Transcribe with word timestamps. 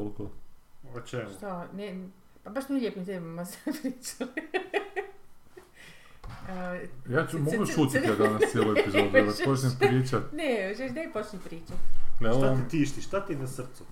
toliko. 0.00 0.30
O 0.94 1.00
čemu? 1.00 1.30
Što, 1.30 1.64
ne, 1.68 2.08
pa 2.44 2.50
baš 2.50 2.68
mi 2.68 2.76
u 2.76 2.80
lijepim 2.80 3.06
temama 3.06 3.44
se 3.44 3.58
pričali. 3.64 4.30
Ja 7.08 7.26
ću, 7.26 7.30
C- 7.30 7.38
mogu 7.40 7.66
šutiti 7.66 8.00
c- 8.00 8.06
ja 8.06 8.16
danas 8.16 8.42
cijelu 8.42 8.72
epizodu, 8.72 9.08
da 9.12 9.44
počnem 9.44 9.72
pričat. 9.80 10.22
ne, 10.32 10.74
žeš, 10.74 10.90
daj 10.90 11.12
počni 11.12 11.38
pričat. 11.40 11.76
Ne, 12.20 12.32
Šta 12.32 12.56
ti 12.56 12.68
tišti, 12.70 13.02
šta 13.02 13.20
ti 13.20 13.32
je 13.32 13.38
na 13.38 13.46
srcu? 13.46 13.84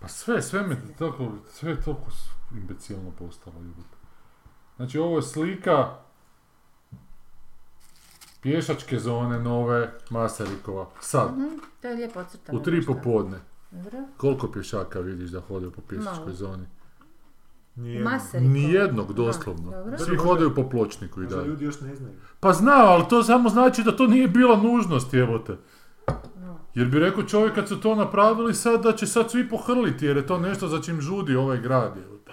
Pa 0.00 0.08
sve, 0.08 0.42
sve 0.42 0.62
me 0.62 0.76
tako, 0.98 1.32
sve 1.50 1.70
je 1.70 1.80
toliko 1.80 2.02
imbecilno 2.52 3.10
postalo. 3.10 3.56
jebote. 3.58 3.96
Znači 4.76 4.98
ovo 4.98 5.16
je 5.16 5.22
slika 5.22 5.96
pješačke 8.40 8.98
zone 8.98 9.38
nove 9.40 9.92
Maserikova. 10.10 10.86
Sad, 11.00 11.30
Mhm, 11.32 11.48
to 11.80 11.88
je 11.88 11.94
lijepo 11.94 12.20
ocrtano. 12.20 12.58
u 12.58 12.62
tri 12.62 12.86
popodne. 12.86 13.38
Dobro. 13.72 13.98
Koliko 14.16 14.52
pješaka 14.52 15.00
vidiš 15.00 15.30
da 15.30 15.40
hodaju 15.40 15.70
po 15.70 15.80
pješačkoj 15.80 16.32
zoni? 16.32 16.64
Nijednog, 18.40 19.04
Aha, 19.04 19.12
doslovno. 19.14 19.70
dobro. 19.70 19.98
Svi 19.98 20.16
hodaju 20.16 20.54
po 20.54 20.68
pločniku 20.70 21.22
i 21.22 21.26
dalje. 21.26 21.46
ljudi 21.46 21.64
još 21.64 21.80
ne 21.80 21.94
znaju. 21.96 22.14
Pa 22.40 22.52
znam, 22.52 22.88
ali 22.88 23.04
to 23.10 23.22
samo 23.22 23.48
znači 23.48 23.82
da 23.82 23.96
to 23.96 24.06
nije 24.06 24.28
bila 24.28 24.56
nužnost, 24.56 25.14
jebote. 25.14 25.56
Jer 26.74 26.88
bi 26.88 26.98
rekao 26.98 27.22
čovjek 27.22 27.54
kad 27.54 27.68
su 27.68 27.80
to 27.80 27.94
napravili 27.94 28.54
sad 28.54 28.82
da 28.82 28.92
će 28.92 29.06
sad 29.06 29.30
svi 29.30 29.48
pohrliti 29.48 30.06
jer 30.06 30.16
je 30.16 30.26
to 30.26 30.38
nešto 30.38 30.68
za 30.68 30.82
čim 30.82 31.00
žudi 31.00 31.36
ovaj 31.36 31.60
grad. 31.60 31.96
jebote. 31.96 32.32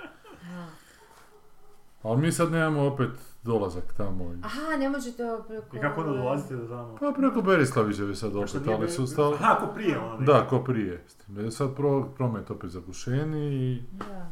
Ali 2.03 2.22
mi 2.22 2.31
sad 2.31 2.52
nemamo 2.52 2.86
opet 2.88 3.09
dolazak 3.49 3.94
tamo. 3.94 4.23
i- 4.26 4.38
Aha, 4.44 4.77
ne 4.77 4.89
možete 4.89 5.26
ovo 5.26 5.44
preko... 5.44 5.77
I 5.77 5.81
kako 5.81 6.02
onda 6.02 6.13
dolazite 6.13 6.55
do 6.55 6.67
tamo? 6.67 6.95
Pa 6.95 7.12
preko 7.12 7.41
Berislavićeve 7.41 8.16
sad 8.16 8.35
opet, 8.35 8.49
ali 8.70 8.89
su 8.89 9.08
stali... 9.08 9.34
Aha, 9.35 9.55
ko 9.58 9.67
prije 9.67 9.99
ono. 9.99 10.17
Da, 10.20 10.48
ko 10.48 10.59
prije. 10.59 11.05
Sad 11.52 11.75
pro, 11.75 12.03
promet 12.08 12.52
opet 12.52 12.70
zagušeni 12.70 13.39
i... 13.48 13.81
Da. 13.91 14.30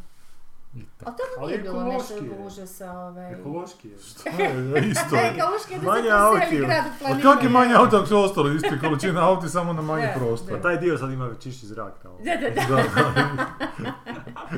Tamo 0.97 1.13
Ali 1.39 1.47
nije 1.47 1.63
bilo 1.63 1.83
nešto 1.83 2.15
guže 2.37 2.67
sa 2.67 2.91
ovaj... 2.91 3.33
Ekološki 3.33 3.89
je. 3.89 3.97
Šta 3.97 4.29
je, 4.29 4.89
isto 4.89 5.15
je. 5.15 5.21
Ekološki 5.35 5.73
je 5.73 5.79
da 5.79 5.85
Manje 5.85 6.03
se 6.03 6.11
auti. 6.11 6.57
grad 6.57 6.83
Pa 6.83 6.97
planinu. 6.99 7.21
kak 7.23 7.43
je 7.43 7.49
manje 7.49 7.73
auta 7.73 7.97
ako 7.97 8.05
su 8.05 8.17
ostali 8.17 8.55
isti 8.55 8.79
količina 8.81 9.29
auti 9.29 9.49
samo 9.49 9.73
na 9.73 9.81
manje 9.81 10.05
Da, 10.13 10.19
prostora? 10.19 10.55
Pa 10.55 10.61
taj 10.61 10.77
dio 10.77 10.97
sad 10.97 11.11
ima 11.11 11.29
čišći 11.39 11.65
zrak 11.65 11.93
tamo. 12.01 12.17
Da, 12.17 12.35
da, 12.35 12.49
da. 12.49 12.75
Da, 12.75 12.83
da. 13.15 13.91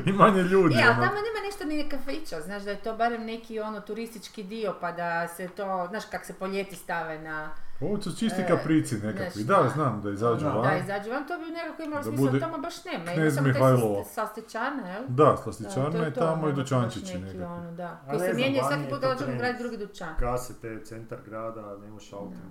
I 0.09 0.13
manje 0.13 0.41
ljudi. 0.43 0.75
E, 0.75 0.77
ali 0.77 0.89
ono. 0.89 1.01
tamo 1.01 1.15
nema 1.15 1.39
nešto 1.45 1.65
ni 1.65 1.89
kafića, 1.89 2.41
znaš 2.41 2.63
da 2.63 2.71
je 2.71 2.79
to 2.79 2.95
barem 2.95 3.25
neki 3.25 3.59
ono 3.59 3.79
turistički 3.81 4.43
dio 4.43 4.75
pa 4.81 4.91
da 4.91 5.27
se 5.27 5.47
to, 5.47 5.85
znaš 5.89 6.03
kak 6.11 6.25
se 6.25 6.33
po 6.33 6.47
ljeti 6.47 6.75
stave 6.75 7.19
na, 7.19 7.51
Ovo 7.81 8.01
su 8.01 8.11
čisti 8.11 8.41
E, 8.41 8.47
kaprici 8.47 8.95
nekakvi. 8.97 9.43
Da, 9.43 9.71
znam 9.73 10.01
da 10.01 10.09
izađu 10.11 10.45
Da, 10.45 10.51
van. 10.51 10.63
da 10.63 10.77
izađu 10.77 11.09
van, 11.09 11.27
to 11.27 11.37
bi 11.37 11.45
nekako 11.45 11.83
imalo 11.83 12.03
smisla, 12.03 12.25
bude 12.25 12.39
tamo 12.39 12.57
baš 12.57 12.85
nema, 12.85 13.03
ima 13.03 13.13
knez 13.13 13.35
sas- 13.35 14.13
sastičarna, 14.13 14.89
jel? 14.89 15.03
Da, 15.07 15.35
to 15.35 15.97
je 15.97 16.13
tamo 16.13 16.47
i 16.47 16.49
ono, 16.49 16.55
dućančići 16.55 17.05
neki, 17.05 17.17
nekakvi. 17.17 17.43
ono, 17.43 17.71
da. 17.71 18.01
Koji 18.09 18.19
se 18.19 18.33
mijenjaju 18.33 18.63
svaki 18.67 18.89
put 18.89 19.01
dođemo 19.01 19.17
trend. 19.25 19.39
grad 19.39 19.55
drugi 19.59 19.77
dućan. 19.77 20.13
Gase 20.19 20.53
te 20.61 20.83
centar 20.83 21.17
grada, 21.25 21.77
ne 21.81 21.87
možeš 21.87 22.13
autima. 22.13 22.41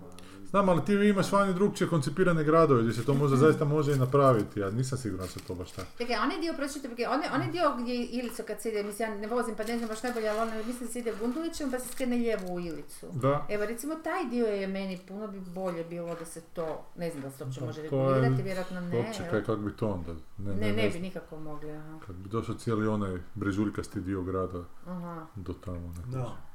Znam, 0.50 0.68
ali 0.68 0.84
ti 0.84 0.92
imaš 0.92 1.32
vani 1.32 1.54
drugčije 1.54 1.88
koncipirane 1.88 2.44
gradove 2.44 2.82
gdje 2.82 2.92
se 2.94 3.04
to 3.04 3.14
možda 3.14 3.36
zaista 3.36 3.64
može 3.64 3.92
i 3.92 3.98
napraviti, 3.98 4.60
ja 4.60 4.70
nisam 4.70 4.98
siguran 4.98 5.26
da 5.26 5.32
se 5.32 5.40
to 5.40 5.54
baš 5.54 5.70
tako. 5.72 5.88
Čekaj, 5.98 6.16
onaj 6.16 6.38
dio, 6.40 6.54
pročite, 6.56 6.88
onaj, 7.08 7.28
onaj 7.34 7.50
dio 7.50 7.74
gdje 7.80 7.92
je 7.94 8.06
Ilica 8.06 8.42
kad 8.42 8.60
se 8.62 8.68
ide, 8.68 8.82
mislim, 8.82 9.08
ja 9.08 9.18
ne 9.18 9.26
vozim 9.26 9.54
pa 9.56 9.64
ne 9.64 9.76
znam 9.78 9.88
baš 9.88 10.02
najbolje, 10.02 10.28
ali 10.28 10.38
ono, 10.40 10.56
mislim 10.56 10.86
da 10.86 10.92
se 10.92 10.98
ide 10.98 11.12
Gundulićem 11.20 11.70
pa 11.70 11.78
se 11.78 11.88
skrene 11.88 12.16
lijevo 12.16 12.54
u 12.54 12.60
Ilicu. 12.60 13.06
Da, 13.12 13.46
Evo, 13.48 13.66
recimo, 13.66 13.94
taj 13.94 14.24
dio 14.30 14.46
je 14.46 14.66
meni 14.66 14.98
puno 15.08 15.28
bi 15.28 15.40
bolje 15.40 15.84
bilo 15.84 16.14
da 16.14 16.24
se 16.24 16.40
to, 16.40 16.84
ne 16.96 17.10
znam 17.10 17.22
da 17.22 17.30
se 17.30 17.38
to 17.38 17.44
uopće 17.44 17.60
Pa 17.60 17.66
može 17.66 17.82
regulirati, 17.82 18.42
vjerojatno 18.42 18.80
ne. 18.80 18.96
uopće 18.96 19.22
kaj, 19.30 19.44
kak 19.44 19.58
bi 19.58 19.72
to 19.72 19.88
onda? 19.88 20.12
Ne, 20.38 20.54
Ne, 20.54 20.72
ne 20.72 20.82
bi 20.84 20.90
znam. 20.90 21.02
nikako 21.02 21.36
mogli, 21.40 21.70
aha. 21.70 21.98
Kad 22.06 22.16
bi 22.16 22.28
došao 22.28 22.54
cijeli 22.54 22.86
onaj 22.86 23.18
brežuljkasti 23.34 24.00
dio 24.00 24.22
grada 24.22 24.64
aha. 24.86 25.26
do 25.36 25.52
tamo. 25.64 25.88
Ne. 26.06 26.12
Da. 26.18 26.47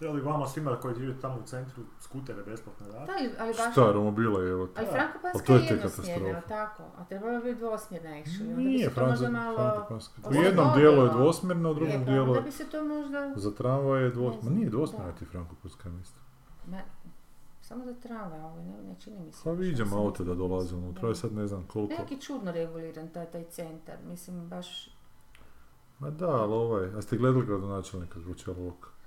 Trebali 0.00 0.20
vama 0.20 0.46
svima 0.46 0.76
koji 0.76 0.94
žive 0.94 1.20
tamo 1.20 1.38
u 1.38 1.46
centru 1.46 1.82
skutere 2.00 2.42
besplatno 2.42 2.86
Da, 2.86 2.92
dati. 2.92 3.12
ali, 3.18 3.30
ali 3.38 3.54
baš... 3.58 3.72
Šta, 3.72 3.92
romobila 3.92 4.42
je, 4.42 4.50
evo. 4.50 4.68
Ali 4.76 4.86
Da. 4.86 4.92
Frankopanska 4.92 5.52
je 5.52 5.60
je 5.60 5.66
jednosmjerna, 5.70 6.40
tako? 6.40 6.82
A 6.96 7.04
trebalo 7.04 7.40
bi 7.40 7.54
dvosmjerna 7.54 8.10
bi 8.10 8.62
Nije, 8.62 8.88
se 8.88 8.94
to 8.94 9.06
možda 9.06 9.26
Franko- 9.26 9.32
malo... 9.32 9.56
Frankopanska. 9.56 10.20
U 10.30 10.34
jednom 10.34 10.68
je 10.68 10.74
dijelu 10.76 11.02
je 11.02 11.10
dvosmjerna, 11.10 11.70
u 11.70 11.74
drugom 11.74 11.92
Je, 11.94 12.04
pa 12.04 12.10
dijelu 12.10 12.34
je... 12.34 12.40
bi 12.40 12.50
se 12.50 12.64
to 12.64 12.84
možda... 12.84 13.32
Za 13.36 13.54
tramvaj 13.54 14.02
je 14.02 14.10
dvosmjerna. 14.10 14.50
Nije 14.58 14.70
dvosmjerna 14.70 15.10
da. 15.10 15.18
ti 15.18 15.24
Frankopanska 15.24 15.88
mislim. 15.88 16.20
Samo 17.60 17.84
za 17.84 17.94
tramvaj, 17.94 18.40
ovo 18.40 18.56
ne, 18.62 18.82
ne 18.88 18.94
čini 19.00 19.20
mi 19.20 19.32
se. 19.32 19.40
Pa 19.44 19.52
viđem 19.52 19.88
ja 19.92 19.98
auto 19.98 20.24
da 20.24 20.34
dolaze 20.34 20.76
unutra, 20.76 21.02
da. 21.02 21.08
je 21.08 21.14
sad 21.14 21.32
ne 21.32 21.46
znam 21.46 21.66
koliko. 21.66 21.94
Neki 22.02 22.20
čudno 22.20 22.52
reguliran 22.52 23.08
taj, 23.08 23.26
taj 23.26 23.44
centar, 23.44 23.96
mislim 24.06 24.48
baš... 24.48 24.96
Ma 25.98 26.10
da, 26.10 26.30
ali 26.30 26.52
ovaj, 26.52 26.88
a 26.98 27.02
ste 27.02 27.16
gledali 27.16 27.46
gradonačelnika 27.46 28.18
Kočelovog? 28.26 28.99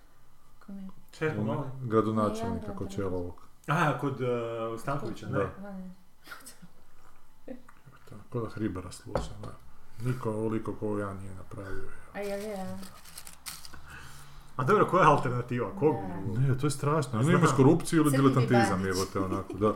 Kako 1.19 1.43
mi... 1.43 1.51
Čekaj. 1.51 1.55
Gradonačelnika 1.83 2.67
da. 2.67 2.75
Kočelovog. 2.75 3.33
Aha, 3.67 3.97
kod 4.01 4.21
uh, 4.21 4.79
Stankovića, 4.79 5.27
ne? 5.27 5.39
Da. 5.39 5.67
A, 5.67 5.71
ne. 5.71 5.91
Tako 8.09 8.39
da 8.39 8.49
Hribara 8.49 8.91
sluša, 8.91 9.31
da. 9.41 9.51
Niko 10.05 10.29
ovoliko 10.29 10.73
ko 10.75 10.99
ja 10.99 11.13
nije 11.13 11.35
napravio. 11.35 11.83
A 12.13 12.19
jel 12.19 12.39
je, 12.41 12.55
a? 12.61 12.77
A 14.55 14.63
dobro, 14.63 14.85
koja 14.85 15.01
je 15.01 15.07
alternativa? 15.07 15.71
Kog 15.79 15.95
bi 16.35 16.39
Ne, 16.39 16.57
to 16.57 16.67
je 16.67 16.71
strašno. 16.71 17.21
Ili 17.21 17.33
imaš 17.33 17.51
korupciju 17.55 18.01
ili 18.01 18.11
diletantizam, 18.11 18.69
Bandić. 18.69 18.87
jebote, 18.87 19.19
onako, 19.19 19.53
da. 19.53 19.73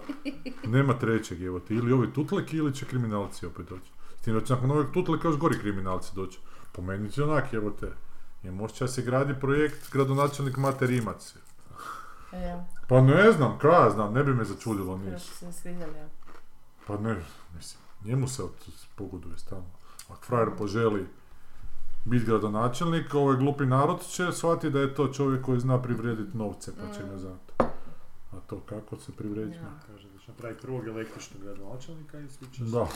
Nema 0.67 0.93
trećeg, 0.99 1.41
jebote. 1.41 1.73
Ili 1.73 1.91
ovi 1.91 2.13
tutleki 2.13 2.57
ili 2.57 2.73
će 2.75 2.85
kriminalci 2.85 3.45
opet 3.45 3.69
doći. 3.69 3.91
S 4.19 4.21
tim 4.21 4.33
da 4.33 4.41
će 4.41 4.53
nakon 4.53 4.71
ovih 4.71 4.87
tutleka 4.93 5.27
još 5.27 5.37
gori 5.37 5.59
kriminalci 5.59 6.15
doći. 6.15 6.39
Po 6.71 6.81
meni 6.81 7.11
će 7.11 7.23
onak, 7.23 7.53
jebote. 7.53 7.87
Je 8.43 8.51
možda 8.51 8.87
se 8.87 9.01
gradi 9.01 9.33
projekt 9.35 9.91
gradonačelnik 9.91 10.57
Mate 10.57 10.87
Rimac. 10.87 11.35
Evo, 12.33 12.63
Pa 12.87 13.01
ne 13.01 13.31
znam, 13.31 13.57
kaj 13.59 13.71
ja 13.73 13.89
znam, 13.89 14.13
ne 14.13 14.23
bi 14.23 14.33
me 14.33 14.45
začudilo 14.45 14.99
su 15.19 15.33
se 15.35 15.51
svidjeli. 15.51 15.99
a? 15.99 16.07
Pa 16.87 16.97
ne, 16.97 17.15
mislim, 17.55 17.81
njemu 18.03 18.27
se 18.27 18.43
od- 18.43 18.51
pogoduje 18.95 19.37
stalno. 19.37 19.69
Ako 20.03 20.21
frajer 20.21 20.49
poželi 20.57 21.07
biti 22.05 22.25
gradonačelnik, 22.25 23.13
ovaj 23.13 23.37
glupi 23.37 23.65
narod 23.65 24.01
će 24.01 24.31
shvatiti 24.31 24.69
da 24.69 24.79
je 24.79 24.95
to 24.95 25.07
čovjek 25.07 25.45
koji 25.45 25.59
zna 25.59 25.81
privrediti 25.81 26.37
novce, 26.37 26.71
pa 26.73 26.93
će 26.93 27.01
ga 27.01 27.15
Mm. 27.15 27.19
zato. 27.19 27.53
A 28.31 28.39
to 28.39 28.59
kako 28.59 28.95
se 28.97 29.11
privređuje? 29.11 29.55
Ja. 29.55 29.79
Će 30.27 30.31
napraviti 30.31 30.61
prvog 30.61 30.87
električnog 30.87 31.43
gradonačelnika 31.43 32.19
i 32.19 32.27
svi 32.29 32.47
će... 32.53 32.63
Da. 32.63 32.87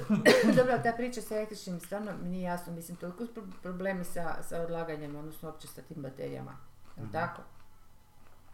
Dobro, 0.56 0.78
ta 0.82 0.92
priča 0.96 1.20
sa 1.20 1.36
električnim 1.36 1.80
stvarno 1.80 2.12
mi 2.22 2.28
nije 2.28 2.42
jasno, 2.42 2.72
mislim, 2.72 2.96
toliko 2.96 3.24
problemi 3.62 4.04
sa, 4.04 4.42
sa 4.48 4.62
odlaganjem, 4.62 5.16
odnosno 5.16 5.48
uopće 5.48 5.68
sa 5.68 5.82
tim 5.82 6.02
baterijama. 6.02 6.56
Mhm. 6.98 7.12
tako? 7.12 7.42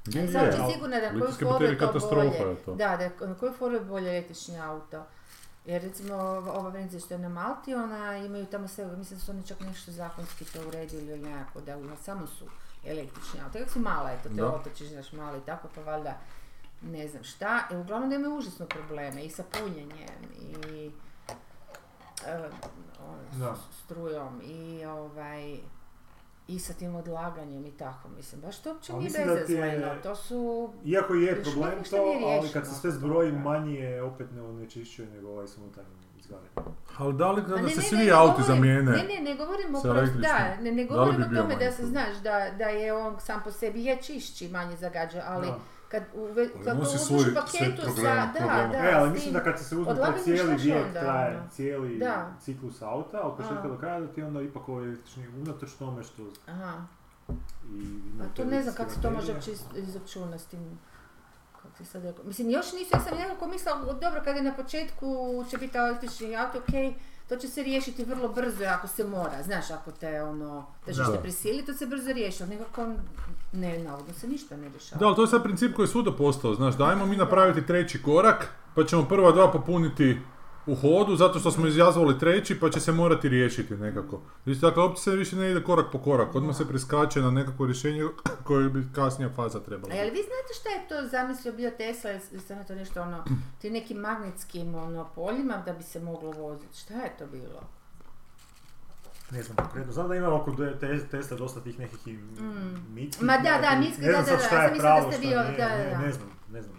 Je, 0.06 0.32
sam 0.32 0.42
uopće 0.42 0.58
ali 0.60 0.72
sigurna 0.72 1.00
da 1.00 1.10
koju 1.10 1.50
foru 1.50 1.64
je 1.64 1.78
to 1.78 1.86
katastrofa 1.86 2.14
bolje. 2.38 2.50
je 2.50 2.56
to. 2.64 2.74
Da, 2.74 2.96
da, 2.96 3.04
je- 3.04 3.28
na 3.28 3.34
koju 3.34 3.52
foru 3.52 3.74
je 3.74 3.80
bolje 3.80 4.08
električni 4.08 4.60
auto. 4.60 5.06
Jer 5.64 5.82
recimo 5.82 6.14
ova 6.14 6.68
agencija 6.68 7.00
što 7.00 7.14
je 7.14 7.18
na 7.18 7.28
Malti, 7.28 7.74
ona 7.74 8.16
imaju 8.16 8.46
tamo 8.46 8.68
sve, 8.68 8.96
mislim 8.96 9.18
da 9.18 9.24
su 9.24 9.30
oni 9.32 9.46
čak 9.46 9.60
nešto 9.60 9.92
zakonski 9.92 10.44
to 10.44 10.68
uredili 10.68 11.06
ili 11.06 11.18
nekako, 11.18 11.60
da 11.60 11.96
samo 12.02 12.26
su 12.26 12.44
električni 12.84 13.40
auto. 13.44 13.58
Kako 13.58 13.70
su 13.70 13.80
mala, 13.80 14.10
eto, 14.12 14.28
te 14.36 14.44
otočiš, 14.44 14.88
znaš, 14.88 15.12
mali, 15.12 15.40
tako 15.46 15.68
pa 15.74 15.80
valjda 15.80 16.18
ne 16.82 17.08
znam 17.08 17.24
šta. 17.24 17.60
I 17.72 17.76
uglavnom 17.76 18.10
da 18.10 18.16
imaju 18.16 18.34
užasno 18.34 18.66
probleme 18.66 19.24
i 19.24 19.30
sa 19.30 19.42
punjenjem 19.52 20.18
i 20.40 20.90
e, 22.26 22.36
ono, 23.00 23.18
Da. 23.38 23.54
s- 23.54 23.84
strujom 23.84 24.40
i 24.44 24.84
ovaj 24.84 25.56
i 26.48 26.58
sa 26.58 26.72
tim 26.72 26.94
odlaganjem 26.94 27.66
i 27.66 27.70
tako, 27.70 28.08
mislim, 28.08 28.40
baš 28.40 28.58
to 28.58 28.70
uopće 28.70 28.92
nije 28.92 29.10
bezazleno, 29.10 29.94
to 30.02 30.16
su 30.16 30.70
Iako 30.84 31.14
je 31.14 31.42
problem 31.42 31.84
to, 31.84 31.96
ali 32.24 32.48
kad 32.48 32.66
se 32.66 32.74
sve 32.74 32.90
zbroji 32.90 33.32
manje 33.32 33.74
je 33.74 34.02
opet 34.02 34.26
ne 34.32 34.42
onečišćuje 34.42 35.08
nego 35.08 35.28
ovaj 35.28 35.46
s 35.46 35.56
unutarnjim 35.58 35.96
izgaranjem. 36.18 36.50
Ali 36.98 37.14
da 37.14 37.32
li 37.32 37.42
Ma 37.42 37.48
da 37.48 37.56
ne, 37.56 37.68
se 37.68 37.76
ne, 37.76 37.82
svi 37.82 37.96
ne, 37.96 38.10
auti 38.10 38.42
zamijene? 38.42 38.92
Ne, 38.92 39.04
ne, 39.04 39.20
ne 39.22 39.34
govorimo 39.36 39.80
električnim? 39.84 40.20
da, 40.22 40.56
ne, 40.56 40.72
ne 40.72 40.84
Da 40.84 40.92
li 40.94 40.98
govorim 41.06 41.30
bi 41.30 41.38
o 41.38 41.42
tome 41.42 41.56
da 41.56 41.72
se 41.72 41.86
znaš 41.86 42.16
da, 42.16 42.50
da 42.50 42.64
je 42.64 42.92
on 42.94 43.20
sam 43.20 43.40
po 43.44 43.52
sebi 43.52 43.84
je 43.84 43.96
čišći 43.96 44.48
manje 44.48 44.76
zagađa, 44.76 45.22
ali 45.26 45.46
Da. 45.46 45.58
Kad, 45.88 46.02
uve, 46.14 46.42
Ali 46.54 46.64
kad 46.64 46.76
to 46.76 46.82
uzmeš 46.82 47.02
u 47.22 47.34
paketu 47.34 47.82
sa, 47.82 47.86
problema- 47.86 48.32
da, 48.32 48.68
da, 48.72 48.78
e, 48.80 48.92
ali 48.94 49.10
mislim 49.10 49.32
da 49.32 49.42
kad 49.42 49.58
se 49.58 49.76
uzme 49.76 49.96
taj 49.96 50.18
cijeli 50.18 50.54
vijek 50.54 50.92
traje, 50.92 51.36
ono? 51.36 51.48
cijeli 51.50 51.98
Da. 51.98 52.32
ciklus 52.40 52.82
auta, 52.82 53.20
od 53.20 53.36
početka 53.36 53.68
do 53.68 53.78
kraja 53.78 54.00
da 54.00 54.06
ti 54.06 54.22
onda 54.22 54.42
ipak 54.42 54.68
ovaj 54.68 54.84
električni, 54.84 55.28
unatoč 55.30 55.72
tome 55.72 56.02
što 56.02 56.22
Aha, 56.46 56.72
i... 57.70 58.00
a 58.22 58.34
to 58.36 58.44
ne 58.44 58.62
znam 58.62 58.74
kako 58.74 58.90
se 58.90 59.00
to 59.02 59.10
može 59.10 59.32
uopće 59.32 59.52
iz- 59.52 59.64
izračunati 59.76 60.38
s 60.38 60.46
tim, 60.46 60.78
kako 61.62 61.84
sad 61.84 62.04
rekao. 62.04 62.24
Mislim, 62.24 62.50
još 62.50 62.72
nisu, 62.72 62.90
ja 62.92 63.00
sam 63.00 63.18
nekako 63.18 63.46
mislila, 63.46 63.76
dobro, 63.94 64.20
kad 64.24 64.36
je 64.36 64.42
na 64.42 64.54
početku 64.54 65.06
će 65.44 65.58
biti 65.58 65.78
električni 65.78 66.36
auto, 66.36 66.58
ok, 66.58 66.96
to 67.28 67.36
će 67.36 67.48
se 67.48 67.62
riješiti 67.62 68.04
vrlo 68.04 68.28
brzo 68.28 68.64
ako 68.66 68.86
se 68.88 69.04
mora, 69.04 69.42
znaš, 69.42 69.70
ako 69.70 69.90
te 69.92 70.22
ono, 70.22 70.66
tržište 70.84 71.18
prisili, 71.18 71.64
to 71.64 71.74
se 71.74 71.86
brzo 71.86 72.12
riješi, 72.12 72.42
ali 72.42 72.52
nekako 72.52 72.86
ne, 73.56 73.78
navodno 73.78 74.14
se 74.14 74.28
ništa 74.28 74.56
ne 74.56 74.68
rješava. 74.68 74.98
Da, 74.98 75.06
ali 75.06 75.16
to 75.16 75.22
je 75.22 75.28
sad 75.28 75.42
princip 75.42 75.74
koji 75.76 75.84
je 75.84 75.88
svuda 75.88 76.12
postao, 76.12 76.54
znaš, 76.54 76.76
dajmo 76.76 77.06
mi 77.06 77.16
napraviti 77.16 77.66
treći 77.66 78.02
korak, 78.02 78.52
pa 78.74 78.84
ćemo 78.84 79.08
prva 79.08 79.32
dva 79.32 79.52
popuniti 79.52 80.16
u 80.66 80.74
hodu 80.74 81.16
zato 81.16 81.38
što 81.38 81.50
smo 81.50 81.66
izjazvali 81.66 82.18
treći 82.18 82.60
pa 82.60 82.70
će 82.70 82.80
se 82.80 82.92
morati 82.92 83.28
riješiti 83.28 83.74
nekako. 83.74 84.20
Isto 84.46 84.66
dakle, 84.66 84.82
uopće 84.82 85.02
se 85.02 85.10
više 85.10 85.36
ne 85.36 85.50
ide 85.50 85.62
korak 85.62 85.86
po 85.92 85.98
korak, 85.98 86.34
odmah 86.34 86.56
se 86.56 86.68
preskače 86.68 87.20
na 87.20 87.30
nekakvo 87.30 87.66
rješenje 87.66 88.04
koje 88.44 88.68
bi 88.68 88.82
kasnija 88.94 89.30
faza 89.36 89.60
trebala. 89.60 89.94
A 89.94 89.96
jel 89.96 90.10
vi 90.10 90.22
znate 90.22 90.54
šta 90.60 90.68
je 90.68 90.88
to 90.88 91.08
zamislio 91.08 91.52
bio 91.52 91.70
Tesla, 91.70 92.10
sam 92.46 92.64
to 92.64 92.74
nešto 92.74 93.02
ono, 93.02 93.24
ti 93.58 93.70
nekim 93.70 93.96
magnetskim 93.96 94.74
ono, 94.74 95.08
poljima 95.14 95.62
da 95.66 95.72
bi 95.72 95.82
se 95.82 96.00
moglo 96.00 96.30
voziti, 96.30 96.78
šta 96.78 96.94
je 96.94 97.16
to 97.18 97.26
bilo? 97.26 97.75
Ne 99.30 99.42
znam 99.42 99.56
konkretno. 99.56 99.92
Znam 99.92 100.08
da 100.08 100.14
ima 100.14 100.34
oko 100.34 100.52
te- 100.80 101.06
Tesla 101.06 101.36
dosta 101.36 101.60
tih 101.60 101.78
nekih 101.78 102.06
i 102.06 102.12
Mm. 102.12 102.76
mitskih 102.90 103.24
Ma 103.24 103.36
da, 103.36 103.42
da, 103.42 103.50
nekakvih- 103.50 103.78
mitski, 103.80 104.02
ne 104.02 104.12
znam 104.12 104.24
da, 104.26 104.30
da, 104.32 104.36
da, 104.38 104.42
je 104.42 104.48
sam 104.50 104.72
mislila 104.72 105.00
da 105.00 105.12
ste 105.12 105.20
vi, 105.20 105.30
da, 105.30 105.42
da, 105.58 105.68
ne, 105.68 105.90
da. 105.90 105.98
ne 105.98 106.12
znam, 106.12 106.30
ne 106.48 106.62
znam. 106.62 106.76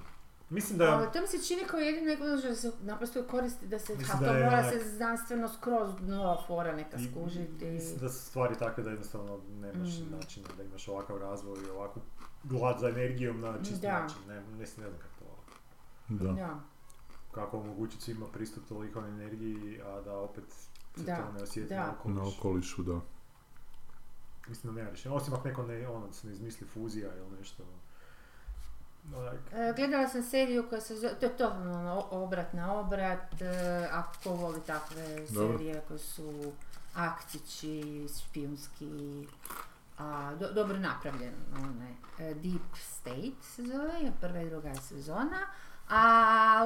Mislim 0.50 0.78
da... 0.78 1.12
To 1.12 1.22
mi 1.22 1.28
se 1.28 1.38
čini 1.40 1.64
kao 1.64 1.80
jedino 1.80 2.06
neko 2.06 2.26
da 2.26 2.56
se 2.56 2.72
naprosto 2.82 3.24
koristi 3.24 3.68
da 3.68 3.80
se, 3.80 3.96
Mislim 3.96 4.18
a 4.18 4.20
da 4.20 4.28
to 4.28 4.34
je 4.34 4.44
mora 4.44 4.64
se 4.64 4.80
znanstveno 4.88 5.50
skroz 5.50 5.90
nova 6.02 6.44
fora 6.44 6.76
neka 6.76 6.98
I- 6.98 7.06
skužiti. 7.06 7.66
Mislim 7.66 7.98
da 7.98 8.10
su 8.10 8.20
stvari 8.22 8.56
takve 8.56 8.84
da 8.84 8.90
jednostavno 8.90 9.40
nemaš 9.52 9.90
Mm. 9.90 10.12
načina 10.12 10.48
da 10.58 10.64
imaš 10.64 10.88
ovakav 10.88 11.18
razvoj 11.18 11.58
i 11.60 11.70
ovakvu 11.70 12.02
glad 12.44 12.80
za 12.80 12.90
energijom 12.90 13.42
na 13.42 13.54
čist 13.60 13.82
Da. 13.82 14.00
način. 14.00 14.18
Ne, 14.28 14.42
mislim, 14.42 14.86
ne 14.86 14.90
znam 14.90 15.00
kako 15.00 15.14
to 15.20 15.44
Da. 16.16 16.32
Da. 16.34 16.60
kako 17.32 17.58
omogućiti 17.58 18.04
svima 18.04 18.26
pristup 18.28 18.64
tolikoj 18.66 19.08
energiji, 19.08 19.82
a 19.84 20.02
da 20.02 20.14
opet 20.14 20.44
se 20.98 21.04
Da, 21.04 21.16
to 21.18 21.32
ne 21.32 21.44
osjeti 21.44 21.70
da. 21.70 21.76
na 21.76 21.86
Na 21.86 21.92
okoliš. 21.92 22.38
okolišu, 22.38 22.84
da. 22.84 23.00
Mislim 24.48 24.74
da 24.74 24.78
nema 24.78 24.90
rješenja. 24.90 25.16
Osim 25.16 25.34
ako 25.34 25.48
neko 25.48 25.64
ne, 25.64 25.88
ono, 25.88 26.14
se 26.14 26.28
ne 26.28 26.34
izmisli 26.34 26.68
fuzija 26.68 27.10
ili 27.10 27.38
nešto. 27.40 27.64
Onak, 29.16 29.36
E, 29.54 29.74
Gledala 29.76 30.08
sam 30.08 30.24
seriju 30.24 30.66
koja 30.70 30.82
se 30.82 30.96
zove, 30.96 31.14
to 31.16 31.26
je 31.26 31.38
to 31.38 31.48
ono, 31.50 32.06
obrat 32.12 32.54
na 32.54 32.74
obrat, 32.74 33.42
e, 33.42 33.48
ako 33.92 34.30
voli 34.32 34.62
takve 34.62 35.26
Dobro. 35.26 35.58
serije 35.58 35.82
koje 35.88 36.00
su 36.00 36.52
akcići, 36.96 37.84
špijunski, 38.20 39.28
a, 39.98 40.36
do- 40.36 40.52
dobro 40.52 40.78
napravljeno, 40.78 41.38
one. 41.56 41.96
E, 42.20 42.34
Deep 42.34 42.62
State 42.78 43.32
se 43.44 43.64
zove, 43.64 43.92
prva 44.22 44.42
i 44.42 44.50
druga 44.50 44.76
sezona, 44.76 45.40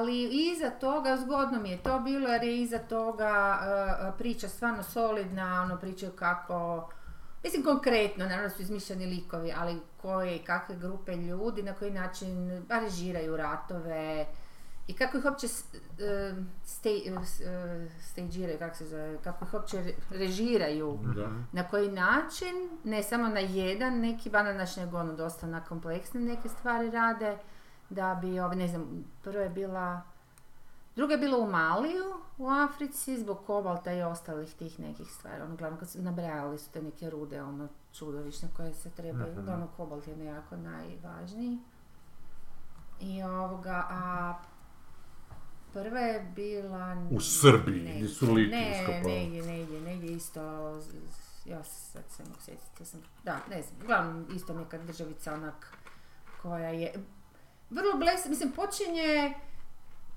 ali 0.02 0.50
iza 0.50 0.70
toga, 0.70 1.16
zgodno 1.16 1.60
mi 1.60 1.70
je 1.70 1.82
to 1.82 2.00
bilo 2.00 2.28
jer 2.28 2.42
je 2.42 2.60
iza 2.60 2.78
toga 2.78 3.58
e, 3.60 4.18
priča 4.18 4.48
stvarno 4.48 4.82
solidna, 4.82 5.62
ono 5.62 5.76
pričaju 5.76 6.12
kako 6.12 6.88
Mislim 7.44 7.64
konkretno, 7.64 8.26
naravno 8.26 8.50
su 8.50 8.62
izmišljeni 8.62 9.06
likovi, 9.06 9.52
ali 9.56 9.80
koje 10.02 10.36
i 10.36 10.44
kakve 10.44 10.76
grupe 10.76 11.16
ljudi, 11.16 11.62
na 11.62 11.72
koji 11.72 11.90
način 11.90 12.62
ba, 12.68 12.78
režiraju 12.78 13.36
ratove 13.36 14.26
i 14.86 14.92
kako 14.92 15.18
ih 15.18 15.24
uopće 15.24 15.46
e, 15.46 16.34
stageiraju, 18.00 18.58
kako 18.58 18.76
se 18.76 18.84
zove, 18.86 19.18
kako 19.24 19.44
ih 19.44 19.54
uopće 19.54 19.82
re- 19.82 19.92
režiraju, 20.10 20.98
Da. 21.16 21.28
na 21.52 21.68
koji 21.68 21.88
način, 21.92 22.54
ne 22.84 23.02
samo 23.02 23.28
na 23.28 23.40
jedan 23.40 24.00
neki 24.00 24.30
bananaš, 24.30 24.76
nego 24.76 24.98
ono 24.98 25.12
dosta 25.12 25.46
na 25.46 25.64
kompleksne 25.64 26.20
neke 26.20 26.48
stvari 26.48 26.90
rade, 26.90 27.38
da 27.92 28.14
bi, 28.14 28.40
ove, 28.40 28.56
ne 28.56 28.68
znam, 28.68 28.86
prva 29.22 29.42
je 29.42 29.50
bila, 29.50 30.02
druga 30.96 31.12
je 31.12 31.18
bila 31.18 31.38
u 31.38 31.46
Maliju, 31.46 32.04
u 32.38 32.48
Africi, 32.48 33.18
zbog 33.18 33.38
kobalta 33.46 33.92
i 33.92 34.02
ostalih 34.02 34.54
tih 34.54 34.80
nekih 34.80 35.08
stvari. 35.08 35.42
Ono, 35.42 35.54
uglavnom, 35.54 35.78
kad 35.78 35.90
su 35.90 36.02
nabrajali 36.02 36.58
su 36.58 36.70
te 36.70 36.82
neke 36.82 37.10
rude, 37.10 37.42
ono, 37.42 37.68
čudovišne 37.92 38.48
koje 38.50 38.74
se 38.74 38.90
trebaju, 38.90 39.32
Mhm. 39.32 39.40
uglavnom 39.40 39.68
kobalt 39.76 40.08
je 40.08 40.16
nekako 40.16 40.56
najvažniji. 40.56 41.58
I 43.00 43.22
ovoga, 43.22 43.86
a 43.90 44.34
prva 45.72 46.00
je 46.00 46.32
bila... 46.36 46.96
U 47.10 47.20
Srbiji, 47.20 47.74
negdje- 47.76 47.94
gdje 47.96 48.08
su 48.08 48.32
liti 48.32 48.50
Ne, 48.50 48.86
negdje, 49.04 49.42
negdje, 49.44 49.80
negdje 49.82 50.12
isto, 50.12 50.40
ja 51.44 51.64
se 51.64 51.80
sad 51.82 52.02
se 52.08 52.22
mogu 52.22 52.40
sjetiti, 52.40 52.84
sam, 52.84 53.00
da, 53.24 53.38
ne 53.50 53.62
znam, 53.62 53.80
uglavnom 53.82 54.26
isto 54.34 54.54
neka 54.54 54.78
državica 54.78 55.34
onak 55.34 55.76
koja 56.42 56.68
je, 56.68 56.92
vrlo 57.72 57.96
bles, 57.96 58.26
mislim 58.26 58.52
počinje 58.52 59.34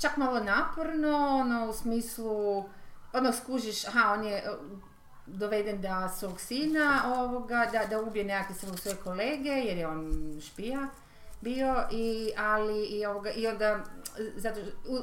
čak 0.02 0.18
malo 0.18 0.40
naporno, 0.40 1.28
ono 1.28 1.69
u 1.69 1.74
smislu, 1.74 2.66
odmah 3.13 3.36
skužiš, 3.36 3.88
aha, 3.88 4.13
on 4.13 4.24
je 4.24 4.44
uh, 4.50 4.80
doveden 5.25 5.81
da 5.81 6.10
svog 6.10 6.40
sina 6.40 7.04
ovoga, 7.18 7.69
da, 7.72 7.86
da 7.90 8.02
ubije 8.02 8.25
nekakve 8.25 8.56
svoje 8.56 8.98
kolege, 9.04 9.50
jer 9.50 9.78
je 9.78 9.88
on 9.88 10.12
špija 10.42 10.88
bio, 11.42 11.84
i, 11.92 12.31
ali 12.38 12.86
i, 12.86 13.06
ovoga, 13.06 13.31
i 13.31 13.48
onda 13.48 13.84
zato, 14.36 14.60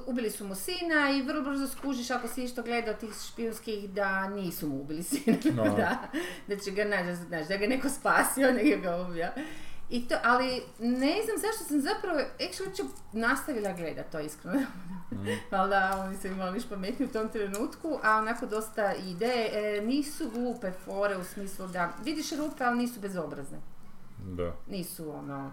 ubili 0.06 0.30
su 0.30 0.46
mu 0.46 0.54
sina 0.54 1.10
i 1.10 1.22
vrlo 1.22 1.42
brzo 1.42 1.68
skužiš 1.68 2.10
ako 2.10 2.28
si 2.28 2.44
išto 2.44 2.62
gledao 2.62 2.94
tih 2.94 3.10
špijunskih 3.32 3.90
da 3.90 4.28
nisu 4.28 4.68
mu 4.68 4.80
ubili 4.80 5.02
sina, 5.02 5.36
No. 5.56 5.76
da, 5.76 5.98
da 6.48 6.56
će 6.56 6.70
ga 6.70 6.84
naći, 6.84 7.14
znaš, 7.14 7.48
da 7.48 7.56
ga 7.56 7.66
neko 7.66 7.88
spasio, 7.88 8.52
nego 8.62 8.82
ga 8.82 8.96
ubio. 8.96 9.28
I 9.92 10.08
to, 10.08 10.14
ali 10.24 10.46
ne 10.78 11.16
znam 11.24 11.36
zašto 11.38 11.64
sam 11.64 11.80
zapravo 11.80 12.18
actually 12.38 12.66
uopće 12.66 12.82
nastavila 13.12 13.72
gledat 13.72 14.10
to 14.12 14.20
iskreno. 14.20 14.60
Valjda 15.50 15.98
oni 16.00 16.16
su 16.16 16.26
imali 16.26 16.52
niš 16.52 16.68
pametniji 16.68 17.08
u 17.08 17.12
tom 17.12 17.28
trenutku, 17.28 17.98
a 18.02 18.16
onako 18.16 18.46
dosta 18.46 18.94
ide. 18.94 19.48
E, 19.52 19.80
nisu 19.82 20.30
glupe 20.30 20.72
fore 20.74 21.16
u 21.16 21.24
smislu 21.24 21.66
da 21.66 21.92
vidiš 22.04 22.32
rupe, 22.32 22.64
ali 22.64 22.78
nisu 22.78 23.00
bezobrazne. 23.00 23.58
Da, 24.18 24.52
Nisu 24.68 25.10
ono 25.12 25.50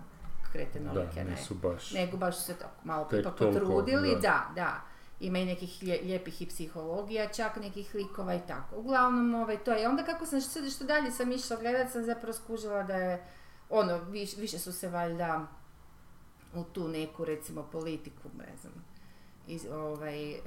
kretenolike, 0.51 1.15
da, 1.15 1.23
ne. 1.23 1.31
nisu 1.31 1.53
baš. 1.55 1.91
Nego 1.91 2.17
baš 2.17 2.35
su 2.35 2.41
se 2.41 2.53
tako 2.53 2.75
malo 2.83 3.05
Tek 3.05 3.19
ipak 3.19 3.35
toliko, 3.35 3.59
potrudili, 3.59 4.09
da. 4.11 4.19
da, 4.21 4.51
da. 4.55 4.81
Ima 5.19 5.37
i 5.37 5.45
nekih 5.45 5.83
lje- 5.83 6.01
lijepih 6.03 6.41
i 6.41 6.47
psihologija, 6.47 7.27
čak 7.27 7.55
nekih 7.57 7.95
likova 7.95 8.35
i 8.35 8.41
tako. 8.47 8.75
Uglavnom, 8.75 9.33
ovaj, 9.35 9.57
to 9.57 9.71
je. 9.71 9.87
Onda 9.87 10.03
kako 10.03 10.25
sam 10.25 10.41
što, 10.41 10.59
što 10.65 10.83
dalje 10.83 11.11
sam 11.11 11.31
išla 11.31 11.57
gledat, 11.57 11.91
sam 11.91 12.03
zapravo 12.03 12.33
skužila 12.33 12.83
da 12.83 12.95
je, 12.95 13.23
ono, 13.69 13.97
viš, 13.97 14.37
više 14.37 14.59
su 14.59 14.71
se 14.71 14.89
valjda 14.89 15.47
u 16.55 16.63
tu 16.63 16.87
neku, 16.87 17.25
recimo, 17.25 17.63
politiku, 17.71 18.29
ne 18.37 18.57
znam, 18.61 18.73
iz, 19.47 19.65
ovaj, 19.71 20.31
e, 20.31 20.39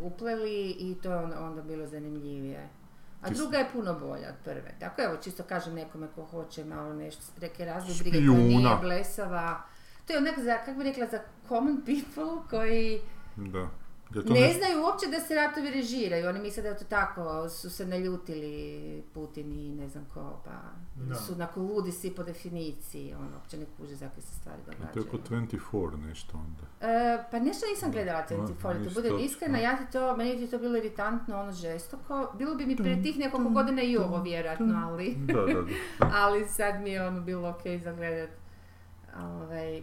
upleli 0.00 0.70
i 0.70 0.96
to 1.02 1.12
je 1.12 1.16
onda, 1.16 1.40
onda 1.40 1.62
bilo 1.62 1.86
zanimljivije. 1.86 2.68
A 3.22 3.30
druga 3.30 3.58
je 3.58 3.68
puno 3.72 3.94
bolja 3.94 4.28
od 4.28 4.34
prve. 4.44 4.74
Tako 4.80 5.02
evo, 5.02 5.16
čisto 5.22 5.42
kažem 5.42 5.74
nekome 5.74 6.08
ko 6.14 6.24
hoće 6.24 6.64
malo 6.64 6.94
nešto, 6.94 7.22
neke 7.40 7.64
razne 7.64 7.94
brige 7.98 8.26
koja 8.26 8.38
nije 8.38 8.76
blesava. 8.80 9.62
To 10.06 10.12
je 10.12 10.18
onak 10.18 10.38
za, 10.38 10.58
kako 10.64 10.78
bi 10.78 10.84
rekla, 10.84 11.06
za 11.06 11.20
common 11.48 11.82
people 11.84 12.48
koji 12.50 13.00
Da. 13.36 13.68
To 14.14 14.20
ne 14.24 14.52
znaju 14.52 14.82
uopće 14.82 15.06
da 15.06 15.20
se 15.20 15.34
ratovi 15.34 15.70
režiraju. 15.70 16.28
Oni 16.28 16.40
misle 16.40 16.62
da 16.62 16.68
je 16.68 16.76
to 16.76 16.84
tako, 16.84 17.48
su 17.48 17.70
se 17.70 17.86
naljutili 17.86 18.52
Putin 19.14 19.52
i 19.52 19.70
ne 19.70 19.88
znam 19.88 20.04
ko, 20.04 20.40
pa 20.44 20.50
Da. 20.96 21.14
su 21.14 21.32
onako 21.32 21.60
ludi 21.60 21.92
svi 21.92 22.10
po 22.10 22.22
definiciji, 22.22 23.14
ono, 23.14 23.30
uopće 23.34 23.56
ne 23.56 23.66
kuže 23.76 23.94
za 23.94 24.10
se 24.16 24.34
stvari 24.34 24.58
To 24.64 24.70
je 24.70 24.76
događaju. 24.78 25.06
oko 25.08 25.34
24 25.90 25.96
nešto 25.98 26.38
onda. 26.38 26.88
E, 26.88 27.24
pa 27.30 27.38
nešto 27.38 27.66
nisam 27.66 27.92
gledala 27.92 28.24
24, 28.30 28.58
da 28.68 28.78
ništa 28.78 28.94
budem 28.94 29.12
uopće, 29.12 29.26
iskrena, 29.26 29.52
ne. 29.52 29.62
ja 29.62 29.76
ti 29.76 29.92
to, 29.92 30.16
meni 30.16 30.36
ti 30.36 30.46
to 30.46 30.58
bilo 30.58 30.76
iritantno, 30.76 31.40
ono 31.40 31.52
žestoko. 31.52 32.32
Bilo 32.34 32.54
bi 32.54 32.66
mi 32.66 32.76
prije 32.76 33.02
tih 33.02 33.18
nekoliko 33.18 33.50
godina 33.50 33.82
i 33.82 33.96
ovo 33.96 34.22
vjerojatno, 34.22 34.80
ali, 34.84 35.14
Da, 35.18 35.32
da, 35.34 35.52
da. 35.52 35.62
ali 36.22 36.44
sad 36.46 36.80
mi 36.82 36.90
je 36.90 37.06
ono 37.06 37.20
bilo 37.20 37.48
ok 37.50 37.62
za 37.82 37.92
gledat. 37.92 38.30
Ovaj, 39.18 39.82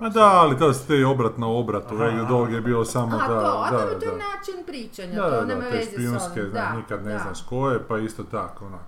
Ma 0.00 0.08
da, 0.08 0.20
ali 0.32 0.58
to 0.58 0.72
ste 0.72 0.96
i 0.96 1.04
obrat 1.04 1.38
na 1.38 1.46
obrat, 1.48 1.84
aha, 1.92 2.24
Dog 2.28 2.50
je 2.50 2.58
aha. 2.58 2.66
bilo 2.66 2.84
samo 2.84 3.16
a 3.16 3.28
da, 3.28 3.40
to, 3.40 3.62
a 3.62 3.70
da, 3.70 3.76
dobro, 3.76 3.94
to 3.94 4.04
je 4.04 4.10
da. 4.10 4.16
način 4.16 4.64
pričanja, 4.66 5.14
Da, 5.14 5.30
to 5.30 5.36
da, 5.36 5.44
nema 5.44 5.60
da, 5.60 5.68
veze 5.68 5.90
s 5.90 5.92
špijunske, 5.92 6.40
ovim. 6.40 6.50
zna, 6.50 6.60
Da, 6.60 6.76
nikad 6.76 7.04
ne 7.04 7.12
da. 7.12 7.18
znaš 7.18 7.42
ko 7.42 7.70
je, 7.70 7.86
pa 7.88 7.98
isto 7.98 8.24
tako, 8.24 8.66
onak. 8.66 8.80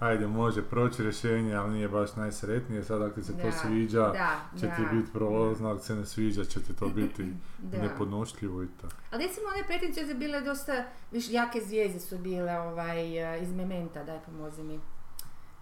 Ajde, 0.00 0.26
može 0.26 0.62
proći 0.62 1.02
rješenje, 1.02 1.54
ali 1.54 1.70
nije 1.72 1.88
baš 1.88 2.16
najsretnije, 2.16 2.84
sad 2.84 3.02
ako 3.02 3.14
ti 3.14 3.22
se 3.22 3.32
to 3.32 3.46
Da, 3.46 3.52
sviđa, 3.52 4.08
Da, 4.08 4.30
će 4.60 4.66
ti 4.66 4.82
da. 4.82 4.92
biti 4.92 5.12
prolazno, 5.12 5.70
ako 5.70 5.80
se 5.80 5.94
ne 5.94 6.06
sviđa, 6.06 6.44
će 6.44 6.62
ti 6.62 6.72
to 6.72 6.88
biti 6.88 7.32
Da. 7.58 7.82
nepodnošljivo 7.82 8.62
i 8.62 8.66
tako. 8.80 8.94
Ali 9.10 9.26
recimo 9.26 9.46
one 9.48 9.66
pretinče 9.66 10.06
su 10.06 10.14
bile 10.14 10.40
dosta, 10.40 10.72
viš, 11.12 11.30
jake 11.30 11.60
zvijezde 11.60 12.00
su 12.00 12.18
bile 12.18 12.58
ovaj, 12.60 13.06
iz 13.42 13.52
Mementa, 13.52 14.04
daj 14.04 14.18
pomozi 14.26 14.62
mi. 14.62 14.80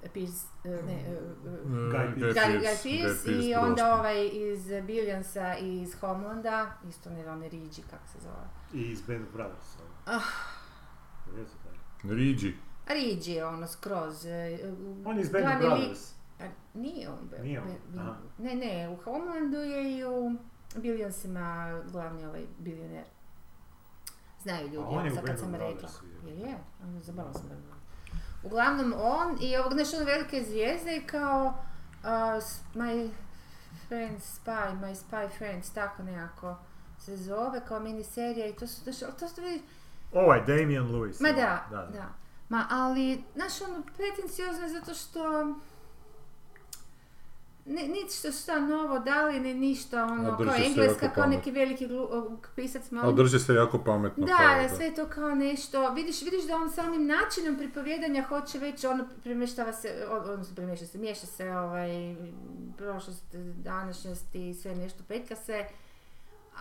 Pierce, 0.05 0.47
ne, 0.65 1.05
Guy 2.33 3.41
i 3.41 3.55
onda 3.55 3.95
ovaj 3.95 4.27
iz 4.33 4.67
Billionsa 4.83 5.57
i 5.57 5.83
iz 5.83 5.95
Homelanda, 5.95 6.73
isto 6.89 7.11
ne 7.11 7.29
one 7.29 7.49
Rigi, 7.49 7.83
kako 7.83 8.09
se 8.09 8.19
zove. 8.21 8.47
I 8.75 8.83
iz 8.83 9.03
Band 9.03 9.23
of 9.23 9.33
Brothers. 9.33 9.77
Ah. 10.07 10.21
Rigi, 12.05 12.57
Rigi 12.87 13.33
je 13.33 13.47
ono 13.47 13.67
skroz. 13.67 14.27
eh, 14.27 14.59
On 15.05 15.17
je 15.17 15.23
iz 15.23 15.31
Band 15.31 15.45
of 15.47 15.59
Brothers. 15.61 16.13
A, 16.41 16.45
nije 16.75 17.09
on. 17.09 17.29
be- 17.31 17.39
Nije 17.39 17.61
on, 17.61 17.67
ne, 18.39 18.55
ne, 18.55 18.89
u 18.89 18.97
Homelandu 18.97 19.57
je 19.57 19.99
i 19.99 20.05
u 20.05 20.33
Billionsima 20.77 21.81
glavni 21.85 22.25
ovaj 22.25 22.45
bilioner. 22.59 23.05
Znaju 24.43 24.69
ljudi, 24.69 24.77
sad 25.11 25.17
kad 25.17 25.27
Band 25.27 25.39
sam 25.39 25.55
rekla. 25.55 25.89
Je. 26.25 26.31
Jel 26.31 26.49
je? 26.49 26.57
Ono, 26.83 27.01
Zaboravila 27.01 27.35
sam 27.35 27.49
da. 27.49 27.55
Uglavnom 28.43 28.95
on 28.97 29.39
i 29.41 29.57
ovog 29.57 29.73
nešto 29.75 29.97
ono 29.97 30.07
velike 30.07 30.45
zvijezde 30.49 30.97
i 30.97 31.07
kao 31.07 31.55
uh, 32.03 32.43
my 32.75 33.11
friend 33.89 34.19
spy, 34.21 34.81
my 34.81 34.95
spy 34.95 35.29
friends, 35.39 35.71
tako 35.71 36.03
nekako. 36.03 36.57
se 36.99 37.17
zove, 37.17 37.61
kao 37.69 37.81
miniserija 37.81 38.47
i 38.47 38.53
to 38.53 38.67
su, 38.67 38.85
to 38.85 38.93
to 39.19 39.29
su 39.29 39.41
vidi, 39.43 39.63
Ovaj, 40.13 40.41
Damian 40.47 40.89
Lewis. 40.89 41.21
ma 41.23 41.29
je, 41.29 41.35
da, 41.35 41.67
da, 41.71 41.87
Ma, 42.49 42.67
ali, 42.71 43.25
znaš, 43.35 43.63
ono, 43.63 43.83
pretenciozno 43.97 44.63
je 44.63 44.69
zato 44.69 44.95
što 44.95 45.55
niti 47.69 48.15
što 48.15 48.33
šta 48.33 48.61
novo 48.61 48.99
dali, 48.99 49.41
ni 49.41 49.55
ništa, 49.55 50.05
ono, 50.05 50.31
A 50.31 50.37
kao 50.37 50.55
engleska, 50.65 51.11
kao 51.11 51.27
neki 51.27 51.51
veliki 51.51 51.87
glu, 51.87 52.09
pisac, 52.57 52.91
malo 52.91 53.13
drži 53.13 53.39
se 53.39 53.55
jako 53.55 53.79
pametno. 53.79 54.27
Da, 54.27 54.37
kao 54.37 54.63
da, 54.63 54.77
sve 54.77 54.95
to 54.95 55.07
kao 55.07 55.35
nešto, 55.35 55.91
vidiš, 55.91 56.23
vidiš 56.23 56.47
da 56.47 56.57
on 56.57 56.71
samim 56.71 57.07
načinom 57.07 57.57
pripovjedanja 57.57 58.23
hoće 58.23 58.59
već 58.59 58.85
ono 58.85 59.05
premještava 59.23 59.73
se, 59.73 60.07
odnosno 60.11 60.55
premješta 60.55 60.87
se, 60.87 60.99
miješa 60.99 61.27
se 61.27 61.51
ovaj, 61.51 62.17
prošlost, 62.77 63.35
današnjost 63.57 64.35
i 64.35 64.55
sve 64.55 64.75
nešto 64.75 65.05
petka 65.09 65.37
se, 65.37 65.65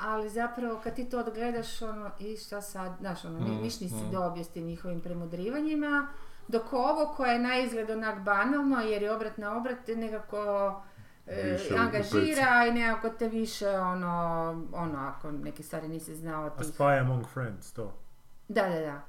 ali 0.02 0.30
zapravo 0.30 0.80
kad 0.84 0.96
ti 0.96 1.10
to 1.10 1.20
odgledaš 1.20 1.82
ono, 1.82 2.12
i 2.20 2.38
šta 2.38 2.62
sad, 2.62 2.92
znaš 3.00 3.26
ono, 3.26 3.40
mm, 3.40 3.62
viš 3.62 3.80
nisi 3.80 3.96
mm. 3.96 4.12
dobio 4.12 4.44
s 4.44 4.50
tim 4.50 4.66
njihovim 4.66 5.02
premudrivanjima, 5.02 6.08
dok 6.48 6.74
ovo 6.74 7.14
koje 7.18 7.34
je 7.34 7.40
na 7.40 7.58
izgled 7.58 7.90
onak 7.90 8.20
banalno, 8.20 8.80
jer 8.82 9.04
je 9.04 9.16
obrat 9.16 9.38
na 9.38 9.58
obrat, 9.58 9.88
nekako 9.88 10.74
Više 11.28 11.76
angažira 11.78 12.66
i 12.70 12.72
nekako 12.72 13.10
te 13.10 13.30
više 13.30 13.70
ono, 13.70 14.50
ono, 14.74 14.98
ako 15.00 15.32
neke 15.32 15.64
stvari 15.64 15.88
nisi 15.88 16.16
znao 16.16 16.46
A 16.46 16.50
tih 16.50 16.68
Spy 16.68 17.02
Among 17.02 17.26
Friends, 17.34 17.72
to. 17.74 17.94
da, 18.48 18.62
da, 18.62 18.80
da. 18.80 19.02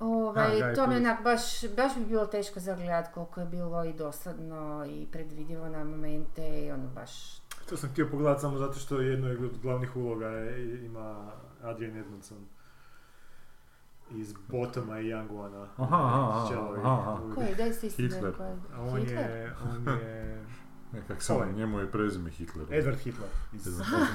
Ovaj, 0.00 0.62
A, 0.62 0.66
Guy 0.66 0.74
to 0.74 0.86
mi 0.86 0.96
onak 0.96 1.22
baš, 1.22 1.74
baš 1.76 1.94
bi 1.96 2.04
bilo 2.04 2.26
teško 2.26 2.60
zagledat 2.60 3.12
koliko 3.14 3.40
je 3.40 3.46
bilo 3.46 3.84
i 3.84 3.92
dosadno 3.92 4.86
i 4.88 5.06
predvidivo 5.12 5.68
na 5.68 5.84
momente 5.84 6.48
i 6.48 6.70
ono 6.70 6.88
baš... 6.88 7.40
To 7.68 7.76
sam 7.76 7.90
htio 7.90 8.08
pogledati 8.10 8.40
samo 8.40 8.58
zato 8.58 8.78
što 8.78 9.00
jedno 9.00 9.28
od 9.30 9.58
glavnih 9.62 9.96
uloga 9.96 10.26
je, 10.26 10.84
ima 10.84 11.30
Adrian 11.62 11.96
Edmondson 11.96 12.38
iz 14.10 14.34
Botoma 14.48 15.00
i 15.00 15.04
Young 15.04 15.40
One-a. 15.40 15.66
Aha, 15.76 15.96
aha, 15.96 16.28
aha, 16.30 16.48
Čelovi. 16.48 16.80
aha, 16.80 17.12
aha. 17.12 17.34
Koji, 17.34 17.54
daj 17.54 17.72
si 17.72 17.86
isti 17.86 18.02
Hitler. 18.02 18.32
A 18.74 18.82
on 18.82 19.00
Hitler? 19.00 19.30
je, 19.30 19.52
on 19.64 19.98
je 19.98 20.44
Nekak 20.96 21.22
sam, 21.22 21.36
Ovaj. 21.36 21.52
njemu 21.52 21.78
je 21.80 21.90
prezime 21.90 22.30
Hitler. 22.30 22.66
Edward 22.68 22.96
Hitler 22.96 23.28
iz. 23.54 23.64
Botoma. 23.68 24.06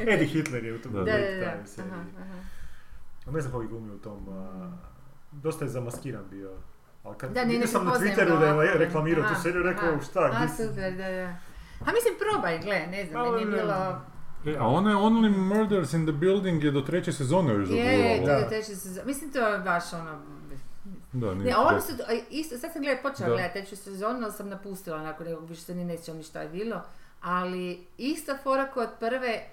Eddie 0.00 0.26
Hitler 0.26 0.64
je 0.64 0.74
u 0.74 0.78
tom 0.78 0.92
Da, 0.92 0.98
Da, 0.98 1.04
da. 1.04 1.66
seriji. 1.66 1.92
aha, 1.92 2.00
aha. 2.16 2.38
A 3.26 3.30
Ne 3.30 3.40
znam 3.40 3.52
koji 3.52 3.68
glumi 3.68 3.90
u 3.90 3.98
tom, 3.98 4.28
a, 4.28 4.70
dosta 5.32 5.64
je 5.64 5.70
zamaskiran 5.70 6.24
bio. 6.30 6.50
Ali 7.04 7.16
kad 7.18 7.32
Da, 7.32 7.44
ne, 7.44 7.66
sam 7.66 7.84
na 7.84 7.92
Twitteru 7.92 8.38
da 8.40 8.62
je 8.62 8.74
reklamirao 8.76 9.28
tu 9.28 9.42
seriju, 9.42 9.62
rekao 9.62 9.88
aha. 9.88 10.00
šta, 10.00 10.20
A, 10.22 10.30
gdje 10.36 10.48
si- 10.48 10.62
super, 10.64 10.92
da, 10.92 11.08
da. 11.10 11.36
A 11.80 11.92
mislim, 11.92 12.14
probaj, 12.20 12.58
gle, 12.58 12.86
ne 12.86 13.06
znam, 13.06 13.24
Pa, 13.24 13.30
meni 13.30 13.42
je 13.42 13.46
ne. 13.46 13.56
bilo... 13.56 14.00
E, 14.46 14.56
a 14.56 14.66
one 14.66 14.90
Only 14.92 15.30
Murders 15.38 15.92
in 15.92 16.04
the 16.04 16.12
Building 16.14 16.64
je 16.64 16.70
do 16.70 16.80
treće 16.80 17.12
sezone 17.12 17.54
još 17.54 17.70
Je, 17.70 17.76
je, 17.76 18.14
doguralo. 18.16 18.38
Da. 18.38 18.44
da. 18.44 18.48
treći 18.48 18.76
sezon. 18.76 19.02
Mislim, 19.06 19.32
to 19.32 19.38
je 19.40 19.58
baš 19.58 19.92
ono... 19.92 20.18
Da, 21.12 21.34
nije 21.34 21.44
Ne, 21.46 21.56
oni 21.58 21.78
to- 21.78 21.86
su, 21.86 21.92
isto, 22.30 22.58
sad 22.58 22.72
sam 22.72 22.82
gledala, 22.82 23.02
počela 23.02 23.28
Da. 23.28 23.34
gledati 23.34 23.52
treću 23.54 23.76
sezonu, 23.76 24.20
ali 24.22 24.32
sam 24.32 24.48
napustila 24.48 24.98
nakon 25.00 25.26
nekog, 25.26 25.48
više 25.48 25.62
se 25.62 25.74
ni 25.74 25.84
ne 25.84 25.96
sjećam 25.96 26.16
ni 26.16 26.22
šta 26.22 26.42
je 26.42 26.48
bilo. 26.48 26.82
Ali 27.20 27.86
ista 27.98 28.38
fora 28.38 28.66
kod 28.66 28.88
prve, 29.00 29.44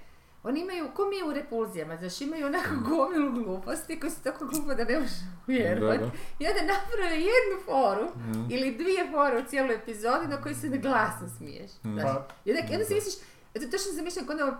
oni 0.43 0.59
imaju, 0.61 0.87
ko 0.93 1.05
mi 1.05 1.29
u 1.29 1.33
repulzijama, 1.33 1.97
znaš, 1.97 2.21
imaju 2.21 2.45
onako 2.45 2.69
gomilu 2.87 3.31
gluposti 3.33 3.99
koji 3.99 4.11
su 4.11 4.23
tako 4.23 4.45
glupo 4.45 4.73
da 4.75 4.83
ne 4.83 4.99
možeš 4.99 5.13
vjerovati. 5.47 6.03
I 6.39 6.47
onda 6.47 6.61
naprave 6.63 7.15
jednu 7.15 7.57
foru 7.65 8.05
Mm. 8.07 8.51
ili 8.51 8.71
dvije 8.73 9.11
fore 9.11 9.37
u 9.37 9.45
cijeloj 9.45 9.75
epizodi 9.75 10.27
na 10.27 10.41
kojoj 10.41 10.55
se 10.55 10.69
ne 10.69 10.77
glasno 10.77 11.27
smiješ. 11.29 11.71
Mm. 11.83 11.93
znaš. 11.93 12.03
Pa, 12.05 12.27
I 12.45 12.51
onda, 12.51 12.73
onda 12.73 12.85
si 12.85 12.93
misliš, 12.93 13.15
eto 13.55 13.65
točno 13.65 13.91
zamišljam 13.93 14.25
kao 14.25 14.35
ono 14.35 14.57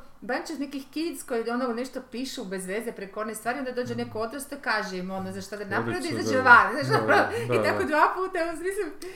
of 0.53 0.60
nekih 0.60 0.86
kids 0.91 1.24
koji 1.24 1.50
ono 1.50 1.74
nešto 1.74 2.01
pišu 2.12 2.46
bez 2.46 2.67
veze 2.67 2.91
preko 2.91 3.22
one 3.22 3.36
stvari, 3.36 3.60
onda 3.60 3.72
dođe 3.72 3.96
neko 3.96 4.20
odrasto 4.20 4.56
kaže 4.62 4.98
im 4.98 5.12
ono 5.12 5.32
za 5.32 5.41
šta 5.41 5.58
da 5.58 5.65
napravi 5.65 6.08
izađe 6.10 6.41
van, 6.41 6.74
znaš, 6.74 6.88
Da, 6.88 7.03
ono, 7.03 7.56
i 7.56 7.63
tako 7.63 7.84
dva 7.84 8.13
puta, 8.15 8.39
smislu, 8.58 9.10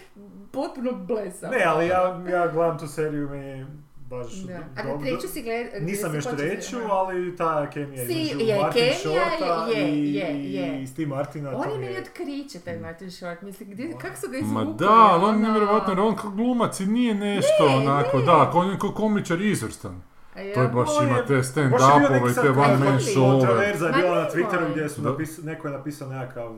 potpuno 0.52 0.92
blesa. 0.92 1.50
Ne, 1.50 1.64
ali 1.64 1.88
ja, 1.88 2.24
ja 2.30 2.48
gledam 2.48 2.80
tu 2.80 2.88
seriju, 2.88 3.30
mi 3.30 3.66
baš 4.12 4.34
Da. 4.34 4.60
A 4.78 4.84
dobro. 4.84 5.00
treću 5.02 5.28
si 5.28 5.42
gled... 5.42 5.68
Nisam 5.82 6.10
si 6.12 6.16
još 6.18 6.26
treću, 6.28 6.78
aha. 6.78 6.94
ali 6.94 7.36
ta 7.36 7.70
kemija 7.70 8.06
Si- 8.06 8.14
između 8.14 8.46
je, 8.46 8.60
Martin 8.60 8.82
kemija 8.82 8.96
Shorta 8.96 9.68
je- 9.68 9.90
i, 9.90 10.14
je, 10.14 10.54
je. 10.54 10.84
i 10.84 10.88
Steve 10.88 11.08
Martina. 11.08 11.52
On 11.52 11.70
je 11.72 11.78
mi 11.78 11.86
meni 11.86 11.98
otkriće, 12.00 12.60
taj 12.60 12.80
Martin 12.80 13.12
Short, 13.12 13.42
mislim, 13.42 13.70
gdje, 13.70 13.94
kako 13.94 14.16
su 14.18 14.28
ga 14.30 14.38
izvukli? 14.38 14.66
Ma 14.66 14.74
da, 14.74 14.90
ali 14.92 15.24
on 15.24 15.30
ono- 15.30 15.40
nevjerojatno, 15.40 15.94
jer 15.94 16.00
on 16.00 16.16
kao 16.16 16.30
glumac 16.32 16.80
i 16.80 16.86
nije 16.88 17.14
nešto 17.16 17.70
Ne, 17.70 17.76
onako, 17.78 18.18
ne. 18.20 18.26
da, 18.26 18.52
on 18.54 18.70
je 18.70 18.80
kao 18.80 18.92
komičar 18.92 19.42
izvrstan. 19.42 20.02
A 20.32 20.36
To 20.36 20.40
je 20.40 20.52
ja, 20.54 20.68
baš 20.68 20.90
ima 21.02 21.18
je- 21.18 21.26
te 21.26 21.34
je 21.34 21.44
stand-upove 21.44 22.32
i 22.32 22.36
te 22.36 22.40
one 22.42 22.58
man 22.70 22.82
konflikt. 22.82 23.10
showove. 23.10 23.40
Kontroverza 23.40 23.88
je 23.88 23.94
bila 23.94 24.16
na. 24.16 24.30
Twitteru 24.30 24.72
gdje 24.72 24.90
su 24.90 25.02
Da. 25.02 25.10
napis, 25.10 25.38
neko 25.40 25.68
je 25.68 25.74
napisao 25.74 26.10
nekakav. 26.10 26.56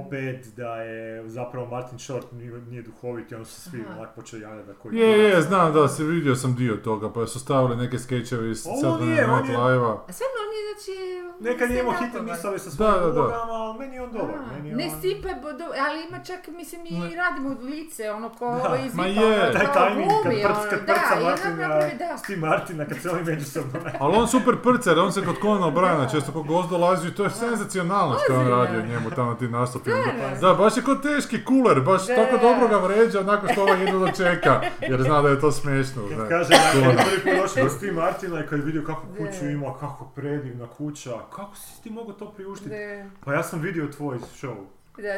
Opet 0.00 0.46
da 0.48 0.74
je 0.76 1.28
zapravo 1.28 1.66
Martin 1.68 1.98
Short 1.98 2.32
nije, 2.32 2.52
nije 2.52 2.82
duhovit 2.82 3.32
i 3.32 3.44
su 3.44 3.52
se 3.52 3.70
svi 3.70 3.82
Aha. 3.82 3.98
onak 3.98 4.14
počeli 4.14 4.42
javljati 4.42 4.66
da 4.66 4.74
koji 4.74 4.96
Je, 4.96 5.18
je, 5.20 5.42
znam 5.42 5.72
da, 5.72 5.88
se 5.88 6.04
vidio 6.04 6.34
sam 6.36 6.54
dio 6.54 6.76
toga, 6.76 7.12
pa 7.12 7.26
su 7.26 7.40
stavili 7.40 7.76
neke 7.76 7.98
skečeve 7.98 8.50
iz 8.50 8.66
Ovo 8.66 8.76
Saturday 8.76 9.00
nije, 9.02 9.24
on 9.24 9.30
Night 9.32 9.48
je- 9.50 9.58
Live-a. 9.58 9.92
A 10.08 10.12
sve 10.12 10.26
on 10.36 10.50
je, 10.50 10.62
znači... 10.66 10.94
Neka 11.42 11.66
nije 11.66 11.80
imao 11.80 11.94
hitne 11.94 12.22
misave 12.22 12.58
sa 12.58 12.64
Da, 12.66 12.74
svojim 12.76 12.94
da, 12.94 13.10
da. 13.10 13.20
ulogama, 13.20 13.52
ali 13.52 13.78
meni 13.78 13.94
je 13.94 14.02
on 14.02 14.12
dobar. 14.12 14.34
A, 14.36 14.52
Meni 14.52 14.68
je 14.68 14.76
ne 14.76 14.84
on... 14.86 15.00
sipa 15.00 15.28
je 15.28 15.34
bodo, 15.36 15.64
ali 15.80 16.04
ima 16.04 16.18
čak, 16.20 16.48
mislim, 16.50 16.86
i 16.86 16.90
Ne. 16.92 17.10
radimo 17.16 17.48
u 17.50 17.64
lice, 17.64 18.10
ono 18.10 18.28
ko 18.30 18.44
Da, 18.46 18.50
ovo 18.64 18.76
iz 18.76 18.94
ma 18.94 19.02
Zipa, 19.04 19.20
je. 19.22 19.42
ono, 19.42 19.52
Taj 19.52 19.72
tajming 19.74 20.10
kad, 20.22 20.32
prc, 20.34 20.46
ono, 20.50 20.70
kad 20.70 20.80
da, 20.80 20.86
prca 20.86 21.14
Martina, 21.22 21.56
napravi, 21.58 21.94
da. 21.98 22.16
Steve 22.18 22.40
Martina, 22.40 22.84
kad 22.84 22.96
se 22.98 23.10
oni 23.10 23.22
međusobno 23.24 23.72
Ali 24.00 24.16
on 24.16 24.28
super 24.28 24.54
prcer, 24.58 24.98
on 24.98 25.12
se 25.12 25.24
kod 25.24 25.36
Conan 25.42 25.62
O'Briena 25.64 26.10
često 26.10 26.32
kod 26.32 26.46
gost 26.46 26.70
dolazi 26.70 27.08
i 27.08 27.14
to 27.14 27.24
je 27.24 27.30
senzacionalno 27.32 28.16
što 28.16 28.32
je 28.32 28.38
on 28.38 28.48
radio 28.50 28.80
njemu 28.82 29.10
tamo 29.10 29.23
na 29.24 29.36
tim 29.36 29.50
nastupima. 29.50 29.96
Stvarno? 29.96 30.38
Da, 30.48 30.54
baš 30.54 30.76
je 30.76 30.82
kod 30.82 31.02
teški 31.02 31.44
kuler, 31.44 31.80
baš 31.80 32.06
Da, 32.06 32.14
tako 32.16 32.36
da. 32.36 32.42
dobro 32.42 32.68
ga 32.68 32.76
vređa 32.78 33.22
nakon 33.22 33.48
što 33.48 33.62
ovaj 33.62 33.80
jedno 33.80 33.98
dočeka, 34.00 34.60
jer 34.82 35.02
zna 35.02 35.22
da 35.22 35.28
je 35.28 35.40
to 35.40 35.52
smiješno. 35.52 36.02
Kad 36.08 36.18
ne. 36.18 36.28
kaže 36.28 36.48
da 36.48 37.02
prvi 37.04 37.20
put 37.24 37.42
došao 37.42 37.64
do 37.64 37.70
Steve 37.70 37.92
Martina 37.92 38.40
i 38.40 38.46
kad 38.46 38.58
je 38.58 38.64
vidio 38.64 38.82
kakvu 38.82 39.08
Da. 39.08 39.18
kuću 39.18 39.46
ima, 39.46 39.74
kako 39.80 40.04
predivna 40.06 40.66
kuća, 40.68 41.10
kako 41.30 41.56
si 41.56 41.82
ti 41.82 41.90
mogao 41.90 42.12
to 42.12 42.30
priuštiti? 42.30 42.70
Da, 42.70 43.10
Pa 43.24 43.32
ja 43.32 43.42
sam 43.42 43.60
vidio 43.60 43.86
tvoj 43.88 44.18
show. 44.18 44.54
Da, 44.96 45.12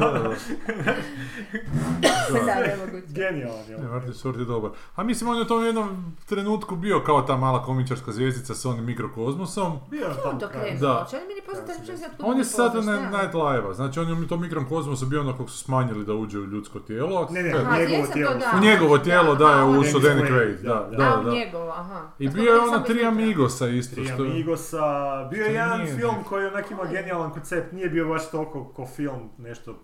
da. 0.00 0.34
Genijalan 3.08 3.64
je. 3.68 3.78
Martin 3.78 4.14
Short 4.14 4.38
je 4.38 4.44
dobar. 4.44 4.70
A 4.94 5.04
mislim, 5.04 5.30
on 5.30 5.36
je 5.36 5.42
u 5.42 5.44
tom 5.44 5.64
jednom 5.64 6.16
trenutku 6.26 6.76
bio 6.76 7.00
kao 7.00 7.22
ta 7.22 7.36
mala 7.36 7.62
komičarska 7.62 8.12
zvijezdica 8.12 8.54
s 8.54 8.64
onim 8.64 8.84
mikrokozmosom. 8.84 9.78
Bio 9.90 10.00
je 10.00 10.06
On 10.24 10.38
tamo 10.38 10.52
kraj. 10.52 10.76
Da. 10.80 11.06
on 11.08 11.08
je 11.08 11.94
sad 11.98 12.10
On 12.18 12.38
je 12.38 12.44
sad 12.44 12.72
poznaš, 12.72 13.00
na. 13.00 13.22
Night 13.22 13.34
Live-a, 13.34 13.74
znači 13.74 14.00
on 14.00 14.08
je 14.08 14.14
u 14.14 14.28
tom 14.28 14.40
mikrokozmosu 14.40 15.06
bio 15.06 15.20
ono 15.20 15.36
kog 15.36 15.50
su 15.50 15.58
smanjili 15.58 16.04
da 16.04 16.14
uđe 16.14 16.38
u 16.38 16.44
ljudsko 16.44 16.80
tijelo. 16.80 17.28
Ne, 17.30 17.42
ne, 17.42 17.52
Aha, 17.52 17.78
njegovo 17.78 18.06
tijelo. 18.12 18.34
U 18.56 18.60
njegovo 18.60 18.98
tijelo 18.98 19.34
da 19.34 19.48
je 19.48 19.64
Quaid, 19.64 20.30
Quaid, 20.30 20.62
da, 20.62 20.88
da, 20.90 20.96
da. 20.96 21.30
u 21.30 21.34
njegovo, 21.34 21.70
aha. 21.70 22.02
I 22.18 22.28
smo 22.28 22.42
bio 22.42 22.52
je 22.52 22.60
ono 22.60 22.72
samo 22.72 22.84
tri. 22.84 23.04
Amigosa 23.04 23.68
isto 23.68 23.94
Tri. 23.94 24.10
Amigosa, 24.10 24.84
bio 25.30 25.44
je 25.44 25.54
jedan 25.54 25.86
film 25.86 26.24
koji 26.28 26.46
onak 26.46 26.70
ima 26.70 26.84
genijalan 26.84 27.30
koncept, 27.30 27.53
nije 27.72 27.88
bio 27.88 28.08
baš 28.08 28.30
toliko 28.30 28.64
ko 28.66 28.86
film, 28.86 29.30
nešto, 29.38 29.74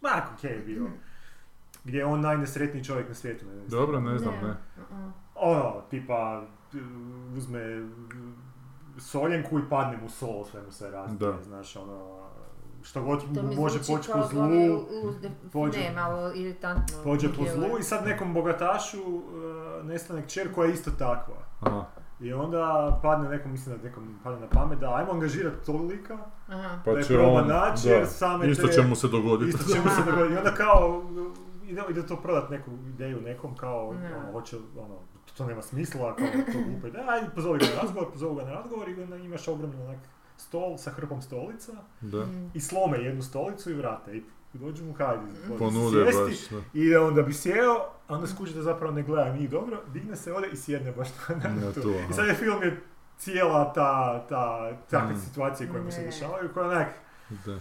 mak 0.00 0.22
okej 0.34 0.50
je 0.50 0.58
bio. 0.58 0.86
Gdje 1.84 1.98
je 1.98 2.04
on 2.04 2.20
najnesretniji 2.20 2.84
čovjek 2.84 3.08
na 3.08 3.14
svijetu. 3.14 3.46
Ne 3.46 3.54
znam. 3.54 3.68
Dobro, 3.70 4.00
ne 4.00 4.18
znam, 4.18 4.34
ne. 4.34 4.48
uh-uh. 4.48 5.10
Ono, 5.34 5.82
tipa, 5.82 6.42
uzme 7.34 7.88
soljenku 8.98 9.58
i 9.58 9.68
padne 9.70 9.96
mu 9.96 10.08
sol, 10.08 10.44
sve 10.44 10.62
mu 10.62 10.72
se 10.72 10.90
razbije, 10.90 11.32
Da. 11.32 11.42
znaš, 11.42 11.76
ono, 11.76 12.18
što 12.82 13.02
god 13.02 13.22
može 13.56 13.78
poći 13.78 14.10
po 14.12 14.22
zlu, 14.22 14.46
uzde- 15.04 15.30
pođe- 15.52 15.78
Ne, 15.80 15.92
malo 15.92 16.32
iritantno. 16.32 16.96
pođe 17.04 17.28
po 17.28 17.44
zlu 17.46 17.78
i 17.78 17.82
sad 17.82 18.06
nekom 18.06 18.34
bogatašu 18.34 18.98
uh, 19.06 19.22
nestane 19.84 20.22
kćer 20.22 20.54
koja 20.54 20.66
je 20.66 20.74
isto 20.74 20.90
takva. 20.90 21.36
Aha. 21.60 21.84
I 22.20 22.32
onda 22.32 22.60
padne 23.02 23.28
nekom, 23.28 23.50
mislim 23.52 23.76
da 23.76 23.84
nekom 23.84 24.18
padne 24.24 24.40
na 24.40 24.46
pamet 24.48 24.78
da 24.78 24.94
ajmo 24.94 25.12
angažirati 25.12 25.66
tog 25.66 25.80
lika, 25.82 26.18
Aha. 26.48 26.80
Pa 26.84 26.92
da 26.92 26.98
je 26.98 27.04
će 27.04 27.14
proba 27.14 27.32
on, 27.32 27.48
naći 27.48 27.88
da, 27.88 27.94
jer 27.94 28.06
same 28.06 28.48
isto 28.48 28.66
te- 28.66 28.72
će 28.72 28.82
mu 28.82 28.94
se 28.94 29.08
dogoditi. 29.08 29.50
Isto 29.50 29.72
će 29.74 29.80
mu 29.80 29.90
se 29.90 30.02
dogoditi. 30.06 30.34
I 30.34 30.38
onda 30.38 30.50
kao, 30.52 31.02
ide, 31.64 31.82
ide 31.90 32.06
to 32.06 32.16
prodat 32.16 32.50
neku 32.50 32.70
ideju 32.88 33.20
nekom 33.20 33.56
kao, 33.56 33.94
Ne. 33.94 34.14
ono, 34.16 34.32
hoće, 34.32 34.56
ono, 34.76 34.94
to 35.36 35.46
nema 35.46 35.62
smisla, 35.62 36.16
kao 36.16 36.26
to 36.26 36.58
glupo 36.64 36.86
ide, 36.86 36.98
ajde 37.08 37.26
pozovi 37.34 37.58
ga 37.58 37.64
na 37.66 37.82
razgovor, 37.82 38.12
pozovu 38.12 38.34
ga 38.34 38.44
na 38.44 38.52
razgovor 38.52 38.88
i 38.88 39.02
onda 39.02 39.16
imaš 39.16 39.48
ogromno 39.48 39.84
onak 39.84 39.98
stol 40.36 40.76
sa 40.76 40.90
hrpom 40.90 41.22
stolica 41.22 41.72
Da. 42.00 42.18
Mm. 42.18 42.50
i 42.54 42.60
slome 42.60 42.98
jednu 42.98 43.22
stolicu 43.22 43.70
i 43.70 43.74
vrate 43.74 44.16
i 44.16 44.22
dođu 44.54 44.84
mu 44.84 44.92
hajde, 44.94 45.22
može 45.48 45.58
Ponude 45.58 46.12
sjesti 46.12 46.22
baš. 46.50 46.62
Da. 46.62 46.68
i 46.74 46.96
onda 46.96 47.22
bi 47.22 47.32
sjeo, 47.34 47.74
a 48.08 48.14
onda 48.14 48.26
skuži 48.26 48.54
da 48.54 48.62
zapravo 48.62 48.92
ne 48.92 49.02
gleda 49.02 49.30
njih 49.30 49.50
dobro, 49.50 49.80
digne 49.86 50.16
se, 50.16 50.32
ode 50.32 50.48
i 50.48 50.56
sjedne 50.56 50.92
baš 50.92 51.08
na 51.28 51.66
Ja, 51.66 51.72
tu. 51.72 51.90
I 52.10 52.12
sad 52.12 52.26
je 52.26 52.34
film 52.34 52.62
je 52.62 52.80
cijela 53.18 53.72
ta, 53.72 54.24
ta, 54.28 54.70
takve 54.80 55.14
Mm. 55.14 55.20
situacije 55.20 55.68
koje 55.70 55.82
mu 55.82 55.90
se 55.90 55.98
Ne. 55.98 56.06
dešavaju, 56.06 56.48
koje 56.54 56.66
onak, 56.66 56.88
Da. 57.46 57.52
Da. 57.52 57.58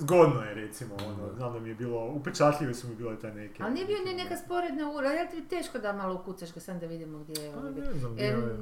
Zgodno 0.00 0.42
je 0.42 0.54
recimo, 0.56 0.94
ono, 1.06 1.26
Da. 1.26 1.34
znam 1.34 1.52
da 1.52 1.60
mi 1.60 1.68
je 1.68 1.74
bilo, 1.74 2.04
upečatljive 2.06 2.74
su 2.74 2.88
mi 2.88 2.94
bile 2.94 3.16
taj 3.16 3.32
neke. 3.32 3.62
Ali 3.62 3.74
nije 3.74 3.86
bio 3.86 3.96
ni 3.98 4.14
neka 4.14 4.36
sporedna 4.36 4.90
ura, 4.90 5.10
ja 5.10 5.26
ti 5.26 5.44
teško 5.44 5.78
da 5.78 5.92
malo 5.92 6.14
ukucaš 6.14 6.54
ga 6.54 6.60
sam 6.60 6.78
da 6.78 6.86
vidimo 6.86 7.18
gdje 7.18 7.42
je 7.42 7.52
Pa 7.52 7.58
ovaj. 7.58 7.70
ne 7.72 7.92
znam, 7.92 8.18
E, 8.18 8.22
je. 8.22 8.58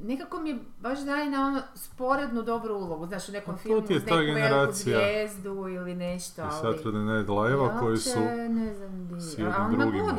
nekako 0.00 0.40
mi 0.40 0.50
je 0.50 0.58
baš 0.80 0.98
daje 1.00 1.30
na 1.30 1.40
ono 1.40 1.60
sporednu 1.74 2.42
dobru 2.42 2.74
ulogu, 2.74 3.06
znaš 3.06 3.28
u 3.28 3.32
nekom 3.32 3.54
Pa 3.54 3.58
filmu 3.58 3.82
ti 3.82 3.92
je 3.92 3.96
uz 3.96 4.04
ta 4.04 4.10
neku 4.10 4.16
veliku 4.16 4.34
generacija. 4.36 4.98
zvijezdu 4.98 5.50
ili 5.68 5.94
nešto, 5.96 6.42
I 6.42 6.44
ali... 6.44 6.52
Saturday 6.54 7.16
Night 7.16 7.28
Live-a 7.30 7.80
koji 7.80 7.96
su 7.96 8.20
ne 8.50 8.74
znam 8.74 9.20
s 9.20 9.38
a 9.38 9.42
jednim 9.42 9.80
drugim 9.80 10.02
on 10.02 10.18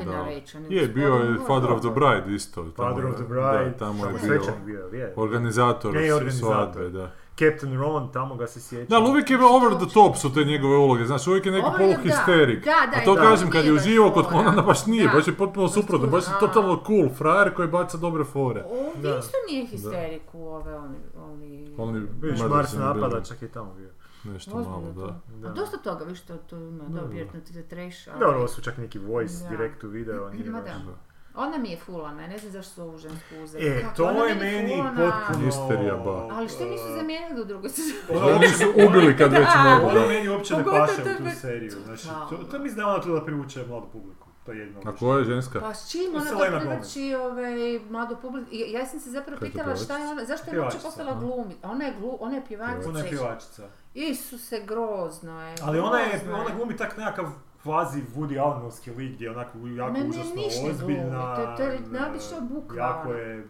Je, 0.69 0.87
bio 0.87 1.13
je 1.13 1.37
Father 1.47 1.71
of 1.71 1.81
the. 1.81 1.89
Bride 1.89 2.35
isto. 2.35 2.65
Father 2.75 3.05
of 3.05 3.15
the 3.15 3.23
Bride, 3.23 3.69
Da, 3.69 3.77
tamo 3.79 4.05
je 4.05 4.13
bio 4.13 4.53
bio, 4.65 4.99
je. 4.99 5.13
organizator 5.15 5.93
Ne, 5.93 6.13
organizator. 6.13 6.55
svadbe, 6.55 6.89
da. 6.89 7.11
Captain 7.39 7.77
Ron, 7.77 8.12
tamo 8.12 8.36
ga 8.36 8.48
se 8.48 8.62
sjeća. 8.62 8.89
Da, 8.89 8.96
ali 8.96 9.10
uvijek 9.10 9.29
je 9.29 9.38
over 9.38 9.77
the 9.77 9.94
top 9.94 10.15
su 10.17 10.34
te 10.34 10.44
njegove 10.44 10.77
uloge, 10.77 11.06
znaš, 11.06 11.27
uvijek 11.27 11.46
je 11.46 11.51
neki 11.51 11.67
poluhisterik. 11.77 12.65
da, 12.65 12.72
da, 12.91 12.98
A 12.98 13.06
to 13.06 13.15
da, 13.15 13.22
kažem, 13.22 13.50
kad 13.50 13.65
je 13.65 13.74
uživao 13.74 14.12
kod 14.12 14.25
fora. 14.25 14.38
Conana, 14.38 14.62
baš 14.62 14.86
nije, 14.86 15.08
Da. 15.08 15.13
baš 15.13 15.27
je 15.27 15.34
potpuno 15.34 15.67
suprotno, 15.67 16.08
baš 16.08 16.24
je 16.24 16.34
totalno 16.39 16.84
cool 16.88 17.10
frajer 17.10 17.53
koji 17.53 17.67
baca 17.67 17.98
dobre 17.98 18.24
fore. 18.24 18.63
Ovdje 18.65 19.12
Da. 19.12 19.17
isto 19.17 19.38
nije 19.50 19.65
histeriku 19.65 20.39
ove, 20.39 20.75
oni, 20.75 20.98
oni... 21.17 21.67
Oni 21.77 22.08
Mars 22.50 22.74
napada, 22.74 23.22
čak 23.24 23.41
i 23.41 23.48
tamo 23.48 23.74
bio. 23.74 23.89
Nešto 24.24 24.51
Ozbiljno 24.51 24.79
malo, 24.79 24.94
to. 24.96 25.01
da. 25.01 25.20
Da. 25.38 25.48
A 25.48 25.53
dosta 25.53 25.77
toga, 25.77 26.06
viš, 26.06 26.22
to, 26.22 26.38
to 26.39 26.56
ima, 26.58 26.84
Da, 26.84 26.89
da, 26.89 27.01
da. 27.01 27.08
vjerojatno 27.08 27.39
ti 27.41 27.58
je 27.58 27.63
trash, 27.63 28.08
ali... 28.08 28.20
Dobro, 28.20 28.38
ovo 28.38 28.48
su 28.48 28.62
čak 28.62 28.77
neki 28.77 29.00
voice 29.00 29.44
Da. 29.44 29.50
direct 29.50 29.82
to 29.82 29.88
video, 29.88 30.29
nije 30.29 30.51
baš. 30.51 30.62
Ona 31.38 31.58
mi 31.58 31.70
je 31.72 31.77
fulana, 31.77 32.22
ja 32.22 32.27
ne 32.27 32.38
znam 32.38 32.51
zašto 32.51 32.74
su 32.74 32.82
ovu 32.82 32.98
žensku 32.98 33.36
uzeli. 33.44 33.67
E, 33.67 33.82
Kako, 33.82 33.96
to 33.96 34.06
ona 34.06 34.24
je 34.24 34.36
meni 34.36 34.77
fulana. 34.77 35.22
potpuno... 35.27 35.46
Histerija, 35.46 35.96
ba. 35.96 36.27
Ali 36.32 36.50
što 36.50 36.65
nisu 36.65 36.86
zamijenili 36.98 37.41
u 37.41 37.46
drugoj 37.46 37.70
sezoni? 37.70 38.32
Da 38.34 38.39
nisu 38.39 38.65
ubili 38.88 39.17
kad 39.17 39.32
već 39.32 39.48
mogu, 39.63 39.88
Ono 39.88 40.00
da. 40.00 40.08
meni 40.08 40.29
uopće 40.29 40.58
ne 40.58 40.63
paše 40.63 41.03
to 41.03 41.10
u 41.10 41.25
tu 41.29 41.39
seriju. 41.41 41.72
Znači, 41.86 42.08
to, 42.29 42.38
to 42.38 42.58
je 42.58 42.86
ona 42.86 43.01
tu 43.01 43.13
da 43.13 43.25
privuče 43.25 43.65
mladu 43.67 43.88
publiku. 43.91 44.27
To 44.46 44.51
je 44.51 44.60
jedno. 44.60 44.82
A 44.86 44.96
koja 44.96 45.20
je 45.20 45.25
ženska? 45.25 45.60
Pa 45.60 45.74
s 45.74 45.91
čim 45.91 46.15
ona 46.15 46.25
to 46.25 46.58
privlači 46.60 47.15
ovaj, 47.15 47.79
mladu 47.89 48.15
publiku? 48.22 48.48
Ja 48.51 48.86
sam 48.86 49.00
se 49.00 49.10
zapravo 49.10 49.39
to 49.39 49.46
pitala 49.46 49.75
šta 49.75 49.98
je 49.98 50.08
ona, 50.08 50.25
zašto 50.25 50.51
je 50.51 50.58
ona 50.58 50.63
uopće 50.63 50.79
postala 50.84 51.13
glumi? 51.13 51.56
Ona 51.63 51.86
je, 51.86 51.94
glu, 52.00 52.17
ona 52.20 52.36
je 52.36 52.46
pjevačica. 52.48 52.89
Ona 52.89 53.00
je 53.00 53.10
pjevačica. 53.10 53.63
Isuse, 53.94 54.62
grozno 54.65 55.41
je. 55.48 55.56
Ali 55.63 55.79
ona 55.79 56.00
je, 56.00 56.22
ona 56.34 56.56
glumi 56.56 56.77
tak 56.77 56.98
nekakav 56.98 57.25
kvazi 57.63 58.01
Woody 58.15 58.39
Allenovski 58.39 58.91
lik 58.91 59.11
gdje 59.13 59.25
je 59.25 59.31
onako 59.31 59.57
jako 59.67 59.91
Ne, 59.91 59.99
ne, 59.99 60.09
užasno 60.09 60.41
ozbiljna. 60.69 61.35
to- 61.35 61.53
to 61.57 61.63
je 61.63 61.75
e, 61.75 61.79
naobična 61.89 62.39
bukva, 62.41 62.77
Jako 62.77 63.09
ono. 63.09 63.17
je, 63.17 63.47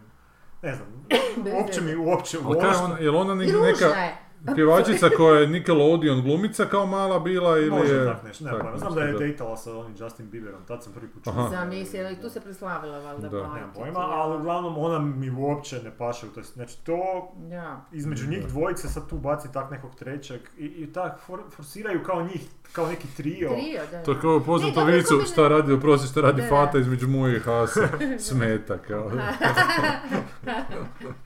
ne 0.62 0.74
znam, 0.74 0.88
uopće 1.56 1.80
mi, 1.80 1.96
uopće, 1.96 2.38
Ali 2.44 2.58
kaj 2.60 2.70
je 2.70 2.76
ono 2.76 2.84
ona, 2.84 2.98
je 2.98 3.10
li 3.10 3.16
ona 3.16 3.34
neka 3.34 3.84
je. 3.84 4.16
pjevačica 4.54 5.08
koja 5.16 5.40
je 5.40 5.46
Nickelodeon 5.48 6.22
glumica 6.22 6.64
kao 6.64 6.86
mala 6.86 7.18
bila 7.18 7.58
ili 7.58 7.70
Možda 7.70 7.94
je... 7.94 8.06
tak 8.06 8.22
nešto, 8.22 8.44
ne 8.44 8.50
tak 8.50 8.60
pojma. 8.62 8.78
Znam 8.78 8.94
da 8.94 9.00
je 9.00 9.12
dejtala 9.14 9.56
sa 9.56 9.78
onim 9.78 9.94
Justin 9.98 10.30
Bieberom, 10.30 10.60
tad 10.64 10.84
sam 10.84 10.92
prvi 10.92 11.08
put 11.08 11.24
čuo. 11.24 11.32
Aha. 11.32 11.48
Zamisli, 11.50 12.12
i 12.12 12.20
tu 12.20 12.30
se 12.30 12.40
preslavila 12.40 12.98
valjda. 12.98 13.28
Da. 13.28 13.36
Nemam 13.44 13.72
pojma, 13.74 14.00
ja. 14.00 14.06
ali 14.06 14.36
uglavnom 14.36 14.78
ona 14.78 14.98
mi 14.98 15.30
uopće 15.30 15.82
ne 15.82 15.90
paše 15.98 16.26
u 16.26 16.30
toj, 16.30 16.42
znači 16.42 16.84
to 16.84 16.98
Da. 17.36 17.80
između 17.92 18.28
njih 18.28 18.46
dvojice 18.46 18.88
sad 18.88 19.08
tu 19.08 19.16
baci 19.16 19.52
tak 19.52 19.70
nekog 19.70 19.94
trećeg 19.94 20.40
i, 20.58 20.64
i 20.66 20.92
tak 20.92 21.20
for, 21.20 21.40
forsiraju 21.50 22.02
kao 22.02 22.22
njih, 22.22 22.46
kao 22.72 22.86
neki 22.86 23.06
trio. 23.16 23.50
Trio, 23.50 23.82
da. 23.90 24.02
To 24.02 24.12
je 24.12 24.20
kao 24.20 24.40
poznato 24.40 24.84
vicu 24.84 25.08
kombina- 25.08 25.32
šta 25.32 25.48
radi, 25.48 25.72
oprosti 25.72 26.08
šta 26.08 26.20
radi 26.20 26.42
Da, 26.42 26.44
da. 26.48 26.48
Fata 26.56 26.78
između 26.78 27.08
Muje 27.08 27.36
i 27.36 27.40
Hasa, 27.40 27.88
smeta 28.18 28.78
kao. 28.78 29.10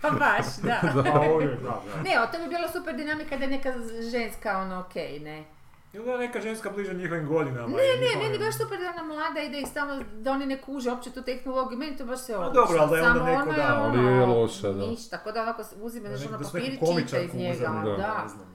pa 0.02 0.10
baš, 0.10 0.46
da. 0.62 0.80
A 1.14 1.20
ovdje, 1.20 1.48
da, 1.48 1.54
da. 1.94 2.02
Ne, 2.02 2.22
o, 2.22 2.32
to 2.32 2.38
bi 2.38 2.48
bila 2.48 2.68
super 2.68 2.96
dinamika 2.96 3.36
da 3.36 3.44
je 3.44 3.50
neka 3.50 3.72
ženska, 4.10 4.58
ono, 4.58 4.80
okej, 4.80 5.20
ne. 5.20 5.44
Ili 5.92 6.04
da 6.04 6.18
neka 6.18 6.40
ženska 6.40 6.70
bliže 6.70 6.94
njihovim 6.94 7.26
godinama. 7.26 7.68
Ne, 7.68 7.76
ne, 8.00 8.22
meni 8.22 8.38
baš 8.38 8.56
super 8.58 8.78
da 8.78 8.90
ona 8.90 9.02
mlada 9.04 9.40
i 9.40 9.50
da 9.50 9.58
ih 9.58 9.68
stalno, 9.68 10.02
da 10.14 10.32
oni 10.32 10.46
ne 10.46 10.60
kuže 10.60 10.90
uopće 10.90 11.10
tu 11.10 11.22
tehnologiju, 11.22 11.78
meni 11.78 11.96
to 11.96 12.04
baš 12.04 12.20
se 12.20 12.36
odlično. 12.36 12.60
dobro, 12.62 12.78
ali 12.80 12.90
da 12.90 12.96
je 12.96 13.02
onda 13.02 13.18
Samo 13.18 13.30
neko 13.30 13.42
ono 13.42 13.52
da, 13.52 13.82
ono, 13.84 13.98
ali 14.00 14.16
je 14.16 14.26
loša, 14.26 14.72
da. 14.72 14.86
Ništa, 14.86 15.16
tako 15.16 15.32
da 15.32 15.42
onako 15.42 15.62
uzime, 15.76 16.08
Da, 16.08 16.16
znaš, 16.16 16.28
ono 16.28 16.38
da 16.38 16.44
su 16.44 16.52
papir 16.52 16.70
neku 16.72 16.86
čita 16.86 16.92
komičarku 16.92 17.24
iz 17.26 17.34
njega, 17.34 17.52
uzeli, 17.82 17.96
da. 17.96 18.22
ne 18.22 18.28
znam. 18.28 18.51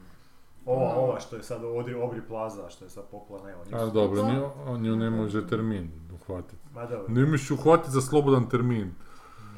Ova, 0.67 0.95
ova 0.95 1.19
što 1.19 1.35
je 1.35 1.43
sad 1.43 1.63
Odri, 1.63 1.93
Obri 1.93 2.21
Plaza, 2.27 2.69
što 2.69 2.85
je 2.85 2.89
sad 2.89 3.03
popularna, 3.11 3.49
evo, 3.49 3.63
A 3.71 3.85
dobro, 3.85 4.23
nju, 4.23 4.49
on 4.65 4.81
nju 4.81 4.95
ne 4.95 5.09
može 5.09 5.47
termin 5.47 5.91
uhvatiti. 6.13 6.61
Ma 6.73 6.85
dobro. 6.85 7.05
Ne 7.07 7.25
možeš 7.25 7.51
uhvatiti 7.51 7.91
za 7.91 8.01
slobodan 8.01 8.49
termin. 8.49 8.91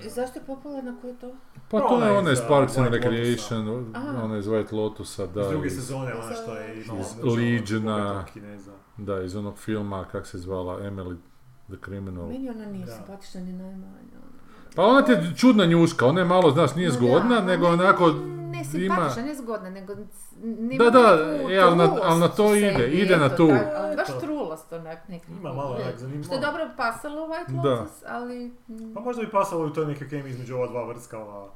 E, 0.06 0.10
Zašto 0.10 0.40
je 0.40 0.46
popularno, 0.46 0.96
ko 1.02 1.08
je 1.08 1.20
to? 1.20 1.32
Pa 1.70 1.80
to 1.80 2.04
je 2.04 2.12
iz, 2.12 2.18
ona 2.18 2.32
iz 2.32 2.40
Parks 2.48 2.78
and 2.78 2.88
Recreation, 2.88 3.94
ona 4.24 4.38
iz 4.38 4.46
White 4.46 4.74
Lotusa, 4.74 5.28
da, 5.28 5.42
iz 5.42 5.48
druge 5.48 5.70
sezone, 5.70 6.14
ona 6.14 6.36
što 6.36 6.56
je 6.56 6.84
imala... 6.84 7.00
iz 7.00 7.24
Legiona. 7.24 8.26
da, 8.98 9.22
iz 9.22 9.36
onog 9.36 9.58
filma, 9.58 10.06
kak 10.12 10.28
se 10.28 10.38
zvala, 10.38 10.80
Emily 10.82 11.18
the 11.68 11.78
Criminal. 11.86 12.28
Meni 12.28 12.50
ona 12.50 12.66
nije 12.66 12.88
simpatična 12.88 13.42
ni 13.42 13.54
najmanje. 13.54 14.16
ono. 14.16 14.40
Pa 14.76 14.86
ona 14.86 15.02
ti 15.02 15.12
je 15.12 15.34
čudna 15.38 15.66
njuška, 15.66 16.06
ona 16.06 16.22
je 16.22 16.26
malo, 16.26 16.52
znaš, 16.52 16.76
nije 16.76 16.88
No 16.90 16.94
zgodna, 16.94 17.40
da, 17.40 17.46
nego 17.46 17.68
ne, 17.68 17.74
onako 17.74 18.12
Ne 18.52 18.64
simpatična, 18.66 19.24
ne 19.24 19.36
zgodna, 19.36 19.70
nego... 19.70 19.96
nema 20.42 20.84
Da, 20.84 20.90
da, 20.92 21.02
neku 21.28 21.50
e, 21.50 21.58
ali 21.58 21.76
na- 21.78 21.98
ali 22.02 22.20
na 22.20 22.28
to 22.28 22.56
ide, 22.56 22.72
sebi, 22.74 22.92
ide 22.92 23.18
na 23.18 23.30
tu. 23.30 23.48
tak, 23.50 23.68
ali 23.76 23.96
baš 23.96 24.10
Eto. 24.10 24.20
trulost 24.20 24.74
onak 24.74 25.08
nekako. 25.08 25.32
Ima 25.34 25.54
malo 25.54 25.70
ne. 25.72 25.84
onak 25.84 25.98
zanimljivo. 25.98 26.24
Što 26.24 26.34
je 26.34 26.42
dobro 26.42 26.70
pasalo 26.78 27.24
u 27.24 27.28
White 27.28 27.62
Da. 27.64 27.70
Lotus, 27.72 27.92
ali... 28.08 28.46
mm, 28.68 28.94
Pa 28.94 29.00
možda 29.00 29.22
bi 29.22 29.32
pasalo 29.32 29.66
u 29.66 29.70
toj 29.70 29.86
neke 29.86 30.08
kemije 30.08 30.30
između 30.30 30.56
ova 30.56 30.68
dva 30.68 30.84
vrskava. 30.84 31.48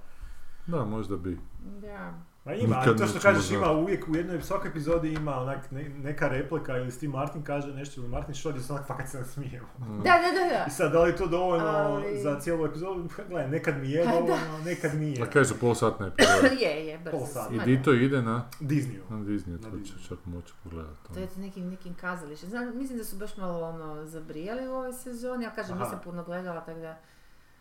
Da, 0.68 0.86
možda 0.86 1.18
bi. 1.18 1.40
Da. 1.82 2.14
Ma 2.46 2.54
ima, 2.54 2.78
Nikad 2.78 2.98
to 2.98 3.08
što 3.08 3.20
kažeš 3.20 3.52
ima 3.52 3.72
uvijek 3.72 4.08
u 4.08 4.16
jednoj, 4.16 4.42
svakoj 4.42 4.70
epizodi 4.70 5.14
ima 5.14 5.36
onak 5.36 5.72
ne- 5.72 5.90
neka 5.90 6.28
replika 6.28 6.78
ili 6.78 6.92
Steve 6.92 7.12
Martin 7.12 7.44
kaže 7.44 7.68
nešto 7.68 8.02
ili 8.02 8.10
Martin 8.10 8.36
Short 8.36 8.56
gdje 8.56 8.66
se 8.66 8.74
onak 8.74 8.88
fakat 8.88 9.10
se 9.10 9.18
nasmijemo. 9.20 9.68
Mm. 9.80 9.98
Da, 9.98 10.04
da, 10.16 10.32
da, 10.34 10.50
da. 10.50 10.66
I 10.68 10.72
sad, 10.72 10.92
da 10.92 11.04
li 11.04 11.10
je 11.10 11.16
to 11.16 11.28
dovoljno 11.28 11.66
Ali- 11.68 12.22
za 12.22 12.40
cijelu 12.40 12.66
epizodu? 12.66 13.08
Gledaj, 13.20 13.50
nekad 13.50 13.78
mi 13.78 13.90
je 13.90 14.04
Pa 14.04 14.12
da. 14.12 14.18
dovoljno, 14.18 14.60
nekad 14.66 14.96
nije. 14.96 15.24
A 15.24 15.26
kaj 15.26 15.46
su 15.46 15.56
polsatne 15.56 16.08
epizode? 16.08 16.56
je, 16.66 16.88
je, 16.88 16.98
brzo. 16.98 17.18
Pol. 17.50 17.56
I 17.56 17.66
di 17.68 17.84
to 17.84 17.94
ide 17.94 18.22
na, 18.22 18.46
Disneyu. 18.62 19.02
na 19.10 19.18
Disney, 19.18 19.50
Na 19.52 19.58
to 19.60 19.70
Disney. 19.70 19.86
će 19.94 20.08
čak 20.10 20.18
moći 20.26 20.54
pogledati. 20.64 21.14
To 21.14 21.20
je 21.20 21.28
nekim, 21.38 21.70
nekim 21.70 21.94
kazalištem. 21.94 22.50
Znam, 22.50 22.78
mislim 22.78 22.98
da 22.98 23.04
su 23.04 23.16
baš 23.16 23.38
malo 23.38 23.62
ono, 23.62 24.06
zabrijali 24.06 24.68
u 24.68 24.74
ovoj 24.74 24.94
sezoni, 24.94 25.46
ali 25.46 25.56
kažem, 25.56 25.76
Aha. 25.76 25.84
nisam 25.84 26.00
puno 26.04 26.24
gledala, 26.24 26.62
tako 26.62 26.80
da... 26.80 27.00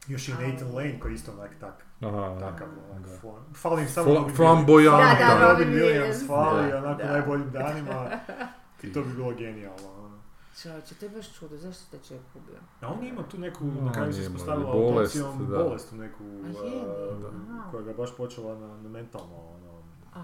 Još 0.08 0.28
i 0.28 0.32
Nathan 0.32 0.74
Lane 0.74 0.98
koji 1.00 1.12
je 1.12 1.16
isto 1.16 1.32
onak 1.32 1.50
tak, 1.60 1.84
Aha, 2.04 2.36
takav 2.40 2.68
onak 2.90 3.20
fon. 3.20 3.40
Fali 3.54 3.82
im 3.82 3.88
samo 3.88 4.06
Fla- 4.06 4.38
Robin. 4.38 4.66
Williams. 4.66 5.18
Da, 5.18 5.28
da, 5.28 5.34
Da, 5.36 5.48
Robin 5.48 5.68
Williams 5.70 6.26
fali 6.26 6.70
da, 6.70 6.78
onako 6.78 6.98
da. 6.98 7.04
u 7.04 7.12
najboljim 7.12 7.50
danima. 7.50 8.10
I 8.82 8.92
to 8.92 9.02
bi 9.02 9.12
bilo 9.12 9.32
genijalno. 9.32 9.88
ono. 9.96 10.18
Čovječe, 10.62 10.94
to 10.94 11.04
je 11.04 11.10
baš 11.10 11.32
čudo, 11.32 11.56
zašto 11.56 11.84
te 11.90 12.04
čovjek 12.08 12.24
ubio? 12.34 12.58
A 12.80 12.88
on 12.88 13.04
ima 13.04 13.22
tu 13.22 13.38
neku, 13.38 13.64
No, 13.64 13.80
na 13.80 13.92
kraju 13.92 14.12
se 14.12 14.20
ispostavila 14.20 14.72
bolest, 14.72 15.22
bolest, 15.22 15.38
da. 15.40 15.58
bolest 15.58 15.92
neku, 15.92 16.24
A 16.24 16.48
je, 16.48 16.76
uh, 16.76 17.70
koja 17.70 17.82
ga 17.82 17.90
je 17.90 17.96
baš 17.96 18.16
počela 18.16 18.54
na, 18.56 18.66
na 18.76 18.88
mentalno 18.90 19.34
ono. 19.36 19.81
Pa 20.12 20.18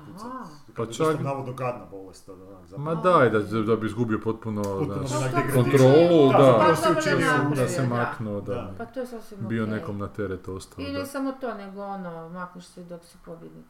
Pa 0.77 0.87
čak- 0.87 0.96
čak... 0.96 1.20
navodno 1.20 1.53
gadna 1.55 1.85
bolest. 1.87 2.29
Ono, 2.29 2.44
onak, 2.46 2.66
zapravo. 2.66 2.85
Ma 2.87 3.03
daj, 3.03 3.31
da, 3.31 3.38
da 3.62 3.77
bi 3.77 3.87
izgubio 3.87 4.20
potpuno, 4.20 4.62
Potpuno 4.62 5.07
znaš, 5.07 5.11
Pa 5.22 5.31
to- 5.31 5.37
degradirao. 5.37 5.62
kontrolu, 5.62 6.33
Da, 6.33 6.38
da, 6.38 6.59
Pa 6.61 6.77
se 6.77 6.88
učinio 6.90 7.27
napravio, 7.29 7.57
da 7.57 7.68
se 7.68 7.83
da. 7.83 7.88
maknuo, 7.88 8.40
da. 8.40 8.55
Da. 8.55 8.74
Pa 8.79 8.85
to 8.85 9.01
je 9.01 9.07
sasvim 9.07 9.38
Bio 9.42 9.64
okej. 9.64 9.74
nekom 9.74 9.98
na 9.98 10.09
teret 10.09 10.48
ostao, 10.48 10.81
I 10.81 10.92
da. 10.92 10.98
ne 10.98 11.07
samo 11.07 11.33
to, 11.33 11.55
nego 11.55 11.83
ono, 11.83 12.29
makneš 12.31 12.64
se 12.64 12.83
dok 12.83 13.05
si 13.05 13.16
pobjednik. 13.24 13.64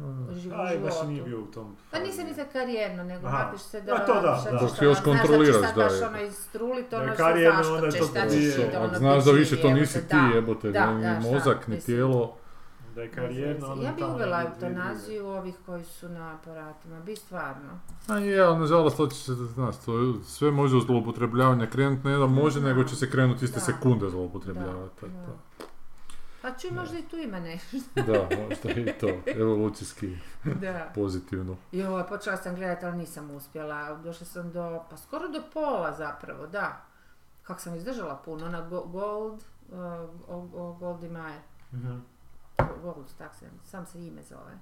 u 0.00 0.04
Aj, 0.56 0.78
baš 0.78 0.94
nije 1.02 1.22
bio 1.22 1.40
u 1.40 1.46
tom. 1.46 1.76
Pa 1.90 1.98
nisam 1.98 2.24
ni 2.24 2.34
za 2.34 2.44
karijerno, 2.44 3.04
nego 3.04 3.26
Aha. 3.26 3.38
makneš 3.38 3.60
se 3.62 3.80
da... 3.80 3.92
Ma 3.92 3.98
to 4.00 4.14
da, 4.14 4.20
da. 4.20 4.58
ćeš 4.58 4.60
Dok 4.60 4.78
ti 4.78 4.84
još 4.84 4.98
ono, 4.98 5.04
znaš 5.04 5.18
kontroliraš, 5.18 5.74
da 5.74 5.88
ćeš 5.88 5.98
da, 6.00 6.08
ono 6.08 6.20
istrulit, 6.20 6.90
Da 6.90 6.96
je 6.96 7.02
ono 7.02 7.14
što 7.14 7.74
onda 7.74 7.86
je 7.86 7.92
ćeš, 7.92 8.00
to 8.00 8.06
šta 8.06 8.22
to 8.22 8.28
ćeš 8.28 8.38
je- 8.38 8.56
ti, 8.56 8.72
da 8.72 8.80
ono 8.80 8.94
znaš 8.94 9.24
da 9.24 9.30
više 9.32 9.56
to 9.56 9.70
nisi 9.70 10.00
ti, 10.00 10.06
da. 10.10 10.30
jebote, 10.34 10.70
Da, 10.70 10.92
ni 10.92 11.02
da, 11.02 11.20
mozak, 11.22 11.68
ni 11.68 11.80
tijelo. 11.80 12.34
Da 12.94 13.02
je 13.02 13.10
karijerno, 13.10 13.76
Ja 13.76 13.92
bi 13.92 14.04
uvela 14.04 14.42
eutanaziju 14.42 15.26
ovih 15.26 15.54
koji 15.66 15.84
su 15.84 16.08
na 16.08 16.34
aparatima, 16.34 17.00
bi 17.00 17.16
stvarno. 17.16 17.80
A 18.08 18.16
je, 18.16 18.40
ali 18.40 18.58
nažalost 18.58 18.96
to 18.96 19.06
će 19.06 19.16
se, 19.16 19.34
znaš, 19.34 19.76
to 19.76 19.92
sve 20.22 20.50
može 20.50 20.76
u 20.76 20.80
zloupotrebljavanje 20.80 21.66
krenuti, 21.66 22.08
ne 22.08 22.16
da 22.16 22.26
može, 22.26 22.60
Da. 22.60 22.66
nego 22.66 22.84
će 22.84 22.96
se 22.96 23.10
krenuti 23.10 23.44
iste 23.44 23.54
Da. 23.56 23.64
sekunde 23.64 24.10
zloupotrebljavati. 24.10 24.94
Da, 24.96 25.00
tak 25.00 25.10
da. 25.10 25.32
Pa 26.42 26.48
možda 26.72 26.98
i 26.98 27.02
tu 27.02 27.16
ima 27.18 27.40
nešto. 27.40 27.76
Da, 28.06 28.12
možda 28.40 28.70
i 28.82 28.92
to, 29.00 29.08
evolucijski 29.28 30.16
da. 30.60 30.90
pozitivno. 30.94 31.56
Joj, 31.72 32.06
počela 32.06 32.36
sam 32.36 32.54
gledati, 32.54 32.86
ali 32.86 32.96
nisam 32.96 33.30
uspjela. 33.30 33.94
Došla 33.94 34.26
sam 34.26 34.52
do, 34.52 34.82
pa 34.90 34.96
skoro 34.96 35.28
do 35.28 35.42
pola 35.54 35.92
zapravo, 35.92 36.46
da. 36.46 36.84
Kako 37.42 37.60
sam 37.60 37.74
izdržala 37.74 38.16
puno, 38.16 38.46
ona 38.46 38.60
Go- 38.60 38.84
Gold, 38.84 39.40
uh, 39.68 39.78
o, 40.28 40.48
o 40.54 40.72
Goldie 40.72 41.10
Meyer. 41.10 41.38
Gold, 42.82 43.06
tak 43.18 43.34
se, 43.34 43.46
sam 43.64 43.86
se 43.86 44.06
ime 44.06 44.22
zove. 44.22 44.58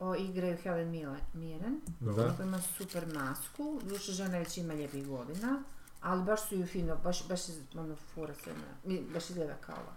O, 0.00 0.14
igraju 0.14 0.56
Helen 0.62 0.90
Mirren, 1.34 1.80
Da. 2.00 2.34
koja 2.36 2.46
ima 2.46 2.60
super 2.60 3.06
masku. 3.14 3.80
Duše 3.82 4.12
žena 4.12 4.38
već 4.38 4.58
ima 4.58 4.74
lijepih 4.74 5.08
godina, 5.08 5.62
ali 6.00 6.22
baš 6.24 6.48
su 6.48 6.56
ju 6.56 6.66
fino, 6.66 6.96
baš, 7.04 7.28
baš 7.28 7.48
je, 7.48 7.54
ono, 7.76 7.96
fura 7.96 8.34
se, 8.34 8.50
baš 9.14 9.30
izgleda 9.30 9.54
kao 9.66 9.76
ova. 9.76 9.92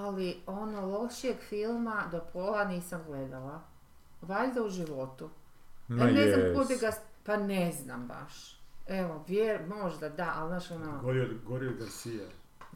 Ali 0.00 0.40
ono 0.46 0.86
lošijeg 0.86 1.36
filma 1.48 2.04
do 2.10 2.20
pola 2.32 2.64
nisam 2.64 3.02
gledala. 3.06 3.60
Valjda 4.22 4.62
u 4.62 4.68
životu. 4.68 5.30
Ma 5.88 6.04
ne 6.04 6.28
znam 6.32 6.46
jes. 6.46 6.56
kuda 6.58 6.74
ga, 6.80 6.90
pa 7.24 7.36
ne 7.36 7.72
znam 7.72 8.06
baš. 8.06 8.60
Evo, 8.86 9.24
vjer, 9.28 9.60
možda 9.68 10.08
da, 10.08 10.32
ali 10.36 10.48
znaš 10.48 10.70
ono, 10.70 11.00
Gori 11.02 11.20
od, 11.20 11.30
gori 11.46 11.66
od 11.66 11.74
Garcia. 11.78 12.26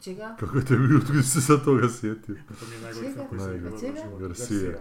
Čega? 0.04 0.36
Kako 0.40 0.60
te 0.60 0.76
bi 0.76 1.22
si 1.22 1.30
se 1.30 1.40
sad 1.40 1.64
toga 1.64 1.88
sjetio? 1.90 2.34
To 2.50 2.66
mi 2.66 2.74
je 2.74 2.80
najgori 2.82 3.06
Čega? 3.06 3.14
film 3.14 3.26
koji 3.28 3.40
sam 3.40 3.52
životu. 3.94 4.18
Garcia. 4.18 4.78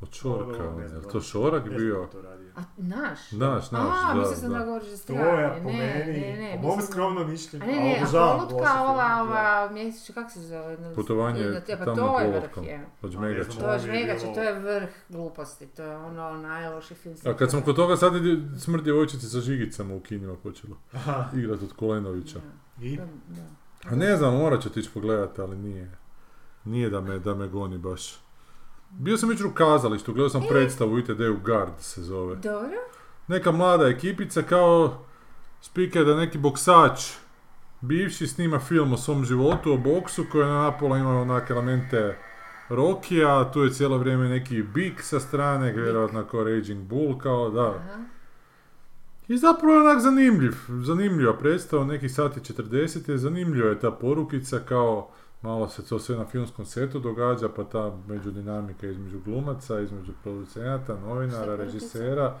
Od 0.00 0.12
Šorka, 0.12 0.64
Ovo, 0.64 0.78
ne 0.78 0.84
je 0.84 1.02
to 1.12 1.20
Šorak 1.20 1.68
bio? 1.70 2.08
A, 2.56 2.60
naš? 2.76 3.32
Naš, 3.32 3.70
naš, 3.70 3.72
A, 3.72 4.08
da, 4.08 4.14
mislila 4.14 4.36
sam 4.36 4.50
da 4.50 4.58
da. 4.58 4.64
govoriš 4.64 4.88
za 4.88 4.96
To 4.96 5.02
strane. 5.02 5.42
je 5.42 5.62
po 5.62 5.70
ne, 5.70 5.76
meni, 6.06 6.20
ne, 6.20 6.36
ne, 6.38 6.56
po 6.56 6.62
mom 6.62 6.76
mislim- 6.76 6.92
skromnom 6.92 7.30
mišljenju. 7.30 7.64
A 7.64 7.66
ne, 7.66 7.72
ne, 7.74 8.02
a 8.04 8.06
polutka, 8.38 8.56
ova, 8.82 9.08
da. 9.08 9.22
ova, 9.22 9.70
mjesečna, 9.72 10.14
kako 10.14 10.30
se 10.30 10.40
zove? 10.40 10.76
No, 10.78 10.94
Putovanje 10.94 11.40
jedna- 11.40 11.60
pa 11.68 11.84
tamo 11.84 11.96
to 11.98 12.20
je 12.20 12.30
vrh, 12.30 12.64
je. 12.64 12.86
Od 13.02 13.08
A, 13.08 13.12
Žmegača. 13.12 13.50
To 13.50 13.66
je 13.66 13.78
je 13.92 14.14
bilo- 14.14 14.34
to 14.34 14.42
je 14.42 14.60
vrh 14.60 14.88
gluposti, 15.08 15.66
to 15.66 15.82
je 15.82 15.96
ono 15.98 16.30
najloši 16.32 16.94
film. 16.94 17.14
A 17.24 17.34
kad 17.34 17.50
smo 17.50 17.62
kod 17.62 17.76
toga 17.76 17.96
sad 17.96 18.16
ide 18.16 18.58
smrt 18.58 18.84
djevojčice 18.84 19.28
sa 19.28 19.40
žigicama 19.40 19.94
u 19.94 20.00
kinima 20.00 20.34
počelo 20.36 20.76
igrat 21.34 21.62
od 21.62 21.72
Kolenovića. 21.72 22.40
I? 22.80 22.96
Da. 22.96 23.06
A 23.84 23.96
ne 23.96 24.16
znam, 24.16 24.36
morat 24.36 24.62
ću 24.62 24.70
tići 24.70 24.90
pogledat, 24.94 25.38
ali 25.38 25.56
nije. 25.56 25.90
Nije 26.64 26.90
da 26.90 27.00
me, 27.00 27.18
da 27.18 27.34
me 27.34 27.48
goni 27.48 27.78
baš. 27.78 28.20
Bio 28.90 29.16
sam 29.16 29.30
jučer 29.30 29.46
u 29.46 29.54
kazalištu, 29.54 30.12
gledao 30.12 30.28
sam 30.28 30.42
predstavu 30.48 30.98
ITD-u 30.98 31.36
Guard 31.44 31.72
se 31.78 32.02
zove. 32.02 32.36
Dobro. 32.36 32.78
Neka 33.28 33.52
mlada 33.52 33.88
ekipica 33.88 34.42
kao 34.42 35.04
speaker 35.60 36.04
da 36.04 36.16
neki 36.16 36.38
boksač 36.38 37.12
bivši 37.80 38.26
snima 38.26 38.58
film 38.58 38.92
o 38.92 38.96
svom 38.96 39.24
životu, 39.24 39.72
o 39.72 39.76
boksu 39.76 40.24
koji 40.32 40.42
je 40.42 40.52
napola 40.52 40.98
ima 40.98 41.20
onak 41.20 41.50
elemente 41.50 42.18
Rokija, 42.68 43.50
tu 43.52 43.62
je 43.62 43.72
cijelo 43.72 43.98
vrijeme 43.98 44.28
neki 44.28 44.62
bik 44.62 45.02
sa 45.02 45.20
strane, 45.20 45.72
vjerojatno 45.72 46.24
kao 46.24 46.44
Raging 46.44 46.82
Bull, 46.82 47.18
kao 47.18 47.50
da. 47.50 47.68
Aha. 47.68 48.04
I 49.30 49.36
zapravo 49.38 49.74
je 49.74 49.80
onak 49.80 50.00
zanimljiv, 50.00 50.52
zanimljiva 50.68 51.36
predstava, 51.38 51.84
neki 51.84 52.08
sati 52.08 52.40
40 52.40 53.10
je, 53.10 53.18
zanimljiva 53.18 53.68
je 53.68 53.78
ta 53.78 53.90
porukica 53.90 54.58
kao 54.58 55.10
malo 55.42 55.68
se 55.68 55.86
to 55.86 55.98
sve 55.98 56.16
na 56.16 56.26
filmskom 56.26 56.66
setu 56.66 56.98
događa, 56.98 57.48
pa 57.48 57.64
ta 57.64 57.96
međudinamika 58.08 58.86
između 58.86 59.20
glumaca, 59.24 59.80
između 59.80 60.12
producenata, 60.22 60.96
novinara, 61.00 61.56
režisera. 61.56 62.36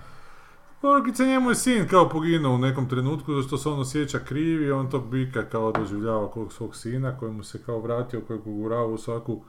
Porukica 0.80 1.24
njemu 1.24 1.50
je 1.50 1.54
sin 1.54 1.88
kao 1.88 2.08
poginuo 2.08 2.54
u 2.54 2.58
nekom 2.58 2.88
trenutku, 2.88 3.34
zato 3.34 3.46
što 3.46 3.58
se 3.58 3.68
on 3.68 3.80
osjeća 3.80 4.18
kriv 4.18 4.62
i 4.62 4.70
on 4.70 4.90
tog 4.90 5.10
bika 5.10 5.42
kao 5.42 5.72
doživljava 5.72 6.30
kog 6.30 6.52
svog 6.52 6.76
sina 6.76 7.18
koji 7.18 7.32
mu 7.32 7.42
se 7.42 7.62
kao 7.62 7.80
vratio, 7.80 8.20
kojeg 8.20 8.46
ugurava 8.46 8.86
u 8.86 8.98
svaku 8.98 9.42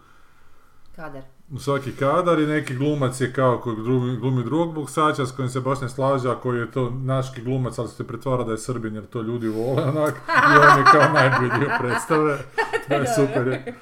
Kadar. 0.95 1.23
U 1.53 1.59
svaki 1.59 1.91
kadar 1.91 2.39
i 2.39 2.45
neki 2.47 2.75
glumac 2.75 3.21
je 3.21 3.33
kao 3.33 3.57
koji 3.57 3.75
glumi, 3.75 4.17
glumi 4.17 4.43
drugog 4.43 4.73
boksača 4.73 5.25
s 5.25 5.31
kojim 5.31 5.49
se 5.49 5.59
baš 5.59 5.81
ne 5.81 5.89
slaže, 5.89 6.29
a 6.29 6.35
koji 6.35 6.59
je 6.59 6.71
to 6.71 6.89
naški 6.89 7.41
glumac, 7.41 7.79
ali 7.79 7.87
se 7.87 8.07
pretvara 8.07 8.43
da 8.43 8.51
je 8.51 8.57
srbin 8.57 8.95
jer 8.95 9.05
to 9.05 9.21
ljudi 9.21 9.47
vole 9.47 9.83
onak 9.83 10.13
i 10.27 10.57
on 10.57 10.77
je 10.79 10.83
kao 10.91 11.13
najbolji 11.13 11.51
dio 11.59 11.69
predstave. 11.79 12.37
Da 12.89 12.95
je 12.95 13.05
super 13.15 13.47
je, 13.47 13.75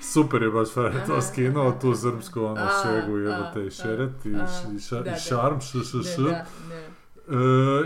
super 0.00 0.42
je 0.42 0.50
baš 0.50 0.68
frajer 0.72 1.06
to 1.06 1.20
skinuo, 1.22 1.72
tu 1.80 1.94
srpsku 1.94 2.44
ono 2.44 2.66
šegu 2.82 3.18
jebote 3.18 3.66
i 3.66 3.70
šeret 3.70 4.26
i, 4.26 4.28
i, 4.28 4.32
ša- 4.78 5.02
da, 5.02 5.10
i 5.10 5.20
šarm, 5.20 5.60
š, 5.60 5.78
š, 5.78 6.02
š. 6.02 6.22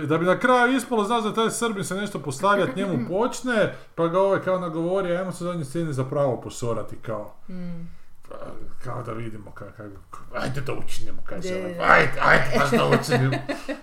E, 0.02 0.06
da 0.06 0.18
bi 0.18 0.26
na 0.26 0.38
kraju 0.38 0.76
ispalo, 0.76 1.04
znaš 1.04 1.24
da 1.24 1.34
taj 1.34 1.50
Srbin 1.50 1.84
se 1.84 1.94
nešto 1.94 2.18
postavljat, 2.18 2.76
njemu 2.76 2.98
počne, 3.08 3.74
pa 3.94 4.08
ga 4.08 4.20
ovaj 4.20 4.40
kao 4.40 4.58
nagovori, 4.58 5.16
ajmo 5.16 5.32
se 5.32 5.44
zadnje 5.44 5.64
scene 5.64 5.92
zapravo 5.92 6.40
posorati 6.40 6.96
kao. 6.96 7.34
Mm. 7.48 7.97
Pa, 8.28 8.36
kao 8.84 9.02
da 9.02 9.12
vidimo 9.12 9.50
kako, 9.50 9.72
kako, 10.10 10.36
ajde 10.36 10.60
da 10.60 10.72
učinimo, 10.72 11.22
kaže 11.24 11.54
ovaj, 11.54 11.90
ajde, 11.90 12.20
ajde, 12.22 12.58
baš 12.58 12.70
da 12.70 13.00
učinimo. 13.00 13.36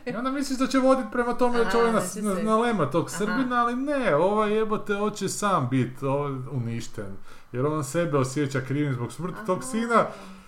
I 0.06 0.16
onda 0.16 0.32
misliš 0.32 0.60
da 0.60 0.68
će 0.68 0.78
voditi 0.80 1.08
prema 1.12 1.34
tome 1.34 1.58
da 1.64 1.72
će 1.72 1.78
ovaj 1.78 1.92
nas, 1.92 2.16
na, 2.16 2.34
nalema 2.34 2.92
tog 2.92 3.08
Aha. 3.08 3.18
Srbina, 3.18 3.62
ali 3.62 3.76
ne, 3.76 4.16
ovaj 4.16 4.54
jebote 4.54 4.96
hoće 4.96 5.30
sam 5.30 5.68
biti 5.70 6.06
uništen. 6.52 7.18
Jer 7.52 7.66
on 7.66 7.84
sebe 7.84 8.18
osjeća 8.18 8.62
krivim 8.62 8.94
zbog 8.94 9.12
smrti 9.12 9.46
tog 9.46 9.58
Aha. 9.58 9.68
sina 9.68 10.06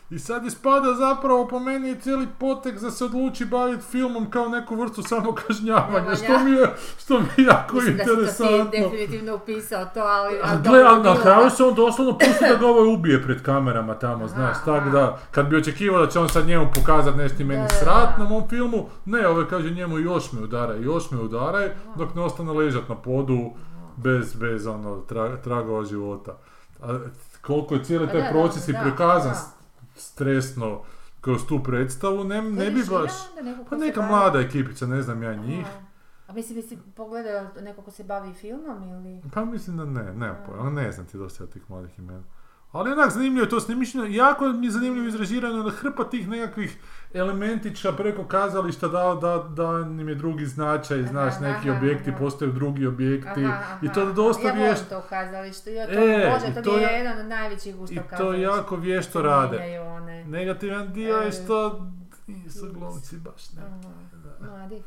i 0.09 0.19
sad 0.19 0.45
ispada 0.45 0.93
zapravo 0.93 1.47
po 1.47 1.59
meni 1.59 1.89
je 1.89 1.99
cijeli 1.99 2.27
potek 2.39 2.79
da 2.79 2.91
se 2.91 3.05
odluči 3.05 3.45
baviti 3.45 3.83
filmom 3.91 4.29
kao 4.29 4.47
neku 4.49 4.75
vrstu 4.75 5.03
samokažnjavanja, 5.03 6.15
što 6.15 6.39
mi 6.39 6.51
je, 6.51 6.67
što 6.99 7.19
mi 7.19 7.25
je 7.37 7.45
jako 7.45 7.75
Mislim 7.75 7.97
da 7.97 8.03
si 8.03 8.09
to 8.09 8.15
ti 8.15 8.21
interesantno. 8.21 8.71
definitivno 8.71 9.35
upisao 9.35 9.85
to, 9.85 9.99
ali... 9.99 10.37
A 10.37 10.41
ali 10.43 10.61
gle, 10.63 10.83
ali 10.83 11.03
na 11.03 11.21
kraju 11.21 11.49
se 11.49 11.63
on 11.63 11.75
doslovno 11.75 12.17
pusti 12.17 12.45
da 12.49 12.55
ga 12.55 12.67
ovaj 12.67 12.93
ubije 12.93 13.23
pred 13.23 13.43
kamerama 13.43 13.93
tamo, 13.93 14.25
Aha, 14.25 14.27
znaš, 14.27 14.57
tak 14.65 14.81
aha. 14.81 14.89
da, 14.89 15.19
kad 15.31 15.47
bi 15.47 15.55
očekivao 15.57 16.05
da 16.05 16.11
će 16.11 16.19
on 16.19 16.29
sad 16.29 16.47
njemu 16.47 16.67
pokazat 16.75 17.15
nešto 17.15 17.43
meni 17.43 17.61
Da, 17.61 17.69
srat 17.69 18.17
na 18.17 18.23
mom 18.23 18.49
filmu, 18.49 18.89
ne, 19.05 19.27
ovaj 19.27 19.45
kaže 19.49 19.71
njemu 19.71 19.99
još 19.99 20.31
me 20.31 20.41
udaraj, 20.41 20.81
još 20.81 21.11
me 21.11 21.19
udaraj, 21.19 21.69
dok 21.95 22.15
ne 22.15 22.21
ostane 22.21 22.51
ležat 22.51 22.89
na 22.89 22.95
podu 22.95 23.51
bez, 23.95 24.35
bez 24.35 24.67
ono, 24.67 24.97
tra, 24.97 25.37
tragova 25.37 25.83
života. 25.85 26.37
A 26.81 26.99
koliko 27.41 27.75
je 27.75 27.83
cijeli 27.83 28.07
Pa 28.07 28.13
taj 28.13 28.31
proces 28.31 28.67
i 28.67 28.75
prikazan 28.83 29.33
stresno 29.97 30.81
kroz 31.21 31.47
tu 31.47 31.63
predstavu, 31.63 32.23
ne, 32.23 32.41
ne 32.41 32.71
bi 32.71 32.83
baš... 32.89 33.11
Pa 33.69 33.75
neka 33.75 34.01
bavi- 34.01 34.11
mlada 34.11 34.39
ekipica, 34.39 34.87
ne 34.87 35.01
znam 35.01 35.23
ja 35.23 35.35
njih. 35.35 35.67
A 36.27 36.33
mislim, 36.33 36.57
jesi 36.57 36.77
pogledao 36.95 37.47
neko 37.61 37.81
ko 37.81 37.91
se 37.91 38.03
bavi 38.03 38.33
filmom 38.33 38.83
ili... 38.83 39.21
Pa 39.33 39.45
mislim 39.45 39.77
da 39.77 39.85
ne, 39.85 40.13
ne 40.13 40.33
ne 40.69 40.91
znam 40.91 41.05
ti 41.05 41.17
dosta 41.17 41.47
tih 41.47 41.61
mladih 41.69 41.99
imena. 41.99 42.23
Ali 42.71 42.91
onak 42.91 43.11
zanimljivo 43.11 43.43
je 43.43 43.49
to 43.49 43.59
snimišno, 43.59 44.05
jako 44.05 44.45
mi 44.45 44.65
je 44.65 44.71
zanimljivo 44.71 45.07
izražirano 45.07 45.63
da 45.63 45.71
hrpa 45.71 46.03
tih 46.03 46.27
nekakvih 46.29 46.77
elementića 47.13 47.91
preko 47.91 48.23
kazališta 48.23 48.87
da, 48.87 49.17
da, 49.21 49.45
da 49.53 49.63
im 49.81 50.09
je 50.09 50.15
drugi 50.15 50.45
značaj, 50.45 50.99
Aha, 50.99 51.07
znaš, 51.07 51.33
neki 51.41 51.69
aha, 51.69 51.77
objekti 51.77 52.09
aha. 52.09 52.19
postaju 52.19 52.51
drugi 52.51 52.87
objekti 52.87 53.45
Aha, 53.45 53.77
i 53.81 53.89
to 53.89 54.05
dosta 54.07 54.47
ja 54.47 54.53
volim 54.53 54.75
to 54.89 54.97
u 54.97 55.09
kazalištu, 55.09 55.69
ja 55.69 55.85
to, 55.85 55.91
E, 55.93 56.31
Bože, 56.33 56.47
i 56.47 56.53
to, 56.53 56.61
to 56.61 56.71
mi 56.71 56.77
je 56.77 56.83
ja- 56.83 56.89
jedan 56.89 57.19
od 57.19 57.25
najvećih 57.25 57.75
i 57.75 57.77
gusta 57.77 58.01
to 58.17 58.33
jako 58.33 58.75
vješto 58.75 59.21
rade. 59.21 59.79
One. 59.79 60.25
Negativan 60.25 60.93
dio 60.93 61.17
je 61.17 61.27
E, 61.27 61.31
što 61.31 61.87
nisu 62.27 62.73
glumci 62.73 63.17
baš 63.17 63.51
ne. 63.51 63.61
Mladi. 64.41 64.81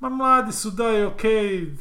Ma 0.00 0.08
mladi 0.08 0.52
su 0.52 0.70
da 0.70 0.84
je 0.84 1.06
okej, 1.06 1.74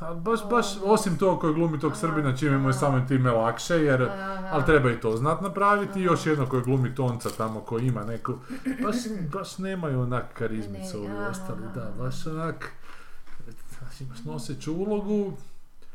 ali 0.00 0.20
baš, 0.20 0.40
baš, 0.50 0.66
osim 0.84 1.16
toga 1.18 1.40
koji 1.40 1.54
glumi 1.54 1.80
tog 1.80 1.96
Srbina, 1.96 2.36
čime 2.36 2.58
mu 2.58 2.68
je 2.68 2.72
samim 2.72 3.08
time 3.08 3.30
lakše, 3.30 3.74
jer 3.74 4.10
ali 4.50 4.64
treba 4.64 4.90
i 4.90 5.00
to 5.00 5.16
znat 5.16 5.40
napraviti 5.40 6.00
i 6.00 6.02
još 6.02 6.26
jedno 6.26 6.46
koji 6.46 6.62
glumi 6.62 6.94
tonca 6.94 7.28
tamo 7.36 7.60
koji 7.60 7.86
ima 7.86 8.04
neku, 8.04 8.34
baš, 8.82 8.96
baš 9.32 9.58
nemaju 9.58 10.00
onak 10.00 10.24
karizmicu 10.34 10.98
ovi 10.98 11.24
ostali, 11.30 11.62
da, 11.74 11.90
baš 11.98 12.26
onak, 12.26 12.72
imaš 14.00 14.24
noseću 14.24 14.72
ulogu, 14.72 15.32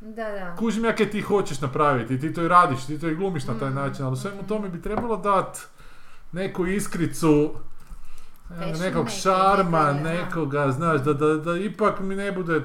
Da, 0.01 0.29
da. 0.29 0.55
kužim 0.55 0.85
ja 0.85 0.95
ti 0.95 1.21
hoćeš 1.21 1.61
napraviti, 1.61 2.19
ti 2.19 2.33
to 2.33 2.43
i 2.43 2.47
radiš, 2.47 2.85
ti 2.85 2.99
to 2.99 3.07
i 3.07 3.15
glumiš 3.15 3.47
na 3.47 3.59
taj 3.59 3.69
Mm, 3.69 3.75
način, 3.75 4.05
ali 4.05 4.17
svemu 4.17 4.41
mm. 4.41 4.47
tome 4.47 4.69
bi 4.69 4.81
trebalo 4.81 5.17
dat 5.17 5.67
neku 6.31 6.67
iskricu, 6.67 7.53
nekog 8.79 9.09
šarma, 9.09 9.93
nekoga, 9.93 10.71
znaš, 10.71 11.01
da, 11.01 11.13
da, 11.13 11.33
da 11.33 11.57
ipak 11.57 11.99
mi 11.99 12.15
ne 12.15 12.31
bude 12.31 12.61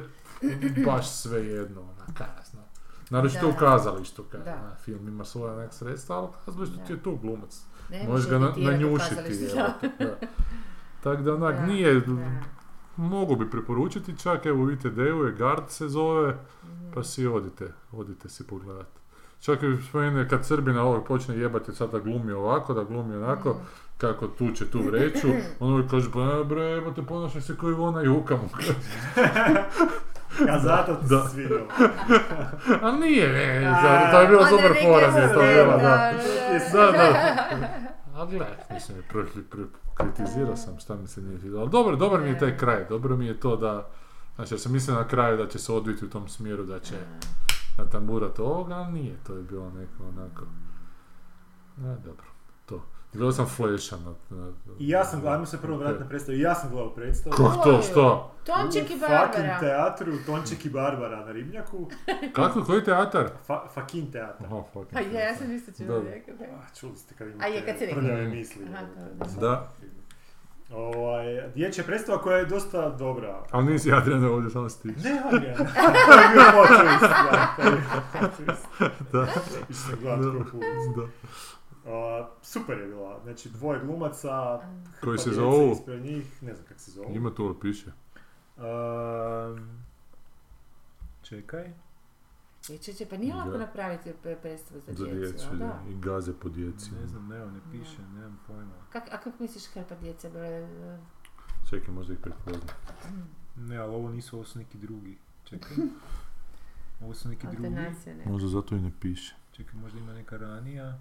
baš 0.87 1.11
sve 1.13 1.39
jedno, 1.41 1.81
ja 2.21 2.27
znam. 2.45 2.65
Naročito 3.11 3.41
Da. 3.43 3.49
u 3.49 3.57
kazalištu, 3.57 4.25
kad 4.25 4.41
na, 4.47 4.77
film 4.77 5.09
ima 5.09 5.25
svoja 5.25 5.57
nek 5.57 5.73
sredstva, 5.73 6.17
ali 6.17 6.29
kazalištu 6.45 6.77
ti 6.87 6.93
je 6.93 7.03
tu 7.03 7.17
glumac. 7.17 7.61
Ne 7.91 8.05
Možeš 8.09 8.31
ga 8.31 8.39
na, 8.39 8.53
nanjušiti. 8.59 9.49
Tako 11.03 11.23
da 11.23 11.35
onak 11.35 11.57
Da, 11.57 11.67
nije, 11.67 11.95
da. 11.97 12.13
mogu 12.97 13.37
bi 13.37 13.51
preporučiti 13.51 14.19
čak, 14.19 14.47
evo 14.47 14.65
u 14.65 14.71
ITD-u 14.71 15.01
je 15.25 15.33
Guard 15.33 15.65
se 15.69 15.89
zove, 15.89 16.37
Mhm. 16.65 16.93
pa 16.95 17.03
si 17.03 17.27
odite, 17.27 17.73
odite 17.93 18.29
si 18.29 18.47
pogledati. 18.47 19.01
Čak 19.41 19.63
i 19.63 19.83
spomene 19.83 20.29
kad 20.29 20.47
Srbina 20.47 20.83
ovog 20.83 21.05
počne 21.05 21.37
jebati 21.37 21.73
sad 21.73 21.91
da 21.91 21.99
glumi 21.99 22.33
ovako, 22.33 22.75
da 22.75 22.85
glumi 22.85 23.17
onako, 23.17 23.51
Mhm. 23.51 23.61
kako 23.99 24.27
tuče 24.29 24.67
tu 24.67 24.81
vreću, 24.81 25.29
on 25.61 25.73
uvijek 25.73 25.91
kaže, 25.91 26.11
pa 26.13 26.25
ne 26.27 26.45
bre, 26.45 26.63
jebate, 26.63 27.03
ponašaj 27.03 27.41
se 27.41 27.57
kao 27.57 27.71
Ivona 27.71 28.01
Juka 28.03 28.37
mu 28.37 28.49
kaže. 28.57 28.75
A 30.53 30.59
zato 30.59 30.95
ti 30.95 31.09
se 31.09 31.14
svidio. 31.33 31.66
A 32.83 32.92
nije, 32.92 33.29
ne, 33.29 33.66
A, 33.66 33.75
za- 33.83 34.11
to 34.12 34.21
je 34.21 34.29
bilo 34.29 34.47
super 34.47 34.71
mi 34.71 34.79
je 35.21 35.33
to 35.35 35.40
bila, 35.40 35.77
da. 35.77 36.12
da, 36.73 36.92
Da. 36.92 37.38
A 38.14 38.27
gle, 38.27 38.47
mislim, 38.71 38.99
kritizirao 39.95 40.57
sam 40.57 40.79
šta 40.79 40.95
mi 40.97 41.07
se 41.07 41.21
nije 41.23 41.38
svidjelo. 41.38 41.61
Ali 41.62 41.71
dobro, 41.71 41.97
dobar 41.97 42.21
mi 42.21 42.29
je 42.29 42.38
taj 42.38 42.57
kraj, 42.57 42.85
dobro 42.88 43.16
mi 43.16 43.27
je 43.27 43.40
to 43.40 43.57
da, 43.57 43.88
znači 44.35 44.55
ja 44.55 44.59
sam 44.59 44.73
mislio 44.73 44.97
na 44.97 45.09
kraju 45.09 45.37
da 45.37 45.49
će 45.49 45.59
se 45.59 45.73
odviti 45.73 46.05
u 46.05 46.11
tom 46.11 46.29
smjeru, 46.29 46.64
da 46.64 46.79
će 46.81 46.95
natamburat 47.79 48.38
ovoga, 48.38 48.75
ali 48.75 48.92
nije, 48.92 49.16
to 49.27 49.35
je 49.35 49.42
bilo 49.42 49.71
neko 49.71 50.05
onako, 50.09 50.42
ne, 51.77 51.97
dobro. 52.05 52.32
Gledao 53.12 53.33
sam 53.33 53.46
Flasha 53.46 53.96
na... 53.96 54.37
na 54.37 54.53
I 54.79 54.88
ja 54.88 55.05
sam, 55.05 55.27
ajmo 55.27 55.46
se 55.46 55.61
prvo 55.61 55.77
vratiti 55.79 56.03
na 56.03 56.09
predstavu, 56.09 56.38
ja 56.38 56.55
sam 56.55 56.70
gledao 56.70 56.94
predstavu. 56.94 57.37
Kako 57.37 57.64
to, 57.64 57.83
što? 57.83 58.35
Tonček 58.44 58.90
i 58.90 58.94
U 58.94 58.98
fucking 58.98 59.01
Barbara. 59.01 59.61
teatru, 59.61 60.12
Tonček 60.27 60.64
i 60.64 60.70
Barbara 60.70 61.25
na 61.25 61.33
Ribnjaku. 61.33 61.88
Kako, 62.37 62.64
koji 62.64 62.85
teatar? 62.85 63.29
Fa, 63.46 63.62
fucking 63.75 64.12
teatar. 64.12 64.46
Aha, 64.46 64.62
fucking 64.72 64.92
Pa 64.92 65.01
ja, 65.01 65.20
ja 65.25 65.37
sam 65.37 65.53
isto 65.53 65.85
čula 65.85 66.01
rekao. 66.05 66.35
Ah, 66.40 66.75
čuli 66.81 66.96
ste 66.96 67.14
kad 67.14 67.29
A 67.40 67.46
je, 67.46 67.66
kad 67.66 67.79
si 67.79 67.85
imate 67.85 67.87
rekao. 67.87 68.01
prljave 68.03 68.29
misli. 68.29 68.64
Aha, 68.75 68.87
to, 69.18 69.40
da. 69.40 69.40
Da. 69.40 69.68
Ovaj, 70.77 71.51
dječja 71.55 71.85
predstava 71.85 72.18
koja 72.22 72.37
je 72.38 72.44
dosta 72.44 72.88
dobra. 72.90 73.42
Ali 73.51 73.72
nisi 73.72 73.92
Adriana 73.92 74.31
ovdje, 74.31 74.51
samo 74.51 74.68
si 74.68 74.83
ti. 74.83 74.88
Ne, 74.88 75.22
Adrian. 75.25 75.57
to 76.07 76.12
je 76.12 76.29
bio 76.33 76.42
plot 76.53 76.68
twist, 76.68 77.09
da. 79.12 79.18
Je. 79.18 79.29
Išao 79.70 79.75
sam 79.75 79.98
gledat 80.01 80.46
Da. 80.96 81.03
A, 81.87 82.29
super 82.42 82.79
je 82.79 82.87
bila, 82.87 83.21
znači 83.23 83.49
dvoje 83.49 83.81
glumaca, 83.85 84.61
Koji 85.01 85.18
se 85.18 85.31
zovu? 85.31 85.73
ispred 85.73 86.03
njih, 86.05 86.42
ne 86.42 86.55
znam 86.55 86.66
kako 86.68 86.81
se 86.81 86.90
zovu. 86.90 87.14
Ima 87.14 87.35
tu 87.35 87.57
piše. 87.61 87.92
Ehm, 88.57 89.64
čekaj. 91.23 91.73
E, 92.71 92.79
če, 92.79 92.92
če, 92.95 93.07
pa 93.07 93.16
nije 93.16 93.35
lako 93.35 93.59
napraviti 93.59 94.12
predstavu 94.42 94.81
za, 94.81 94.92
Za 94.92 95.07
djecu, 95.07 95.57
da. 95.59 95.83
I 95.88 95.95
gaze 96.01 96.33
po 96.33 96.49
djeci. 96.49 96.90
Ne 97.01 97.07
znam, 97.07 97.29
ne, 97.29 97.38
ne 97.38 97.61
piše, 97.73 98.03
nemam 98.14 98.40
pojma. 98.47 98.73
Kak, 98.90 99.03
a 99.12 99.21
kako 99.21 99.42
misliš 99.42 99.62
djece 100.01 100.31
bile? 100.31 100.49
e, 100.49 100.99
Čekaj, 101.71 101.95
možda 101.95 102.12
ih 102.12 102.18
prepoznam. 102.18 102.77
Ne, 103.57 103.77
ali 103.77 103.95
ovo 103.95 104.09
nisu, 104.09 104.37
ovo 104.37 104.45
su 104.45 104.59
neki 104.59 104.79
drugi. 104.79 105.18
Čekaj. 105.45 105.77
Ovo 107.05 107.14
su 107.14 107.29
neki 107.29 107.47
drugi. 107.47 107.71
Ne. 107.71 107.95
Možda 108.27 108.49
zato 108.49 108.75
i 108.75 108.81
ne 108.81 108.90
piše. 109.01 109.37
Čekaj, 109.53 109.81
možda 109.81 109.99
ima 109.99 110.12
neka 110.12 110.37
ranija. 110.37 110.99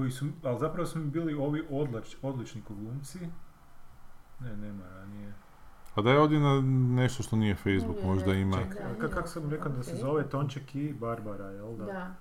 Koji 0.00 0.10
su, 0.10 0.26
ali 0.42 0.58
zapravo 0.58 0.86
su 0.86 0.98
mi 0.98 1.04
bili 1.06 1.34
ovi 1.34 1.66
odlač, 1.70 2.16
odlični 2.22 2.62
glumci. 2.68 3.18
Ne, 4.40 4.56
nema 4.56 4.88
ranije. 4.88 5.34
A 5.94 6.02
da 6.02 6.10
je 6.10 6.18
ovdje 6.18 6.40
na 6.40 6.60
nešto 6.94 7.22
što 7.22 7.36
nije 7.36 7.54
Facebook, 7.54 7.96
Ne, 7.96 8.06
možda 8.06 8.32
ima. 8.34 8.56
čekaj. 8.56 8.70
Čekaj, 8.72 8.92
Da, 8.92 8.98
kak, 8.98 9.10
kak 9.10 9.28
sam 9.28 9.50
rekao 9.50 9.72
da 9.72 9.82
se 9.82 9.96
zove 9.96 10.28
Tonček 10.28 10.74
i 10.74 10.92
Barbara, 10.92 11.46
jel 11.46 11.76
da? 11.76 11.84
Da. 11.84 12.14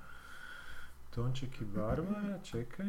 Tonček 1.10 1.62
i 1.62 1.66
Barbara, 1.66 2.40
čekaj. 2.44 2.86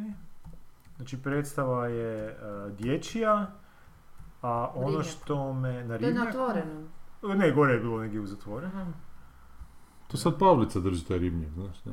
Znači 0.97 1.23
predstava 1.23 1.87
je 1.87 2.27
e, 2.27 2.37
dječja, 2.71 3.51
a 4.43 4.71
ono 4.75 4.87
Ribnjak. 4.89 5.07
što 5.07 5.53
me 5.53 5.85
na 5.85 5.99
To 5.99 6.05
je 6.05 6.15
na 6.15 6.25
ribnjaku... 6.25 6.29
otvorenom. 6.29 6.89
Ne, 7.23 7.51
gore 7.53 7.73
je 7.73 7.81
bilo 7.81 8.01
negdje 8.01 8.21
u 8.21 8.27
zatvoru. 8.27 8.67
Aha. 8.67 8.87
To 10.09 10.17
sad 10.17 10.39
Pavlica 10.39 10.81
drži 10.81 11.07
taj 11.07 11.19
ribnjak, 11.19 11.51
znaš 11.53 11.83
da. 11.83 11.93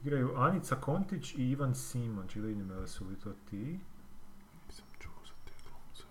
Igraju 0.00 0.36
Anica 0.36 0.76
Kontić 0.76 1.34
i 1.34 1.50
Ivan 1.50 1.74
Simon. 1.76 2.26
Čekaj 2.26 2.42
da 2.42 2.48
vidim 2.48 2.68
da 2.68 2.76
li 2.76 2.88
su 2.88 3.04
li 3.06 3.16
to 3.16 3.32
ti. 3.44 3.80
Nisam 4.66 4.84
čuo 4.98 5.12
za 5.24 5.32
te 5.44 5.52
glumce. 5.62 6.04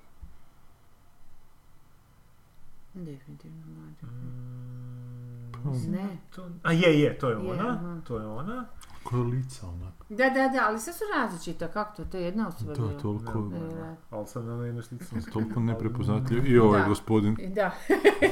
Definitivno 2.96 3.64
mlađe. 3.68 4.06
Mm, 4.06 5.52
Pa- 5.54 5.70
Ne. 5.92 6.18
to- 6.30 6.50
A 6.64 6.72
je, 6.72 7.00
je, 7.00 7.18
to 7.18 7.30
je 7.30 7.34
Je, 7.36 7.52
ona. 7.52 7.70
aha. 7.70 8.02
To 8.02 8.20
je 8.20 8.26
ona. 8.28 8.66
Koja 9.10 9.24
lica 9.24 9.68
onak. 9.68 9.94
Da, 10.10 10.24
da, 10.26 10.48
da, 10.50 10.66
ali 10.68 10.80
sve 10.80 10.94
su 10.94 11.04
različita, 11.16 11.68
kako 11.68 11.96
to? 11.96 12.06
To 12.06 12.18
je 12.18 12.24
jedna 12.24 12.48
osoba 12.48 12.74
To 12.74 12.82
je 12.82 12.88
bila. 12.88 13.00
toliko, 13.00 13.40
Ne, 13.42 13.60
ne, 13.60 13.66
ne. 13.66 13.74
Da. 13.76 13.96
Ali 14.12 14.28
sam 14.28 14.46
na 14.48 14.66
jednoj 14.66 14.84
slici 14.84 15.06
sam 15.06 15.14
toliko 15.14 15.32
skipao, 15.42 15.54
ali 15.58 15.66
neprepoznatljiv. 15.66 16.48
I 16.48 16.60
ovaj 16.60 16.82
Da. 16.82 16.88
gospodin. 16.88 17.38
Da. 17.48 17.72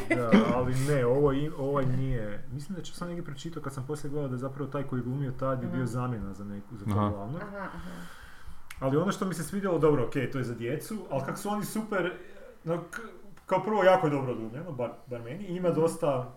Da, 0.09 0.31
ali 0.55 0.75
ne, 0.75 1.05
ovo, 1.05 1.33
i- 1.33 1.49
ovaj 1.49 1.85
nije. 1.87 2.47
Mislim 2.49 2.75
da 2.75 2.83
ću 2.83 2.93
sam 2.93 3.07
negdje 3.07 3.23
pročitao 3.23 3.63
kad 3.63 3.73
sam 3.73 3.85
poslije 3.85 4.11
gledao 4.11 4.27
da 4.27 4.35
je 4.35 4.39
zapravo 4.39 4.69
taj 4.69 4.83
koji 4.83 4.99
je 4.99 5.03
glumio 5.03 5.31
tad 5.31 5.63
je 5.63 5.69
bio 5.69 5.85
zamjena 5.85 6.33
za 6.33 6.43
neku, 6.45 6.75
za 6.75 6.85
to 6.85 6.91
Aha. 6.91 7.09
glavnog. 7.09 7.41
Aha, 7.43 7.57
aha. 7.57 7.89
Ali 8.79 8.97
ono 8.97 9.11
što 9.11 9.25
mi 9.25 9.33
se 9.33 9.43
svidjelo, 9.43 9.79
dobro, 9.79 10.03
ok, 10.03 10.13
to 10.31 10.37
je 10.37 10.43
za 10.43 10.55
djecu, 10.55 11.05
ali 11.09 11.21
kako 11.21 11.37
su 11.37 11.49
oni 11.49 11.65
super, 11.65 12.13
no, 12.63 12.83
k- 12.83 12.99
kao 13.45 13.63
prvo 13.63 13.83
jako 13.83 14.07
je 14.07 14.11
dobro 14.11 14.31
odglumljeno, 14.31 14.71
bar, 14.71 14.91
bar 15.07 15.21
meni, 15.21 15.43
i 15.43 15.55
ima 15.55 15.69
dosta, 15.69 16.33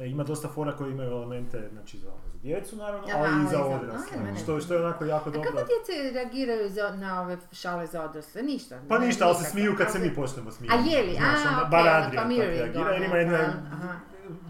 ima 0.00 0.24
dosta 0.24 0.48
fora 0.48 0.72
koji 0.72 0.92
imaju 0.92 1.10
elemente, 1.10 1.68
znači 1.72 1.98
za, 1.98 2.10
za 2.26 2.38
djecu 2.38 2.76
naravno, 2.76 3.06
Aha, 3.08 3.18
ali 3.18 3.28
i 3.28 3.34
ali 3.34 3.44
za 3.44 3.50
za- 3.50 3.64
odrasle, 3.64 4.16
a, 4.32 4.36
što, 4.36 4.60
što 4.60 4.74
je 4.74 4.86
onako 4.86 5.04
jako 5.04 5.28
A 5.28 5.32
dobro. 5.32 5.50
kako 5.50 5.66
djece 5.66 6.10
reagiraju 6.12 6.70
za, 6.70 6.90
na 6.90 7.22
ove 7.22 7.38
šale 7.52 7.86
za 7.86 8.02
odrasle? 8.04 8.42
Ništa. 8.42 8.80
Pa 8.88 8.98
Ne, 8.98 9.06
ništa, 9.06 9.26
ali 9.26 9.34
se 9.34 9.44
smiju 9.44 9.74
kad 9.78 9.92
se 9.92 9.98
mi 9.98 10.14
počnemo 10.14 10.50
smijeti. 10.50 10.76
A 10.76 10.90
je 10.90 11.02
li? 11.02 11.14
Znaš, 11.14 11.38
A, 11.38 11.48
onda, 11.48 11.60
okej, 11.60 11.70
bar 11.70 12.02
pa 12.04 12.16
tako 12.16 12.28
reagira, 12.30 12.90
jer 12.90 13.02
ima 13.02 13.16
jedna 13.16 13.38
aha, 13.72 13.94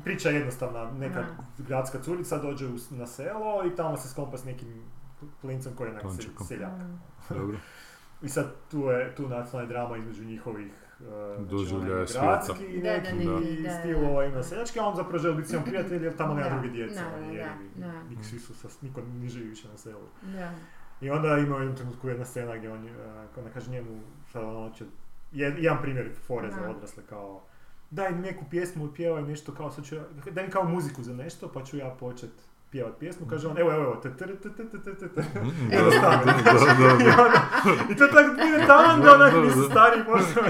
priča 0.04 0.28
je 0.28 0.34
jednostavna, 0.34 0.90
neka 0.90 1.18
Aha. 1.20 1.42
gradska 1.58 1.98
curica 2.00 2.38
dođe 2.38 2.66
u, 2.66 2.76
na 2.90 3.06
selo 3.06 3.64
i 3.66 3.76
tamo 3.76 3.96
se 3.96 4.08
sklapa 4.08 4.38
s 4.38 4.44
nekim 4.44 4.84
klincem 5.40 5.72
koji 5.74 5.88
je 5.88 5.92
onak 5.92 6.04
seljak. 6.48 6.70
Mm. 6.70 7.00
Dobro. 7.30 7.56
I 8.22 8.28
sad 8.28 8.46
tu 8.70 8.78
je 8.80 9.14
tu 9.14 9.28
nacionalna 9.28 9.68
drama 9.68 9.96
između 9.96 10.24
njihovih 10.24 10.72
Doživljaja 11.40 12.06
znači, 12.06 12.18
onaj 12.18 12.42
svijeta. 12.42 12.62
gradski 12.80 13.18
Da, 13.18 13.30
da, 13.30 13.40
neki 13.40 13.62
da. 13.62 13.70
stilova 13.70 14.24
ima 14.24 14.42
seljački, 14.42 14.80
a 14.80 14.84
on 14.84 14.96
zapravo 14.96 15.18
želi 15.18 15.36
biti 15.36 15.48
svojom 15.48 15.64
prijatelj 15.64 16.04
jer 16.04 16.16
tamo 16.16 16.34
nema 16.34 16.48
druge 16.50 16.68
djece. 16.68 17.00
jebi, 17.32 17.70
da. 17.76 17.92
nik- 18.10 18.22
svi 18.22 18.38
su 18.38 18.54
sa, 18.54 18.68
niko 18.82 19.00
ne 19.14 19.28
živi 19.28 19.48
više 19.48 19.68
na 19.68 19.76
selu. 19.76 20.06
Da. 20.22 20.52
I 21.00 21.10
onda 21.10 21.38
ima 21.38 21.56
u 21.56 21.60
jednom 21.60 21.76
trenutku 21.76 22.08
jedna 22.08 22.24
scena 22.24 22.56
gdje 22.56 22.72
on, 22.72 22.84
uh, 22.84 22.90
ona 23.36 23.50
kaže 23.54 23.70
njemu, 23.70 24.00
sad 24.32 24.42
ono 24.44 24.70
će, 24.70 24.84
jed- 25.32 25.58
jedan 25.58 25.82
primjer 25.82 26.10
fore 26.26 26.50
za 26.50 26.70
odrasle 26.70 27.02
kao, 27.08 27.42
daj 27.90 28.12
mi 28.12 28.20
neku 28.20 28.44
pjesmu, 28.50 28.88
pjevaj 28.88 29.22
nešto 29.22 29.52
kao, 29.54 29.70
sad 29.70 29.84
ću 29.84 29.94
ja, 29.94 30.02
daj 30.30 30.44
mi 30.44 30.50
kao 30.50 30.64
muziku 30.64 31.02
za 31.02 31.14
nešto, 31.14 31.48
pa 31.48 31.64
ću 31.64 31.76
ja 31.76 31.90
počet 31.90 32.30
pjevat 32.74 32.98
pjesmu, 32.98 33.26
kaže 33.26 33.48
on, 33.48 33.58
evo, 33.58 33.72
evo, 33.72 33.82
evo, 33.82 34.00
mhm. 35.42 35.72
i. 35.72 35.76
I 37.92 37.96
to 37.96 38.06
tako 38.06 38.30
bude 38.34 38.66
taman 38.66 39.00
da 39.00 39.14
onak 39.14 39.34
mi 39.34 39.50
stari 39.70 40.00
možda. 40.08 40.40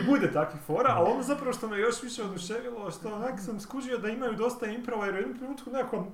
I 0.00 0.02
bude 0.02 0.32
takvih 0.32 0.62
fora, 0.66 0.94
ali 0.96 1.10
ono 1.10 1.22
zapravo 1.22 1.52
što 1.52 1.68
me 1.68 1.78
još 1.78 2.02
više 2.02 2.22
oduševilo, 2.22 2.90
što 2.90 3.14
onak 3.14 3.40
sam 3.40 3.60
skužio 3.60 3.98
da 3.98 4.08
imaju 4.08 4.32
dosta 4.32 4.66
improva, 4.66 5.06
jer 5.06 5.14
u 5.14 5.18
jednom 5.18 5.38
trenutku 5.38 5.70
nekakvom 5.70 6.06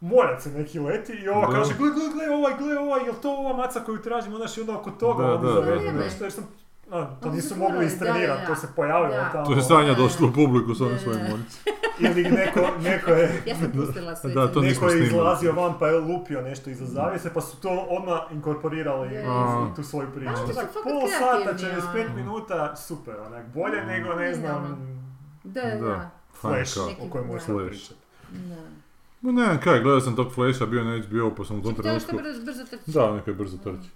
morac 0.00 0.42
se 0.42 0.50
neki 0.50 0.78
leti 0.78 1.12
i 1.12 1.28
ova 1.28 1.50
kaže, 1.50 1.74
gle, 1.78 1.90
gle, 1.90 2.08
gle, 2.14 2.36
ovaj, 2.36 2.54
gle, 2.58 2.78
ovaj, 2.78 3.04
jel 3.04 3.14
to 3.22 3.30
ova 3.30 3.56
maca 3.56 3.80
koju 3.80 4.02
tražim, 4.02 4.34
onda 4.34 4.46
i 4.56 4.60
onda 4.60 4.74
oko 4.74 4.90
toga, 4.90 5.34
onda 5.34 5.92
nešto, 5.92 6.24
jer 6.24 6.32
sam 6.32 6.48
a, 6.90 7.06
to 7.22 7.30
nisu 7.30 7.56
mogli 7.56 7.86
istrenirati, 7.86 8.46
to 8.46 8.54
se 8.54 8.68
pojavilo 8.76 9.24
tamo. 9.32 9.46
To 9.46 9.52
je 9.52 9.62
Sanja 9.62 9.94
došla 9.94 10.28
u 10.28 10.32
publiku 10.32 10.74
s 10.74 10.80
ovim 10.80 10.98
svojim 10.98 11.20
monicima. 11.30 11.72
Ili 12.00 12.22
neko, 12.22 12.60
neko 12.80 13.10
je, 13.10 13.42
Ja 13.46 13.56
sam 13.56 13.72
pustila 13.72 14.16
sve. 14.16 14.30
Da, 14.30 14.48
to 14.48 14.60
neko 14.60 14.86
je 14.86 15.06
izlazio 15.06 15.52
van 15.52 15.74
pa 15.78 15.88
je 15.88 15.98
lupio 15.98 16.42
nešto 16.42 16.70
iza 16.70 16.86
zavjese, 16.86 17.34
pa 17.34 17.40
su 17.40 17.56
to 17.56 17.86
odmah 17.90 18.20
inkorporirali 18.32 19.14
Je, 19.14 19.20
u 19.20 19.32
je. 19.66 19.74
tu 19.76 19.82
svoju 19.82 20.08
priču. 20.14 20.30
A, 20.30 20.34
oni 20.34 20.52
su 20.52 20.58
Onak, 20.58 20.72
fakat 20.72 20.92
pol 20.92 21.08
sata, 21.10 21.56
kreativni, 21.56 21.82
45 21.94 22.06
ono. 22.06 22.14
minuta, 22.16 22.76
super, 22.76 23.14
onak, 23.20 23.46
bolje 23.46 23.84
nego, 23.84 24.14
ne 24.14 24.34
znam, 24.34 24.78
Da, 25.44 25.62
Da. 25.62 25.76
da. 25.76 26.10
Flash, 26.32 26.78
o 26.78 27.10
kojem 27.10 27.26
Flash. 27.28 27.46
pričati. 27.68 27.94
Da. 28.30 29.32
Ne 29.32 29.60
kaj, 29.60 29.80
gledao 29.80 30.00
sam 30.00 30.16
tog 30.16 30.32
Flasha, 30.32 30.66
bio 30.66 30.84
na 30.84 30.98
HBO 30.98 31.34
pa 31.36 31.44
sam 31.44 31.58
u 31.58 31.62
tom 31.62 31.74
Ček, 31.74 31.82
to 31.82 31.88
je 31.88 32.00
što 32.00 32.08
trenutku... 32.08 32.28
brzo, 32.30 32.44
brzo 32.44 32.64
trči. 32.66 32.90
Da, 32.90 33.14
nekaj 33.14 33.34
brzo 33.34 33.56
trči. 33.56 33.88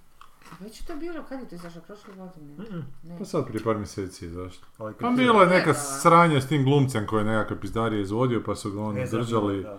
Već 0.61 0.81
je 0.81 0.87
to 0.87 0.97
bilo, 0.97 1.23
kad 1.23 1.41
je 1.41 1.49
to 1.49 1.55
izašlo, 1.55 1.81
prošle 1.81 2.15
godine? 2.17 2.53
Mm-mm. 2.55 2.85
Ne. 3.03 3.19
Pa 3.19 3.25
sad 3.25 3.47
prije 3.47 3.65
par 3.65 3.77
mjeseci, 3.77 4.29
zašto? 4.29 4.67
Ali 4.79 4.93
kad 4.93 5.01
Pa 5.01 5.11
bilo 5.11 5.41
je 5.41 5.49
neka 5.49 5.65
gledala. 5.65 5.85
sranja 5.85 6.41
s 6.41 6.49
tim 6.49 6.65
glumcem 6.65 7.07
koji 7.07 7.21
je 7.21 7.27
nekakve 7.27 7.61
pizdarije 7.61 8.03
izvodio 8.03 8.43
pa 8.43 8.55
su 8.55 8.71
ga 8.73 8.93
Ne 8.93 9.07
znam, 9.07 9.23
držali, 9.23 9.63
da. 9.63 9.79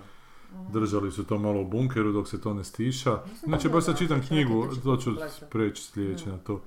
držali 0.69 1.11
su 1.11 1.23
to 1.23 1.37
malo 1.37 1.61
u 1.61 1.65
bunkeru 1.65 2.11
dok 2.11 2.27
se 2.27 2.41
to 2.41 2.53
ne 2.53 2.63
stiša. 2.63 3.19
Nisam 3.23 3.39
Znači, 3.43 3.69
baš 3.69 3.83
sad 3.83 3.97
čitam 3.97 4.21
knjigu, 4.21 4.67
to 4.83 4.97
ću 4.97 5.11
preći 5.49 5.83
sljedeće 5.83 6.29
na 6.29 6.37
to. 6.37 6.61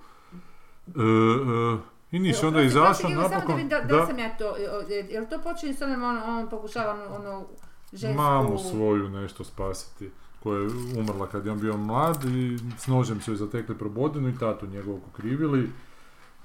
E, 0.89 0.91
e, 0.91 1.79
I 2.11 2.19
ništa, 2.19 2.47
onda 2.47 2.61
je 2.61 2.67
izašao 2.67 3.11
napokon. 3.11 3.55
vidim 3.57 3.69
da, 3.69 3.81
Da, 3.81 3.97
da 3.97 4.07
sam 4.07 4.19
ja 4.19 4.37
to, 4.37 4.57
je- 4.57 5.07
jel 5.11 5.25
to 5.27 5.39
počinje 5.41 5.75
s 5.75 5.83
onom, 5.83 6.03
on, 6.03 6.19
on 6.29 6.49
pokušava 6.49 6.93
ono, 6.95 7.15
ono 7.17 7.47
žensku... 7.93 8.23
mamu 8.23 8.59
svoju 8.61 9.09
nešto 9.11 9.45
spasiti 9.45 10.11
koja 10.47 10.61
je 10.61 10.69
umrla 10.99 11.27
kad 11.27 11.47
je 11.47 11.53
on 11.53 11.61
bio 11.61 11.77
mlad 11.77 12.25
i 12.25 12.59
s 12.79 12.87
nožem 12.87 13.21
su 13.21 13.31
joj 13.31 13.37
zatekli 13.37 13.75
probodinu 13.75 14.29
i 14.29 14.39
tatu 14.39 14.67
njegovog 14.67 15.01
okrivili. 15.09 15.71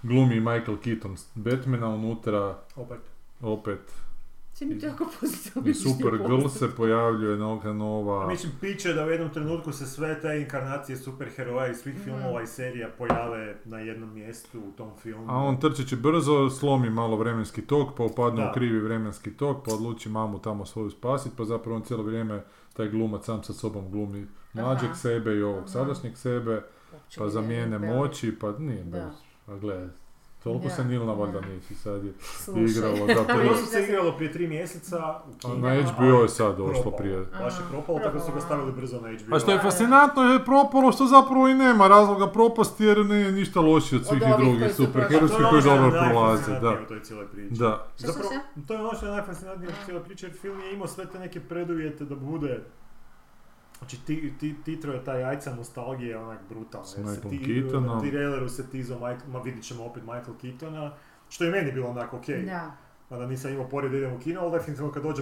Glumi 0.03 0.35
Michael 0.35 0.77
Keaton 0.77 1.15
Batmana 1.35 1.87
unutra, 1.89 2.57
Opet. 2.75 2.99
opet 3.41 3.79
i 5.65 5.73
Supergirl 5.73 6.47
se 6.49 6.75
pojavljuje 6.77 7.37
neka 7.37 7.73
nova... 7.73 8.27
Mislim, 8.27 8.51
piće 8.61 8.93
da 8.93 9.05
u 9.05 9.09
jednom 9.09 9.29
trenutku 9.29 9.71
se 9.71 9.85
sve 9.85 10.21
te 10.21 10.41
inkarnacije 10.41 10.97
superheroja 10.97 11.67
iz 11.67 11.77
svih 11.77 11.95
Mhm. 11.95 12.03
filmova 12.03 12.41
i 12.41 12.47
serija 12.47 12.89
pojave 12.97 13.55
na 13.65 13.79
jednom 13.79 14.13
mjestu 14.13 14.59
u 14.59 14.71
tom 14.71 14.89
filmu. 14.97 15.25
A 15.29 15.37
on 15.37 15.59
trčeći 15.59 15.95
brzo, 15.95 16.49
slomi 16.49 16.89
malo 16.89 17.17
vremenski 17.17 17.61
tok, 17.61 17.97
pa 17.97 18.03
upadne 18.03 18.43
Da. 18.43 18.49
u 18.49 18.53
krivi 18.53 18.79
vremenski 18.79 19.31
tok, 19.31 19.65
pa 19.65 19.73
odluči 19.73 20.09
mamu 20.09 20.39
tamo 20.39 20.65
svoju 20.65 20.89
spasiti, 20.89 21.35
pa 21.37 21.45
zapravo 21.45 21.75
on 21.75 21.83
cijelo 21.83 22.03
vrijeme, 22.03 22.43
taj 22.73 22.89
glumac 22.89 23.25
sam 23.25 23.43
sa 23.43 23.53
sobom 23.53 23.91
glumi 23.91 24.27
mlađeg 24.53 24.89
Aha. 24.89 24.95
sebe 24.95 25.35
i 25.35 25.41
ovog 25.41 25.69
sadašnjeg 25.69 26.17
sebe, 26.17 26.61
Uopće 26.93 27.17
pa 27.17 27.23
ne 27.23 27.29
zamijene 27.29 27.79
moći, 27.79 28.39
pa 28.39 28.51
nije 28.51 28.83
Da. 28.83 28.99
baš. 28.99 29.15
A 29.47 29.57
gledaj, 29.59 29.87
toliko 30.43 30.63
Da, 30.63 30.69
se 30.69 30.83
Nilna 30.83 31.05
da. 31.05 31.11
valjda 31.13 31.41
nisi, 31.41 31.75
sad 31.75 32.03
je 32.05 32.13
Slušaj. 32.35 32.63
igralo, 32.63 33.07
da, 33.07 33.13
To 33.15 33.33
da 33.51 33.55
se 33.57 33.83
igralo 33.83 34.11
prije 34.11 34.31
tri 34.31 34.47
mjeseca 34.47 35.19
u 35.45 35.47
na 35.49 35.69
HBO 35.83 36.03
je 36.21 36.29
sad 36.29 36.57
došlo 36.57 36.73
propalo. 36.73 36.97
prije. 36.97 37.17
Baš 37.39 37.53
je 37.53 37.65
propalo, 37.71 37.99
tako 37.99 38.19
su 38.19 38.31
ga 38.31 38.41
stavili 38.41 38.71
brzo 38.71 38.95
na 38.95 39.09
HBO. 39.09 39.35
A 39.35 39.39
što 39.39 39.51
je 39.51 39.59
fascinantno 39.59 40.23
je 40.23 40.45
propalo 40.45 40.91
što 40.91 41.05
zapravo 41.07 41.47
i 41.47 41.53
nema 41.55 41.87
razloga 41.87 42.27
propasti 42.27 42.83
jer 42.83 43.05
nije 43.05 43.31
ništa 43.31 43.59
lošije 43.61 43.99
od 43.99 44.05
svih 44.05 44.21
Od 44.23 44.29
i 44.29 44.43
drugih 44.43 44.75
superherojskih 44.75 45.37
To 45.39 45.45
je 45.45 45.49
koji 45.51 45.59
je 45.63 45.77
dobro 45.77 45.99
prolaze, 46.01 46.51
da. 46.51 46.71
u 46.75 46.87
toj 46.87 46.99
cijeloj 47.01 47.27
priči. 47.27 47.53
Da. 47.53 47.85
Zapravo, 47.97 48.29
to 48.67 48.73
je 48.73 48.79
ono 48.79 48.93
što 48.93 49.05
je 49.05 49.11
najfascinantnije 49.11 49.69
u 49.71 49.85
cijeloj 49.85 50.03
priči, 50.03 50.25
jer 50.25 50.33
film 50.33 50.59
je 50.59 50.73
imao 50.73 50.87
sve 50.87 51.05
te 51.05 51.19
neke 51.19 51.39
preduvjete 51.41 52.05
da 52.05 52.15
bude 52.15 52.63
Znači 53.81 53.97
ti, 53.97 54.33
ti, 54.39 54.55
Titro 54.65 54.93
je 54.93 55.03
taj 55.03 55.21
jajca 55.21 55.55
nostalgije 55.55 56.17
onak 56.17 56.39
brutalno. 56.49 56.87
S 56.87 56.95
ti, 57.21 57.43
Keatonom. 57.45 57.97
U 57.97 58.01
traileru 58.01 58.49
se 58.49 58.69
tizo, 58.69 58.93
Michael, 58.95 59.29
ma 59.29 59.39
vidit 59.39 59.63
ćemo 59.63 59.85
opet 59.85 60.03
Michael 60.03 60.33
Keatona, 60.41 60.91
što 61.29 61.43
je 61.43 61.51
meni 61.51 61.71
bilo 61.71 61.87
onak 61.89 62.13
okej. 62.13 62.41
Da. 62.41 62.71
Mada 63.09 63.25
nisam 63.27 63.51
imao 63.53 63.69
pored 63.69 63.91
da 63.91 63.97
idem 63.97 64.13
u 64.13 64.19
kino, 64.19 64.41
ali 64.41 64.51
definitivno 64.51 64.91
kad 64.91 65.03
dođe 65.03 65.21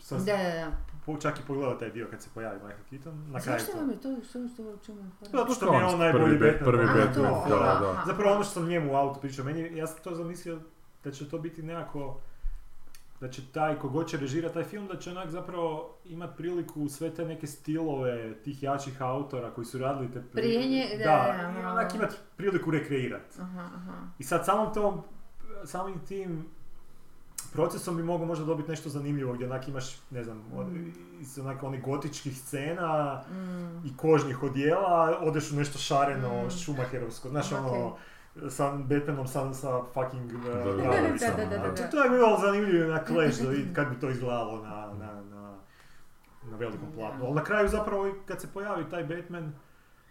sam 0.00 0.18
Da, 0.18 0.36
da, 0.36 0.42
da. 0.42 0.72
po- 1.06 1.16
čak 1.16 1.38
i 1.38 1.46
pogledao 1.46 1.74
taj 1.74 1.90
dio 1.90 2.06
kad 2.10 2.22
se 2.22 2.28
pojavi 2.34 2.56
Michael 2.56 2.84
Keaton. 2.90 3.24
Na 3.30 3.40
kraju 3.40 3.58
Zašto 3.58 3.72
to. 3.72 3.78
vam 3.78 3.90
je 3.90 4.00
to, 4.00 4.16
što 4.24 4.48
što 4.48 4.62
uopće 4.62 4.92
ima 4.92 5.10
Zato 5.22 5.54
što 5.54 5.70
mi 5.72 5.78
je 5.78 5.84
on 5.84 5.98
najbolji 5.98 6.38
Batman. 6.38 6.64
prvi 6.64 6.86
Batman, 6.86 7.14
to, 7.14 7.22
da, 7.48 7.56
da. 7.80 8.02
Zapravo 8.06 8.34
ono 8.34 8.44
što 8.44 8.52
sam 8.52 8.68
njemu 8.68 8.92
u 8.92 8.96
autu 8.96 9.20
pričao, 9.20 9.44
meni, 9.44 9.76
ja 9.76 9.86
sam 9.86 9.96
to 10.04 10.14
zamislio 10.14 10.60
da 11.04 11.10
će 11.10 11.28
to 11.28 11.38
biti 11.38 11.62
nekako, 11.62 12.20
da 13.20 13.28
će 13.28 13.42
taj, 13.44 13.76
kogod 13.76 14.08
će 14.08 14.16
režirati 14.16 14.54
taj 14.54 14.64
film, 14.64 14.86
da 14.86 14.96
će 14.96 15.10
onak 15.10 15.30
zapravo 15.30 15.96
imat 16.04 16.36
priliku 16.36 16.88
sve 16.88 17.10
te 17.10 17.24
neke 17.24 17.46
stilove 17.46 18.34
tih 18.34 18.62
jačih 18.62 19.02
autora 19.02 19.50
koji 19.50 19.64
su 19.64 19.78
radili 19.78 20.12
te... 20.12 20.22
Prije 20.22 20.60
nje- 20.60 20.98
da, 20.98 21.04
da, 21.38 21.42
da, 21.44 21.52
malo. 21.52 21.70
onak 21.72 21.94
imat 21.94 22.14
priliku 22.36 22.70
rekreirati. 22.70 23.40
Aha, 23.40 23.70
aha. 23.74 23.92
I 24.18 24.24
sad 24.24 24.44
samom 24.44 24.74
tom, 24.74 25.02
samim 25.64 25.98
tim 25.98 26.46
procesom 27.52 27.96
bi 27.96 28.02
mogao 28.02 28.26
možda 28.26 28.44
dobiti 28.44 28.70
nešto 28.70 28.88
zanimljivo 28.88 29.32
gdje 29.32 29.46
onak 29.46 29.68
imaš, 29.68 29.96
ne 30.10 30.24
znam, 30.24 30.42
od- 30.54 30.66
Mm. 30.66 30.92
iz 31.20 31.38
onak 31.38 31.62
onih 31.62 31.82
gotičkih 31.82 32.38
scena 32.38 33.22
Mm. 33.22 33.86
i 33.86 33.96
kožnih 33.96 34.42
odjela, 34.42 35.18
odeš 35.22 35.52
u 35.52 35.56
nešto 35.56 35.78
šareno, 35.78 36.46
Mm. 36.46 36.50
šumacherovsko, 36.52 37.28
znaš 37.28 37.52
Ok. 37.52 37.58
ono, 37.60 37.96
sa 38.48 38.72
Batmanom 38.72 39.26
sa, 39.26 39.54
sa 39.54 39.82
fucking 39.84 40.32
uh, 40.34 40.44
Da, 40.44 40.54
da, 40.54 40.72
da. 40.72 40.82
Da, 41.20 41.36
da, 41.36 41.58
da, 41.58 41.58
da. 41.58 41.74
To, 41.74 41.82
to 41.90 42.04
je 42.04 42.10
bilo 42.10 42.38
zanimljivo 42.38 42.88
na 42.88 43.00
Clash 43.00 43.38
da 43.38 43.48
vidi 43.48 43.74
kad 43.74 43.88
bi 43.88 43.96
to 43.96 44.10
izgledalo 44.10 44.62
na, 44.62 44.70
na, 44.94 45.22
na, 45.22 45.54
na 46.44 46.56
velikom 46.56 46.88
platnu. 46.94 47.24
Ali 47.24 47.34
na 47.34 47.44
kraju 47.44 47.68
zapravo 47.68 48.06
i 48.06 48.22
kad 48.26 48.40
se 48.40 48.46
pojavi 48.46 48.84
taj 48.84 49.04
Batman, 49.04 49.52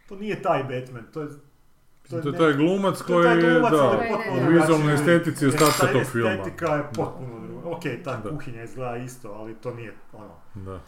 to 0.10 0.16
nije 0.16 0.42
taj 0.42 0.64
Batman, 0.64 1.04
to 1.06 1.22
je 1.22 1.28
To 2.10 2.18
je 2.18 2.24
ne- 2.24 2.38
taj 2.38 2.54
glumac 2.54 2.98
to 2.98 3.20
je 3.20 3.26
taj 3.26 3.42
koji, 3.42 3.52
glumac, 3.52 3.72
da, 3.72 3.92
Ne, 3.92 3.98
ne, 4.00 4.10
potpuno 4.10 4.42
ne. 4.42 4.50
u 4.50 4.54
vizualnoj 4.54 4.94
estetici 4.94 5.48
ostatka 5.48 5.88
ta 5.88 5.94
tog 5.94 6.04
filma. 6.04 6.32
Estetika 6.32 6.66
je 6.68 6.84
potpuno 6.86 7.40
druga. 7.40 7.70
Ok, 7.70 7.82
ta 8.04 8.18
Da. 8.18 8.30
kuhinja 8.30 8.64
izgleda 8.64 8.98
isto, 8.98 9.32
ali 9.32 9.54
to 9.54 9.74
nije 9.74 9.94
ono, 10.14 10.34
Da. 10.56 10.80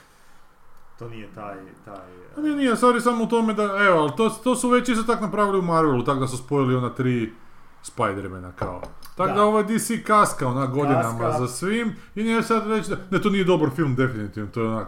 To 1.00 1.10
nije 1.10 1.28
taj, 1.36 1.56
taj... 1.86 1.96
A 2.38 2.42
ne, 2.42 2.56
nije, 2.56 2.76
stvar 2.76 2.96
je 2.96 3.02
samo 3.02 3.24
u 3.24 3.28
tome 3.28 3.54
da, 3.54 3.64
evo, 3.64 4.00
ali 4.00 4.12
to, 4.18 4.30
to 4.30 4.56
su 4.56 4.70
već 4.70 4.90
isto 4.90 5.04
tako 5.04 5.26
napravili 5.26 5.60
u 5.60 5.62
Marvelu, 5.62 6.04
tako 6.04 6.20
da 6.20 6.28
su 6.28 6.38
spojili 6.38 6.76
ona 6.76 6.90
tri 6.90 7.34
Spidermana 7.82 8.52
kao. 8.52 8.82
Tako 9.16 9.30
da, 9.30 9.36
Da. 9.36 9.44
ovo 9.44 9.58
je 9.60 9.64
DC 9.64 9.92
kaska 10.08 10.48
onak 10.48 10.70
godinama 10.72 11.20
Kaska. 11.20 11.40
za 11.40 11.48
svim 11.48 11.96
i 12.16 12.24
nije 12.24 12.44
sad 12.44 12.68
reći 12.68 12.90
da, 12.90 12.96
ne, 13.12 13.22
to 13.22 13.30
nije 13.30 13.44
dobar 13.44 13.70
film 13.70 13.96
definitivno, 13.96 14.50
to 14.52 14.62
je 14.62 14.70
onak. 14.70 14.88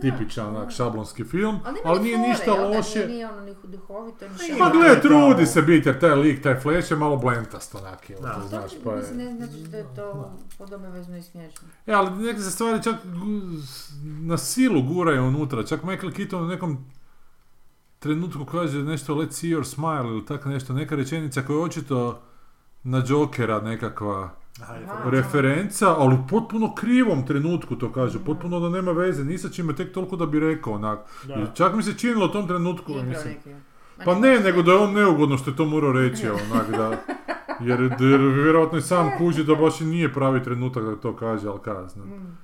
Tipičan 0.00 0.56
onak 0.56 0.70
šablonski 0.70 1.24
film, 1.24 1.60
Ali, 1.64 1.78
ali, 1.84 2.00
nije 2.00 2.18
ništa 2.18 2.54
loše. 2.54 2.98
Nije, 2.98 3.08
nije 3.08 3.28
ono 3.28 3.40
ni 3.40 3.54
duhovito, 3.64 4.28
ni. 4.28 4.34
Pa 4.34 4.44
šaljivo. 4.44 4.70
gle, 4.70 5.00
trudi 5.00 5.46
se 5.46 5.62
biti 5.62 5.88
jer 5.88 6.00
taj 6.00 6.14
lik, 6.14 6.42
taj 6.42 6.60
Flash 6.60 6.90
je 6.90 6.96
malo 6.96 7.16
blentast 7.16 7.74
onak, 7.74 8.10
evo, 8.10 8.20
Da. 8.22 8.34
to 8.34 8.48
znaš, 8.48 8.70
pa 8.84 8.96
mislim, 8.96 9.20
je. 9.20 9.26
ne 9.26 9.46
znači 9.46 9.68
da 9.70 9.76
je 9.76 9.86
to 9.96 10.32
podobavezno 10.58 11.16
i 11.16 11.22
smiješno. 11.22 11.68
E, 11.86 11.92
ali 11.92 12.10
neke 12.10 12.40
se 12.40 12.50
stvari 12.50 12.82
čak 12.82 12.94
na 14.20 14.38
silu 14.38 14.82
guraju 14.82 15.24
unutra, 15.24 15.66
čak 15.66 15.82
Michael 15.82 16.12
Keaton 16.12 16.42
u 16.42 16.46
nekom 16.48 16.84
trenutku 17.98 18.44
kaže 18.44 18.82
nešto 18.82 19.14
let's 19.14 19.32
see 19.32 19.56
your 19.56 19.64
smile 19.64 20.14
ili 20.16 20.26
tako 20.26 20.48
nešto, 20.48 20.72
neka 20.72 20.96
rečenica 20.96 21.42
koja 21.42 21.56
je 21.56 21.62
očito 21.62 22.22
na 22.82 23.02
Jokera 23.06 23.60
nekakva 23.60 24.30
Aha, 24.62 25.10
referenca, 25.10 25.94
ali 25.98 26.14
u 26.14 26.26
potpuno 26.28 26.74
krivom 26.74 27.26
trenutku 27.26 27.76
to 27.76 27.92
kaže, 27.92 28.18
potpuno 28.18 28.60
da 28.60 28.68
nema 28.68 28.92
veze, 28.92 29.24
ni 29.24 29.38
sa 29.38 29.48
čime, 29.48 29.76
tek 29.76 29.92
toliko 29.92 30.16
da 30.16 30.26
bi 30.26 30.40
rekao 30.40 30.72
onak. 30.72 30.98
Da. 31.24 31.52
Čak 31.54 31.74
mi 31.74 31.82
se 31.82 31.98
činilo 31.98 32.26
u 32.26 32.28
tom 32.28 32.48
trenutku, 32.48 32.92
Igrao 32.92 33.06
mislim, 33.06 33.34
neki. 33.34 33.50
Pa 34.04 34.14
ne 34.14 34.40
nego 34.40 34.62
da 34.62 34.72
je 34.72 34.78
on 34.78 34.92
neugodno 34.92 35.38
što 35.38 35.50
je 35.50 35.56
to 35.56 35.64
morao 35.64 35.92
reći, 35.92 36.28
onak 36.52 36.70
da, 36.70 36.90
jer, 37.60 37.80
jer 37.80 38.20
vjerojatno 38.20 38.78
i 38.78 38.82
sam 38.82 39.10
kuži 39.18 39.44
da 39.44 39.54
baš 39.54 39.80
i 39.80 39.84
nije 39.84 40.12
pravi 40.12 40.42
trenutak 40.42 40.84
da 40.84 40.96
to 40.96 41.16
kaže, 41.16 41.48
ali 41.48 41.60
kazna. 41.64 42.04
Mm. 42.04 42.38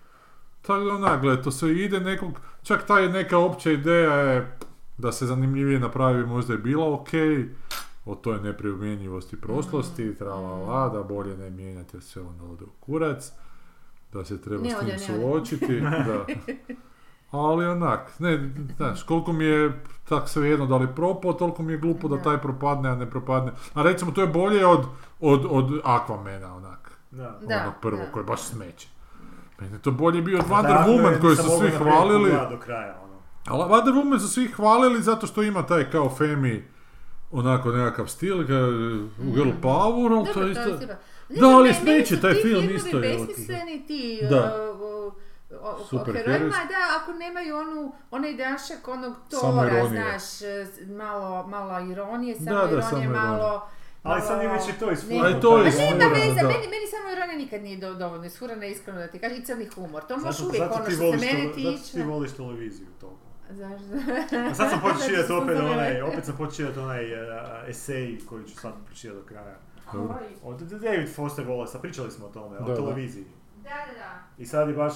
Tako 0.62 0.84
da 0.84 0.94
onak, 0.94 1.20
gle, 1.20 1.42
to 1.42 1.50
sve 1.50 1.82
ide 1.82 2.00
nekog, 2.00 2.40
čak 2.62 2.86
ta 2.86 2.98
je 2.98 3.08
neka 3.08 3.38
opća 3.38 3.70
ideja 3.70 4.14
je 4.14 4.58
da 4.98 5.12
se 5.12 5.26
zanimljivije 5.26 5.80
napravi 5.80 6.26
možda 6.26 6.52
je 6.52 6.58
bila 6.58 6.92
ok, 6.92 7.08
o 8.06 8.14
toj 8.14 8.40
nepromjenjivosti 8.40 9.40
prošlosti, 9.40 10.04
Mm. 10.04 10.14
tralala, 10.16 10.88
da 10.88 11.02
bolje 11.02 11.36
ne 11.36 11.50
mijenjati 11.50 11.96
jer 11.96 12.02
sve 12.02 12.22
onda 12.22 12.44
ode 12.44 12.64
u 12.64 12.70
kurac, 12.80 13.32
da 14.12 14.24
se 14.24 14.42
treba 14.42 14.62
Ne 14.62 14.70
s 14.70 15.06
tim 15.06 15.16
suočiti, 15.16 15.80
da. 16.08 16.26
Ali 17.30 17.66
onak, 17.66 18.20
ne, 18.20 18.50
znaš, 18.76 19.02
koliko 19.02 19.32
mi 19.32 19.44
je 19.44 19.82
tak 20.08 20.28
svejedno 20.28 20.66
da 20.66 20.76
li 20.76 20.88
propao, 20.96 21.32
toliko 21.32 21.62
mi 21.62 21.72
je 21.72 21.78
glupo 21.78 22.08
da 22.08 22.22
taj 22.22 22.38
propadne, 22.38 22.88
a 22.88 22.94
ne 22.94 23.10
propadne. 23.10 23.52
A 23.74 23.82
recimo, 23.82 24.10
to 24.12 24.20
je 24.20 24.26
bolje 24.26 24.66
od, 24.66 24.84
od, 25.20 25.46
od 25.50 25.80
Aquamana, 25.84 26.56
onak 26.56 26.98
Da. 27.10 27.38
Onog 27.62 27.74
prvog, 27.82 28.00
da. 28.00 28.12
koji 28.12 28.20
je 28.22 28.26
baš 28.26 28.42
smeće. 28.42 28.88
Meni 29.60 29.72
je 29.74 29.78
to 29.78 29.90
bolje 29.90 30.22
bio 30.22 30.38
od 30.38 30.44
Da, 30.46 30.54
Wonder 30.54 30.86
Woman 30.86 31.20
koji 31.20 31.36
su 31.36 31.42
svi 31.60 31.70
hvalili. 31.70 32.30
do 32.50 32.58
kraja, 32.58 33.00
ono. 33.04 33.14
Ali 33.46 33.62
Wonder 33.64 33.94
Woman 33.94 34.18
su 34.18 34.28
svi 34.28 34.46
hvalili 34.48 35.02
zato 35.02 35.26
što 35.26 35.42
ima 35.42 35.62
taj 35.62 35.90
kao 35.90 36.10
Femi 36.10 36.64
onako 37.32 37.70
nekakav 37.70 38.06
stil, 38.06 38.44
ga, 38.44 38.58
u 39.20 39.32
Girl 39.32 39.50
Power, 39.62 40.12
ali 40.12 40.24
to 40.26 40.42
je 40.42 40.54
to 40.54 40.60
isto... 40.62 40.86
Da, 41.30 41.46
ali 41.48 41.74
smeće, 41.74 42.20
taj 42.20 42.32
film 42.32 42.42
filmovi 42.44 42.74
isto 42.74 42.98
je, 42.98 43.16
ti, 43.16 43.18
besmisleni 43.18 43.86
ti 43.86 44.18
Da. 44.30 44.70
uh, 44.72 44.80
uh, 44.80 45.12
o- 45.62 45.84
Super 45.84 46.14
herojima, 46.16 46.48
da, 46.68 46.98
ako 46.98 47.12
nemaju 47.12 47.56
onu, 47.56 47.92
onaj 48.10 48.34
dašak 48.34 48.88
onog 48.88 49.14
tora, 49.30 49.88
znaš, 49.88 50.42
eh, 50.42 50.66
malo, 50.88 51.46
malo 51.46 51.92
ironije, 51.92 52.34
samo 52.36 52.50
Da, 52.50 52.66
da, 52.66 52.72
ironije, 52.78 53.08
malo... 53.10 53.68
Ali 54.02 54.22
sad 54.22 54.42
je 54.42 54.48
već 54.48 54.62
i 54.66 54.80
to 54.80 54.90
isfurano. 54.92 55.24
A 55.24 55.30
i 55.30 55.40
to 55.40 55.56
je 55.56 55.62
Pa 55.62 55.68
isfurano, 55.68 55.98
da. 55.98 56.08
meni, 56.08 56.66
meni 56.66 56.86
samo 56.90 57.12
ironija 57.12 57.38
nikad 57.38 57.62
nije 57.62 57.76
do, 57.76 57.94
dovoljno 57.94 58.26
isfurana, 58.26 58.66
iskreno 58.66 58.98
da 58.98 59.06
ti 59.06 59.18
kažem, 59.18 59.38
i 59.38 59.44
crni 59.44 59.66
humor. 59.66 60.02
To 60.02 60.16
može 60.16 60.44
uvijek 60.44 60.62
ono 60.64 60.84
što 60.84 60.90
se 60.90 61.02
mene 61.02 61.18
tele- 61.44 61.64
zato 61.64 61.76
tiče. 61.78 61.92
ti 61.92 62.02
voliš 62.02 62.32
televiziju 62.32 62.86
toliko. 63.00 63.25
Zašto? 63.50 63.94
A 64.50 64.54
sad 64.54 64.70
sam 64.70 64.80
počeo 64.80 65.06
čitati 65.08 65.32
opet 65.32 65.58
onaj, 65.58 66.02
opet 66.02 66.24
sam 66.24 66.36
počeo 66.36 66.56
čitati 66.56 66.78
onaj 66.78 67.12
uh, 67.12 67.68
esej 67.68 68.18
koji 68.28 68.44
ću 68.44 68.54
sad 68.56 68.72
pročitati 68.86 69.20
do 69.20 69.26
kraja. 69.26 69.58
Od 70.42 70.60
David 70.60 71.14
Foster 71.14 71.46
Wallace, 71.46 71.80
pričali 71.80 72.10
smo 72.10 72.26
o 72.26 72.30
tome, 72.30 72.58
Da, 72.58 72.72
o 72.72 72.76
televiziji. 72.76 73.24
Da, 73.56 73.62
da, 73.62 73.98
da. 73.98 74.22
I 74.38 74.46
sad 74.46 74.68
je 74.68 74.74
baš, 74.74 74.94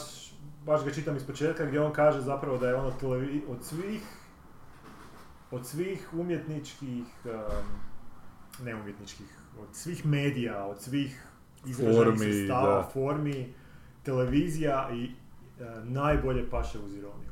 baš 0.64 0.84
ga 0.84 0.90
čitam 0.92 1.16
iz 1.16 1.26
početka 1.26 1.64
gdje 1.66 1.80
on 1.80 1.92
kaže 1.92 2.20
zapravo 2.20 2.58
da 2.58 2.68
je 2.68 2.74
ono 2.74 2.90
televi- 3.00 3.42
od 3.48 3.64
svih 3.64 4.02
od 5.50 5.66
svih 5.66 6.08
umjetničkih 6.12 7.04
um, 7.24 7.32
ne 8.64 8.74
umjetničkih, 8.74 9.26
od 9.60 9.68
svih 9.72 10.06
medija, 10.06 10.64
od 10.64 10.80
svih 10.82 11.26
izraženih 11.66 12.18
sredstava, 12.18 12.76
da. 12.76 12.88
formi, 12.92 13.54
televizija 14.02 14.88
i 14.92 15.04
e, 15.04 15.10
najbolje 15.84 16.50
paše 16.50 16.78
uz 16.78 16.94
ironiju. 16.94 17.29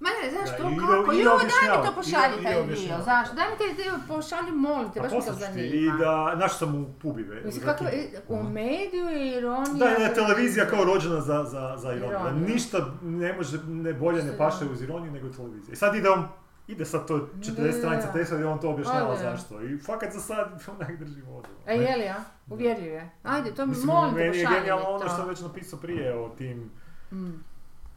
Ma 0.00 0.08
ne, 0.14 0.30
znaš 0.30 0.50
Da, 0.50 0.56
to 0.56 0.62
i 0.64 0.76
kako? 0.78 1.12
ide 1.12 1.22
Jo, 1.22 1.30
daj 1.30 1.78
mi 1.78 1.86
to 1.86 1.92
pošalji 1.94 2.42
taj 2.44 2.54
dio, 2.64 2.96
znaš, 2.98 3.28
daj 3.30 3.46
mi 3.46 3.58
taj 3.58 3.74
dio 3.74 3.92
pošalji, 4.08 4.52
molim 4.52 4.88
te, 4.88 4.94
Pa 4.94 5.02
baš 5.02 5.12
me 5.14 5.18
to 5.22 5.32
zanima. 5.34 5.62
I 5.64 5.98
da, 5.98 6.32
znaš 6.36 6.58
sam 6.58 6.74
u 6.76 6.86
pubi, 6.94 7.22
ve- 7.22 7.40
Mislim, 7.42 7.62
u 7.62 7.66
kako 7.66 7.84
je, 7.84 7.92
komediju 8.28 9.06
i 9.12 9.28
ironiju. 9.28 9.74
Da, 9.74 9.86
je 9.86 10.14
televizija 10.14 10.66
kao 10.66 10.84
rođena 10.84 11.20
za, 11.20 11.44
za, 11.44 11.74
za 11.76 11.92
ironiju. 11.92 12.18
Da 12.20 12.30
ništa 12.32 12.78
ne 13.02 13.32
može, 13.32 13.58
ne 13.60 13.92
bolje 13.94 14.22
ne 14.24 14.38
paše 14.38 14.64
uz 14.64 14.82
ironiju 14.82 15.12
nego 15.12 15.28
televizija. 15.28 15.72
I 15.72 15.76
sad 15.76 15.94
ide 15.94 16.08
on, 16.10 16.28
ide 16.68 16.84
sad 16.84 17.06
to 17.06 17.14
40 17.34 17.54
Da. 17.56 17.72
stranica 17.72 18.12
teksta 18.12 18.34
gdje 18.34 18.46
on 18.46 18.60
to 18.60 18.70
objašnjava 18.70 19.16
zašto. 19.18 19.62
I 19.62 19.78
fakat 19.78 20.12
za 20.12 20.20
sad 20.20 20.48
onak 20.70 20.98
drži 20.98 21.22
vodu. 21.22 21.48
E, 21.66 21.74
je 21.74 21.96
li, 21.96 22.04
ja? 22.04 22.24
Uvjerljiv 22.48 22.86
je. 22.88 23.10
Ajde, 23.22 23.50
to 23.50 23.62
mi 23.62 23.70
Mislim, 23.70 23.86
molim 23.86 24.10
te 24.10 24.20
meni 24.20 24.26
je 24.28 24.44
pošalji 24.44 24.58
genijalno 24.58 24.84
mi 24.84 24.90
ono 24.90 25.04
što 25.04 25.16
to. 25.16 25.22
je 25.22 25.28
već 25.28 25.40
napisao 25.40 25.78
prije 25.78 26.16
o 26.16 26.28
tim, 26.28 26.70
Mm. 27.12 27.44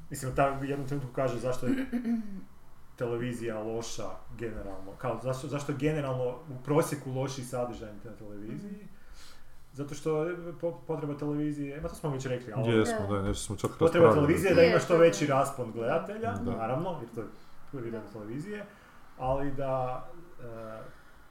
Mislim, 0.10 0.36
ta 0.36 0.58
u 0.62 0.66
jednom 0.66 0.88
trenutku 0.88 1.14
kaže 1.14 1.40
zašto 1.40 1.68
je 1.68 1.86
televizija 2.96 3.60
loša 3.60 4.10
generalno, 4.38 4.92
kao 4.98 5.20
zašto, 5.24 5.48
zašto 5.48 5.72
je 5.72 5.78
generalno 5.78 6.26
u 6.30 6.64
prosjeku 6.64 7.12
loši 7.12 7.44
sadržaj 7.44 7.90
na 8.04 8.12
televiziji. 8.12 8.88
Zato 9.74 9.96
što 9.96 10.24
je 10.24 10.36
potreba 10.88 11.18
televizije, 11.18 11.82
ma 11.82 11.88
to 11.88 11.96
smo 11.96 12.10
već 12.10 12.26
rekli, 12.26 12.54
ali 12.56 12.78
Jesmo, 12.78 13.08
da, 13.10 13.22
nešto 13.22 13.46
smo 13.46 13.56
čak 13.56 13.72
Potreba 13.80 14.14
televizije 14.14 14.50
je 14.50 14.56
da 14.56 14.64
ima 14.64 14.80
što 14.80 14.98
veći 14.98 15.28
raspon 15.28 15.72
gledatelja, 15.72 16.32
Da. 16.32 16.52
naravno, 16.52 16.98
jer 17.02 17.10
to 17.16 17.22
je 17.22 17.28
prvi 17.72 17.92
dan 17.92 18.02
televizije, 18.14 18.66
ali 19.18 19.52
da 19.52 20.06
e, 20.40 20.44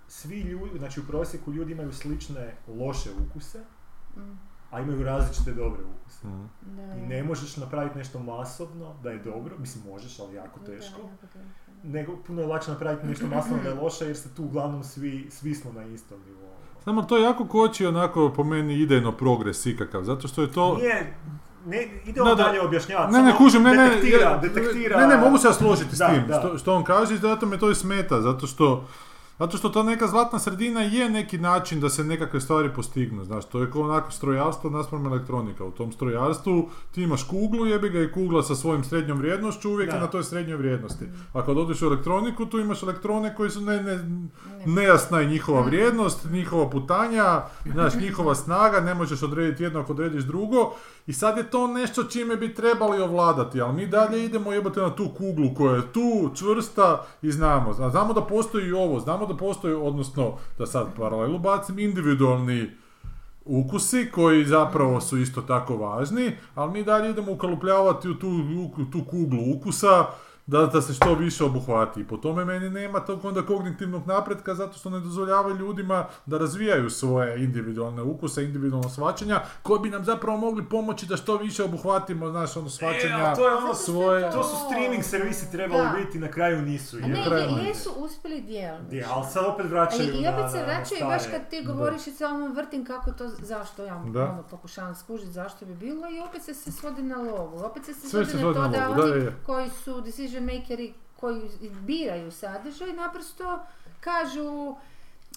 svi 0.09 0.41
ljudi, 0.41 0.79
znači 0.79 1.01
u 1.01 1.07
prosjeku 1.07 1.53
ljudi 1.53 1.72
imaju 1.72 1.93
slične 1.93 2.55
loše 2.68 3.11
ukuse, 3.26 3.59
Mm. 4.16 4.48
A 4.71 4.81
imaju 4.81 5.03
različite 5.05 5.53
dobre 5.53 5.81
ukuse. 5.85 6.27
Mhm. 6.27 6.45
Da, 6.77 6.83
I 6.95 7.01
ne 7.01 7.23
možeš 7.23 7.57
napraviti 7.57 7.99
nešto 7.99 8.19
masovno 8.19 8.95
da 9.03 9.11
je 9.11 9.19
dobro, 9.19 9.55
mislim 9.59 9.85
možeš, 9.87 10.19
ali 10.19 10.35
jako 10.35 10.61
Da, 10.61 10.66
teško. 10.66 11.01
jako 11.01 11.27
teško. 11.27 11.39
Nego 11.83 12.16
puno 12.16 12.41
je 12.41 12.47
lakše 12.47 12.71
napraviti 12.71 13.07
nešto 13.07 13.27
masovno 13.35 13.62
da 13.62 13.69
je 13.69 13.75
loše 13.75 14.05
jer 14.05 14.16
se 14.16 14.35
tu 14.35 14.45
uglavnom 14.45 14.85
svi, 14.85 15.27
svi 15.31 15.55
smo 15.55 15.73
na 15.73 15.85
istom 15.85 16.19
nivou. 16.27 16.49
Samo 16.85 17.03
to 17.03 17.19
jako 17.19 17.47
koči 17.47 17.87
onako 17.87 18.33
po 18.37 18.45
meni 18.45 18.75
idejno 18.75 19.12
progres 19.12 19.66
ikakav, 19.66 20.03
zato 20.03 20.29
što 20.29 20.43
je 20.43 20.53
to... 20.53 20.77
Nije, 20.77 21.14
ne, 21.66 21.89
ide 22.07 22.21
on 22.23 22.29
Da, 22.29 22.35
da. 22.35 22.43
dalje 22.43 22.61
objašnjavati. 22.61 23.12
Ne, 23.12 23.23
ne, 23.23 23.37
kužim, 23.37 23.62
ne, 23.62 23.71
ne, 23.73 23.89
detektira, 23.89 24.39
detektira. 24.39 25.01
ne, 25.01 25.07
ne, 25.07 25.16
mogu 25.16 25.39
se 25.39 25.47
ja 25.47 25.53
složiti 25.53 25.97
s 25.97 25.99
Da, 25.99 26.09
tim, 26.09 26.25
da. 26.29 26.39
Što, 26.39 26.59
što 26.59 26.75
on 26.75 26.85
kaže 26.85 27.14
i 27.14 27.19
zato 27.19 27.47
me 27.47 27.59
to 27.59 27.71
i 27.71 27.75
smeta, 27.75 28.21
zato 28.21 28.47
što 28.47 28.85
zato 29.39 29.57
što 29.57 29.68
ta 29.68 29.82
neka 29.82 30.07
zlatna 30.07 30.39
sredina 30.39 30.80
je 30.80 31.11
neki 31.11 31.39
način 31.39 31.80
da 31.80 31.89
se 31.89 32.05
nekakve 32.05 32.41
stvari 32.41 32.70
postignu, 32.74 33.24
znaš, 33.24 33.45
to 33.45 33.61
je 33.61 33.70
kao 33.70 33.82
onako 33.82 34.11
strojarstvo 34.11 34.70
naspram 34.70 35.07
elektronika. 35.07 35.64
U 35.64 35.70
tom 35.70 35.93
strojarstvu 35.93 36.68
ti 36.95 37.03
imaš 37.03 37.22
kuglu, 37.22 37.66
jebi 37.66 37.89
ga 37.89 38.03
i 38.03 38.12
kugla 38.12 38.43
sa 38.43 38.55
svojim 38.55 38.84
srednjom 38.84 39.18
vrijednošću, 39.18 39.70
uvijek 39.70 39.91
je 39.93 39.99
Da. 39.99 40.01
na 40.01 40.07
toj 40.07 40.24
srednjoj 40.24 40.57
vrijednosti. 40.57 41.05
A 41.32 41.45
kad 41.47 41.59
odeš 41.59 41.82
u 41.82 41.86
elektroniku, 41.86 42.47
tu 42.47 42.59
imaš 42.59 42.82
elektrone 42.82 43.34
koji 43.34 43.51
su 43.51 43.61
ne, 43.61 43.82
ne, 43.82 43.99
nejasna 44.66 45.20
je 45.20 45.26
njihova 45.26 45.61
vrijednost, 45.61 46.24
njihova 46.30 46.70
putanja, 46.70 47.43
znaš, 47.72 47.95
njihova 47.95 48.34
snaga, 48.34 48.80
ne 48.80 48.95
možeš 48.95 49.22
odrediti 49.22 49.62
jedno 49.62 49.80
ako 49.80 49.93
odrediš 49.93 50.24
drugo. 50.24 50.72
I 51.09 51.13
sad 51.13 51.37
je 51.37 51.51
to 51.51 51.67
nešto 51.67 52.05
čime 52.05 52.37
bi 52.37 52.55
trebali 52.55 53.01
ovladati, 53.01 53.61
ali 53.61 53.73
mi 53.73 53.87
dalje 53.87 54.25
idemo 54.25 54.53
jebate 54.53 54.81
na 54.81 54.91
tu 54.91 55.09
kuglu 55.09 55.55
koja 55.55 55.77
je 55.77 55.93
tu, 55.93 56.31
čvrsta 56.35 57.07
i 57.23 57.33
znamo. 57.33 57.73
Zna- 57.73 57.91
Znamo 57.91 58.13
da 58.13 58.23
postoji 58.23 58.67
i 58.67 58.73
ovo, 58.73 59.01
znamo 59.01 59.27
da 59.27 59.37
postoji, 59.37 59.75
odnosno, 59.75 60.27
da 60.59 60.67
sad 60.67 60.87
paralelu 60.97 61.39
bacim, 61.39 61.79
individualni 61.79 62.71
ukusi 63.45 64.11
koji 64.15 64.45
zapravo 64.45 65.01
su 65.01 65.19
isto 65.19 65.43
tako 65.43 65.77
važni, 65.77 66.33
ali 66.55 66.73
mi 66.73 66.85
dalje 66.85 67.11
idemo 67.11 67.33
ukalupljavati 67.33 68.09
u 68.09 68.15
tu, 68.15 68.29
u 68.79 68.85
tu 68.93 69.05
kuglu 69.05 69.39
ukusa 69.57 70.07
da, 70.49 70.67
da 70.67 70.83
se 70.83 70.95
što 70.95 71.15
više 71.15 71.45
obuhvati. 71.45 72.01
I 72.01 72.07
po 72.07 72.17
tome 72.17 72.45
meni 72.45 72.71
nema 72.71 73.01
tog 73.01 73.25
onda 73.25 73.43
kognitivnog 73.43 74.07
napretka 74.07 74.55
zato 74.55 74.73
što 74.73 74.91
ne 74.91 75.01
dozvoljavaju 75.01 75.57
ljudima 75.57 76.07
da 76.27 76.39
razvijaju 76.39 76.91
svoje 76.91 77.45
individualne 77.45 78.03
ukuse, 78.03 78.45
individualna 78.45 78.89
shvaćanja 78.89 79.41
koji 79.63 79.81
bi 79.81 79.91
nam 79.91 80.05
zapravo 80.05 80.39
mogli 80.39 80.65
pomoći 80.65 81.07
da 81.07 81.17
što 81.17 81.37
više 81.37 81.65
obuhvatimo, 81.65 82.31
znaš, 82.31 82.57
ono 82.57 82.67
E, 82.67 82.71
shvaćanja 82.71 83.17
ali 83.19 83.37
to 83.37 83.49
je 83.49 83.55
ono 83.55 83.75
svoje... 83.75 84.23
je 84.23 84.31
To 84.33 84.43
su 84.45 84.57
streaming 84.67 85.05
servisi 85.05 85.53
trebali 85.53 85.83
Da. 85.83 85.97
biti, 85.97 86.19
na 86.19 86.29
kraju 86.29 86.63
nisu. 86.63 86.97
Ne, 86.99 87.25
kraju 87.27 87.43
je- 87.43 87.53
ne. 87.53 87.65
jesu 87.65 87.91
uspjeli 87.97 88.41
djelomično. 88.41 88.97
Je, 88.99 89.05
ali 89.11 89.27
sad 89.27 89.45
opet 89.47 89.67
vraćaju 89.67 90.03
I, 90.05 90.17
i 90.17 90.29
opet 90.29 90.51
se 90.53 90.63
vraćaju 90.65 91.01
baš 91.03 91.23
kad 91.25 91.49
ti 91.51 91.65
govoriš 91.65 92.07
i 92.07 92.13
samo 92.13 92.49
vrtim 92.49 92.85
kako 92.85 93.11
to, 93.13 93.29
zašto 93.31 93.85
ja 93.85 94.05
Da. 94.07 94.23
ono, 94.23 94.43
pokušavam 94.43 94.95
skužiti 94.95 95.33
zašto 95.33 95.67
bi 95.67 95.75
bilo 95.77 96.07
i 96.09 96.21
opet 96.21 96.43
se 96.43 96.55
se 96.55 96.73
svodi 96.73 97.03
na 97.03 97.17
lovu. 97.17 97.65
Opet 97.65 97.85
se 97.85 97.95
se 97.95 98.09
svodi 98.09 98.35
na 98.35 98.41
to 98.43 98.69
da 98.69 99.05
oni 99.05 99.27
koji 99.47 99.71
su 99.71 100.01
decision 100.01 100.38
makeri 100.41 100.95
koji 101.16 101.51
biraju 101.86 102.32
sadržaj 102.32 102.93
naprosto 102.93 103.59
kažu 104.01 104.76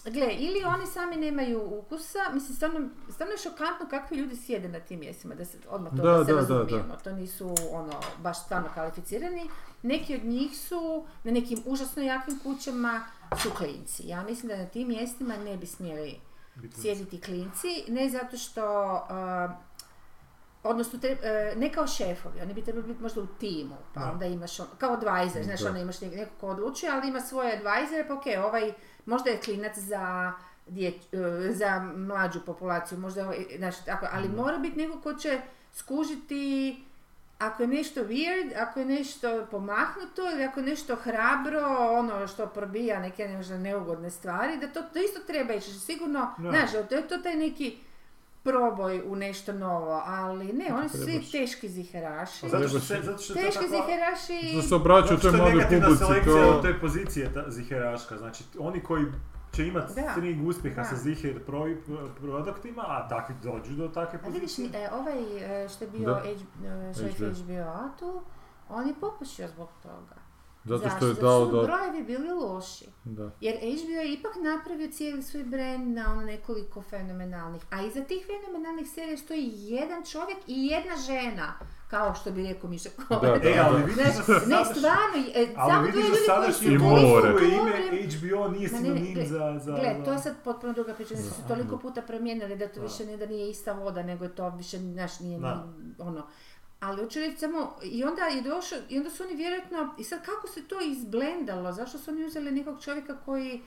Gle, 0.04 0.34
ili 0.38 0.64
oni 0.64 0.86
sami 0.86 1.16
nemaju 1.16 1.78
ukusa, 1.78 2.18
mislim, 2.34 2.56
stvarno, 2.56 2.88
stvarno 3.10 3.32
je 3.34 3.38
šokantno 3.38 3.86
kakvi 3.90 4.16
ljudi 4.16 4.36
sjede 4.36 4.68
na 4.68 4.80
tim 4.80 5.00
mjestima, 5.00 5.34
da 5.34 5.44
se 5.44 5.58
odmah 5.68 5.92
to 5.96 6.02
Da, 6.02 6.10
da, 6.10 6.24
se 6.24 6.32
da, 6.32 6.40
da, 6.40 6.40
razumijemo. 6.40 6.96
To 7.04 7.12
nisu, 7.12 7.54
ono, 7.72 7.92
baš 8.22 8.44
stvarno 8.44 8.68
kvalificirani. 8.74 9.48
Neki 9.82 10.14
od 10.14 10.24
njih 10.24 10.58
su 10.58 11.06
na 11.24 11.32
nekim 11.32 11.62
užasno 11.66 12.02
jakim 12.02 12.38
kućama 12.38 13.04
su 13.42 13.50
klinci. 13.50 14.08
Ja 14.08 14.22
mislim 14.22 14.48
da 14.48 14.56
na 14.56 14.66
tim 14.66 14.88
mjestima 14.88 15.36
ne 15.36 15.56
bi 15.56 15.66
smjeli 15.66 16.20
sjediti 16.80 17.20
klinci, 17.20 17.84
ne 17.88 18.10
zato 18.10 18.36
što, 18.36 18.94
uh, 18.94 19.71
odnosno 20.64 20.98
tre- 20.98 21.16
uh, 21.52 21.58
ne 21.58 21.72
kao 21.72 21.86
šefovi, 21.86 22.40
oni 22.40 22.54
bi 22.54 22.62
trebali 22.62 22.86
biti 22.86 23.02
možda 23.02 23.20
u 23.20 23.26
timu, 23.28 23.76
pa 23.94 24.00
Da. 24.00 24.10
onda 24.12 24.26
imaš, 24.26 24.60
on, 24.60 24.66
kao 24.78 24.92
advisor, 24.92 25.42
znaš, 25.42 25.60
Da. 25.60 25.70
ono 25.70 25.78
imaš 25.78 25.98
nek- 25.98 26.10
nekog 26.12 26.34
ko 26.40 26.48
odlučuje, 26.48 26.92
ali 26.92 27.08
ima 27.08 27.20
svoje 27.20 27.52
advisore, 27.52 28.08
pa 28.08 28.14
ok, 28.14 28.22
ovaj, 28.38 28.72
možda 29.06 29.30
je 29.30 29.38
klinac 29.38 29.78
za, 29.78 30.32
djeć, 30.66 30.94
uh, 30.96 31.02
za 31.50 31.78
mlađu 31.96 32.40
populaciju, 32.40 32.98
možda, 32.98 33.22
ovaj, 33.22 33.38
znaš, 33.58 33.84
tako, 33.84 34.06
ali 34.12 34.28
mora 34.30 34.58
biti 34.58 34.78
neko 34.78 35.00
ko 35.00 35.14
će 35.14 35.40
skužiti 35.74 36.76
ako 37.38 37.62
je 37.62 37.68
nešto 37.68 38.00
weird, 38.02 38.52
ako 38.58 38.80
je 38.80 38.86
nešto 38.86 39.46
pomaknuto 39.50 40.22
ili 40.24 40.44
ako 40.44 40.60
je 40.60 40.66
nešto 40.66 40.96
hrabro, 40.96 41.60
ono 41.90 42.26
što 42.28 42.46
probija 42.46 43.00
neke 43.00 43.28
neugodne 43.52 44.10
stvari, 44.10 44.58
da 44.58 44.66
to, 44.68 44.82
to 44.84 44.98
isto 44.98 45.20
treba 45.20 45.54
ići. 45.54 45.70
Sigurno, 45.70 46.34
Da. 46.38 46.50
znaš, 46.50 46.70
to 46.88 46.94
je 46.94 47.08
to 47.08 47.18
taj 47.18 47.34
neki 47.36 47.78
proboj 48.42 49.02
u 49.02 49.16
nešto 49.16 49.52
novo, 49.52 50.02
ali 50.06 50.52
ne, 50.52 50.74
oni 50.74 50.88
su 50.88 50.98
svi 50.98 51.22
teški 51.32 51.68
ziheraši. 51.68 52.48
Zato 52.48 52.68
što, 52.68 52.80
se, 52.80 53.00
zato 53.02 53.18
što 53.18 53.32
je 53.32 53.36
to 53.36 53.46
Teški 53.46 53.64
takva- 53.64 53.76
ziheraši... 53.78 54.56
Da 54.56 54.62
se 54.62 54.74
obraćaju 54.74 55.18
Zato 55.18 55.30
toj 55.30 55.48
je 55.48 55.54
mladoj 55.54 55.80
publici 55.80 56.24
kao... 56.24 56.58
u 56.58 56.62
toj 56.62 56.80
poziciji 56.80 57.26
ta 57.34 57.44
ziheraška. 57.48 58.18
Znači, 58.18 58.44
oni 58.58 58.82
koji 58.82 59.04
će 59.52 59.66
imati 59.66 59.92
string 60.12 60.48
uspjeha 60.48 60.76
Da. 60.76 60.84
sa 60.84 60.96
ziher 60.96 61.44
pro- 61.46 61.76
produktima, 62.16 62.82
a 62.82 63.08
takvi 63.08 63.34
dođu 63.42 63.72
do 63.72 63.88
takve 63.88 64.18
A 64.18 64.28
vidiš, 64.28 64.56
pozicije. 64.56 64.90
ovaj 64.92 65.18
e, 65.64 65.68
što 65.68 65.84
je 65.84 65.90
bio 65.90 66.08
Da. 66.08 66.14
H, 66.16 66.28
e, 66.28 66.94
šef 66.94 67.16
HBO. 67.16 67.26
HBO-a 67.26 67.88
tu, 67.98 68.22
on 68.68 68.88
je 68.88 68.94
popušio 68.94 69.48
zbog 69.48 69.68
toga. 69.82 70.21
Zato 70.64 70.88
što 70.96 71.06
je 71.06 71.14
dao 71.14 71.46
su 71.46 71.56
da... 71.56 71.62
brojevi 71.62 72.02
bili 72.02 72.28
loši. 72.28 72.84
Da. 73.04 73.30
Jer 73.40 73.56
HBO 73.56 73.92
je 73.92 74.12
ipak 74.12 74.32
napravio 74.36 74.88
cijeli 74.92 75.22
svoj 75.22 75.44
brand 75.44 75.94
na 75.96 76.12
ono 76.12 76.22
nekoliko 76.22 76.82
fenomenalnih. 76.82 77.62
A 77.70 77.82
iza 77.82 78.00
tih 78.00 78.26
fenomenalnih 78.26 78.88
serija 78.94 79.16
stoji 79.16 79.50
jedan 79.54 80.04
čovjek 80.04 80.38
i 80.46 80.66
jedna 80.66 80.96
žena. 80.96 81.52
Kao 81.90 82.14
što 82.14 82.30
bi 82.30 82.42
rekao 82.42 82.70
Miša. 82.70 82.88
Da, 83.22 83.38
E, 83.42 83.58
ali 83.64 83.80
da. 83.80 83.86
vidiš 83.86 83.94
Znaš, 83.94 84.26
da 84.26 84.56
ne, 84.58 84.64
stvarno, 84.64 85.16
e, 85.34 85.46
Ali 85.56 85.72
samo 85.72 85.90
dvoje 85.90 86.06
ljudi 86.06 86.18
koji 86.36 86.52
su 86.52 86.64
toliko 86.64 86.84
more. 86.84 87.28
ime. 87.46 88.06
HBO 88.16 88.48
nije 88.48 88.68
Ma 88.72 88.80
ne, 88.80 88.88
ne, 88.88 88.96
sinonim 88.96 89.26
za... 89.26 89.58
za, 89.64 89.72
Gle, 89.72 90.04
to 90.04 90.12
je 90.12 90.18
sad 90.18 90.34
potpuno 90.44 90.72
druga 90.72 90.94
priča, 90.94 91.14
da 91.14 91.20
su 91.22 91.30
se 91.30 91.42
toliko 91.48 91.78
puta 91.78 92.02
promijenili 92.02 92.56
da 92.56 92.68
to 92.68 92.80
više 92.82 93.06
ne 93.06 93.16
da 93.16 93.26
nije 93.26 93.50
ista 93.50 93.72
voda, 93.72 94.02
nego 94.02 94.24
je 94.24 94.34
to 94.34 94.50
više, 94.50 94.78
znaš, 94.78 95.20
nije 95.20 95.40
ono. 95.98 96.26
Ali 96.82 97.02
hoću 97.02 97.18
reći 97.18 97.36
samo, 97.36 97.76
i 97.82 98.04
onda 98.04 98.22
je 98.22 98.42
došao, 98.42 98.78
i 98.88 98.98
onda 98.98 99.10
su 99.10 99.22
oni 99.22 99.34
vjerojatno, 99.34 99.94
i 99.98 100.04
sad 100.04 100.24
kako 100.24 100.48
se 100.48 100.68
to 100.68 100.80
izblendalo, 100.80 101.72
zašto 101.72 101.98
su 101.98 102.10
oni 102.10 102.24
uzeli 102.24 102.50
nekog 102.50 102.82
čovjeka 102.82 103.16
koji, 103.24 103.62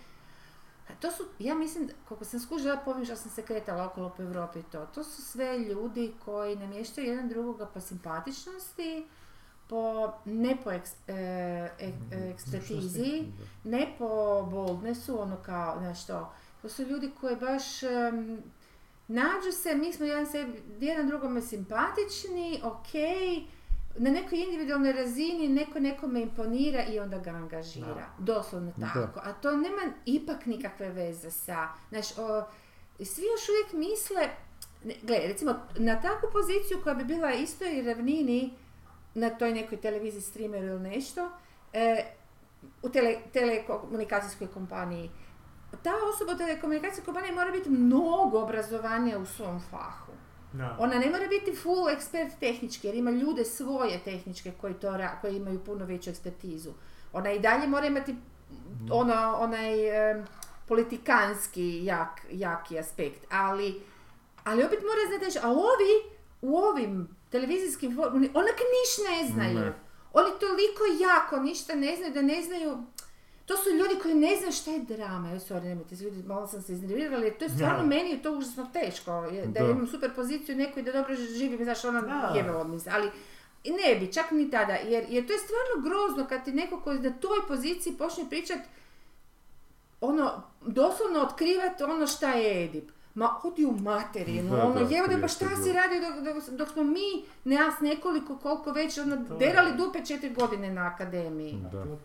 to 1.00 1.12
su, 1.12 1.24
ja 1.40 1.56
mislim, 1.56 1.90
koliko 2.08 2.26
sam 2.26 2.40
skužila, 2.40 2.78
povijem 2.78 3.06
što 3.06 3.16
sam 3.16 3.32
se 3.32 3.42
kretala 3.42 3.86
okolo 3.86 4.14
po 4.18 4.24
Europi 4.24 4.60
to, 4.72 4.86
to 4.86 5.04
su 5.04 5.22
sve 5.22 5.60
ljudi 5.60 6.14
koji 6.26 6.56
namještaju 6.56 7.08
jedan 7.08 7.30
drugoga 7.30 7.66
po 7.66 7.80
simpatičnosti, 7.80 9.06
po, 9.70 10.14
ne 10.26 10.58
po 10.64 10.72
eks, 10.72 10.92
e, 11.08 11.14
e- 11.80 11.94
e- 12.12 12.30
ekspertizi, 12.30 13.24
ne 13.64 13.96
po 13.98 14.42
boldnessu, 14.52 15.22
ono 15.22 15.36
kao, 15.36 15.80
znaš 15.80 16.04
što, 16.04 16.34
to 16.62 16.70
su 16.70 16.84
ljudi 16.84 17.12
koji 17.22 17.36
baš 17.36 17.64
nađu 19.08 19.52
se, 19.52 19.76
mi 19.76 19.94
smo 19.94 20.06
jedan, 20.06 20.26
sebi, 20.26 20.62
jedan 20.80 21.08
drugome 21.08 21.42
simpatični, 21.42 22.62
ok, 22.64 22.94
na 23.98 24.10
nekoj 24.12 24.40
individualnoj 24.40 24.92
razini 24.94 25.48
neko 25.48 25.80
nekome 25.80 26.22
imponira 26.22 26.84
i 26.84 27.00
onda 27.00 27.18
ga 27.18 27.30
angažira. 27.30 28.06
Doslovno 28.18 28.72
Da. 28.78 28.88
tako. 28.94 29.20
A 29.24 29.34
to 29.34 29.52
nema 29.52 29.82
ipak 30.06 30.46
nikakve 30.46 30.90
veze 30.90 31.32
sa, 31.32 31.68
znaš, 31.90 32.18
o, 32.18 32.44
svi 33.06 33.24
još 33.24 33.50
uvijek 33.50 33.74
misle, 33.74 34.30
gle, 35.02 35.18
recimo, 35.28 35.56
na 35.78 36.02
takvu 36.02 36.30
poziciju 36.32 36.80
koja 36.84 36.96
bi 36.96 37.04
bila 37.04 37.34
istoj 37.34 37.82
ravnini 37.82 38.54
na 39.14 39.30
toj 39.30 39.54
nekoj 39.54 39.78
televiziji, 39.78 40.22
streameru 40.22 40.68
ili 40.68 40.80
nešto, 40.80 41.30
e, 41.74 42.06
u 42.82 42.90
tele, 42.90 43.16
telekomunikacijskoj 43.34 44.48
kompaniji, 44.48 45.10
ta 45.84 45.92
osoba 46.14 46.34
u 46.34 46.38
telekomunikacijskoj 46.38 47.06
kompaniji 47.06 47.36
mora 47.36 47.52
biti 47.52 47.70
mnogo 47.70 48.40
obrazovanija 48.40 49.20
u 49.20 49.26
svom 49.26 49.62
fahu. 49.72 50.12
Da. 50.54 50.76
Ona 50.80 51.00
ne 51.00 51.10
mora 51.10 51.28
biti 51.28 51.56
full 51.56 51.90
ekspert 51.90 52.34
tehnički, 52.40 52.88
jer 52.88 52.96
ima 52.96 53.12
ljude 53.12 53.46
svoje 53.46 54.00
tehničke 54.04 54.52
koji, 54.62 54.74
to, 54.74 54.92
ra- 54.92 55.22
koji 55.22 55.36
imaju 55.36 55.64
puno 55.64 55.86
veću 55.86 56.10
ekspertizu. 56.10 56.72
Ona 57.14 57.32
i 57.32 57.40
dalje 57.40 57.68
mora 57.68 57.88
imati 57.88 58.16
ono, 58.92 59.36
onaj 59.40 60.12
em, 60.12 60.26
politikanski 60.68 61.86
jak, 61.86 62.22
jaki 62.32 62.80
aspekt, 62.80 63.26
ali, 63.32 63.82
ali 64.44 64.64
opet 64.64 64.80
mora 64.82 65.20
znati, 65.20 65.48
a 65.48 65.52
ovi 65.52 66.16
u 66.42 66.58
ovim 66.58 67.08
televizijskim 67.30 67.96
formama, 67.96 68.28
onak 68.34 68.60
niš 68.76 69.08
ne 69.10 69.28
znaju. 69.34 69.60
Ne. 69.60 69.74
Oni 70.14 70.32
toliko 70.40 70.84
jako 71.02 71.40
ništa 71.40 71.76
ne 71.76 71.96
znaju 71.96 72.14
da 72.14 72.22
ne 72.22 72.42
znaju 72.42 72.78
to 73.46 73.58
su 73.58 73.70
ljudi 73.70 74.00
koji 74.02 74.14
ne 74.16 74.36
znaju 74.36 74.52
šta 74.54 74.72
je 74.72 74.80
drama. 74.80 75.30
Evo, 75.30 75.40
sorry, 75.40 75.64
nemojte 75.64 75.96
ljudi, 75.96 76.24
malo 76.24 76.48
sam 76.48 76.62
se 76.62 76.74
iznervirala, 76.74 77.24
jer 77.24 77.38
to 77.38 77.46
je 77.46 77.50
stvarno 77.50 77.78
Da. 77.80 77.86
meni 77.86 78.10
je 78.10 78.22
to 78.22 78.32
užasno 78.32 78.70
teško. 78.74 79.12
Da, 79.46 79.60
Da. 79.60 79.66
imam 79.66 79.88
super 79.88 80.16
poziciju 80.16 80.56
neku 80.56 80.80
i 80.80 80.84
da 80.84 80.92
dobro 80.92 81.16
živim, 81.16 81.64
znaš, 81.64 81.86
ono 81.86 82.02
Da. 82.02 82.58
od 82.58 82.70
misli. 82.70 82.92
Ali 82.96 83.12
ne 83.66 83.96
bi, 83.96 84.14
čak 84.14 84.32
ni 84.32 84.52
tada, 84.52 84.74
jer, 84.74 85.06
jer 85.10 85.28
to 85.28 85.34
je 85.34 85.40
stvarno 85.40 85.90
grozno 85.90 86.26
kad 86.30 86.46
ti 86.46 86.52
neko 86.52 86.80
koji 86.82 87.00
na 87.00 87.10
toj 87.14 87.38
poziciji 87.48 87.94
počne 87.94 88.30
pričat 88.30 88.60
ono, 90.02 90.44
doslovno 90.62 91.20
otkrivati 91.22 91.84
ono 91.84 92.08
šta 92.08 92.32
je 92.32 92.66
Edip. 92.66 92.92
Ma 93.16 93.40
odi 93.44 93.66
u 93.66 93.72
materinu, 93.74 94.56
Da, 94.56 94.64
ono, 94.64 94.80
da, 95.08 95.22
pa 95.22 95.28
šta 95.28 95.46
si 95.64 95.74
radio 95.74 96.00
dok, 96.02 96.16
dok, 96.26 96.58
dok 96.60 96.70
smo 96.70 96.84
mi, 96.86 97.10
nas 97.46 97.80
nekoliko, 97.82 98.38
koliko 98.38 98.72
već, 98.72 98.98
ono, 98.98 99.16
To 99.18 99.34
je- 99.34 99.40
derali 99.40 99.72
dupe 99.78 100.06
četiri 100.06 100.30
godine 100.32 100.72
na 100.72 100.86
akademiji. 100.86 101.56
Da. 101.72 101.82
Ono, 101.82 101.98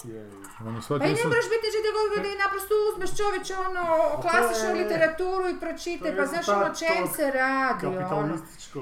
Pa 0.98 1.06
i 1.06 1.14
ne 1.14 1.24
moraš 1.24 1.46
biti 1.54 1.66
godine 1.92 2.22
da 2.22 2.34
i 2.34 2.38
naprosto 2.38 2.74
uzmeš 2.88 3.10
čovječe, 3.16 3.54
ono, 3.68 3.82
to 4.12 4.20
klasičnu 4.20 4.72
literaturu 4.74 5.48
i 5.48 5.60
je 6.06 6.16
pa 6.16 6.26
znaš 6.26 6.48
ono 6.48 6.74
čem 6.74 7.06
se 7.16 7.30
radi, 7.32 7.86
ono. 7.86 8.34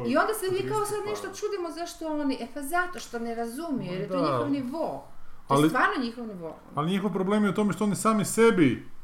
I 0.07 0.17
onda 0.17 0.35
se 0.35 0.47
mi 0.53 0.71
kao 0.71 0.85
sad 0.87 0.99
nešto 1.07 1.27
čudimo 1.29 1.71
zašto 1.71 2.07
oni, 2.09 2.35
e 2.41 2.47
pa 2.55 2.63
zato 2.63 2.99
što 2.99 3.19
ne 3.19 3.35
razumiju, 3.35 3.93
jer 3.93 4.01
je 4.01 4.09
to 4.09 4.17
Da. 4.17 4.23
njihov 4.23 4.51
nivo. 4.51 5.09
To 5.49 5.63
je 5.63 5.69
stvarno 5.69 6.03
njihov 6.03 6.27
nivo. 6.27 6.57
Ali 6.75 6.91
njihov 6.91 7.13
problem 7.13 7.45
je 7.45 7.51
u 7.51 7.55
tome 7.55 7.73
što 7.73 7.85
oni 7.85 7.97
sami 7.97 8.25
sebi 8.25 8.98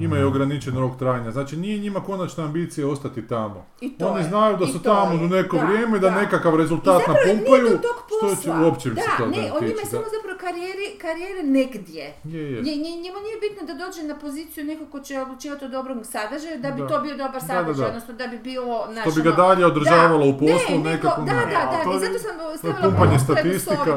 imaju 0.00 0.26
ograničen 0.28 0.78
rok 0.78 0.98
trajanja. 0.98 1.30
Znači 1.30 1.56
nije 1.56 1.78
njima 1.78 2.00
konačna 2.00 2.44
ambicija 2.44 2.88
ostati 2.88 3.26
tamo. 3.28 3.66
I 3.80 3.98
to 3.98 4.06
Oni 4.06 4.20
je, 4.20 4.24
znaju 4.24 4.56
da 4.56 4.64
i 4.64 4.68
su 4.68 4.82
to 4.82 4.90
tamo 4.90 5.12
je, 5.12 5.18
do 5.18 5.36
neko 5.36 5.56
da, 5.56 5.64
vrijeme, 5.64 5.98
da, 5.98 6.10
da. 6.10 6.16
nekakav 6.16 6.54
I 6.54 6.56
rezultat 6.56 6.98
zapravo 6.98 7.18
nije 7.18 7.34
napumpaju, 7.34 7.68
do 7.68 7.76
tog 7.78 7.96
što 8.08 8.28
će 8.30 8.34
posla. 8.36 8.64
uopće 8.64 8.88
se 8.88 8.94
da, 8.94 9.16
toga 9.18 9.30
ne, 9.32 9.52
on 9.52 9.64
ima 9.64 9.84
samo 9.84 10.04
zapravo 10.06 10.38
karijeri, 10.40 10.98
karijere 11.00 11.42
negdje. 11.44 12.04
Je, 12.24 12.42
je. 12.52 12.62
Njemu 12.96 13.18
nije 13.20 13.36
bitno 13.40 13.62
da 13.66 13.74
dođe 13.76 14.02
na 14.02 14.16
poziciju 14.16 14.64
nekog 14.64 14.90
ko 14.90 15.00
će 15.00 15.20
odlučivati 15.20 15.64
o 15.64 15.68
dobrom 15.68 16.04
sadržaju, 16.04 16.60
da 16.60 16.70
bi 16.70 16.82
Da. 16.82 16.88
to 16.88 17.00
bio 17.00 17.16
dobar 17.16 17.32
Da, 17.32 17.38
da, 17.38 17.46
sadržaj, 17.46 17.82
da. 17.82 17.88
odnosno 17.88 18.14
da 18.14 18.26
bi 18.26 18.38
bilo... 18.40 18.86
znaš, 18.92 19.04
Što 19.04 19.14
bi 19.14 19.22
ga 19.22 19.28
ono- 19.30 19.36
dalje 19.38 19.66
održavalo 19.66 20.26
u 20.26 20.32
poslu, 20.34 20.76
ne, 20.76 20.90
nekakvom... 20.90 21.26
Da, 21.26 21.32
da, 21.34 21.40
da, 21.72 21.84
to 21.84 21.96
i 21.96 22.00
zato 22.00 22.18
sam 22.18 22.34
stavila 22.58 23.18
statistika. 23.18 23.96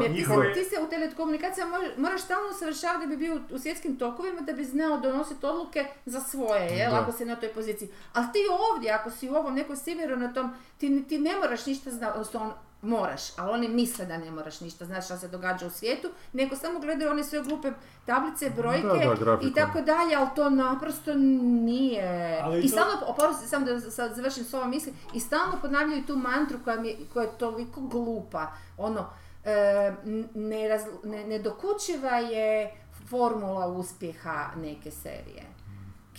ti 0.53 0.63
se, 0.63 0.75
u 0.81 0.89
telekomunikacijama 0.89 1.71
moraš, 1.71 1.89
moraš 1.97 2.21
stalno 2.21 2.49
usavršavati 2.49 2.99
da 2.99 3.09
bi 3.09 3.17
bio 3.17 3.39
u 3.51 3.59
svjetskim 3.59 3.95
tokovima, 3.95 4.41
da 4.41 4.53
bi 4.53 4.63
znao 4.65 4.99
donositi 4.99 5.45
odluke 5.45 5.80
za 6.05 6.19
svoje, 6.19 6.77
jel, 6.77 6.91
Da. 6.91 6.99
ako 6.99 7.11
si 7.11 7.25
na 7.25 7.35
toj 7.35 7.49
poziciji. 7.49 7.89
Ali 8.13 8.27
ti 8.33 8.39
ovdje, 8.73 8.91
ako 8.91 9.11
si 9.11 9.29
u 9.29 9.35
ovom 9.35 9.55
na 10.17 10.33
tom, 10.33 10.53
ti, 10.77 11.05
ti 11.09 11.19
ne 11.19 11.35
moraš 11.35 11.65
ništa 11.65 11.91
znati, 11.91 12.11
odnosno 12.11 12.39
on, 12.41 12.51
moraš, 12.81 13.37
ali 13.37 13.51
oni 13.51 13.67
misle 13.67 14.05
da 14.05 14.17
ne 14.17 14.31
moraš 14.31 14.61
ništa 14.61 14.85
znati 14.85 15.05
šta 15.05 15.17
se 15.17 15.27
događa 15.27 15.67
u 15.67 15.69
svijetu, 15.69 16.09
nego 16.33 16.55
samo 16.55 16.79
gledaju 16.79 17.11
one 17.11 17.23
sve 17.23 17.41
glupe 17.41 17.71
tablice, 18.05 18.49
brojke 18.49 18.87
Da, 18.87 19.25
da, 19.25 19.39
i 19.41 19.53
tako 19.53 19.81
dalje, 19.81 20.15
ali 20.15 20.27
to 20.35 20.49
naprosto 20.49 21.13
nije. 21.15 22.39
Ali 22.43 22.59
I 22.59 22.61
to- 22.61 22.67
stalno, 22.67 23.15
samo 23.47 23.65
da 23.65 23.79
sad 23.79 24.15
završim 24.15 24.43
s 24.43 24.53
ovom 24.53 24.69
misli, 24.69 24.93
i 25.13 25.19
stalno 25.19 25.57
ponavljaju 25.61 26.05
tu 26.05 26.15
mantru 26.15 26.57
koja, 26.63 26.75
mi 26.75 26.87
je, 26.87 26.97
koja 27.13 27.23
je 27.23 27.37
toliko 27.37 27.81
glupa. 27.81 28.51
Ono, 28.77 29.09
e, 29.45 29.93
ne, 31.03 31.25
nedokučiva 31.25 32.17
je 32.17 32.71
formula 33.09 33.67
uspjeha 33.67 34.45
neke 34.55 34.91
serije. 34.91 35.50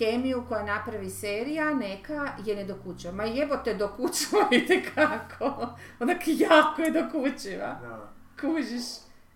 Kemiju 0.02 0.44
koja 0.48 0.62
napravi 0.62 1.10
serija 1.10 1.74
neka 1.74 2.28
je 2.44 2.56
nedokučiva. 2.56 3.12
Ma 3.12 3.24
jebote 3.24 3.74
dokučiva 3.74 4.48
itekako. 4.62 5.68
Onak 6.00 6.20
jako 6.26 6.82
je 6.82 6.90
dokučiva. 6.90 7.66
Da. 7.82 8.12
Kužiš. 8.40 8.82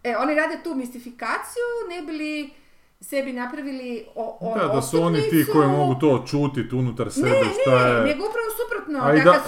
E, 0.02 0.16
oni 0.16 0.34
rade 0.34 0.58
tu 0.64 0.74
mistifikaciju, 0.74 1.64
ne 1.90 2.02
bi 2.02 2.12
li 2.12 2.50
sebi 3.00 3.32
napravili 3.32 4.06
o, 4.14 4.38
ono, 4.40 4.66
Da, 4.66 4.74
da 4.74 4.82
su 4.82 5.02
oni 5.02 5.20
ti 5.30 5.46
koji 5.52 5.68
mogu 5.68 5.94
to 5.94 6.24
čutit 6.26 6.72
unutar 6.72 7.10
sebe, 7.12 7.28
Ne, 7.28 7.44
šta 7.62 7.84
ne, 7.84 7.90
je... 7.90 8.00
nego 8.00 8.24
upravo 8.28 8.48
suprotno, 8.62 8.98
A 9.02 9.14
i 9.14 9.18
da, 9.18 9.24
da- 9.24 9.40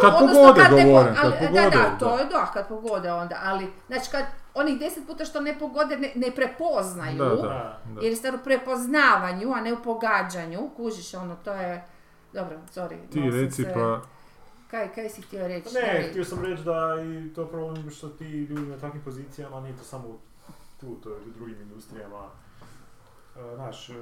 kad 0.00 0.14
odnosno 0.14 0.42
pogode 0.42 0.60
kad 0.62 0.72
ne 0.72 0.84
govorim, 0.84 1.14
kad 1.14 1.24
ali, 1.24 1.46
pogode, 1.46 1.60
da, 1.60 1.70
da, 1.70 1.96
to 1.98 2.18
je 2.18 2.24
da, 2.24 2.50
kad 2.52 2.68
pogode 2.68 3.12
onda, 3.12 3.40
ali, 3.44 3.66
znači 3.86 4.10
kad 4.10 4.24
onih 4.54 4.78
deset 4.78 5.06
puta 5.06 5.24
što 5.24 5.40
ne 5.40 5.58
pogode 5.58 5.96
ne, 5.96 6.12
ne 6.16 6.30
prepoznaju, 6.30 7.18
Da, 7.18 7.24
da, 7.24 7.38
Da. 7.86 8.00
jer 8.00 8.04
je 8.04 8.16
stvar 8.16 8.34
u 8.34 8.38
prepoznavanju, 8.38 9.52
a 9.52 9.60
ne 9.60 9.72
u 9.72 9.82
pogađanju, 9.84 10.70
kužiš, 10.76 11.14
ono, 11.14 11.36
to 11.36 11.52
je, 11.52 11.84
dobro, 12.32 12.58
sorry. 12.68 12.96
Ti 13.08 13.20
reci 13.32 13.62
se- 13.64 13.72
pa... 13.74 14.00
Kaj, 14.70 14.88
kaj 14.88 15.08
si 15.08 15.22
htio 15.22 15.48
reći? 15.48 15.74
Ne, 15.74 16.06
htio 16.10 16.24
sam 16.24 16.44
reći 16.44 16.62
da 16.64 16.96
i 17.02 17.34
to 17.34 17.46
problem 17.46 17.90
što 17.90 18.08
ti 18.08 18.24
ljudi 18.26 18.62
na 18.62 18.78
takvim 18.78 19.02
pozicijama, 19.02 19.60
nije 19.60 19.76
to 19.76 19.84
samo 19.84 20.18
tu, 20.80 20.94
to 20.94 21.08
je 21.10 21.16
i 21.16 21.28
u 21.28 21.32
drugim 21.32 21.60
industrijama. 21.62 22.24
E, 23.36 23.54
Znaš, 23.54 23.90
e, 23.90 23.94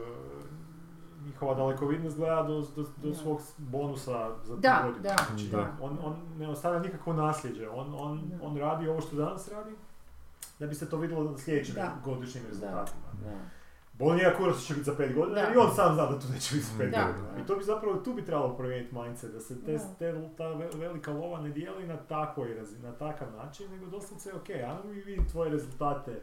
njihova 1.25 1.55
dalekovidnost 1.55 2.17
gleda 2.17 2.43
do, 2.43 2.61
do, 2.77 2.85
do 2.99 3.15
svog 3.15 3.41
bonusa 3.59 4.31
za 4.39 4.55
tu 4.55 4.61
godinu. 4.83 5.03
da, 5.03 5.17
Znači, 5.29 5.47
da. 5.47 5.73
On, 5.81 5.99
on 6.05 6.17
ne 6.39 6.49
ostavlja 6.49 6.79
nikakvo 6.79 7.13
nasljeđe, 7.13 7.69
on, 7.69 7.95
on, 7.95 8.31
on 8.43 8.57
radi 8.57 8.89
ovo 8.89 9.01
što 9.01 9.17
danas 9.17 9.49
radi, 9.49 9.71
da 10.59 10.67
bi 10.67 10.75
se 10.75 10.91
to 10.91 10.97
vidjelo 10.97 11.25
na 11.25 11.39
sljedećim 11.39 11.75
Da. 11.75 11.97
godišnjim 12.05 12.45
Da. 12.45 12.49
rezultatima. 12.49 13.07
Da. 13.25 13.33
Bo 13.95 14.05
on 14.05 14.17
nije 14.17 14.35
kurac 14.37 14.57
će 14.59 14.75
biti 14.75 14.85
za 14.85 14.95
pet 14.95 15.15
godina, 15.15 15.43
Da. 15.43 15.53
i 15.55 15.57
on 15.57 15.75
sam 15.75 15.95
zna 15.95 16.07
da 16.07 16.19
to 16.19 16.29
neće 16.29 16.55
biti 16.55 16.67
za 16.67 16.79
pet 16.79 16.91
Da. 16.91 17.05
godina. 17.07 17.29
I 17.39 17.47
to 17.47 17.57
bi 17.57 17.65
zapravo, 17.65 17.97
tu 17.97 18.15
bi 18.15 18.25
trebalo 18.25 18.57
promijeniti 18.57 18.95
mindset, 18.95 19.33
da 19.33 19.41
se 19.41 19.65
te, 19.65 19.73
Da. 19.73 19.79
te, 19.99 20.31
ta 20.37 20.49
ve- 20.49 20.71
velika 20.77 21.13
lova 21.13 21.41
ne 21.41 21.51
dijeli 21.51 21.87
na, 21.87 21.97
takvoj, 21.99 22.49
razi- 22.51 22.79
na 22.79 22.93
takav 22.93 23.29
način, 23.35 23.71
nego 23.71 23.87
doslovce, 23.87 24.35
ok, 24.35 24.51
ajmo 24.51 24.81
mi 24.85 24.95
vidjeti 24.95 25.31
tvoje 25.31 25.51
rezultate, 25.51 26.21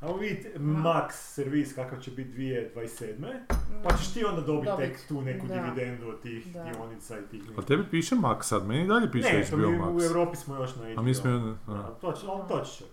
ajmo 0.00 0.16
vidjeti 0.16 0.58
max 0.58 1.10
servis 1.12 1.74
kakav 1.74 2.00
će 2.00 2.10
biti 2.10 2.30
2027. 2.30 3.40
Pa 3.84 3.96
ćeš 3.96 4.08
ti 4.08 4.24
onda 4.24 4.40
dobiti 4.40 4.66
Dobit. 4.66 4.86
tek 4.88 5.08
tu 5.08 5.22
neku 5.22 5.46
Da. 5.46 5.54
dividendu 5.54 6.08
od 6.08 6.20
tih 6.20 6.46
Da. 6.46 6.62
dionica 6.64 7.18
i 7.18 7.22
tih... 7.22 7.42
A 7.58 7.62
tebi 7.62 7.84
piše 7.90 8.14
Max 8.14 8.42
sad, 8.42 8.66
meni 8.66 8.84
i 8.84 8.88
dalje 8.88 9.10
piše 9.12 9.32
ne, 9.32 9.44
to 9.44 9.48
HBO 9.48 9.68
mi 9.68 9.78
u 9.78 9.80
Max. 9.80 10.06
Europi 10.06 10.36
smo 10.36 10.56
još 10.56 10.76
na 10.76 10.82
HBO. 10.84 11.00
A 11.00 11.04
mi 11.04 11.14
smo... 11.14 11.30
Da, 11.66 11.72
a, 11.72 11.90
to 12.00 12.12
će, 12.12 12.26
on 12.26 12.48
to 12.48 12.60
će. 12.60 12.84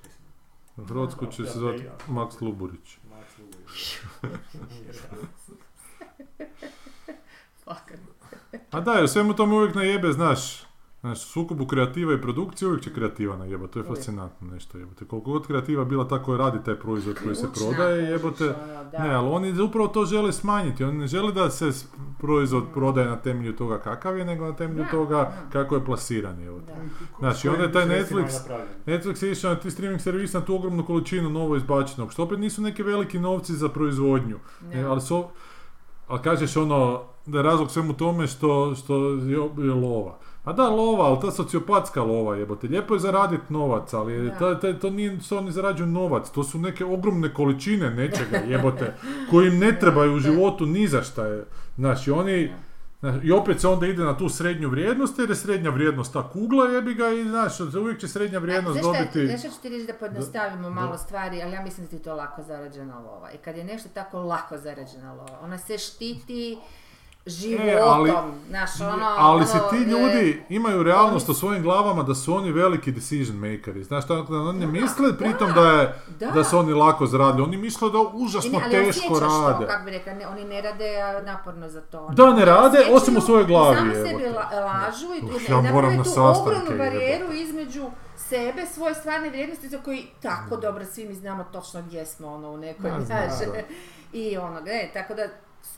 U 0.77 0.85
Hrvatsku 0.85 1.25
će 1.25 1.45
se 1.45 1.59
zvati. 1.59 1.83
Max 2.07 2.41
Luburić. 2.41 2.97
Max 3.09 3.39
Luburić. 3.39 3.99
A 8.71 8.79
da, 8.79 9.03
u 9.03 9.07
svemu 9.07 9.33
tome 9.33 9.55
uvijek 9.55 9.75
najebe, 9.75 10.11
znaš, 10.11 10.66
Znaš, 11.01 11.23
u 11.23 11.27
sukobu 11.27 11.65
kreativa 11.65 12.13
i 12.13 12.21
produkcije 12.21 12.67
uvijek 12.67 12.83
će 12.83 12.93
kreativa 12.93 13.37
najeba, 13.37 13.67
to 13.67 13.79
je 13.79 13.85
fascinantno 13.85 14.47
nešto 14.47 14.77
jebote. 14.77 15.05
Koliko 15.05 15.31
god 15.31 15.47
kreativa 15.47 15.85
bila 15.85 16.07
tako 16.07 16.31
je 16.31 16.37
radi 16.37 16.57
taj 16.65 16.75
proizvod 16.75 17.15
koji 17.23 17.35
se 17.35 17.47
prodaje 17.55 18.03
jebote. 18.03 18.55
Ne, 18.99 19.13
ali 19.13 19.27
oni 19.27 19.61
upravo 19.61 19.87
to 19.87 20.05
žele 20.05 20.33
smanjiti, 20.33 20.83
oni 20.83 20.97
ne 20.97 21.07
žele 21.07 21.31
da 21.31 21.49
se 21.49 21.71
proizvod 22.19 22.63
prodaje 22.73 23.07
na 23.07 23.15
temelju 23.15 23.55
toga 23.55 23.79
kakav 23.79 24.17
je, 24.17 24.25
nego 24.25 24.45
na 24.45 24.55
temelju 24.55 24.85
toga 24.91 25.33
kako 25.51 25.75
je 25.75 25.85
plasiran 25.85 26.39
jebote. 26.39 26.73
Znači, 27.19 27.49
onda 27.49 27.63
je 27.63 27.71
taj 27.71 27.85
Netflix-. 27.85 28.39
Netflix 28.85 29.25
je 29.25 29.31
išao 29.31 29.53
na 29.53 29.59
ti 29.59 29.71
streaming 29.71 30.01
servis 30.01 30.33
na 30.33 30.41
tu 30.41 30.55
ogromnu 30.55 30.85
količinu 30.85 31.29
novo 31.29 31.55
izbačenog, 31.55 32.11
što 32.11 32.23
opet 32.23 32.39
nisu 32.39 32.61
neki 32.61 32.83
veliki 32.83 33.19
novci 33.19 33.53
za 33.53 33.69
proizvodnju. 33.69 34.39
Ne. 34.69 34.79
E, 34.79 34.83
ali, 34.83 35.01
so, 35.01 35.29
ali 36.07 36.21
kažeš 36.21 36.57
ono, 36.57 37.03
da 37.25 37.37
je 37.37 37.43
razlog 37.43 37.71
svemu 37.71 37.93
tome 37.93 38.27
što, 38.27 38.75
što 38.75 39.09
je, 39.09 39.49
je 39.57 39.73
lova. 39.73 40.17
Pa 40.47 40.53
da, 40.53 40.69
lova, 40.69 41.05
ali 41.05 41.19
ta 41.21 41.31
sociopatska 41.31 42.03
lova 42.03 42.35
jebote. 42.35 42.67
Lijepo 42.67 42.93
je 42.93 42.99
zaraditi 42.99 43.53
novac, 43.53 43.93
ali 43.93 44.31
ta, 44.39 44.59
ta- 44.59 44.79
to 44.79 44.89
nije 44.89 45.19
što 45.19 45.37
oni 45.37 45.51
zarađuju 45.51 45.87
novac, 45.87 46.29
to 46.29 46.43
su 46.43 46.59
neke 46.59 46.85
ogromne 46.85 47.33
količine 47.33 47.89
nečega 47.89 48.37
jebote, 48.37 48.93
koji 49.29 49.47
im 49.47 49.59
ne 49.59 49.79
trebaju 49.79 50.15
u 50.15 50.19
životu 50.19 50.65
ni 50.65 50.87
za 50.87 51.03
šta 51.03 51.25
je. 51.25 51.45
Znači, 51.75 52.11
oni, 52.11 52.53
znaš, 52.99 53.15
i 53.23 53.31
opet 53.31 53.61
se 53.61 53.67
onda 53.67 53.87
ide 53.87 54.03
na 54.03 54.17
tu 54.17 54.29
srednju 54.29 54.69
vrijednost, 54.69 55.19
jer 55.19 55.29
je 55.29 55.35
srednja 55.35 55.69
vrijednost 55.69 56.13
ta 56.13 56.29
kugla 56.29 56.65
jebi 56.65 56.93
ga 56.93 57.09
i 57.09 57.23
znaš, 57.23 57.59
uvijek 57.59 57.99
će 57.99 58.07
srednja 58.07 58.39
vrijednost 58.39 58.79
A, 58.79 58.81
znaš 58.81 58.97
dobiti... 58.97 59.27
Znaš 59.37 59.55
ću 59.55 59.61
ti 59.61 59.69
reći 59.69 59.87
da 59.87 59.93
pojednostavimo 59.93 60.69
malo 60.69 60.91
da. 60.91 60.97
stvari, 60.97 61.41
ali 61.41 61.51
ja 61.51 61.61
mislim 61.63 61.85
da 61.85 61.89
ti 61.89 61.95
je 61.95 62.03
to 62.03 62.15
lako 62.15 62.43
zarađena 62.43 62.99
lova. 62.99 63.31
I 63.31 63.37
kad 63.37 63.57
je 63.57 63.63
nešto 63.63 63.89
tako 63.93 64.19
lako 64.19 64.57
zarađena 64.57 65.13
lova, 65.13 65.39
ona 65.41 65.57
se 65.57 65.77
štiti 65.77 66.57
životom, 67.27 67.67
E, 67.67 67.79
ali- 67.81 68.13
znaš, 68.49 68.81
ono... 68.81 69.05
Ali 69.17 69.45
se 69.45 69.57
ono, 69.57 69.69
ti 69.69 69.75
e, 69.75 69.79
ljudi 69.79 70.43
imaju 70.49 70.83
realnost 70.83 71.29
u 71.29 71.33
svojim 71.33 71.63
glavama 71.63 72.03
da 72.03 72.15
su 72.15 72.35
oni 72.35 72.51
veliki 72.51 72.91
decision 72.91 73.37
makeri. 73.37 73.83
Znaš, 73.83 74.07
tako 74.07 74.33
da 74.33 74.39
oni 74.39 74.59
ne 74.59 74.67
misle 74.67 75.17
pritom 75.17 75.51
da, 75.53 75.61
je, 75.61 76.01
da. 76.19 76.31
da 76.31 76.43
su 76.43 76.57
oni 76.57 76.73
lako 76.73 77.05
zaradili. 77.05 77.43
Oni 77.43 77.57
misle 77.57 77.89
da 77.89 77.97
I 77.97 78.01
užasno 78.15 78.51
ne, 78.51 78.63
ali 78.63 78.71
teško 78.73 79.13
osjećaš 79.13 79.19
to, 79.31 79.51
rade. 79.51 79.65
kako 79.67 79.85
bi 79.85 79.91
rekla, 79.91 80.13
ne, 80.13 80.27
oni 80.27 80.43
ne 80.45 80.61
rade 80.61 80.89
naporno 81.23 81.69
za 81.69 81.81
to. 81.81 82.09
Da, 82.09 82.33
ne 82.33 82.45
rade, 82.45 82.77
osjećaju 82.77 82.95
osim 82.97 83.17
u 83.17 83.21
svojoj 83.21 83.45
glavi, 83.45 83.77
evo 83.77 84.07
sebi 84.07 84.23
la- 84.25 84.59
lažu 84.61 85.05
i, 85.21 85.35
Uf, 85.35 85.49
ja 85.49 85.61
moram 85.63 85.97
na 85.97 86.03
tu 86.03 86.09
ogromnu 86.17 86.77
barijeru 86.77 87.33
između 87.33 87.85
sebe, 88.17 88.65
svoje 88.65 88.95
stvarne 88.95 89.29
vrijednosti 89.29 89.69
za 89.69 89.77
koji 89.77 90.07
tako 90.21 90.57
dobro 90.57 90.85
svi 90.85 91.07
mi 91.07 91.13
znamo 91.15 91.43
točno 91.43 91.81
gdje 91.81 92.05
smo 92.05 92.27
ono 92.27 92.49
u 92.49 92.57
nekoj, 92.57 92.91
znaš, 93.05 93.39
da. 93.39 93.61
i 94.13 94.37
ono, 94.37 94.59
ne, 94.59 94.89
tako 94.93 95.13
da 95.13 95.27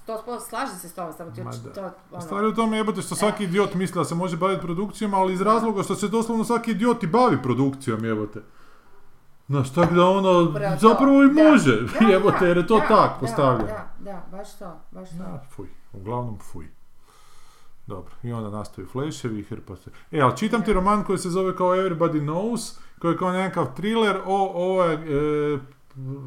to 0.06 0.40
slažem 0.40 0.78
se 0.78 0.90
s 0.90 0.94
tobom, 0.94 1.14
samo 1.14 1.32
ti 1.32 1.42
to, 1.76 1.92
ono, 2.12 2.22
Stvar 2.22 2.44
je 2.44 2.50
u 2.50 2.56
tome 2.56 2.78
jebote 2.78 3.02
što 3.02 3.16
svaki 3.16 3.44
idiot 3.44 3.74
misli 3.74 4.00
da 4.00 4.06
se 4.06 4.16
može 4.16 4.38
baviti 4.38 4.62
produkcijom, 4.62 5.14
ali 5.14 5.34
iz 5.34 5.42
razloga 5.42 5.84
što 5.84 5.96
se 5.96 6.08
doslovno 6.08 6.44
svaki 6.44 6.72
idiot 6.72 7.04
i 7.04 7.08
bavi 7.08 7.42
produkcijom 7.44 8.06
jebote. 8.06 8.42
Znaš, 9.48 9.74
tako 9.74 9.94
da 9.94 10.06
ono, 10.06 10.44
Upravo 10.44 10.76
to. 10.76 10.88
zapravo 10.90 11.24
i 11.24 11.28
Da. 11.28 11.44
može, 11.44 11.82
Da, 12.00 12.08
jebote, 12.08 12.46
jer 12.46 12.58
je 12.58 12.68
to 12.68 12.80
da, 12.80 12.88
tak 12.88 13.12
da, 13.12 13.18
postavljeno. 13.20 13.68
Da, 13.68 13.90
da, 14.00 14.24
baš 14.32 14.58
to, 14.60 14.80
baš 14.92 15.10
to. 15.10 15.16
Da, 15.16 15.44
fuj, 15.56 15.68
uglavnom 15.94 16.40
fuj. 16.40 16.68
Dobro, 17.88 18.14
i 18.24 18.32
onda 18.34 18.50
nastaju 18.50 18.88
fleševi 18.88 19.40
i 19.40 19.44
hrpa 19.44 19.76
se. 19.76 19.92
E, 20.12 20.22
ali 20.22 20.38
čitam 20.38 20.62
ti 20.64 20.74
roman 20.74 21.04
koji 21.04 21.18
se 21.18 21.30
zove 21.30 21.56
kao 21.56 21.76
Everybody 21.76 22.22
Knows, 22.22 22.80
koji 23.00 23.12
je 23.12 23.18
kao 23.18 23.32
nekakav 23.32 23.76
thriller 23.76 24.18
o 24.26 24.52
ovaj 24.56 24.94
e, 24.94 25.00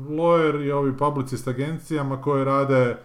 lawyer 0.09 0.65
i 0.67 0.73
ovi 0.73 0.97
publicist 0.97 1.49
agencijama 1.49 2.23
koje 2.23 2.45
rade 2.45 2.97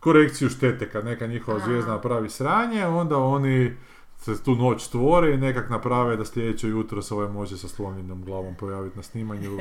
korekciju 0.00 0.48
štete 0.48 0.90
kad 0.90 1.04
neka 1.04 1.26
njihova 1.26 1.58
zvijezda 1.58 1.92
napravi 1.92 2.30
sranje, 2.30 2.86
onda 2.86 3.18
oni 3.18 3.76
se 4.18 4.42
tu 4.42 4.54
noć 4.54 4.84
stvore 4.84 5.34
i 5.34 5.38
nekak 5.38 5.70
naprave 5.70 6.16
da 6.16 6.24
sljedeće 6.24 6.68
jutro 6.68 7.02
se 7.02 7.14
ovaj 7.14 7.28
može 7.28 7.56
sa 7.56 7.68
slomljenom 7.68 8.24
glavom 8.24 8.54
pojaviti 8.54 8.96
na 8.96 9.02
snimanju, 9.02 9.58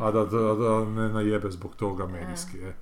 a 0.00 0.10
da, 0.10 0.24
da, 0.24 0.54
da 0.54 0.84
ne 0.84 1.08
najebe 1.08 1.50
zbog 1.50 1.74
toga 1.76 2.06
medijski. 2.06 2.58
E. 2.58 2.74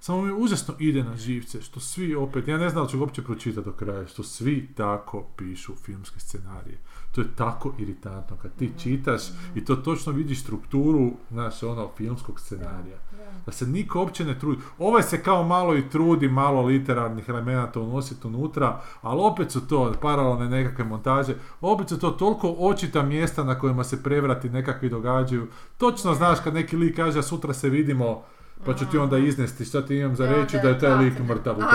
Samo 0.00 0.22
mi 0.22 0.32
užasno 0.32 0.74
ide 0.78 1.04
na 1.04 1.16
živce, 1.16 1.62
što 1.62 1.80
svi 1.80 2.14
opet, 2.14 2.48
ja 2.48 2.58
ne 2.58 2.70
znam 2.70 2.84
da 2.84 2.90
ću 2.90 3.00
uopće 3.00 3.22
pročitati 3.22 3.64
do 3.64 3.72
kraja, 3.72 4.06
što 4.06 4.22
svi 4.22 4.68
tako 4.74 5.24
pišu 5.36 5.72
filmske 5.76 6.20
scenarije. 6.20 6.78
To 7.14 7.20
je 7.20 7.26
tako 7.36 7.74
iritantno 7.78 8.36
kad 8.42 8.56
ti 8.56 8.70
čitaš 8.78 9.22
i 9.54 9.64
to 9.64 9.76
točno 9.76 10.12
vidiš 10.12 10.40
strukturu, 10.40 11.12
znaš, 11.30 11.62
ono, 11.62 11.90
filmskog 11.96 12.40
scenarija. 12.40 12.98
Da 13.46 13.52
se 13.52 13.66
niko 13.66 13.98
uopće 13.98 14.24
ne 14.24 14.38
trudi. 14.38 14.60
Ovaj 14.78 15.02
se 15.02 15.22
kao 15.22 15.44
malo 15.44 15.76
i 15.76 15.88
trudi, 15.90 16.28
malo 16.28 16.62
literarnih 16.62 17.28
elemenata 17.28 17.80
unositi 17.80 18.26
unutra, 18.26 18.80
ali 19.02 19.20
opet 19.20 19.50
su 19.50 19.68
to 19.68 19.92
paralelne 20.02 20.48
nekakve 20.48 20.84
montaže, 20.84 21.34
opet 21.60 21.88
su 21.88 21.98
to 21.98 22.10
toliko 22.10 22.56
očita 22.58 23.02
mjesta 23.02 23.44
na 23.44 23.58
kojima 23.58 23.84
se 23.84 24.02
prevrati 24.02 24.50
nekakvi 24.50 24.88
događaju. 24.88 25.46
Točno 25.78 26.14
znaš 26.14 26.38
kad 26.44 26.54
neki 26.54 26.76
lik 26.76 26.96
kaže, 26.96 27.18
"A 27.18 27.22
sutra 27.22 27.52
se 27.52 27.68
vidimo, 27.68 28.22
pa 28.66 28.74
ću 28.74 28.84
ti 28.90 28.98
onda 28.98 29.18
iznesti 29.18 29.64
šta 29.64 29.86
ti 29.86 29.96
imam 29.96 30.16
za 30.16 30.26
reći 30.26 30.58
da, 30.62 30.68
je 30.68 30.78
taj 30.78 30.94
lik 30.94 31.18
mrtav 31.18 31.54
u 31.58 31.60
tom, 31.60 31.68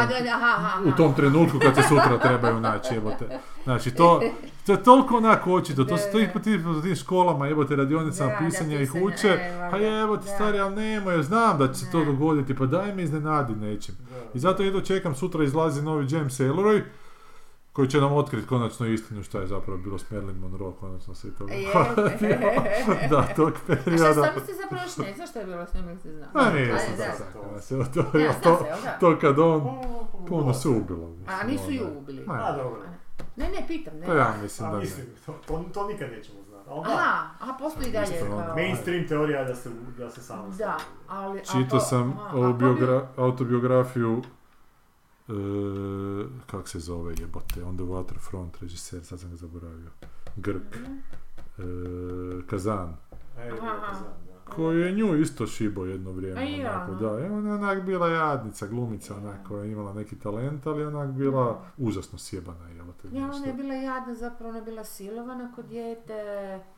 u 0.85 0.91
tom 0.97 1.13
trenutku 1.13 1.59
kad 1.59 1.75
se 1.75 1.81
sutra 1.81 2.19
trebaju 2.21 2.59
naći, 2.59 2.93
jebote. 2.93 3.39
Znači, 3.63 3.91
to, 3.91 4.21
to 4.65 4.71
je 4.71 4.83
toliko 4.83 5.17
onako 5.17 5.53
očito, 5.53 5.83
to 5.83 5.97
se 5.97 6.11
tih 6.11 6.27
da. 6.27 6.33
po 6.33 6.39
tim, 6.39 6.95
školama, 6.95 7.47
jebote, 7.47 7.75
radionicama 7.75 8.31
Da, 8.31 8.39
da, 8.39 8.45
pisanja 8.45 8.81
ih 8.81 8.95
uče, 8.95 9.39
a 9.71 9.77
jebote, 9.77 10.25
da. 10.25 10.31
stari, 10.31 10.59
ali 10.59 10.75
nemoj, 10.75 11.23
znam 11.23 11.57
da 11.57 11.73
će 11.73 11.79
se 11.79 11.91
to 11.91 12.05
dogoditi, 12.05 12.55
pa 12.55 12.65
daj 12.65 12.95
me 12.95 13.03
iznenadi 13.03 13.55
nečim. 13.55 13.95
I 14.33 14.39
zato 14.39 14.63
jedno 14.63 14.81
čekam, 14.81 15.15
sutra 15.15 15.43
izlazi 15.43 15.81
novi 15.81 16.07
James 16.09 16.39
Ellroy, 16.39 16.81
koji 17.77 17.89
će 17.89 18.01
nam 18.01 18.13
otkriti 18.13 18.47
konačno 18.47 18.85
istinu 18.87 19.23
šta 19.23 19.39
je 19.39 19.47
zapravo 19.47 19.77
bilo 19.77 19.97
s 19.97 20.11
Marilyn 20.11 20.39
Monroe, 20.39 20.73
konačno 20.79 21.15
se 21.15 21.27
i 21.27 21.31
toga 21.31 21.53
da, 23.11 23.27
tog 23.35 23.49
A 23.49 23.55
šta 23.55 23.65
perioda. 23.67 24.13
stvarno 24.13 24.39
ste 24.43 24.53
zapravo 24.53 24.83
još 24.83 24.97
ne 24.97 25.13
znaš 25.15 25.29
što 25.29 25.39
je 25.39 25.45
bilo 25.45 25.65
s 25.65 25.73
njom, 25.73 25.99
ste 25.99 26.11
znao? 26.11 26.29
Ma 26.33 26.49
nije 26.49 26.79
sam 26.79 26.93
da. 26.97 27.61
se 27.61 27.85
se, 27.85 27.91
to, 27.93 28.19
Ja, 28.19 28.33
to, 28.33 28.57
se, 28.57 28.89
to 28.99 29.17
kad 29.21 29.39
on, 29.39 29.61
puno 30.27 30.53
se 30.53 30.69
ubilo. 30.69 31.15
A 31.27 31.43
nisu 31.43 31.71
ju 31.71 31.87
ubili? 31.97 32.25
A, 32.27 32.51
dobro. 32.51 32.81
Ne, 33.35 33.49
ne, 33.49 33.67
pitam, 33.67 33.97
ne. 33.97 34.05
To 34.05 34.13
ja 34.13 34.33
mislim 34.41 34.69
A 34.69 34.71
da 34.71 34.77
mislim, 34.77 35.05
ne. 35.05 35.13
to, 35.25 35.33
to, 35.47 35.65
to 35.73 35.87
nikad 35.87 36.11
nećemo 36.11 36.39
znati. 36.49 36.69
Aha, 36.69 37.29
aha, 37.39 37.53
postoji 37.59 37.87
i 37.87 37.91
dalje 37.91 38.13
Isto 38.13 38.25
ono. 38.25 38.45
kao... 38.45 38.55
mainstream 38.55 39.07
teorija 39.07 39.43
da 39.43 39.55
se, 39.55 39.69
da 39.97 40.09
se 40.09 40.21
samo 40.21 40.49
Da, 40.57 40.77
ali... 41.07 41.39
a 41.39 41.43
Čitao 41.43 41.79
sam 41.79 42.19
a 42.19 42.53
autobiografiju 43.17 44.21
e, 45.29 45.33
kak 46.45 46.67
se 46.67 46.79
zove 46.79 47.15
jebote, 47.19 47.63
On 47.63 47.77
the 47.77 47.85
Waterfront, 47.85 48.61
režiser, 48.61 49.05
sad 49.05 49.19
sam 49.19 49.29
ga 49.29 49.35
zaboravio. 49.35 49.89
Grk. 50.35 50.75
E, 51.57 51.61
Kazan. 52.47 52.95
E. 53.37 53.49
Kazan, 53.49 54.13
da. 54.27 54.53
Koji 54.55 54.79
je 54.79 54.91
nju 54.91 55.15
isto 55.15 55.47
šibo 55.47 55.85
jedno 55.85 56.11
vrijeme. 56.11 56.65
Onako, 56.69 56.91
no. 56.91 56.99
da. 56.99 57.19
I 57.19 57.25
ona 57.29 57.49
je 57.49 57.55
onak 57.55 57.83
bila 57.83 58.07
jadnica, 58.07 58.67
glumica, 58.67 59.15
onak, 59.15 59.47
koja 59.47 59.63
je 59.63 59.71
imala 59.71 59.93
neki 59.93 60.19
talent, 60.19 60.67
ali 60.67 60.85
onak 60.85 61.09
bila 61.09 61.61
užasno 61.77 62.17
sjebana. 62.17 62.69
Jebote, 62.69 63.07
Ja, 63.11 63.25
ona 63.25 63.45
je 63.45 63.53
bila 63.53 63.73
jadna, 63.73 64.15
zapravo 64.15 64.49
ona 64.49 64.57
je 64.57 64.65
bila 64.65 64.83
silovana 64.83 65.51
kod 65.55 65.65
dijete, 65.65 66.13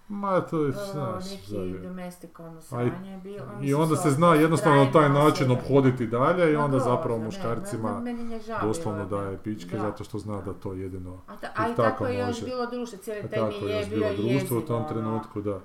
Ma, 0.10 0.42
to 0.42 0.64
je, 0.64 0.70
o, 0.70 0.72
znaš, 0.72 1.32
neki 1.32 1.80
domestik 1.84 2.40
ono 2.40 2.62
je 3.06 3.18
bio. 3.18 3.44
oni 3.58 3.68
I 3.68 3.74
onda 3.74 3.96
se 3.96 4.10
zna 4.10 4.28
ono 4.28 4.42
jednostavno 4.42 4.84
na 4.84 4.92
taj 4.92 5.10
način 5.10 5.52
obhoditi 5.52 6.08
dalje 6.08 6.54
i 6.54 6.56
onda 6.56 6.80
zapravo 6.80 7.20
muškarcima 7.20 8.02
doslovno 8.62 9.06
bilo, 9.06 9.22
daje 9.22 9.38
pičke 9.38 9.78
da. 9.78 9.82
zato 9.82 10.04
što 10.04 10.20
zna 10.20 10.42
da 10.42 10.54
to 10.54 10.74
jedino 10.74 11.22
A, 11.28 11.36
ta, 11.36 11.48
a 11.56 11.70
i 11.70 11.76
tako 11.76 12.06
je 12.06 12.20
još 12.20 12.46
bilo 12.46 12.66
društvo, 12.66 13.00
cijeli 13.00 13.22
Pa 13.22 13.28
taj 13.28 13.40
tako 13.40 13.66
mi 13.66 13.72
je 13.72 13.86
bio 13.86 14.00
bilo 14.00 14.30
društvo 14.30 14.58
u 14.58 14.62
tom 14.62 14.76
ono. 14.76 14.88
trenutku, 14.88 15.42
da. 15.42 15.60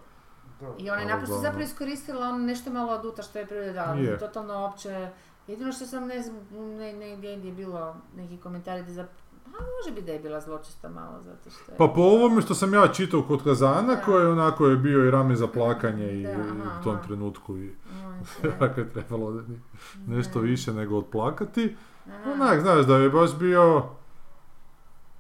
I 0.78 0.90
ona 0.90 1.01
je 1.01 1.09
naprosto 1.09 1.38
zapravo 1.38 1.64
iskoristila 1.64 2.28
ono 2.28 2.38
nešto 2.38 2.70
malo 2.70 2.92
od 2.92 3.05
uta 3.05 3.22
što 3.22 3.38
je 3.38 3.47
priroda 3.47 3.72
dala. 3.72 3.95
Je. 3.95 4.18
Totalno 4.18 4.55
opće. 4.55 5.11
Jedino 5.47 5.72
što 5.72 5.86
sam 5.86 6.07
ne 6.07 6.22
znam, 6.22 6.36
ne, 6.53 6.92
negdje 6.92 7.30
je 7.30 7.53
bilo 7.53 7.97
neki 8.16 8.36
komentari 8.36 8.82
da 8.82 9.07
A 9.47 9.51
može 9.51 9.90
biti 9.90 10.07
da 10.07 10.12
je 10.12 10.18
bila 10.18 10.40
zločesta 10.40 10.88
malo, 10.88 11.22
zato 11.22 11.51
što 11.51 11.72
je... 11.72 11.78
Pa 11.78 11.86
po 11.86 12.01
ovome 12.01 12.42
što 12.42 12.55
sam 12.55 12.74
ja 12.74 12.88
čitao 12.88 13.22
kod 13.22 13.45
Kazana, 13.45 13.95
Da. 13.95 14.01
koji 14.01 14.26
onako 14.26 14.66
je 14.66 14.76
bio 14.76 15.05
i 15.05 15.11
rame 15.11 15.36
za 15.36 15.47
plakanje 15.47 16.12
i 16.12 16.22
Da, 16.22 16.30
aha, 16.30 16.45
u 16.80 16.84
tom 16.84 16.95
aha. 16.95 17.03
trenutku 17.03 17.57
i 17.57 17.70
sve. 18.30 18.59
tako 18.59 18.80
je 18.80 18.90
trebalo 18.90 19.42
nešto 20.07 20.38
Ne. 20.38 20.45
više 20.45 20.72
nego 20.72 20.97
odplakati. 20.97 21.76
Aha. 22.09 22.32
Onak, 22.32 22.61
znaš, 22.61 22.86
da 22.86 22.97
je 22.97 23.11
baš 23.11 23.34
bio 23.34 23.82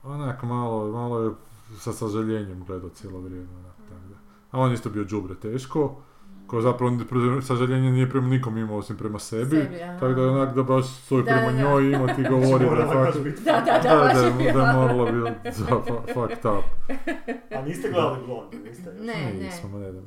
onak 0.02 0.42
malo, 0.42 0.92
malo 0.92 1.20
je 1.20 1.30
sa 1.78 1.92
sažaljenjem 1.92 2.64
gledao 2.64 2.88
cijelo 2.90 3.20
vrijeme. 3.20 3.48
Onak, 3.54 3.76
tako 3.78 4.08
da. 4.08 4.16
A 4.50 4.60
on 4.60 4.68
je 4.68 4.74
isto 4.74 4.90
bio 4.90 5.04
đubre 5.04 5.34
teško, 5.34 5.96
ko 6.54 6.60
zapravo 6.60 6.90
sažaljenje 7.42 7.90
nije 7.90 8.10
prema 8.10 8.28
nikom 8.28 8.58
imao 8.58 8.76
osim 8.76 8.96
prema 8.96 9.18
sebi. 9.18 9.50
Sebi, 9.50 9.78
tako 9.90 10.08
da 10.08 10.22
je 10.22 10.28
onak 10.28 10.54
da 10.54 10.62
baš 10.62 10.86
svoj 10.86 11.22
Da, 11.22 11.30
prema 11.32 11.52
njoj 11.52 11.84
ima 11.86 12.06
ti 12.06 12.22
govori 12.30 12.64
da 12.64 12.70
Morala 12.70 12.92
fakt-. 13.06 13.40
Da, 13.40 13.52
da, 13.52 13.78
da, 13.78 13.88
da, 13.88 13.96
baš 13.96 14.14
da, 14.14 14.20
je 14.20 14.30
da 14.32 14.38
je 14.38 14.52
bila. 14.52 14.72
moralo 14.72 15.04
biti 15.04 15.52
za 15.52 15.64
fa- 15.66 16.14
fucked 16.14 16.44
up. 16.48 16.64
A 17.52 17.62
niste 17.62 17.88
gledali 17.90 18.18
Blond, 18.26 18.54
niste? 18.64 18.92
Ne, 18.92 19.14
ne. 19.32 19.32
Nismo, 19.34 19.68
ma 19.68 19.78
ne 19.78 19.92
da. 19.92 20.00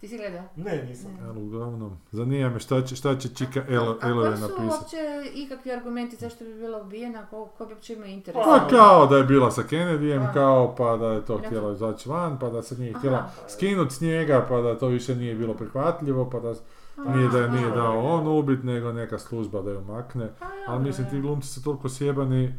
Ti 0.00 0.08
si 0.08 0.16
gledao? 0.18 0.42
Ne, 0.56 0.84
nisam. 0.84 1.10
Ali 1.22 1.42
uglavnom, 1.42 1.96
zanima 2.10 2.50
me 2.50 2.58
šta 2.60 2.82
će, 2.82 2.96
šta 2.96 3.16
će 3.16 3.28
Čika 3.28 3.60
El- 3.68 3.78
A 3.92 4.08
Elore 4.08 4.26
koji 4.26 4.36
su 4.36 4.42
napisati. 4.42 4.64
uopće 4.64 4.96
ikakvi 5.34 5.72
argumenti 5.72 6.16
zašto 6.16 6.44
bi 6.44 6.54
bila 6.54 6.80
ubijena, 6.80 7.26
ko, 7.26 7.46
ko 7.48 7.66
bi 7.66 7.72
uopće 7.72 7.92
imao 7.92 8.06
interes? 8.06 8.44
Pa 8.44 8.68
kao 8.68 9.06
da 9.06 9.16
je 9.16 9.24
bila 9.24 9.50
sa 9.50 9.62
Kennedyjem, 9.62 10.32
kao 10.32 10.74
pa 10.74 10.96
da 10.96 11.06
je 11.06 11.24
to 11.24 11.38
htjela 11.38 11.72
izaći 11.72 12.08
van, 12.08 12.38
pa 12.38 12.50
da 12.50 12.62
se 12.62 12.74
nije 12.76 12.92
htjela 12.92 13.18
skinuti 13.48 13.94
s 13.94 14.00
njega, 14.00 14.46
pa 14.48 14.60
da 14.60 14.78
to 14.78 14.86
više 14.88 15.14
nije 15.14 15.34
bilo 15.34 15.54
prihvatljivo, 15.92 16.30
pa 16.30 16.40
da 16.40 16.54
nije 17.14 17.28
da 17.28 17.38
je 17.38 17.50
nije 17.50 17.70
dao 17.70 17.98
on 17.98 18.26
ubit, 18.26 18.62
nego 18.62 18.92
neka 18.92 19.18
služba 19.18 19.62
da 19.62 19.70
ju 19.70 19.80
makne. 19.80 20.28
Ali 20.66 20.84
mislim, 20.84 21.10
ti 21.10 21.20
glumci 21.20 21.48
su 21.48 21.62
toliko 21.64 21.88
sjebani, 21.88 22.54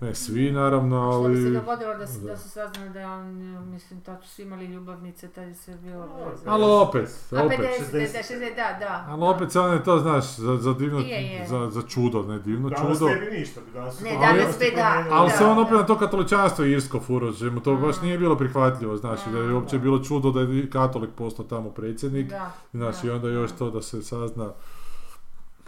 ne 0.00 0.14
svi 0.14 0.52
naravno, 0.52 1.12
Što 1.12 1.28
bi 1.28 1.36
se 1.36 1.42
ali... 1.42 1.52
dogodilo 1.52 1.94
da, 1.94 2.06
se, 2.06 2.20
da. 2.20 2.26
da 2.26 2.36
su 2.36 2.48
saznali 2.48 2.90
da 2.90 3.00
je 3.00 3.06
on, 3.06 3.26
mislim, 3.66 4.00
tad 4.00 4.24
su 4.24 4.42
imali 4.42 4.66
ljubavnice, 4.66 5.28
tad 5.28 5.48
je 5.48 5.54
sve 5.54 5.76
bilo... 5.76 6.08
Ali 6.46 6.64
opet, 6.64 7.08
A 7.32 7.44
opet. 7.44 7.58
50, 7.60 7.62
da, 7.92 7.98
60. 7.98 8.34
60, 8.34 8.56
da, 8.56 8.78
da. 8.78 9.04
Ali 9.08 9.22
opet 9.24 9.52
se 9.52 9.60
on 9.60 9.72
je 9.72 9.84
to, 9.84 9.98
znaš, 9.98 10.36
za, 10.36 10.56
za 10.56 10.72
divno, 10.72 10.98
Je, 10.98 11.22
je. 11.22 11.46
Za, 11.48 11.70
za 11.70 11.82
čudo, 11.82 12.22
ne 12.22 12.38
divno 12.38 12.68
Danas 12.68 12.98
čudo. 12.98 13.10
ne 13.10 13.16
bi 13.16 13.38
ništa, 13.38 13.60
bi 13.60 13.72
danas 13.72 13.96
su 13.98 14.04
Ne, 14.04 14.10
to 14.10 14.20
danas 14.20 14.58
bi 14.58 14.72
da. 14.76 15.04
Ali 15.10 15.30
Da, 15.30 15.36
se 15.36 15.44
on 15.44 15.58
opet 15.58 15.72
da. 15.72 15.78
na 15.78 15.86
to 15.86 15.98
katoličanstvo 15.98 16.64
irsko 16.64 17.00
furo, 17.00 17.32
že 17.32 17.50
mu 17.50 17.60
to 17.60 17.76
baš 17.76 18.00
nije 18.00 18.18
bilo 18.18 18.36
prihvatljivo, 18.36 18.96
znači 18.96 19.30
da 19.30 19.38
je 19.38 19.54
uopće 19.54 19.78
bilo 19.78 19.98
čudo 19.98 20.30
da 20.30 20.40
je 20.40 20.70
katolik 20.70 21.10
postao 21.10 21.44
tamo 21.44 21.70
predsjednik, 21.70 22.26
Da, 22.28 22.50
znači 22.72 23.06
i 23.06 23.10
da, 23.10 23.14
onda 23.16 23.28
još 23.28 23.52
to 23.52 23.70
da 23.70 23.82
se 23.82 24.02
sazna, 24.02 24.50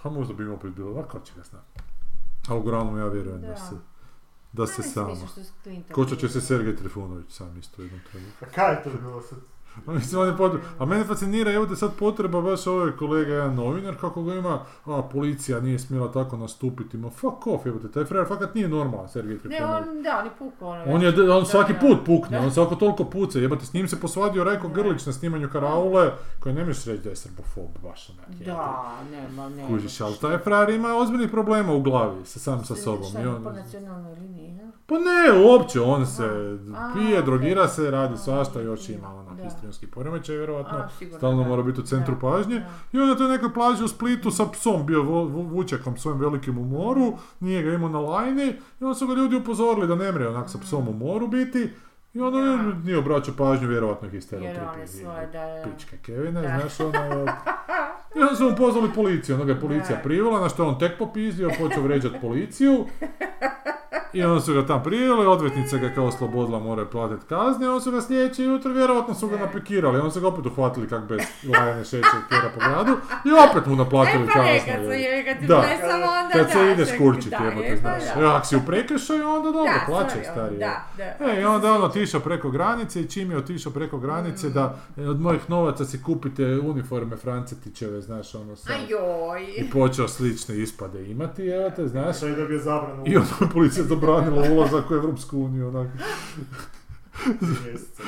pa 0.03 0.11
možda 0.11 0.35
bi 0.35 0.43
im 0.43 0.53
opet 0.53 0.71
bilo, 0.71 0.93
da 0.93 1.03
ko 1.03 1.19
će 1.21 1.33
ga 1.37 1.43
zna. 1.43 1.59
A 2.49 2.55
uglavnom 2.55 2.99
ja 2.99 3.07
vjerujem 3.07 3.41
da, 3.41 3.47
Da. 3.47 3.57
se, 3.57 3.75
da 4.57 4.67
se 4.67 4.83
Clinton 5.63 5.95
Kočat 5.95 6.19
će 6.19 6.29
se 6.29 6.41
Sergej 6.41 6.77
Trifunović 6.77 7.33
sam 7.33 7.59
isto 7.59 7.83
u 7.83 7.85
jednom 7.85 8.01
trenutku. 8.11 8.45
A 8.45 8.49
kaj 8.49 8.73
je 8.75 8.83
to 8.83 8.91
bilo 8.91 9.23
sad? 9.23 9.39
Ma 9.87 9.93
Mislim, 9.93 10.21
on 10.21 10.29
je 10.29 10.35
pot- 10.35 10.59
A 10.79 10.85
mene 10.85 11.05
fascinira, 11.05 11.53
evo 11.53 11.67
da 11.67 11.77
sad 11.77 11.91
potreba 11.95 12.41
baš 12.41 12.67
ovaj 12.67 12.93
kolega, 12.93 13.33
jedan 13.33 13.55
novinar, 13.55 13.97
kako 13.97 14.23
ga 14.23 14.35
ima, 14.35 14.59
a 14.87 15.03
policija 15.05 15.61
nije 15.61 15.79
smjela 15.79 16.13
tako 16.13 16.37
nastupiti, 16.37 16.97
ma 16.97 17.11
fuck 17.11 17.47
off, 17.47 17.67
evo 17.67 17.79
te, 17.79 17.89
taj 17.89 18.05
frajer 18.05 18.29
fakat 18.29 18.55
nije 18.55 18.69
normalan, 18.69 19.09
Sergej 19.09 19.35
Ne, 19.35 19.41
Trifunović. 19.41 19.87
on, 19.89 20.03
da, 20.03 20.19
on 20.19 20.25
je 20.25 20.31
pukao. 20.31 20.69
ono, 20.69 20.83
On 20.87 21.03
je, 21.03 21.11
već. 21.11 21.19
on 21.21 21.41
Da, 21.41 21.45
svaki 21.45 21.73
da. 21.73 21.79
put 21.79 21.99
pukne, 22.07 22.39
Da. 22.39 22.45
on 22.45 22.51
svako 22.51 22.75
toliko 22.75 23.05
puca, 23.05 23.39
jebate, 23.39 23.67
s 23.67 23.73
njim 23.73 23.89
se 23.89 24.01
posvadio 24.01 24.45
Rajko. 24.45 24.69
Grlić 24.69 25.07
na 25.07 25.13
snimanju 25.13 25.49
Karaule, 25.51 26.11
koji 26.41 26.55
ne 26.55 26.65
možeš 26.65 26.85
reći 26.85 27.03
da 27.03 27.11
je 27.11 27.17
srbofob, 27.17 27.71
baš 27.83 28.11
onak. 28.11 28.39
Da, 28.39 28.83
ne, 29.11 29.29
ma 29.29 29.49
ne. 29.49 29.67
Kužiš, 29.67 30.01
ali 30.01 30.15
taj 30.15 30.39
frajer 30.39 30.69
ima 30.71 30.95
ozbiljnih 30.95 31.31
problema 31.31 31.73
u 31.73 31.83
glavi, 31.83 32.25
sa 32.25 32.39
sam 32.39 32.65
sa 32.65 32.75
sobom. 32.77 33.05
Šta 33.05 33.19
je 33.21 33.29
on, 33.29 33.43
po 33.45 33.53
nacionalnoj 33.53 34.15
liniji, 34.15 34.53
ne? 34.53 34.71
pa 34.87 34.95
ne, 34.95 35.07
uopće, 35.43 35.81
on 35.81 36.07
se 36.07 36.25
A, 36.77 36.93
pije, 36.95 37.23
drogira 37.23 37.69
se, 37.69 37.91
radi 37.91 38.17
svašta, 38.17 38.61
još 38.61 38.89
ima 38.89 39.09
onak 39.11 39.39
histrionski 39.67 39.87
poremećaj, 39.87 40.37
vjerojatno. 40.37 40.79
A, 40.79 40.89
sigurno, 40.99 41.19
Stalno 41.19 41.43
da. 41.43 41.49
mora 41.49 41.63
biti 41.63 41.81
u 41.81 41.85
centru 41.85 42.15
Da, 42.15 42.21
pažnje. 42.21 42.63
I 42.93 42.99
onda 42.99 43.17
to 43.17 43.25
je 43.25 43.31
neka 43.31 43.49
plaža 43.49 43.85
u 43.85 43.89
Splitu 43.89 44.31
sa 44.31 44.47
psom, 44.47 44.87
bio 44.87 45.03
vučekom 45.03 45.97
svojim 45.97 46.21
velikim 46.21 46.59
u 46.59 46.65
moru, 46.65 47.13
nije 47.41 47.63
ga 47.63 47.73
imao 47.73 47.89
na 47.89 48.01
lajni 48.01 48.47
i 48.81 48.85
onda 48.85 48.95
su 48.95 49.07
ga 49.07 49.15
ljudi 49.15 49.37
upozorili 49.37 49.87
da 49.87 49.95
ne 49.95 50.13
mre 50.13 50.29
onak 50.29 50.51
sa 50.51 50.59
psom 50.59 50.89
u 50.89 50.93
moru 50.93 51.29
biti. 51.29 51.71
I 52.17 52.21
onda 52.21 52.39
Da. 52.41 52.57
nije 52.85 52.99
obraćao 52.99 53.35
pažnju, 53.35 53.69
vjerojatno 53.69 54.09
ih 54.09 54.15
je 54.15 54.21
on 54.33 54.43
da, 55.33 55.39
da. 55.39 55.65
Pičke 55.67 55.97
Kevine, 55.97 56.43
Da. 56.43 56.49
znaš 56.61 56.81
ono... 56.81 57.27
I 58.17 58.21
onda 58.21 58.37
su 58.37 58.51
mu 58.51 58.57
pozvali 58.57 58.91
policiju, 58.95 59.35
onda 59.35 59.45
ga 59.45 59.53
je 59.53 59.61
policija 59.61 59.97
Da. 59.97 60.03
privela, 60.03 60.41
na 60.41 60.49
što 60.49 60.63
je 60.63 60.69
on 60.69 60.79
tek 60.79 60.99
popizdio, 60.99 61.51
počeo 61.61 61.83
vređati 61.83 62.17
policiju. 62.21 62.85
I 64.13 64.23
onda 64.23 64.41
su 64.41 64.55
ga 64.55 64.67
tam 64.67 64.83
prijeli, 64.83 65.27
odvetnica 65.27 65.77
ga 65.77 65.89
kao 65.89 66.05
oslobodila, 66.05 66.59
moraju 66.59 66.91
platiti 66.91 67.27
kazne, 67.27 67.69
onda 67.69 67.81
su 67.81 67.91
ga 67.91 68.01
sljedeće 68.01 68.45
jutro, 68.45 68.73
vjerojatno 68.73 69.15
su 69.15 69.29
ga 69.29 69.37
napikirali, 69.37 69.99
onda 69.99 70.11
su 70.11 70.21
ga 70.21 70.29
opet 70.29 70.47
uhvatili 70.47 70.89
kak 70.89 71.03
bez 71.03 71.21
lajane 71.53 71.85
šeće 71.85 72.07
kjera 72.29 72.49
po 72.55 72.61
gradu 72.61 72.93
i 73.25 73.51
opet 73.51 73.67
mu 73.67 73.77
naplatili 73.77 74.25
E 74.25 74.27
pa 74.27 74.33
kaznu. 74.33 74.45
ne, 74.45 74.59
kad 74.67 74.85
se 74.85 75.01
je. 75.01 75.25
kad 75.25 75.39
ti 75.39 75.47
Da. 75.47 75.57
onda 75.57 76.33
Kad 76.33 76.51
se 76.51 76.59
da, 76.93 76.99
kurčit, 76.99 77.31
da, 77.31 77.37
jebote, 77.37 77.79
pa 77.83 77.89
znaš. 78.01 78.25
Ako 78.27 78.47
si 78.47 78.57
u 78.57 78.61
prekršaju, 78.67 79.29
onda 79.29 79.51
dobro, 79.51 79.73
Da, 79.73 79.81
plaćaj 79.87 80.25
stari. 80.25 80.57
da, 80.57 80.85
da. 80.97 81.31
E, 81.31 81.41
i 81.41 81.45
onda 81.45 81.73
on 81.73 81.83
otišao 82.07 82.21
preko 82.21 82.51
granice 82.51 83.01
i 83.01 83.09
čim 83.09 83.31
je 83.31 83.37
otišao 83.37 83.73
preko 83.73 83.99
granice 83.99 84.51
da 84.51 84.79
e, 84.97 85.09
od 85.09 85.21
mojih 85.21 85.51
novaca 85.51 85.85
si 85.85 86.03
kupite 86.03 86.59
uniforme 86.59 87.17
Francetićeve, 87.17 88.01
znaš, 88.01 88.35
ono 88.35 88.57
sa... 88.57 88.73
Ajoj. 88.73 89.43
I 89.57 89.71
počeo 89.71 90.09
slične 90.09 90.59
ispade 90.59 91.11
imati, 91.11 91.47
evo 91.47 91.71
te, 91.71 91.89
znaš. 91.89 92.17
Što 92.17 92.27
je 92.27 92.37
dobio 92.37 92.59
zabranu 92.59 93.03
I 93.07 93.17
onda 93.17 93.31
je 93.41 93.51
policija 93.53 93.85
zabranila 93.85 94.43
ulazak 94.53 94.91
u 94.91 94.95
Evropsku 94.95 95.39
uniju, 95.39 95.69
onak. 95.69 95.89
mjeseca. 97.65 98.03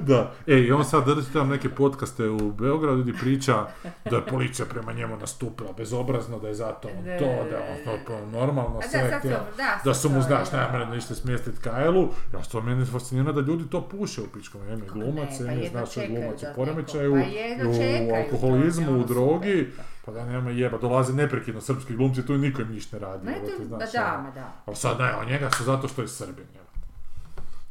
Da. 0.00 0.32
E, 0.46 0.54
i 0.54 0.72
on 0.72 0.84
sad 0.84 1.04
drži 1.06 1.32
tam 1.32 1.48
neke 1.48 1.68
podcaste 1.68 2.28
u 2.28 2.52
Beogradu 2.52 3.02
gdje 3.02 3.12
priča 3.14 3.66
da 4.10 4.16
je 4.16 4.26
policija 4.26 4.66
prema 4.66 4.92
njemu 4.92 5.16
nastupila 5.16 5.72
bezobrazno, 5.72 6.38
da 6.38 6.48
je 6.48 6.54
zato 6.54 6.88
on 6.98 7.04
Da, 7.04 7.18
to, 7.18 7.24
da, 7.24 7.50
da 7.50 7.56
je 7.56 7.70
on 7.70 7.84
da, 7.84 8.04
to 8.04 8.14
da. 8.14 8.26
normalno 8.38 8.78
da, 8.82 8.88
sve 8.88 9.20
su- 9.22 9.28
da, 9.28 9.46
Da 9.84 9.94
sad 9.94 9.96
su 10.02 10.10
mu, 10.10 10.22
znaš, 10.22 10.50
da. 10.50 10.56
namjerno 10.56 10.94
išli 10.94 11.16
smjestiti 11.16 11.58
Kajlu, 11.60 12.08
ja 12.34 12.42
što 12.42 12.60
meni 12.60 12.84
fascinira 12.86 13.32
da 13.32 13.40
ljudi 13.40 13.64
to 13.70 13.88
puše 13.88 14.22
u 14.22 14.26
pičkom, 14.26 14.62
ime 14.62 14.80
Kako 14.80 14.98
glumac, 14.98 15.30
ne, 15.30 15.46
pa 15.46 15.52
ime 15.52 15.62
jedva 15.62 15.80
znaš, 15.80 15.94
čekaju 15.94 16.20
glumac 16.20 16.42
u 16.42 16.46
da 16.46 16.52
poremećaju, 16.52 17.12
pa 17.12 17.68
u 18.10 18.14
alkoholizmu, 18.14 19.00
u 19.00 19.04
drogi, 19.04 19.68
pa 20.04 20.12
da 20.12 20.24
nema 20.24 20.50
jeba, 20.50 20.78
dolaze 20.78 21.12
neprekidno 21.12 21.60
srpski 21.60 21.96
glumci, 21.96 22.26
tu 22.26 22.38
niko 22.38 22.62
im 22.62 22.68
ništa 22.68 22.96
ne 22.96 23.06
radi, 23.06 23.26
ma 23.26 23.32
znaš, 23.76 23.92
da, 23.92 24.16
ono. 24.20 24.30
da. 24.30 24.52
Ali 24.66 24.76
sad 24.76 25.00
ne, 25.00 25.14
on 25.14 25.26
njega 25.26 25.50
su 25.50 25.64
zato 25.64 25.88
što 25.88 26.02
je 26.02 26.08
Srbin. 26.08 26.44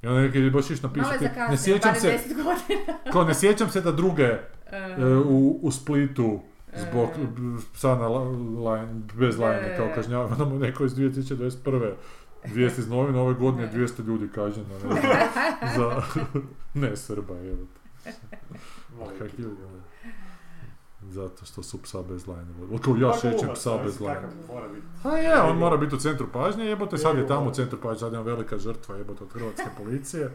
I 0.03 0.07
onda 0.07 0.21
neki 0.21 0.37
je 0.37 0.51
baš 0.51 0.65
iš 0.65 0.83
Malo 0.83 0.93
je 0.93 0.99
napisati, 0.99 1.23
zakasnio, 1.25 1.47
ne 1.47 1.57
sjećam 1.57 1.95
se, 1.95 2.19
10 2.29 2.33
godina. 2.35 2.97
ko 3.13 3.23
ne 3.23 3.33
sjećam 3.33 3.69
se 3.69 3.81
da 3.81 3.91
druge 3.93 4.23
E, 4.23 4.77
e, 4.97 5.05
u, 5.17 5.59
u 5.61 5.71
Splitu 5.71 6.39
zbog 6.75 7.09
E. 7.11 7.27
b- 7.27 7.61
psa 7.73 7.87
na 7.89 8.07
la- 8.07 8.31
lajn- 8.61 9.01
bez 9.13 9.37
lajne 9.37 9.77
kao 9.77 9.85
E. 9.85 9.93
kažnjavano 9.95 10.45
mu 10.45 10.59
neko 10.59 10.85
iz 10.85 10.93
2021. 10.93 11.91
Vijest 12.45 12.77
iz 12.77 12.89
novina, 12.89 13.21
ove 13.21 13.33
godine 13.33 13.69
200 13.69 14.05
ljudi 14.05 14.27
kažnjeno, 14.27 14.69
ne 14.69 14.79
znam, 14.91 15.17
za 15.75 16.01
ne 16.81 16.95
Srba, 16.95 17.33
evo. 17.35 17.57
Kak 19.19 19.39
je, 19.39 19.45
Zato 21.09 21.45
što 21.45 21.63
su 21.63 21.81
psa 21.81 22.01
bez 22.01 22.27
lajne. 22.27 22.51
Ako 22.75 22.97
ja 22.97 23.11
Pa 23.11 23.29
glumac, 23.29 23.59
psa 23.59 23.77
bez 23.83 23.99
lajne. 23.99 24.27
A 25.03 25.17
je, 25.17 25.41
on 25.41 25.57
mora 25.57 25.77
biti 25.77 25.95
u 25.95 25.99
centru 25.99 26.27
pažnje, 26.33 26.65
jebote, 26.65 26.97
sad 26.97 27.17
je 27.17 27.27
tamo 27.27 27.49
u 27.49 27.53
centru 27.53 27.79
pažnje, 27.81 27.99
sad 27.99 28.13
je 28.13 28.19
on 28.19 28.25
velika 28.25 28.57
žrtva, 28.57 28.95
jebote, 28.95 29.23
od 29.23 29.33
hrvatske 29.33 29.65
policije. 29.77 30.31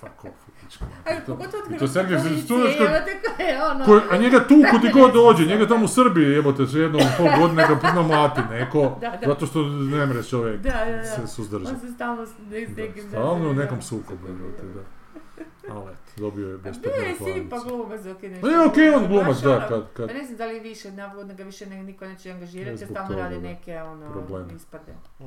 Fuck 0.00 0.24
off, 0.24 0.34
pička. 0.60 0.84
I 1.28 1.30
od 1.32 1.78
to 1.78 1.88
Sergej 1.88 2.18
policije, 2.18 2.44
Studenskog- 2.44 2.86
evo 2.86 2.98
te 3.04 3.20
ko 3.36 3.42
je 3.42 3.64
ono... 3.64 4.00
A 4.10 4.16
njega 4.16 4.38
tu 4.48 4.54
kud 4.70 4.84
i 4.84 4.92
god 4.92 5.12
dođe, 5.22 5.46
njega 5.46 5.66
tamo 5.68 5.84
u 5.84 5.88
Srbiji 5.88 6.32
jebote 6.32 6.66
su 6.66 6.78
jednom 6.78 7.02
pol 7.18 7.28
godine 7.40 7.66
ga 7.68 7.76
puno 7.76 8.02
mlati 8.02 8.40
neko, 8.50 8.98
zato 9.28 9.46
što 9.46 9.62
ne 9.62 10.06
mre 10.06 10.22
čovjek 10.22 10.60
se 11.16 11.26
suzdržati. 11.26 11.74
On 11.74 11.80
se 11.80 11.94
stalno 11.94 12.26
s 12.26 12.30
ne- 12.50 12.66
s 12.66 12.76
nekim... 12.76 13.08
Stalno 13.08 13.50
u 13.50 13.54
da, 13.54 13.62
nekom 13.62 13.78
da. 13.78 13.82
sukobu, 13.82 14.26
jebote, 14.26 14.62
da. 14.74 15.01
Ali 15.70 15.92
eto, 15.92 16.12
dobio 16.16 16.48
je 16.48 16.54
A 16.54 16.58
bez 16.58 16.78
bio 16.78 16.90
je 16.90 17.34
Simpa 17.34 17.58
glumac 17.58 18.00
dok 18.00 18.22
je 18.22 18.30
nešto... 18.30 18.46
Pa 18.46 18.52
je 18.52 18.66
okej 18.66 18.90
on 18.90 19.06
glumac, 19.08 19.36
da, 19.36 19.68
kad, 19.68 19.92
kad, 19.92 20.08
Pa 20.08 20.14
ne 20.14 20.24
znam 20.24 20.36
da 20.36 20.46
li 20.46 20.60
više, 20.60 20.92
navodno 20.92 21.34
ga 21.34 21.44
više 21.44 21.66
ne, 21.66 21.82
niko 21.82 22.06
neće 22.06 22.30
angažirati, 22.30 22.82
jer 22.82 22.90
stalno 22.90 23.16
radi 23.16 23.38
neke 23.38 23.82
ono, 23.82 24.12
Probleme. 24.12 24.54
ispade. 24.54 24.92
Mm. 25.20 25.24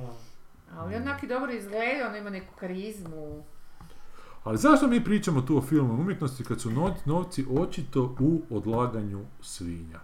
Ali 0.77 0.95
onak 0.95 1.23
i 1.23 1.27
dobro 1.27 1.51
izgleda, 1.51 2.07
ono 2.07 2.17
ima 2.17 2.29
neku 2.29 2.55
karizmu. 2.59 3.43
Ali 4.43 4.57
zašto 4.57 4.87
mi 4.87 5.03
pričamo 5.03 5.41
tu 5.41 5.57
o 5.57 5.61
filmu 5.61 5.93
umjetnosti 5.93 6.43
kad 6.43 6.61
su 6.61 6.71
no- 6.71 6.95
novci 7.05 7.45
očito 7.59 8.15
u 8.19 8.41
odlaganju 8.49 9.25
svinja? 9.41 9.99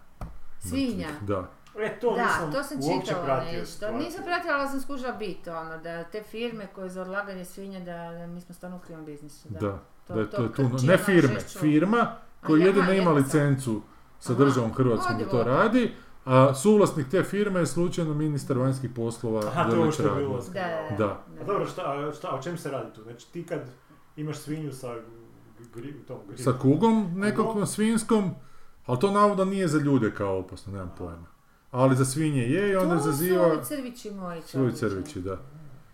Svinja. 0.60 1.08
Da. 1.22 1.50
E, 1.80 2.00
to 2.00 2.16
da, 2.16 2.26
nisam 2.26 2.52
to 2.52 2.64
sam 2.64 2.78
uopće 2.78 3.08
čitala 3.08 3.26
pratio 3.26 3.60
nešto. 3.60 3.76
stvar. 3.76 3.94
Nisam 3.94 4.24
pratila, 4.24 4.54
ali 4.54 4.70
sam 4.70 4.82
skužila 4.82 5.12
bit, 5.12 5.48
ono, 5.48 5.78
da 5.78 6.04
te 6.04 6.24
firme 6.24 6.68
koje 6.76 6.90
za 6.90 7.02
odlaganje 7.02 7.46
svinja, 7.46 7.80
da, 7.80 8.12
da 8.18 8.28
mi 8.28 8.42
smo 8.42 8.56
stvarno 8.56 8.78
u 8.78 8.80
krivom 8.80 9.06
biznisu. 9.06 9.50
Da. 9.50 9.60
Da, 9.60 9.84
To- 10.12 10.16
da 10.16 10.22
je 10.22 10.30
to 10.30 10.38
to, 10.38 10.44
je 10.44 10.70
tu, 10.70 10.86
ne 10.86 10.98
firme, 10.98 11.40
firma 11.40 12.12
koja 12.42 12.58
Aha, 12.58 12.66
jedina 12.68 12.94
ima 12.94 13.12
licencu 13.12 13.82
sa 14.20 14.34
Aha, 14.34 14.44
državom 14.44 14.74
Hrvatskom 14.74 15.18
da 15.18 15.26
to 15.26 15.44
radi, 15.44 15.92
a 16.26 16.54
suvlasnik 16.54 17.10
te 17.10 17.24
firme 17.24 17.60
je 17.60 17.68
slučajno 17.68 18.14
ministar 18.14 18.58
vanjskih 18.58 18.90
poslova 18.90 19.42
Aha, 19.48 19.70
to 19.70 19.86
je 19.86 19.92
što 19.92 20.04
je 20.04 20.16
bilo. 20.16 20.42
Da, 20.44 20.54
da, 20.90 20.96
Da. 20.98 21.24
A 21.42 21.44
dobro, 21.44 21.66
šta, 21.66 21.82
šta, 22.12 22.30
o 22.30 22.42
čem 22.42 22.58
se 22.58 22.72
radi 22.72 22.94
tu? 22.94 23.04
Znači 23.04 23.28
ti 23.28 23.46
kad 23.46 23.62
imaš 24.16 24.38
svinju 24.38 24.72
sa 24.72 24.96
gri, 25.74 25.94
tom 25.98 26.18
gri- 26.30 26.38
Sa 26.38 26.52
kugom 26.54 27.12
nekog 27.16 27.46
Kugom? 27.46 27.66
svinskom, 27.68 28.32
ali 28.86 29.00
to 29.00 29.12
navodno 29.12 29.46
nije 29.46 29.68
za 29.68 29.80
ljude 29.80 30.12
kao 30.12 30.38
opasno, 30.40 30.74
nemam 30.74 30.92
pojma. 30.98 31.26
Ali 31.72 31.96
za 31.96 32.06
svinje 32.06 32.42
je 32.42 32.72
i 32.72 32.76
onda 32.76 32.98
To 32.98 33.04
su 33.04 33.12
crvići 33.64 34.12
moji 34.12 34.74
crvići, 34.74 35.22
da. 35.22 35.38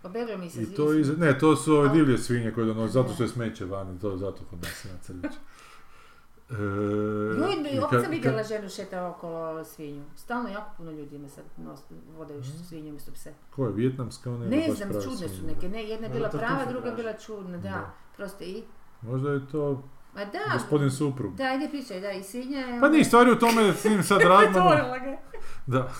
Pa 0.02 0.08
mi 0.38 0.50
se 0.50 0.62
I 0.62 0.66
to 0.66 0.94
iz... 0.94 1.18
Ne, 1.18 1.38
to 1.38 1.56
su 1.56 1.74
ove 1.76 1.88
divlje 1.88 2.18
svinje 2.18 2.52
koje 2.52 2.66
donose, 2.66 2.92
zato 2.92 3.14
što 3.14 3.22
je 3.22 3.28
smeće 3.28 3.64
vani, 3.64 4.00
to 4.00 4.16
zato 4.16 4.44
kod 4.50 4.62
nas 4.62 4.84
ima 4.84 4.94
crvići. 5.02 5.38
E, 6.50 6.54
Ljudi, 6.54 7.80
opet 7.86 8.02
sam 8.02 8.10
vidjela 8.10 8.42
ženu 8.42 8.68
šeta 8.68 9.06
okolo 9.06 9.64
svinju. 9.64 10.04
Stalno 10.16 10.48
jako 10.48 10.70
puno 10.76 10.90
ljudi 10.90 11.16
ima 11.16 11.28
sad 11.28 11.44
nos, 11.56 11.80
vodaju 12.16 12.44
svinju 12.68 12.88
umjesto 12.88 13.12
pse. 13.12 13.32
Ko 13.50 13.66
je, 13.66 13.72
vjetnamska, 13.72 14.30
ona 14.30 14.44
je 14.44 14.50
Ne 14.50 14.74
znam, 14.74 14.88
čudne 14.88 15.28
su 15.28 15.46
neke. 15.46 15.68
Ne, 15.68 15.88
jedna 15.88 16.06
je 16.06 16.12
bila 16.12 16.28
prava, 16.28 16.64
druga 16.68 16.88
je 16.88 16.94
bila 16.94 17.12
čudna, 17.12 17.56
da. 17.56 17.62
Da. 17.62 17.94
Prosto 18.16 18.44
i... 18.44 18.62
Možda 19.02 19.30
je 19.30 19.48
to 19.52 19.82
Ma 20.14 20.24
da, 20.24 20.38
gospodin 20.52 20.90
suprug. 20.90 21.34
da, 21.36 21.54
ide 21.54 21.68
pričaj, 21.68 22.00
da, 22.00 22.12
i 22.12 22.22
svinja 22.22 22.58
je... 22.58 22.80
Pa 22.80 22.88
nije 22.88 23.04
stvari 23.04 23.30
u 23.30 23.38
tome 23.38 23.72
s 23.72 23.84
njim 23.84 24.02
sad 24.02 24.18
ga. 25.04 25.18
da, 25.66 25.92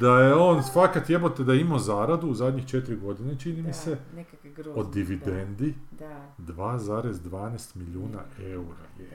da 0.00 0.20
je 0.20 0.34
on 0.34 0.62
fakat 0.64 1.10
jebote 1.10 1.44
da 1.44 1.52
je 1.52 1.60
imao 1.60 1.78
zaradu 1.78 2.26
u 2.26 2.34
zadnjih 2.34 2.66
četiri 2.66 2.96
godine, 2.96 3.38
čini 3.38 3.62
mi 3.62 3.72
se, 3.72 3.98
grozne. 4.46 4.72
od 4.74 4.90
dividendi 4.90 5.74
Da, 5.90 6.20
2,12 6.38 7.76
milijuna 7.76 8.18
eura. 8.40 8.64
da, 8.98 9.02
Je. 9.04 9.10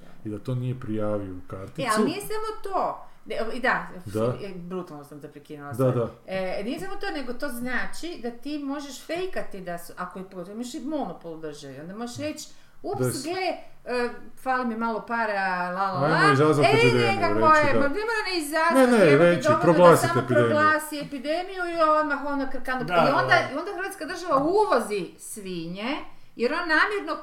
da. 0.00 0.06
I 0.24 0.30
da 0.30 0.38
to 0.38 0.54
nije 0.54 0.80
prijavio 0.80 1.34
u 1.34 1.38
E, 1.38 1.40
karticu. 1.46 1.88
ali 1.90 2.04
nije 2.04 2.20
samo 2.20 2.62
to. 2.64 3.06
I 3.54 3.60
da, 3.60 3.88
Da. 4.06 4.34
e, 4.42 4.54
brutalno 4.56 5.04
sam 5.04 5.20
te 5.20 5.28
prekinula. 5.28 5.72
Da, 5.72 5.90
da. 5.90 6.10
E, 6.26 6.62
nije 6.64 6.80
samo 6.80 6.96
to, 6.96 7.10
nego 7.10 7.32
to 7.32 7.48
znači 7.50 8.20
da 8.22 8.30
ti 8.30 8.58
možeš 8.58 9.06
fejkati 9.06 9.60
da 9.60 9.78
su, 9.78 9.92
ako 9.96 10.18
je 10.18 10.24
potrebno, 10.24 10.52
imaš 10.54 10.74
i 10.74 10.80
monopol 10.80 11.40
državi, 11.40 11.80
onda 11.80 11.96
možeš 11.96 12.16
reći, 12.18 12.48
ups, 12.82 13.00
Da 13.00 13.12
s- 13.12 13.24
gle, 13.24 13.46
e, 13.86 14.08
fali 14.36 14.64
mi 14.66 14.76
malo 14.76 15.00
para, 15.02 15.32
la 15.70 15.82
la 15.84 16.00
la, 16.00 16.16
Ajmo 16.16 16.32
izazvati 16.32 16.68
ej, 16.68 16.74
epidemiju, 16.78 17.06
nekako 17.12 17.34
reći 17.36 17.66
je, 17.66 17.72
da- 17.72 17.80
ma 17.80 17.88
ne 17.88 17.94
mora 17.96 18.20
ne 18.26 18.38
izazvati, 18.38 18.74
Ne, 18.74 18.86
ne, 18.88 19.16
reći, 19.18 19.48
proglasiti 19.62 20.06
da 20.06 20.12
samo 20.12 20.20
epidemiju. 20.20 20.50
proglasi 20.50 20.98
epidemiju 20.98 21.62
i 21.66 21.80
odmah 21.92 22.18
ono 22.26 22.46
krkanu. 22.52 22.84
Da, 22.84 22.94
I 22.94 23.06
da, 23.06 23.16
onda, 23.16 23.28
da. 23.28 23.40
i 23.52 23.58
onda 23.58 23.70
Hrvatska 23.74 24.04
država 24.04 24.36
uvozi 24.38 25.10
svinje, 25.18 25.96
jer 26.36 26.52
on 26.52 26.68
namjerno 26.68 27.16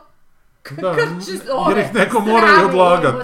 Da, 0.72 0.94
krči 0.94 1.40
ove 1.52 1.72
jer 1.72 1.78
ih 1.80 1.94
neko 1.94 2.20
mora 2.22 2.48
i 2.62 2.66
odlagat. 2.66 3.16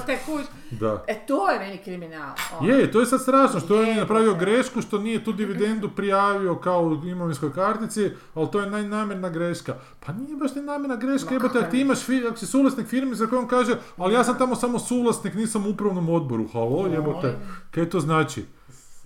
Da. 0.80 1.04
E, 1.08 1.26
to 1.28 1.50
je 1.50 1.60
meni 1.60 1.78
kriminal. 1.78 2.32
ono. 2.60 2.70
Je, 2.72 2.92
to 2.92 3.00
je 3.00 3.06
sad 3.06 3.22
strašno 3.22 3.60
što 3.60 3.76
on 3.76 3.82
je 3.82 3.88
Jebote. 3.88 4.00
napravio 4.02 4.34
grešku 4.34 4.82
što 4.82 4.98
nije 4.98 5.24
tu 5.24 5.34
dividendu 5.34 5.90
prijavio 5.96 6.56
kao 6.56 6.84
u 6.84 7.08
imovinskoj 7.08 7.54
kartici, 7.54 8.12
ali 8.34 8.52
to 8.52 8.60
je 8.60 8.70
najnamjerna 8.70 9.30
greška. 9.30 9.76
Pa 10.06 10.14
nije 10.14 10.36
baš 10.36 10.56
ni 10.56 10.62
namjerna 10.62 10.96
greška, 10.96 11.40
kako 11.40 11.58
ako 11.58 11.72
ti 11.72 11.82
imaš, 11.82 12.00
ako 12.30 12.38
si 12.38 12.46
suvlasnik 12.46 12.88
firme 12.88 13.16
za 13.16 13.28
kojom 13.28 13.48
kaže, 13.48 13.76
ali 13.98 14.14
ja 14.14 14.24
sam 14.24 14.38
tamo 14.38 14.56
samo 14.56 14.80
suvlasnik, 14.80 15.34
nisam 15.34 15.66
u 15.66 15.70
upravnom 15.70 16.10
odboru, 16.10 16.48
halo, 16.54 16.88
jebote, 16.88 17.36
kaj 17.72 17.90
to 17.90 18.00
znači? 18.00 18.46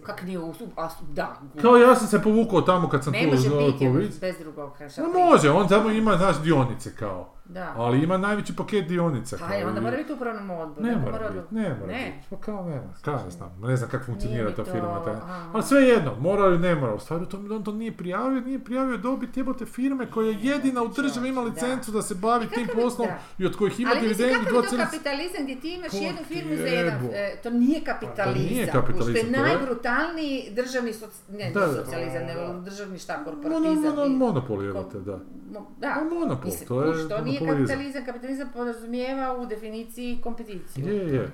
Kak 0.03 0.23
nije 0.23 0.39
u... 0.39 0.53
A, 0.77 0.89
da, 1.09 1.41
Kao 1.61 1.77
ja 1.77 1.95
sam 1.95 2.07
se 2.07 2.21
povukao 2.21 2.61
tamo 2.61 2.89
kad 2.89 3.03
sam 3.03 3.13
ne 3.13 3.23
tu 3.23 3.29
može 3.29 3.49
za 3.49 3.55
biti 3.99 4.17
bez 4.21 4.35
drugog. 4.39 4.71
No 4.97 5.19
može, 5.19 5.49
on 5.49 5.67
tamo 5.67 5.89
ima, 5.89 6.17
znaš, 6.17 6.41
dionice 6.41 6.95
kao, 6.95 7.33
Da. 7.49 7.73
ali 7.75 7.99
ima 7.99 8.17
najveći 8.17 8.55
paket 8.55 8.87
dionica. 8.87 9.37
Pa 9.37 9.47
kao 9.47 9.55
je, 9.55 9.67
onda 9.67 9.81
mora 9.81 9.97
biti 9.97 10.11
u 10.11 10.15
upravnom 10.15 10.49
odboru. 10.51 10.87
Ne 10.87 10.95
mora 10.95 11.29
biti, 11.31 11.55
ne 11.55 11.69
mora 11.71 11.87
Ne. 11.87 12.13
biti. 12.15 12.27
Pa 12.29 12.35
kao 12.37 12.65
ne, 12.65 12.81
kaj 13.01 13.13
ja 13.15 13.29
znam, 13.29 13.59
ne 13.59 13.77
znam 13.77 13.89
kako 13.89 14.05
funkcionira 14.05 14.51
ta 14.51 14.63
firma. 14.65 14.95
to, 14.95 15.03
Taj. 15.03 15.13
aha. 15.13 15.49
Ali 15.53 15.63
sve 15.63 15.81
jedno, 15.81 16.15
mora 16.15 16.45
ili 16.45 16.59
ne 16.59 16.75
mora. 16.75 16.93
U 16.93 16.99
stvari 16.99 17.25
to, 17.25 17.37
on 17.51 17.63
to 17.63 17.71
nije 17.73 17.91
prijavio, 17.93 18.41
nije 18.41 18.59
prijavio 18.59 18.97
dobit 18.97 19.37
jebote 19.37 19.65
firme 19.67 20.05
koja 20.07 20.27
je 20.27 20.37
jedina 20.43 20.83
u 20.83 20.87
državi 20.89 21.29
ima 21.29 21.41
Da. 21.41 21.47
licencu 21.47 21.91
da 21.91 22.01
se 22.01 22.15
bavi 22.15 22.45
I 22.45 22.49
tim 22.49 22.67
poslom 22.75 23.07
da. 23.07 23.19
i 23.37 23.45
od 23.45 23.55
kojih 23.55 23.79
ima 23.79 23.91
Ali 23.91 24.01
mislim, 24.01 24.17
dividendu 24.17 24.45
kakav 24.45 24.63
je 24.63 24.69
to 24.69 24.75
2,7 24.75 24.85
kapitalizam 24.85 25.43
gdje 25.43 25.55
ti 25.57 25.69
imaš 25.69 25.93
jednu 25.95 26.21
firmu 26.23 26.55
za 26.57 26.67
jedan... 26.67 26.93
e, 27.05 27.39
to 27.43 27.49
nije 27.51 27.81
kapitalizam. 27.81 28.33
Pa 28.35 28.39
nije 28.45 28.63
Što 28.63 28.71
kapitalizam, 28.73 29.15
je 29.17 29.33
to 29.33 29.37
je- 29.37 29.47
najbrutalniji 29.47 30.51
državni 30.51 30.93
soc... 30.93 31.09
Ne, 31.29 31.51
Da, 31.51 31.59
ne 31.59 31.67
da. 31.67 31.73
socijalizam, 31.75 32.21
Da, 32.27 32.33
da. 32.47 32.59
državni 32.61 32.97
šta, 32.99 33.23
korporatizam. 33.23 34.11
monopol 34.13 34.63
jebote, 34.63 34.99
da. 34.99 35.19
Da. 35.49 35.93
Pa 35.95 36.15
monopol, 36.15 36.51
to 36.67 36.83
je 36.83 37.07
to 37.09 37.17
nije 37.39 37.57
kapitalizam. 37.57 38.05
Kapitalizam 38.05 38.49
podrazumijeva 38.53 39.37
u 39.37 39.45
definiciji 39.45 40.19
kompeticiju. 40.23 40.87
Je, 40.87 41.13
je. 41.13 41.31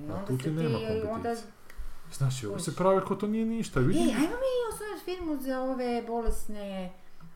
I 0.00 0.10
A 0.10 0.14
onda 0.14 0.26
tu 0.26 0.38
ti 0.38 0.50
nema 0.50 0.78
Onda... 0.78 1.06
kompeticije. 1.08 1.52
Znači, 2.12 2.46
ovo 2.46 2.58
se 2.58 2.74
pravi 2.76 3.00
ko 3.00 3.14
to 3.14 3.26
nije 3.26 3.44
ništa. 3.46 3.80
Vidi, 3.80 3.98
Ej, 3.98 4.04
ajmo 4.04 4.20
mi 4.36 4.74
osnovati 4.74 5.04
firmu 5.04 5.36
za 5.36 5.60
ove 5.60 6.02
bolesne 6.06 6.92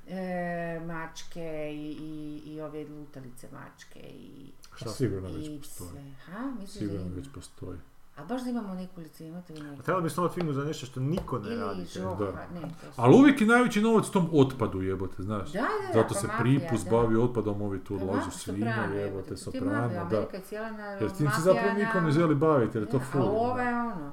e, 0.09 0.81
mačke 0.87 1.41
i, 1.73 1.97
i, 2.01 2.53
i 2.53 2.61
ove 2.61 2.85
lutalice 2.85 3.49
mačke 3.53 4.01
i, 4.01 4.51
Sigurno 4.89 5.29
i 5.29 5.33
već 5.33 5.59
postoji. 5.59 5.91
sve. 5.91 6.01
Ha, 6.27 6.41
misliš 6.51 6.75
da 6.75 6.79
Sigurno 6.79 7.07
ima? 7.07 7.14
već 7.16 7.27
postoji. 7.35 7.79
A 8.21 8.25
baš 8.25 8.43
da 8.43 8.51
imamo 8.51 8.75
nekoliko, 8.75 9.23
imate 9.23 9.53
li 9.53 9.61
nekoliko? 9.61 9.83
trebalo 9.83 10.03
bi 10.03 10.11
snovat 10.11 10.35
filmu 10.35 10.53
za 10.53 10.64
nešto 10.64 10.87
što 10.87 11.01
niko 11.01 11.39
ne 11.39 11.49
Ili 11.49 11.61
radi. 11.61 11.81
ne, 11.81 12.61
to 12.81 12.93
su... 12.93 13.01
Ali 13.01 13.14
uvijek 13.14 13.41
je 13.41 13.47
najveći 13.47 13.81
novac 13.83 14.09
u 14.09 14.12
tom 14.12 14.29
otpadu 14.33 14.83
jebote, 14.83 15.23
znaš. 15.23 15.53
Da, 15.53 15.61
da, 15.61 15.66
da, 15.87 15.93
Zato 15.93 16.14
pa 16.14 16.21
se 16.21 16.29
pripus 16.39 16.85
bavi 16.91 17.16
otpadom, 17.16 17.62
ovi 17.62 17.85
tu 17.85 17.99
Pa 17.99 18.05
odlažu 18.05 18.31
svinje, 18.31 18.59
Soprano, 18.61 18.95
jebote, 18.95 19.33
je 19.33 19.37
soprano, 19.37 19.89
da. 20.11 20.16
Je. 20.16 20.27
Jer 21.01 21.11
s 21.11 21.16
tim 21.16 21.31
se 21.31 21.41
zapravo 21.43 21.73
niko 21.79 22.01
ne 22.01 22.11
želi 22.11 22.35
baviti, 22.35 22.79
jer 22.79 22.83
je 22.85 22.91
to 22.91 22.99
ful. 23.01 23.21
Ali 23.23 23.31
ovo 23.31 23.59
je 23.59 23.75
ono. 23.75 24.12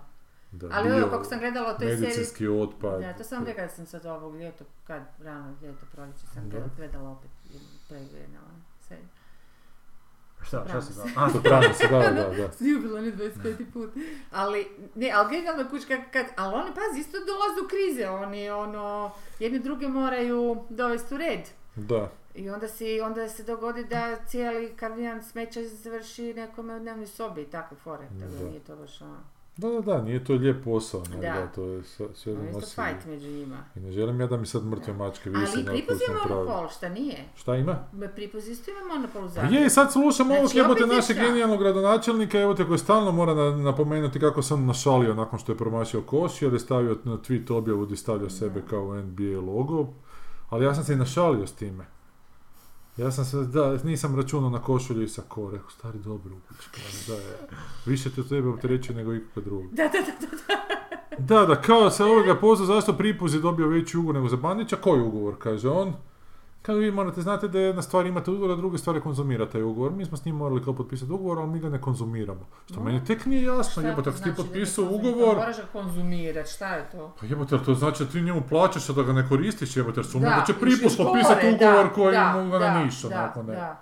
Da, 0.51 0.68
Ali 0.72 0.89
bio 0.89 0.97
ovo 0.97 1.12
kako 1.12 1.24
sam 1.24 1.39
gledala 1.39 1.70
o 1.70 1.74
toj 1.74 1.88
seriji... 1.88 2.01
Medicinski 2.01 2.47
otpad. 2.47 3.01
Da, 3.01 3.14
to 3.14 3.24
sam 3.24 3.45
rekla 3.45 3.64
da 3.64 3.70
sam 3.70 3.86
sad 3.86 4.05
ovog 4.05 4.36
ljeto, 4.36 4.64
kad 4.84 5.01
rano 5.20 5.53
ljeto 5.62 5.86
proljeće 5.91 6.28
sam 6.34 6.49
Da. 6.49 6.58
gledala 6.78 7.10
opet 7.10 7.32
pregledala. 7.89 8.47
Šta, 10.48 10.66
šta 10.70 10.82
se 10.82 10.93
Soprano. 10.93 11.16
da? 11.16 11.22
A, 11.22 11.30
Soprano 11.30 11.74
se, 11.74 11.88
da, 11.88 12.00
da, 12.00 12.30
da. 12.32 12.66
Ljubila 12.66 13.02
ne 13.02 13.12
25. 13.12 13.66
put. 13.74 13.89
Ali, 14.32 14.66
ne, 14.95 15.12
ali 15.12 15.30
genijalna 15.32 15.70
kuć 15.70 15.86
kad, 15.86 16.00
kad, 16.14 16.26
ali 16.38 16.56
oni, 16.56 16.70
pazi, 16.70 17.00
isto 17.00 17.18
dolaze 17.20 17.62
u 17.62 17.68
krize, 17.68 18.08
oni, 18.08 18.50
ono, 18.50 19.12
jedni 19.39 19.60
druge 19.60 19.88
moraju 19.88 20.64
dovesti 20.70 21.16
u 21.16 21.18
red. 21.18 21.39
Da. 21.76 22.10
I 22.36 22.50
onda, 22.50 22.68
si, 22.68 23.02
onda 23.02 23.30
se 23.30 23.43
dogodi 23.43 23.84
da 23.84 24.16
cijeli 24.18 24.74
kamion 24.76 25.24
smeća 25.24 25.60
završi 25.64 26.34
nekome 26.34 26.76
u 26.76 26.80
dnevnoj 26.80 27.08
sobi 27.08 27.41
i 27.41 27.48
takve 27.48 27.78
fore. 27.78 28.04
Tako 28.10 28.32
da 28.32 28.38
Da. 28.38 28.45
nije 28.45 28.60
to 28.60 28.76
baš 28.76 29.02
ono. 29.02 29.18
Da, 29.58 29.70
da, 29.70 29.82
da, 29.82 30.01
nije 30.01 30.24
to 30.24 30.34
lijep 30.34 30.64
posao, 30.64 31.03
ne, 31.05 31.16
Da. 31.18 31.22
da, 31.32 31.47
to 31.47 31.64
je 31.64 31.84
sve, 31.86 32.08
sve 32.14 32.34
Ono 32.34 32.43
isto 32.43 32.60
nosi- 32.60 32.76
fajt 32.76 33.05
među 33.05 33.28
njima. 33.30 33.58
I 33.76 33.80
ne 33.80 33.91
želim 33.91 34.22
ja 34.22 34.28
da 34.28 34.38
mi 34.38 34.45
sad 34.45 34.66
mrtve 34.66 34.93
Da. 34.93 34.99
mačke 34.99 35.30
vise 35.30 35.53
Ali 35.55 35.66
Pripuz 35.66 35.97
je 35.99 36.08
monopol, 36.30 36.68
šta 36.70 36.89
nije? 36.89 37.18
Šta 37.36 37.55
ima? 37.55 37.78
Pripuz 38.16 38.47
isto 38.47 38.72
ima 38.72 38.95
monopol 38.95 39.22
u 39.22 39.26
Pa 39.26 39.30
Zagrebu. 39.30 39.55
je, 39.55 39.66
i 39.66 39.70
sad 39.70 39.91
slušam 39.91 40.28
ovog 40.28 40.39
Znači, 40.41 40.58
jebote 40.58 40.74
opet 40.74 40.91
je 40.91 40.95
našeg 40.95 41.16
šta? 41.16 41.26
genijalnog 41.26 41.60
gradonačelnika, 41.60 42.39
evo 42.39 42.53
te 42.53 42.66
koji 42.66 42.80
stalno 42.80 43.12
mora 43.12 43.34
na- 43.34 43.51
napomenuti 43.53 44.20
kako 44.20 44.41
sam 44.41 44.66
našalio 44.66 45.14
nakon 45.14 45.39
što 45.39 45.51
je 45.51 45.58
promašio 45.58 46.01
koš, 46.01 46.41
jer 46.41 46.53
je 46.53 46.60
stavio 46.60 46.97
na 47.03 47.18
tweet 47.20 47.53
objavu 47.53 47.86
gdje 47.86 47.97
stavlja 47.97 48.30
sebe 48.30 48.62
kao 48.62 48.95
NBA 48.95 49.41
logo, 49.41 49.88
ali 50.49 50.66
ja 50.66 50.76
sam 50.76 50.84
se 50.84 50.93
i 50.93 50.97
našalio 50.97 51.47
s 51.47 51.53
time. 51.53 51.86
Ja 52.98 53.12
sam 53.12 53.26
se, 53.26 53.38
da, 53.38 53.78
nisam 53.84 54.16
računao 54.16 54.50
na 54.50 54.62
košulju 54.62 55.04
i 55.04 55.08
sako, 55.08 55.52
rekao, 55.52 55.70
stari 55.70 56.00
dobro, 56.00 56.36
da, 57.08 57.14
je, 57.14 57.38
više 57.86 58.10
te 58.10 58.24
tebe 58.24 58.50
opterećuje 58.50 58.95
nego 58.95 59.14
ikakve 59.14 59.41
druge. 59.41 59.68
Da, 59.72 59.84
da, 59.84 59.89
da, 59.89 60.28
da. 60.28 60.58
Da, 61.20 61.45
da, 61.45 61.62
kao 61.62 61.89
se 61.89 62.04
ovoga 62.04 62.36
pozva 62.36 62.66
zašto 62.66 62.93
Pripuz 62.93 63.34
je 63.34 63.39
dobio 63.39 63.68
veći 63.68 63.98
ugovor 63.98 64.16
nego 64.16 64.28
za 64.28 64.38
Bandića, 64.38 64.76
koji 64.76 65.02
ugovor, 65.02 65.36
kaže 65.39 65.70
on. 65.70 65.93
Kaže, 66.68 66.80
vi 66.80 66.91
morate 66.91 67.22
znate 67.22 67.47
da 67.47 67.59
jedna 67.59 67.82
stvar 67.82 68.05
imate 68.05 68.32
ugovor, 68.32 68.51
a 68.51 68.55
druga 68.55 68.78
stvar 68.78 68.95
je 68.95 69.01
konzumirate 69.01 69.51
taj 69.51 69.63
ugovor. 69.63 69.91
Mi 69.91 70.05
smo 70.05 70.18
s 70.18 70.26
njim 70.26 70.36
morali 70.36 70.63
kao 70.63 70.74
potpisati 70.74 71.11
ugovor, 71.11 71.39
ali 71.39 71.47
mi 71.47 71.59
ga 71.59 71.70
ne 71.70 71.82
konzumiramo. 71.82 72.39
Što 72.65 72.80
No. 72.80 72.86
meni 72.86 73.05
tek 73.05 73.26
nije 73.26 73.43
jasno, 73.43 73.84
jebote, 73.84 74.03
to 74.03 74.09
ako 74.09 74.18
ti 74.18 74.24
znači 74.24 74.41
ne 74.41 74.45
potpisao 74.45 74.86
konzumira? 74.86 75.09
ugovor, 75.11 75.36
Moraš 75.36 75.57
ga 75.57 75.63
konzumirat, 75.72 76.47
šta 76.47 76.68
je 76.76 76.89
to? 76.91 77.13
pa 77.20 77.26
jebote, 77.26 77.57
to 77.65 77.74
znači 77.74 78.03
da 78.03 78.09
ti 78.09 78.22
njemu 78.22 78.41
plaćaš, 78.49 78.89
a 78.89 78.93
da 78.93 79.03
ga 79.03 79.13
ne 79.13 79.30
koristiš, 79.30 79.78
jebote, 79.78 79.99
jer 79.99 80.05
sumnjam 80.05 80.32
Da, 80.32 80.39
da 80.39 80.45
će 80.45 80.53
još 80.84 80.97
potpisati 80.97 81.47
ugovor 81.55 81.86
da, 81.88 81.93
koji 81.93 82.11
da, 82.11 82.43
mu 82.43 82.51
ga 82.51 82.59
da, 82.59 82.74
ne 82.74 82.86
ništa, 82.86 83.07
da, 83.09 83.15
nakon 83.22 83.45
ne. 83.45 83.55
da. 83.55 83.82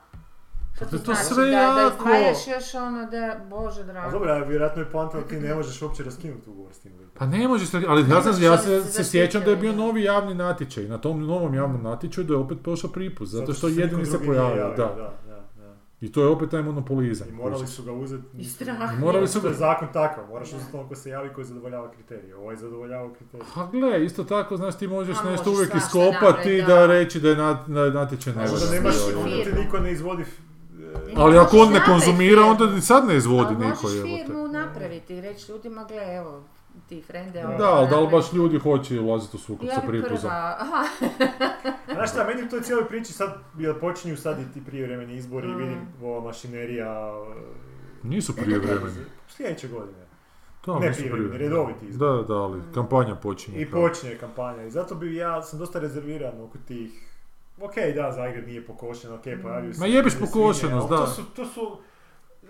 Što 0.75 0.85
To 0.85 0.97
to 0.97 1.03
znači? 1.03 1.23
sve 1.23 1.45
da, 1.45 1.51
da 1.51 1.57
jako- 1.57 1.95
izdvajaš 1.95 2.47
još 2.47 2.73
ono 2.75 3.05
da, 3.05 3.39
bože 3.49 3.81
A 3.81 3.83
drago. 3.83 4.11
dobro, 4.11 4.31
a 4.31 4.37
vjerojatno 4.37 4.81
je 4.81 4.89
poanta 4.89 5.17
da 5.17 5.27
ti 5.27 5.35
ne 5.35 5.55
možeš 5.55 5.81
uopće 5.81 6.03
raskinuti 6.03 6.49
ugovor 6.49 6.73
s 6.73 6.79
tim. 6.79 6.91
Pa 7.13 7.25
ne 7.25 7.47
može 7.47 7.65
se, 7.65 7.81
ali 7.87 8.03
Ne 8.03 8.15
možeš 8.15 8.41
ja 8.41 8.51
da 8.51 8.57
se, 8.57 8.83
se 8.83 9.03
sjećam 9.03 9.43
da 9.43 9.49
je 9.49 9.55
bio 9.55 9.71
da. 9.71 9.77
novi 9.77 10.03
javni 10.03 10.33
natječaj. 10.33 10.83
Na 10.83 10.97
tom 10.97 11.21
novom 11.21 11.53
javnom 11.53 11.83
natječaju 11.83 12.27
da 12.27 12.33
je 12.33 12.37
opet 12.37 12.57
prošao 12.63 12.89
Pripuz, 12.89 13.31
zato 13.31 13.53
što 13.53 13.67
niko 13.67 13.81
jedini 13.81 14.05
se 14.05 14.17
pojavio, 14.25 14.61
javio, 14.61 14.75
da. 14.77 14.83
da, 14.85 14.95
da, 14.95 15.13
da. 15.57 15.75
I 16.01 16.11
to 16.11 16.21
je 16.21 16.27
opet 16.27 16.49
taj 16.49 16.61
monopolizam. 16.61 17.29
I 17.29 17.31
morali 17.31 17.67
su 17.67 17.83
ga 17.83 17.91
uzeti. 17.91 18.23
I 18.37 18.43
strah. 18.43 18.93
I 18.97 18.99
morali 18.99 19.27
su 19.27 19.41
ga... 19.41 19.53
zakon 19.53 19.87
takav, 19.93 20.27
moraš 20.29 20.53
uzeti 20.53 20.77
ono 20.77 20.87
ko 20.87 20.95
se 20.95 21.09
javi 21.09 21.29
koji 21.33 21.45
zadovoljava 21.45 21.91
kriterije. 21.91 22.35
Ovo 22.35 22.51
je 22.51 22.57
zadovoljavao 22.57 23.13
kriterije. 23.13 23.45
Pa 23.55 23.67
gle, 23.67 24.05
isto 24.05 24.23
tako, 24.23 24.57
znaš, 24.57 24.77
ti 24.77 24.87
možeš 24.87 25.17
A 25.17 25.29
nešto 25.31 25.49
možeš 25.49 25.57
uvijek 25.57 25.75
iskopati 25.75 26.61
da. 26.61 26.67
da. 26.67 26.85
reći 26.85 27.19
da 27.19 27.29
je 27.29 27.35
nat, 27.35 27.67
da 27.67 27.81
je 27.81 27.91
natječaj 27.91 28.33
A 28.33 28.35
Onda 28.35 28.51
možeš 28.83 29.45
ti 29.45 29.63
niko 29.63 29.79
ne 29.79 29.91
izvodi... 29.91 30.25
e, 31.07 31.13
Ali 31.15 31.37
ako 31.37 31.57
on 31.57 31.67
ne 31.67 31.79
Možeš 31.79 31.85
konzumira, 31.85 32.41
onda 32.43 32.65
ni 32.65 32.81
sad 32.81 33.07
ne 33.07 33.15
izvodi 33.15 33.45
Ali 33.47 33.55
niko, 33.57 33.67
možeš 33.83 33.97
jebote. 33.97 34.23
firmu 34.23 34.47
napraviti 34.47 35.15
i 35.15 35.21
reći 35.21 35.51
ljudima, 35.51 35.83
gle, 35.83 36.15
evo, 36.15 36.43
ti 36.89 37.01
frende, 37.01 37.41
Da, 37.41 37.47
Da, 37.49 37.69
ali 37.69 37.89
da 37.89 37.99
li 37.99 38.07
baš 38.09 38.33
ljudi 38.33 38.59
hoće 38.59 38.99
ulaziti 38.99 39.37
u 39.37 39.39
sukob 39.39 39.67
Ja 39.67 39.75
sa 39.75 39.81
Pripuzom? 39.81 40.19
prva, 40.21 40.55
aha, 40.59 40.83
Znaš 41.95 42.11
šta, 42.11 42.23
meni 42.25 42.43
u 42.43 42.49
toj 42.49 42.61
cijeloj 42.61 42.87
priči 42.87 43.13
sad 43.13 43.29
jer 43.57 43.79
počinju 43.79 44.17
sad 44.17 44.39
i 44.39 44.53
ti 44.53 44.65
prijevremeni 44.65 45.15
izbori 45.15 45.47
i 45.47 45.51
Mm. 45.51 45.57
vidim 45.57 45.77
ova 46.03 46.21
mašinerija... 46.21 47.11
Nisu 48.03 48.35
prijevremeni. 48.35 48.95
Sljedeće 49.27 49.67
godine. 49.67 50.05
Da, 50.65 50.73
Ne 50.73 50.79
prijevremeni, 50.79 51.09
prijevremeni. 51.09 51.37
redoviti 51.39 51.85
izbori. 51.85 52.17
Da, 52.17 52.23
da, 52.23 52.33
ali 52.35 52.61
kampanja 52.73 53.15
počinje. 53.15 53.57
I 53.57 53.65
kao. 53.65 53.81
počinje 53.81 54.15
kampanja. 54.15 54.63
I 54.63 54.71
zato 54.71 54.95
bi 54.95 55.15
ja 55.15 55.41
sam 55.41 55.59
dosta 55.59 55.79
rezerviran 55.79 56.41
oko 56.41 56.57
tih... 56.57 57.04
Ok, 57.61 57.73
da, 57.95 58.11
Zagreb 58.11 58.47
nije 58.47 58.65
pokošen, 58.65 59.13
ok, 59.13 59.23
pojavio 59.41 59.73
se... 59.73 59.79
Ma 59.79 59.85
jebiš 59.85 60.13
pokošenost, 60.19 60.89
da. 60.89 60.97
To 60.97 61.07
su, 61.07 61.23
to 61.35 61.45
su... 61.45 61.77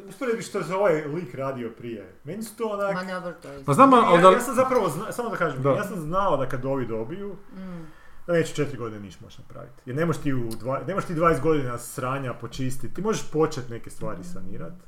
Usporedbi 0.10 0.42
što 0.42 0.60
je 0.60 0.76
ovaj 0.76 1.06
lik 1.06 1.36
radio 1.36 1.72
prije. 1.78 2.14
Meni 2.24 2.44
su 2.44 2.56
to 2.58 2.68
onak... 2.70 2.94
ma 2.96 3.04
dobro 3.14 3.34
to 3.42 3.48
je. 3.52 3.64
Pa 3.66 3.74
znam, 3.74 3.94
ali 3.94 4.16
ja, 4.16 4.22
da... 4.22 4.30
ja 4.30 4.40
sam 4.40 4.56
zapravo, 4.56 4.90
zna, 4.90 5.12
samo 5.12 5.30
da 5.30 5.36
kažem, 5.36 5.62
Da. 5.64 5.70
ja 5.70 5.84
sam 5.84 6.00
znao 6.00 6.38
da 6.38 6.50
kad 6.50 6.66
ovi 6.66 6.86
dobiju, 6.88 7.36
Mm. 7.56 7.86
da 8.28 8.34
neće 8.34 8.54
četiri 8.56 8.78
godine 8.78 9.00
ništa 9.00 9.26
moći 9.26 9.42
napraviti. 9.42 9.82
Jer 9.86 9.96
ne 9.96 10.06
možeš 10.06 10.22
ti, 10.22 10.34
u 10.34 10.50
dva, 10.50 10.82
ne 10.88 10.94
možeš 10.94 11.08
ti 11.08 11.14
20 11.16 11.42
godina 11.42 11.78
sranja 11.78 12.34
počistiti, 12.34 12.94
ti 12.94 13.02
možeš 13.02 13.32
početi 13.32 13.72
neke 13.72 13.90
stvari 13.90 14.24
sanirati. 14.24 14.82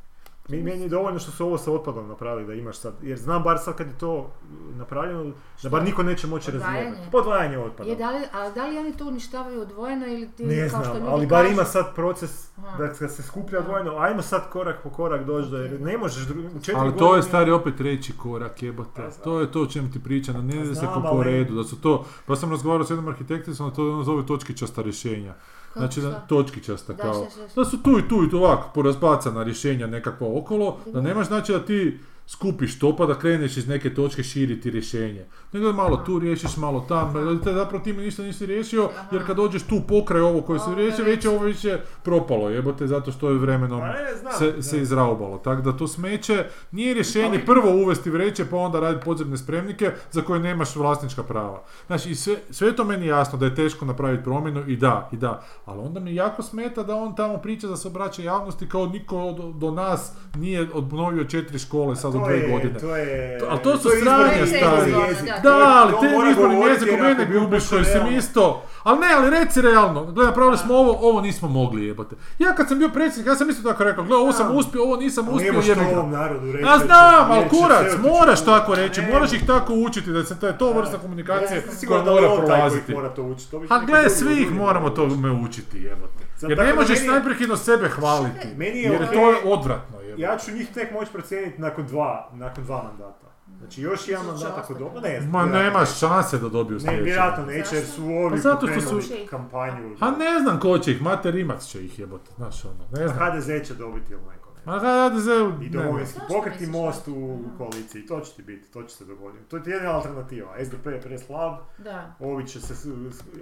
Mi, 0.50 0.64
meni 0.64 0.82
je 0.82 0.90
dovoljno 0.90 1.20
što 1.20 1.32
su 1.32 1.46
ovo 1.46 1.58
sa 1.58 1.72
otpadom 1.72 2.08
napravili 2.08 2.48
da 2.48 2.54
imaš 2.54 2.78
sad, 2.78 2.94
jer 3.02 3.18
znam 3.18 3.44
bar 3.44 3.58
sad 3.58 3.76
kad 3.76 3.88
je 3.88 3.98
to 3.98 4.32
napravljeno, 4.70 5.32
da 5.64 5.70
bar 5.70 5.84
niko 5.84 6.04
neće 6.04 6.28
moći 6.28 6.52
Odvajanje? 6.52 6.80
razvijati. 6.80 7.12
Podvajanje 7.12 7.58
otpada. 7.58 7.90
Je, 7.90 7.96
da 7.96 8.12
li, 8.12 8.22
ali 8.34 8.54
da 8.54 8.66
li 8.66 8.78
oni 8.78 8.94
to 8.94 9.06
uništavaju 9.06 9.62
odvojeno 9.62 10.08
ili 10.08 10.30
ti 10.30 10.46
Ne 10.46 10.70
kao 10.70 10.82
što 10.82 10.84
znam, 10.86 10.98
ljudi 10.98 11.12
ali 11.12 11.28
bar 11.28 11.44
kažu- 11.44 11.54
ima 11.54 11.64
sad 11.64 11.96
proces 11.96 12.50
da 12.78 12.94
kad 12.94 13.12
se 13.12 13.24
skuplja 13.24 13.60
odvojeno, 13.60 13.98
ajmo 13.98 14.22
sad 14.22 14.50
korak 14.50 14.84
po 14.84 14.90
korak 14.90 15.26
doći 15.26 15.50
do, 15.50 15.58
jer 15.58 15.82
ne 15.82 15.98
možeš 15.98 16.28
dru- 16.28 16.48
u 16.48 16.60
četiri 16.60 16.76
Ali 16.76 16.98
to 16.98 17.16
je 17.16 17.24
stari 17.24 17.52
opet 17.52 17.76
treći 17.76 18.14
korak, 18.18 18.64
jebote. 18.64 19.02
To 19.24 19.40
je 19.40 19.52
to 19.52 19.62
o 19.62 19.66
čem 19.66 19.92
ti 19.92 20.04
pričam, 20.04 20.36
da 20.36 20.42
ne 20.42 20.56
ide 20.56 20.76
se 20.76 20.88
po, 21.12 21.24
redu, 21.24 21.56
da 21.56 21.64
su 21.64 21.82
to, 21.82 22.06
pa 22.26 22.36
sam 22.36 22.52
razgovarao 22.52 22.86
s 22.86 22.90
jednom 22.90 23.08
arhitekticom, 23.08 23.72
to 23.72 23.84
ono 23.84 24.04
zove 24.04 24.26
točkičasta 24.26 24.82
rješenja. 24.82 25.34
Kako 25.78 25.94
Znači, 25.94 26.02
da, 26.02 26.10
šta? 26.10 26.20
točkičasta 26.28 26.94
Da, 26.94 27.04
kao, 27.04 27.14
šta, 27.14 27.30
šta, 27.30 27.50
šta? 27.50 27.62
da 27.62 27.66
su 27.70 27.84
tu 27.84 28.00
i 28.00 28.10
tu 28.10 28.24
i 28.24 28.30
tu 28.30 28.38
ovako 28.38 28.70
porazbacana 28.74 29.44
rješenja 29.44 29.88
nekakva 29.88 30.28
okolo, 30.38 30.78
da 30.94 31.02
nemaš 31.02 31.28
znači 31.28 31.52
da 31.52 31.66
ti 31.66 32.00
skupiš 32.28 32.80
to 32.80 32.96
pa 32.96 33.06
da 33.06 33.20
kreneš 33.20 33.58
iz 33.58 33.68
neke 33.68 33.94
točke 33.94 34.24
širiti 34.24 34.72
rješenje. 34.72 35.26
Nego 35.52 35.74
malo 35.74 35.98
tu 35.98 36.20
riješiš, 36.20 36.58
malo 36.58 36.86
tam, 36.90 37.14
te 37.44 37.54
zapravo 37.54 37.84
time 37.84 38.04
ništa 38.04 38.24
nisi 38.24 38.46
riješio, 38.46 38.90
jer 39.12 39.26
kad 39.26 39.38
dođeš 39.38 39.64
tu 39.64 39.82
pokraj 39.88 40.22
ovo 40.22 40.42
koje 40.42 40.60
se 40.60 40.76
riješio, 40.76 41.06
već- 41.06 41.24
je 41.26 41.30
ovo 41.30 41.46
već 41.46 41.64
je 41.64 41.84
propalo, 42.04 42.50
jebote, 42.50 42.88
zato 42.88 43.12
što 43.12 43.30
je 43.30 43.38
vremenom 43.38 43.82
Pa 44.24 44.32
se, 44.32 44.62
se 44.62 44.82
izraubalo. 44.82 45.38
Tako 45.38 45.62
da 45.62 45.78
to 45.78 45.88
smeće 45.88 46.46
nije 46.72 46.94
rješenje 46.94 47.46
prvo 47.46 47.72
uvesti 47.72 48.10
vreće 48.10 48.46
pa 48.50 48.58
onda 48.58 48.80
raditi 48.80 49.06
podzemne 49.06 49.38
spremnike 49.38 49.92
za 50.12 50.22
koje 50.22 50.40
nemaš 50.40 50.76
vlasnička 50.76 51.24
prava. 51.24 51.64
Znači, 51.88 52.10
i 52.10 52.16
sve, 52.16 52.36
sve 52.50 52.76
to 52.76 52.84
meni 52.84 53.08
jasno 53.08 53.40
da 53.40 53.46
je 53.46 53.56
teško 53.56 53.86
napraviti 53.86 54.24
promjenu 54.24 54.64
i 54.68 54.76
da, 54.76 55.10
i 55.12 55.18
da. 55.18 55.44
Ali 55.66 55.80
onda 55.82 56.00
mi 56.00 56.16
jako 56.16 56.44
smeta 56.44 56.84
da 56.84 56.96
on 56.96 57.16
tamo 57.16 57.38
priča 57.38 57.68
da 57.68 57.78
se 57.78 57.88
obraća 57.88 58.22
javnosti 58.22 58.70
kao 58.70 58.86
niko 58.86 59.36
do, 59.38 59.52
do 59.52 59.72
nas 59.72 60.12
nije 60.36 60.70
obnovio 60.74 61.24
četiri 61.24 61.60
škole 61.60 61.96
sad 61.96 62.17
To 62.20 62.30
je- 62.32 62.48
godine. 62.50 62.80
To 62.80 62.96
je, 62.96 63.40
To- 63.40 63.46
ali 63.50 63.60
to 63.60 63.78
su 63.78 63.90
je 63.90 64.00
sranja, 64.00 64.34
izborni 64.34 64.48
stari. 64.50 64.92
Da, 65.34 65.52
To 65.52 65.60
je- 65.60 65.66
ali 65.66 65.92
to 65.94 66.00
te 66.00 66.30
izborni 66.32 66.62
jezik 66.62 66.90
u 66.90 67.04
mene 67.04 67.26
bi 67.26 67.40
gubiš 67.40 67.70
koji 67.70 67.86
sam 67.86 68.08
isto. 68.10 68.64
Ali 68.84 69.00
ne, 69.00 69.08
ali 69.14 69.30
reci 69.32 69.62
realno. 69.62 70.04
Gle, 70.06 70.26
napravili 70.26 70.58
smo 70.58 70.76
ovo, 70.76 70.98
ovo 71.02 71.22
nismo 71.22 71.48
mogli 71.50 71.86
jebote. 71.86 72.16
Ja 72.40 72.54
kad 72.54 72.68
sam 72.68 72.80
bio 72.80 72.90
predsjednik, 72.90 73.28
ja 73.28 73.36
sam 73.36 73.50
isto 73.50 73.64
tako 73.64 73.84
rekao, 73.84 74.04
gle, 74.04 74.18
ovo 74.18 74.32
sam 74.34 74.56
uspio, 74.56 74.84
ovo 74.84 74.96
nisam 74.98 75.26
Ali 75.28 75.36
uspio, 75.36 75.74
to 75.76 75.82
ga. 75.84 75.90
ovom 75.90 76.12
narodu 76.12 76.52
reći. 76.52 76.66
Ja 76.66 76.78
znam, 76.78 77.32
ali 77.32 77.50
kurac, 77.52 77.88
moraš 78.04 78.46
tako 78.46 78.76
reći, 78.76 79.02
moraš 79.04 79.34
ih 79.34 79.46
tako 79.48 79.74
učiti 79.76 80.12
da 80.12 80.24
se 80.24 80.40
to 80.40 80.48
je 80.48 80.58
to 80.58 80.74
vrsta 80.74 80.98
komunikacije 80.98 81.64
koja 81.88 81.98
je 81.98 82.06
mora 82.06 82.36
prolaziti. 82.38 82.94
mora 82.94 83.10
to 83.10 83.24
učiti. 83.24 83.52
To 83.52 83.60
bi 83.60 83.68
A 83.70 83.80
gle, 83.80 84.10
svi 84.10 84.34
ih 84.36 84.52
moramo 84.54 84.90
tome 84.90 85.32
učiti, 85.34 85.78
jebote. 85.80 86.24
Sad, 86.38 86.50
Jer 86.50 86.60
ne 86.60 86.74
možeš 86.74 87.00
je- 87.00 87.08
najprekidno 87.08 87.58
sebe 87.58 87.90
hvaliti. 87.90 88.48
Meni 88.58 88.78
je 88.78 88.84
Jer 88.84 88.94
je 88.94 89.00
okej- 89.02 89.14
to 89.44 89.50
odvratno, 89.50 89.86
jebote. 89.92 89.97
Ja 90.18 90.38
ću 90.38 90.52
njih 90.52 90.68
tek 90.70 90.92
moći 90.92 91.12
procijeniti 91.12 91.62
nakon 91.62 91.86
dva, 91.86 92.30
nakon 92.34 92.64
dva 92.64 92.84
mandata. 92.84 93.28
Znači 93.58 93.82
još 93.82 94.08
jedan 94.08 94.26
mandat 94.26 94.58
ako 94.58 94.74
dobro, 94.74 95.02
ne 95.02 95.22
znam. 95.22 95.32
Ma 95.32 95.46
nema 95.48 95.86
šanse 95.86 96.38
da 96.38 96.50
dobiju 96.50 96.76
Ne, 96.76 96.80
sljedeće. 96.82 97.04
vjerojatno 97.04 97.46
neće 97.46 97.76
jer 97.76 97.86
su 97.86 98.04
ovi 98.06 98.30
Pa 98.32 98.38
zato 98.38 98.68
što 98.70 98.82
su- 98.82 99.02
kampanju. 99.30 99.96
A 100.00 100.12
ne 100.12 100.40
znam 100.42 100.60
ko 100.60 100.78
će 100.78 100.92
ih, 100.92 101.02
Mate 101.02 101.32
Rimac 101.32 101.64
će 101.64 101.86
ih 101.86 102.00
jebote, 102.00 102.32
znaš 102.36 102.66
ono, 102.66 102.74
ne 102.94 103.08
znam. 103.08 103.20
HDZ 103.22 103.68
će 103.68 103.74
dobiti 103.74 104.14
ili 104.14 104.22
neko, 104.24 104.50
ne 104.56 104.74
A 104.74 104.80
HDZ-u 105.10 105.64
I 105.64 105.70
domovinski 105.70 106.20
pokret 106.30 106.62
i 106.62 106.68
most 106.68 107.08
u 107.08 107.38
koaliciji. 107.58 108.06
To 108.06 108.20
će 108.20 108.34
ti 108.34 108.42
biti, 108.42 108.72
to 108.72 108.84
će 108.84 108.96
se 108.96 109.06
dogoditi. 109.06 109.44
To 109.44 109.58
je 109.58 109.64
ti 109.64 109.70
jedina 109.70 109.92
alternativa. 109.92 110.56
SDP 110.60 110.86
je 110.88 111.02
preslab, 111.02 111.54
Da. 111.78 112.16
ovi 112.20 112.48
će 112.48 112.60
se 112.62 112.74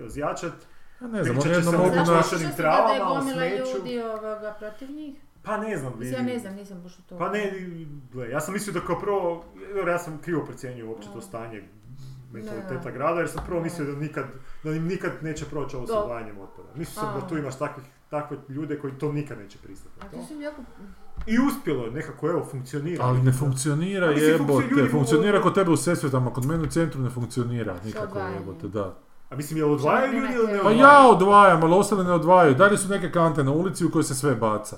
zjačat. 0.07 0.53
Ja 1.01 1.07
ne 1.07 1.23
znam, 1.23 1.37
oni 1.39 1.49
jedno 1.49 1.71
mogu 1.71 1.83
Zašto 1.85 1.99
na... 2.01 2.05
zašto- 2.05 2.27
što 2.27 2.37
se 2.37 2.43
da 2.43 2.49
je 2.49 2.55
travama, 2.55 3.05
gomila 3.11 3.45
ljudi 3.45 4.01
ovoga 4.01 4.55
protiv 4.59 4.91
njih? 4.91 5.15
Pa 5.45 5.57
ne 5.57 5.77
znam, 5.77 5.93
Mislim, 5.99 6.19
ja 6.19 6.33
ne 6.33 6.39
znam, 6.39 6.55
nisam 6.55 6.81
baš 6.83 6.99
u 6.99 7.01
to. 7.01 7.17
Pa 7.17 7.29
ne, 7.29 7.51
gle, 8.13 8.29
ja 8.29 8.39
sam 8.39 8.53
mislio 8.53 8.73
da 8.73 8.79
kao 8.79 8.99
prvo, 8.99 9.43
jer 9.75 9.87
ja 9.87 9.99
sam 9.99 10.17
krivo 10.17 10.45
procijenio 10.45 10.89
uopće 10.89 11.07
to 11.13 11.21
stanje 11.21 11.63
mentaliteta 12.31 12.91
grada, 12.91 13.19
jer 13.19 13.29
sam 13.29 13.43
prvo 13.45 13.59
Ne. 13.59 13.63
mislio 13.63 13.91
da 13.93 13.99
nikad, 13.99 14.25
da 14.63 14.71
im 14.71 14.85
nikad 14.85 15.11
neće 15.21 15.45
proći 15.45 15.75
ovo 15.75 15.85
s 15.85 15.89
Do- 15.89 15.95
odvajanjem 15.95 16.37
otpada. 16.39 16.69
Mislio 16.75 16.93
sam 16.95 17.19
da 17.21 17.27
tu 17.27 17.37
imaš 17.37 17.57
takvih, 17.57 17.85
takve 18.09 18.37
ljude 18.49 18.79
koji 18.79 18.93
to 18.93 19.11
nikad 19.11 19.37
neće 19.39 19.57
pristati. 19.57 19.95
A 20.01 20.09
to. 20.09 20.17
jako... 20.41 20.61
I 21.27 21.39
uspjelo 21.39 21.85
je, 21.85 21.91
nekako 21.91 22.29
evo, 22.29 22.45
funkcionira. 22.51 23.05
Ali 23.05 23.21
ne 23.21 23.31
funkcionira 23.31 24.07
jebote, 24.07 24.89
funkcionira 24.91 25.41
kod 25.41 25.53
tebe 25.55 25.71
u 25.71 25.77
Sesvetama, 25.77 26.33
kod 26.33 26.45
mene 26.45 26.63
u 26.63 26.67
centru 26.67 27.01
ne 27.01 27.09
funkcionira 27.09 27.75
nikako 27.85 28.19
jebote, 28.19 28.67
da. 28.67 28.95
A 29.29 29.35
mislim, 29.35 29.57
jel 29.57 29.71
odvajaju 29.71 30.13
ljudi 30.13 30.33
ili 30.33 30.47
ne 30.47 30.53
Pa 30.53 30.59
odvajaju? 30.59 30.79
ja 30.79 31.07
odvajam, 31.09 31.63
ali 31.63 31.73
ostali 31.73 32.03
ne 32.03 32.11
odvajaju. 32.11 32.55
Dalje 32.55 32.77
su 32.77 32.89
neke 32.89 33.11
kante 33.11 33.43
na 33.43 33.51
ulici 33.51 33.85
u 33.85 33.91
kojoj 33.91 34.03
se 34.03 34.15
sve 34.15 34.35
baca. 34.35 34.77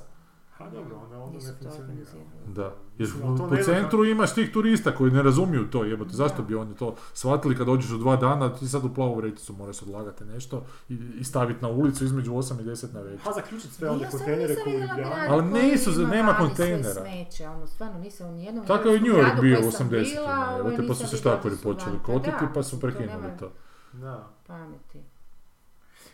Ha 0.67 0.73
dobro, 0.75 0.97
onda, 1.03 1.17
onda 1.17 1.37
Nisu 1.37 1.47
ne 1.47 1.69
funkcionira. 1.69 2.45
Da. 2.47 2.73
Jer 2.97 3.09
po 3.49 3.55
centru 3.65 4.05
imaš 4.05 4.33
tih 4.33 4.51
turista 4.53 4.95
koji 4.95 5.11
ne 5.11 5.23
razumiju 5.23 5.69
to, 5.71 5.83
jebote. 5.83 6.13
Zašto 6.13 6.41
bi 6.41 6.55
oni 6.55 6.75
to 6.75 6.95
shvatili 7.13 7.57
kad 7.57 7.65
dođeš 7.65 7.91
u 7.91 7.97
dva 7.97 8.15
dana, 8.15 8.55
ti 8.55 8.67
sad 8.67 8.85
u 8.85 8.93
plavu 8.93 9.15
vrećicu 9.15 9.53
moraš 9.53 9.81
odlagati 9.81 10.25
nešto 10.25 10.65
i, 10.89 10.97
i 11.19 11.23
staviti 11.23 11.61
na 11.61 11.69
ulicu 11.69 12.05
između 12.05 12.31
8 12.31 12.61
i 12.61 12.63
10 12.63 12.93
na 12.93 13.01
večer. 13.01 13.19
Ha, 13.23 13.31
zaključiti 13.33 13.73
sve 13.73 13.87
Ja 13.87 13.93
one 13.93 14.11
sam 14.11 14.19
kontejnere 14.19 14.55
koji 14.63 14.77
grad 14.77 15.29
Ali 15.29 15.43
nisu, 15.43 15.91
nema 15.91 16.33
kontejnera. 16.33 17.01
Smeće, 17.01 17.47
ono, 17.47 17.67
stvarno 17.67 17.99
nisam 17.99 18.27
u 18.27 18.31
nijednom 18.31 18.65
Tako 18.65 18.89
je 18.89 18.97
i 18.97 19.01
New 19.01 19.13
York 19.13 19.41
bio 19.41 19.59
u 19.67 19.71
sam 19.71 19.89
80-ima, 19.89 20.23
bila, 20.23 20.57
jebote, 20.57 20.87
pa 20.87 20.93
su 20.93 21.07
se 21.07 21.17
štakori 21.17 21.55
počeli 21.63 21.99
kotiti 22.05 22.45
pa 22.53 22.63
su 22.63 22.79
prekinuli 22.79 23.37
to. 23.39 23.51
Da. 23.93 24.27
Pameti. 24.47 24.99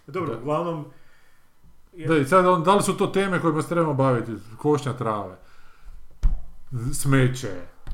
Dobro, 0.07 0.33
Da. 0.33 0.41
uglavnom... 0.41 0.85
Da, 1.97 2.17
i 2.17 2.25
sad, 2.25 2.45
on- 2.45 2.63
da 2.63 2.75
li 2.75 2.83
su 2.83 2.93
to 2.93 3.07
teme 3.07 3.41
kojima 3.41 3.61
se 3.61 3.69
trebamo 3.69 3.93
baviti? 3.93 4.31
Košnja 4.57 4.93
trave, 4.93 5.35
smeće, 6.93 7.49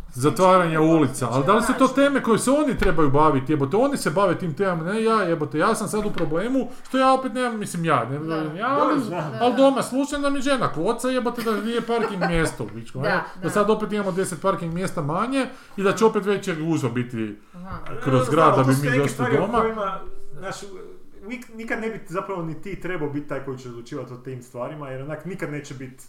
zatvaranje 0.10 0.80
ulica, 0.80 1.28
ali 1.32 1.45
da 1.45 1.54
li 1.54 1.64
su 1.64 1.74
to 1.74 1.88
teme 1.88 2.24
koje 2.24 2.39
se 2.39 2.52
oni 2.52 2.78
trebaju 2.78 3.10
baviti, 3.10 3.54
jebote, 3.54 3.78
oni 3.78 3.97
se 3.97 4.10
bave 4.10 4.38
tim 4.38 4.54
temama, 4.54 4.84
ne 4.84 5.04
ja, 5.04 5.14
jebote, 5.16 5.58
ja 5.58 5.76
sam 5.76 5.88
sad 5.88 6.06
u 6.06 6.12
problemu, 6.12 6.60
što 6.84 6.97
ja 6.97 7.14
opet 7.14 7.34
nemam, 7.34 7.60
mislim 7.60 7.86
ja, 7.86 8.06
ne, 8.06 8.20
Da. 8.20 8.36
ja, 8.36 8.78
ali, 8.82 9.00
znam. 9.02 9.32
ali 9.41 9.56
doma 9.56 9.82
slušam 9.84 10.22
da 10.22 10.30
mi 10.30 10.41
žena 10.41 10.68
kvoca, 10.68 11.10
jebote, 11.10 11.41
da 11.41 11.54
nije 11.54 11.82
parking 11.82 12.24
mjesto, 12.30 12.64
u 12.64 12.68
pičku, 12.68 13.00
Da, 13.00 13.10
da 13.10 13.24
da. 13.38 13.50
sad 13.50 13.70
opet 13.70 13.91
imamo 13.91 14.12
10 14.12 14.41
parking 14.41 14.74
mjesta 14.74 15.02
manje 15.02 15.45
i 15.78 15.84
da 15.84 15.93
će 15.93 16.06
opet 16.06 16.26
veće 16.26 16.56
gužva 16.56 16.89
biti 16.89 17.36
Aha. 17.56 17.78
kroz 18.04 18.30
grad 18.30 18.56
da 18.58 18.64
bi 18.64 18.74
mi 18.82 18.97
došli 18.97 19.26
doma. 19.38 19.60
Kojima, 19.60 20.00
nikad 21.55 21.80
ne 21.82 21.89
bi 21.89 21.99
zapravo 22.07 22.43
ni 22.43 22.61
ti 22.61 22.80
trebao 22.82 23.09
biti 23.09 23.27
taj 23.27 23.45
koji 23.45 23.57
će 23.57 23.69
odlučivati 23.69 24.13
o 24.13 24.17
tim 24.17 24.43
stvarima, 24.43 24.89
jer 24.89 25.01
onak 25.01 25.25
nikad 25.25 25.51
neće 25.51 25.73
biti 25.73 26.03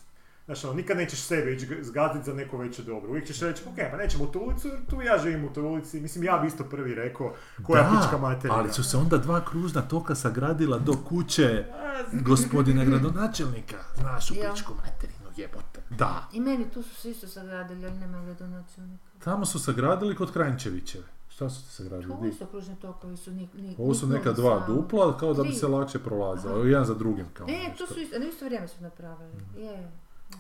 Znaš, 0.51 0.65
ono, 0.65 0.75
nikad 0.75 0.97
nećeš 0.97 1.21
sebe 1.21 1.53
ići 1.53 1.67
zgaziti 1.83 2.25
za 2.25 2.35
neko 2.35 2.59
veće 2.59 2.83
dobro. 2.83 3.11
Uvijek 3.11 3.27
ćeš 3.27 3.41
reći, 3.41 3.63
ok, 3.67 3.77
pa 3.91 3.97
nećemo 3.97 4.25
u 4.25 4.27
tu 4.27 4.39
ulicu, 4.39 4.69
jer 4.69 4.87
tu 4.87 5.03
ja 5.03 5.19
živim 5.19 5.45
u 5.45 5.53
toj 5.53 5.65
ulici. 5.65 6.01
Mislim, 6.01 6.25
ja 6.25 6.39
bi 6.39 6.47
isto 6.47 6.65
prvi 6.65 6.95
rekao, 6.95 7.35
koja 7.63 7.91
pička 7.91 8.19
materija. 8.19 8.59
ali 8.59 8.73
su 8.73 8.85
se 8.85 8.97
onda 8.97 9.19
dva 9.19 9.45
kružna 9.45 9.83
toka 9.83 10.15
sagradila 10.15 10.79
do 10.79 10.93
kuće 11.09 11.65
gospodina 12.13 12.85
gradonačelnika. 12.85 13.77
Znaš 13.97 14.31
u 14.31 14.35
pičku 14.35 14.75
materinu, 14.75 15.31
jebote. 15.37 15.81
Da. 15.91 16.29
I 16.33 16.41
meni 16.41 16.71
tu 16.71 16.83
su 16.83 16.95
se 16.95 17.11
isto 17.11 17.27
sagradili, 17.27 17.87
ali 17.87 17.99
nema 17.99 18.25
gradonačelnika. 18.25 19.05
Tamo 19.25 19.47
su 19.47 19.59
sagradili 19.59 20.17
kod 20.17 20.33
Kranjčevićeve. 20.33 21.20
Šta 21.41 21.51
su 21.51 21.63
ti 21.63 21.71
sagradili? 21.71 22.13
Ovo 22.13 22.27
isto 22.27 22.47
kružni 22.47 22.77
tokovi 22.77 23.17
su 23.17 23.31
ni, 23.31 23.49
ni, 23.55 23.77
Ovo 23.79 23.95
su 23.95 24.07
neka 24.07 24.33
dva 24.33 24.61
samo. 24.61 24.75
dupla, 24.75 25.17
kao 25.17 25.35
da 25.35 25.43
bi 25.43 25.49
Tri. 25.49 25.59
se 25.59 25.67
lakše 25.69 25.99
prolazilo. 25.99 26.55
Aha. 26.55 26.63
Jedan 26.63 26.85
za 26.85 26.95
drugim 26.95 27.27
kao 27.33 27.47
E, 27.47 27.53
nešto. 27.53 27.87
to 27.87 27.95
su 27.95 28.01
isto, 28.01 28.19
na 28.19 28.25
isto 28.27 28.45
vrijeme 28.45 28.69
su 28.69 28.83
napravili. 28.83 29.33
Je. 29.57 29.91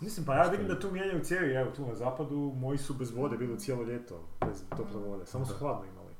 Mislim, 0.00 0.26
pa 0.26 0.34
ja 0.34 0.42
vidim 0.44 0.68
da 0.68 0.78
tu 0.78 0.90
mijenjaju 0.90 1.20
cijevi, 1.20 1.52
evo 1.52 1.70
tu 1.70 1.86
na 1.86 1.94
zapadu, 1.94 2.36
moji 2.56 2.78
su 2.78 2.94
bez 2.94 3.10
vode 3.10 3.36
bili 3.36 3.58
cijelo 3.58 3.82
ljeto, 3.82 4.14
bez 4.42 4.62
tople 4.70 5.00
vode, 5.00 5.26
samo 5.26 5.46
su 5.46 5.54
hladno 5.54 5.84
imali. 5.86 6.10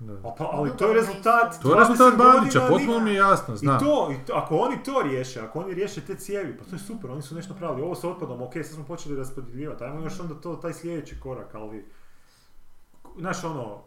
Da. 0.00 0.28
A 0.28 0.34
pa, 0.34 0.44
ali 0.46 0.70
No, 0.70 0.76
to 0.76 0.88
je 0.88 0.94
rezultat. 0.94 1.62
To 1.62 1.68
je 1.70 1.76
20 1.76 1.88
rezultat 1.90 2.18
Bandića, 2.18 2.58
godina 2.60 2.68
potpuno 2.70 2.98
ni- 2.98 3.04
mi 3.04 3.10
je 3.10 3.16
jasno, 3.16 3.54
I 3.54 3.58
znam. 3.58 3.78
to, 3.80 4.08
i 4.12 4.26
to, 4.26 4.32
ako 4.34 4.56
oni 4.56 4.76
to 4.78 5.02
riješe, 5.02 5.40
ako 5.40 5.58
oni 5.58 5.74
riješe 5.74 6.00
te 6.00 6.14
cijevi, 6.16 6.58
pa 6.58 6.64
to 6.64 6.74
je 6.74 6.80
super, 6.80 7.10
oni 7.10 7.22
su 7.22 7.34
nešto 7.34 7.52
napravili. 7.52 7.82
Ovo 7.82 7.94
sa 7.94 8.08
otpadom, 8.08 8.42
ok, 8.42 8.52
sad 8.54 8.66
smo 8.66 8.84
počeli 8.84 9.16
raspodjeljivati, 9.16 9.84
ajmo 9.84 10.00
još 10.00 10.20
onda 10.20 10.34
to, 10.34 10.56
taj 10.56 10.72
sljedeći 10.72 11.20
korak, 11.20 11.54
ali... 11.54 11.84
Znaš 13.18 13.44
ono, 13.44 13.78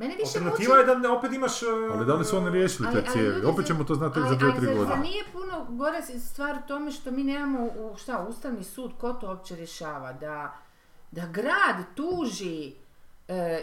Mene 0.00 0.14
više 0.16 0.38
alternativa 0.38 0.76
je 0.76 0.84
da 0.84 0.94
ne- 0.94 1.08
opet 1.08 1.32
imaš... 1.32 1.62
e, 1.62 1.66
Ali 1.92 2.06
da 2.06 2.14
li 2.14 2.24
su 2.24 2.36
oni 2.36 2.50
riješili 2.50 2.88
Ali- 2.88 2.94
te 2.94 3.02
ali 3.02 3.12
cijevi? 3.12 3.34
ljudi 3.34 3.46
Opet 3.46 3.66
ćemo 3.66 3.84
to 3.84 3.94
znati 3.94 4.18
Ali, 4.18 4.28
za 4.28 4.36
ali 4.36 4.52
2-3 4.52 4.54
zar, 4.56 4.64
zar 4.66 4.74
godine. 4.76 4.96
nije 4.98 5.24
puno 5.32 5.66
gore 5.70 6.02
stvar 6.20 6.56
u 6.56 6.68
tome 6.68 6.90
što 6.90 7.10
mi 7.10 7.24
nemamo, 7.24 7.64
u, 7.64 7.96
šta, 7.96 8.26
Ustavni 8.28 8.64
sud, 8.64 8.90
ko 9.00 9.12
to 9.12 9.26
uopće 9.28 9.56
rješava? 9.56 10.12
Da, 10.12 10.54
da 11.10 11.26
grad 11.26 11.76
tuži 11.94 12.72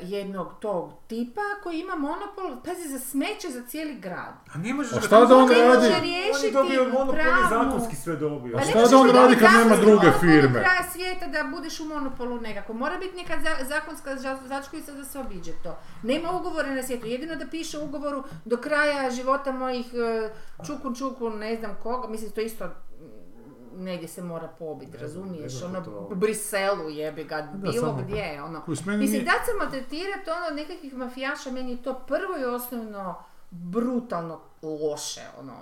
jednog 0.03 0.47
tog 0.59 0.93
tipa 1.07 1.41
koji 1.63 1.79
ima 1.79 1.95
monopol, 1.97 2.61
pazi, 2.65 2.89
za 2.89 2.99
smeće 3.01 3.47
za 3.49 3.61
cijeli 3.63 3.95
grad. 3.95 4.33
A 4.53 4.57
ne 4.57 4.73
možeš 4.73 4.91
A 4.91 4.95
ga 4.95 5.01
šta 5.01 5.25
da 5.25 5.35
on 5.35 5.49
radi? 5.49 5.61
on 5.77 5.83
je 5.85 5.99
Riješiti 6.01 6.51
dobio 6.53 6.83
monopol, 6.83 7.01
on 7.03 7.17
je 7.17 7.23
pravnu- 7.23 7.49
zakonski 7.65 7.95
sve 7.95 8.15
dobio. 8.15 8.55
A 8.55 8.59
Pa 8.59 8.63
šta 8.63 8.69
ne 8.69 8.75
možeš 8.75 8.91
da 8.91 8.97
on 8.99 9.09
radi 9.11 9.35
kad 9.35 9.49
nema 9.53 9.75
druge 9.77 10.07
firme? 10.19 10.53
kraja 10.53 10.83
svijeta 10.85 11.27
da 11.27 11.43
budeš 11.45 11.79
u 11.79 11.85
monopolu 11.85 12.37
nekako. 12.39 12.73
Mora 12.73 12.97
biti 12.97 13.15
neka 13.17 13.33
za- 13.35 13.65
zakonska 13.65 14.15
za- 14.15 14.37
začkoljica 14.45 14.91
da 14.91 15.03
se 15.05 15.19
obiđe 15.19 15.51
to. 15.53 15.71
Nema 16.03 16.31
ugovora 16.31 16.67
na 16.69 16.83
svijetu. 16.83 17.05
Jedino 17.07 17.35
da 17.35 17.45
piše 17.47 17.77
ugovoru 17.79 18.23
do 18.45 18.57
kraja 18.57 19.11
života 19.11 19.51
mojih 19.53 19.85
e, 19.85 20.29
čukun 20.67 20.95
čukun 20.95 21.37
ne 21.37 21.55
znam 21.55 21.75
koga. 21.83 22.07
Mislim 22.07 22.31
to 22.31 22.41
isto 22.41 22.69
negdje 23.77 24.07
se 24.07 24.21
mora 24.23 24.47
pobiti, 24.49 24.91
Ne 24.91 24.97
razumiješ? 24.97 25.61
ne 25.61 25.67
Ono, 25.67 26.07
u 26.07 26.15
Briselu 26.15 26.89
jebi 26.89 27.23
ga, 27.23 27.41
Da, 27.43 27.51
bilo 27.53 27.73
samo- 27.75 28.01
gdje, 28.01 28.43
ono. 28.43 28.63
Mislim, 28.67 29.25
da 29.25 29.31
se 29.31 29.51
maltretirati 29.59 30.29
ono 30.31 30.55
nekakvih 30.55 30.93
mafijaša, 30.95 31.51
meni 31.51 31.71
je 31.71 31.83
to 31.83 31.93
prvo 31.95 32.37
i 32.39 32.45
osnovno 32.45 33.15
brutalno 33.51 34.39
loše, 34.63 35.21
ono 35.39 35.53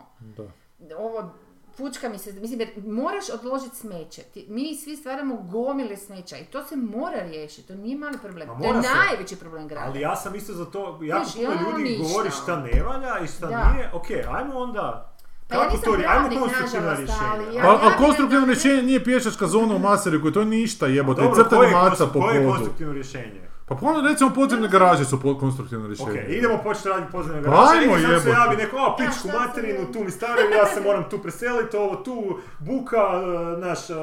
Da. 0.80 0.98
ovo 0.98 1.30
pučka 1.78 2.10
mi 2.10 2.18
se, 2.18 2.34
mislim 2.34 2.60
jer 2.60 2.70
moraš 2.78 3.30
odložiti 3.32 3.76
smeće. 3.76 4.22
Ti, 4.24 4.46
mi 4.50 4.76
svi 4.76 4.96
stvaramo 4.96 5.36
gomile 5.38 5.98
smeća 5.98 6.38
i 6.38 6.46
to 6.46 6.64
se 6.64 6.76
mora 6.76 7.20
riješiti, 7.22 7.68
to 7.68 7.76
nije 7.76 7.98
mali 7.98 8.18
problem. 8.18 8.48
To 8.50 8.64
je 8.66 8.82
se. 8.84 8.90
najveći 8.90 9.36
problem 9.36 9.68
grada. 9.68 9.88
Ali 9.88 10.00
ja 10.00 10.16
sam 10.16 10.36
isto 10.36 10.54
za 10.54 10.66
to, 10.66 11.00
jako 11.04 11.26
puno 11.36 11.70
ljudi 11.72 11.84
ništa. 11.84 12.04
govori 12.06 12.32
šta 12.32 12.56
ne 12.58 12.84
valja 12.84 13.20
i 13.20 13.28
šta 13.28 13.48
Da. 13.48 13.72
nije. 13.72 13.92
Ok, 13.94 14.06
ajmo 14.30 14.56
onda, 14.56 15.15
kako 15.48 15.64
nisam 15.66 15.82
to, 15.84 15.92
ajmo 15.92 16.04
pravnik, 16.04 16.40
konstruktivna 16.40 16.90
nažalost, 16.90 17.14
ali 17.24 17.46
rješenja. 17.46 17.60
ja- 17.60 17.80
Pa, 17.80 17.88
a 17.88 17.98
konstruktivno 17.98 18.46
rješenje 18.46 18.84
nije 18.84 19.04
pješačka 19.04 19.48
zona 19.48 19.76
u 19.76 19.80
Masariku, 19.80 20.32
to 20.32 20.40
je 20.40 20.46
ništa 20.48 20.88
jebote, 20.88 21.22
Dobro, 21.22 21.36
crtana 21.36 21.58
koje 21.58 21.68
je 21.68 21.74
maca 21.74 22.06
po 22.06 22.20
koje 22.20 22.36
je 22.36 22.42
podu. 22.42 22.52
konstruktivno 22.52 22.94
rješenje? 22.94 23.42
Pa 23.68 23.78
ono 23.82 24.02
recimo 24.02 24.30
podzemne 24.32 24.68
garaže 24.68 25.06
su 25.06 25.22
po- 25.22 25.38
konstruktivno 25.38 25.88
rješenje. 25.88 26.10
Ok, 26.12 26.30
idemo 26.30 26.58
početi 26.64 26.90
raditi 26.90 27.12
podzemne 27.12 27.44
Pa 27.44 27.50
garaže. 27.50 27.78
ajmo, 27.78 27.98
i 27.98 28.02
sad 28.02 28.22
se 28.24 28.30
javi 28.30 28.56
neko, 28.58 28.78
Ja, 28.78 28.96
pičku 29.00 29.28
materinu, 29.40 29.92
tu 29.94 30.00
mi 30.00 30.12
stavljaju, 30.12 30.50
ja 30.52 30.66
se 30.66 30.82
moram 30.82 31.10
tu 31.10 31.20
preseliti, 31.20 31.78
ovo 31.78 31.96
tu, 31.96 32.16
buka, 32.60 32.98
e, 32.98 33.60
naš, 33.60 33.90
e, 33.90 33.94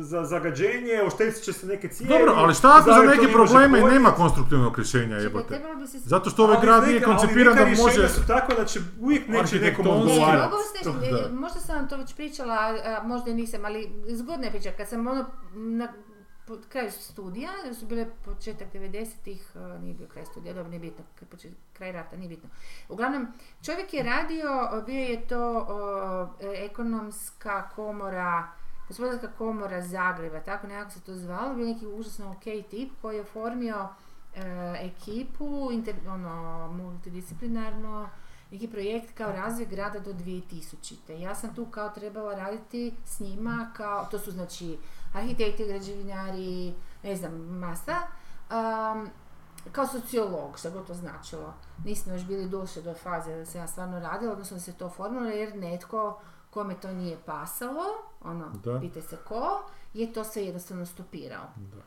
za 0.00 0.24
zagađenje, 0.24 1.02
oštetit 1.06 1.42
će 1.42 1.52
se 1.52 1.66
neke 1.66 1.88
cijevi. 1.88 2.08
Dobro, 2.10 2.32
ali 2.36 2.54
šta 2.54 2.68
ako 2.70 2.92
za 2.92 2.98
neke 3.00 3.32
probleme 3.32 3.68
podnijeti. 3.68 3.94
nema 3.94 4.10
konstruktivnog 4.10 4.76
rješenja 4.76 5.16
jebote? 5.16 5.60
Zato 5.94 6.30
što 6.30 6.44
ovaj 6.44 6.56
Ali 6.56 6.66
grad 6.66 6.84
nije 6.84 6.96
ali 6.96 7.04
koncipiran 7.06 7.56
da 7.56 7.64
neka 7.64 7.82
može... 7.82 7.96
rješenja 7.96 8.08
su 8.08 8.26
tako 8.26 8.54
da 8.54 8.64
će 8.64 8.80
uvijek 9.00 9.28
neće 9.28 9.56
nekom 9.56 9.86
odgovarati. 9.86 10.54
možda 11.32 11.60
sam 11.60 11.76
vam 11.76 11.88
to 11.88 11.96
već 11.96 12.14
pričala, 12.14 12.54
a, 12.54 12.68
a 12.94 13.06
možda 13.06 13.30
i 13.30 13.34
nisam, 13.34 13.60
ali 13.64 13.92
zgodna 14.08 14.44
je 14.44 14.50
priča. 14.50 14.70
Kad 14.76 14.88
sam 14.88 15.06
ono 15.06 15.24
na 15.54 15.88
po 16.46 16.56
kraju 16.68 16.90
studija, 16.90 17.50
jer 17.64 17.74
su 17.74 17.86
bile 17.86 18.06
početak 18.24 18.68
90-ih, 18.74 19.56
a, 19.56 19.78
nije 19.78 19.94
bio 19.94 20.06
kraj 20.06 20.24
studija, 20.24 20.54
dobro, 20.54 20.70
nije 20.70 20.80
bitno, 20.80 21.04
kraj 21.72 21.92
rata, 21.92 22.16
nije 22.16 22.28
bitno. 22.28 22.48
Uglavnom, 22.88 23.26
čovjek 23.64 23.94
je 23.94 24.02
radio, 24.02 24.82
bio 24.86 25.00
je 25.00 25.26
to 25.26 25.66
e, 26.40 26.64
ekonomska 26.64 27.68
komora, 27.68 28.48
gospodarska 28.88 29.28
komora 29.38 29.82
Zagreba, 29.82 30.40
tako 30.40 30.66
nekako 30.66 30.90
se 30.90 31.00
to 31.00 31.14
zvalo, 31.14 31.54
bio 31.54 31.66
neki 31.66 31.86
užasno 31.86 32.30
ok 32.30 32.70
tip 32.70 32.92
koji 33.02 33.16
je 33.16 33.22
oformio 33.22 33.88
e, 34.34 34.40
ekipu, 34.80 35.70
ono, 36.08 36.68
multidisciplinarno, 36.72 38.08
neki 38.50 38.68
projekt 38.68 39.14
kao 39.14 39.32
razvoj 39.32 39.66
grada 39.66 39.98
do 39.98 40.12
2000. 40.12 41.12
Ja 41.20 41.34
sam 41.34 41.54
tu 41.54 41.66
kao 41.66 41.90
trebala 41.90 42.34
raditi 42.34 42.94
s 43.04 43.20
njima, 43.20 43.70
kao, 43.76 44.04
to 44.10 44.18
su 44.18 44.30
znači 44.30 44.78
arhitekti, 45.12 45.66
građevinari, 45.66 46.74
ne 47.02 47.16
znam, 47.16 47.32
masa, 47.34 47.96
um, 48.50 49.08
kao 49.72 49.86
sociolog, 49.86 50.58
što 50.58 50.70
god 50.70 50.86
to 50.86 50.94
značilo. 50.94 51.54
Nismo 51.84 52.12
još 52.12 52.24
bili 52.24 52.48
došli 52.48 52.82
do 52.82 52.94
faze 52.94 53.36
da 53.36 53.44
se 53.46 53.58
ja 53.58 53.66
stvarno 53.66 54.00
radila, 54.00 54.32
odnosno 54.32 54.56
da 54.56 54.60
se 54.60 54.72
to 54.72 54.86
oformilo 54.86 55.26
jer 55.26 55.56
netko 55.56 56.20
kome 56.50 56.74
to 56.80 56.92
nije 56.92 57.18
pasalo, 57.26 57.82
ono, 58.20 58.50
Da. 58.64 58.80
pitaj 58.80 59.02
se 59.02 59.16
ko, 59.28 59.62
je 59.94 60.12
to 60.12 60.24
sve 60.24 60.44
jednostavno 60.44 60.86
stopirao. 60.86 61.46
Da. 61.56 61.82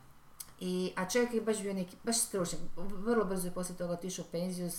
I, 0.60 0.94
a 0.96 1.10
čovjek 1.10 1.34
je 1.34 1.42
baš 1.42 1.62
bio 1.62 1.74
neki, 1.74 1.98
baš 2.04 2.20
stručnjak, 2.20 2.62
vrlo 2.78 3.26
brzo 3.26 3.48
je 3.48 3.54
poslije 3.54 3.78
toga 3.78 3.94
otišao 3.94 4.26
u 4.28 4.32
penziju 4.32 4.70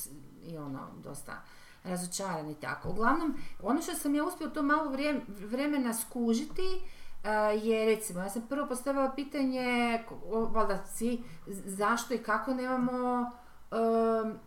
i 0.47 0.59
ono, 0.59 0.81
dosta 1.03 1.43
razočaran 1.85 2.51
i 2.51 2.55
tako. 2.55 2.91
Uglavnom, 2.91 3.35
ono 3.63 3.83
što 3.83 3.95
sam 3.95 4.15
ja 4.15 4.25
uspio 4.25 4.49
to 4.49 4.63
malo 4.63 4.93
vremena 5.29 5.95
skužiti, 5.95 6.83
je 7.63 7.87
recimo, 7.87 8.21
ja 8.21 8.29
sam 8.29 8.43
prvo 8.49 8.67
postavila 8.69 9.13
pitanje, 9.17 10.05
valjda 10.51 10.85
svi, 10.87 11.23
zašto 11.47 12.15
i 12.15 12.19
kako 12.19 12.55
nemamo 12.55 13.31
um, 13.71 14.39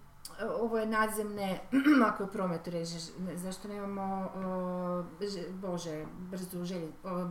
ovo 0.61 0.77
je 0.77 0.85
nadzemne, 0.85 1.59
ako 2.09 2.23
je 2.23 2.29
ne- 3.19 3.37
zašto 3.37 3.67
nemamo, 3.67 4.29
uh, 4.35 5.61
bože, 5.61 6.05
brzu 6.31 6.65
želje, 6.65 6.91
uh, 7.03 7.29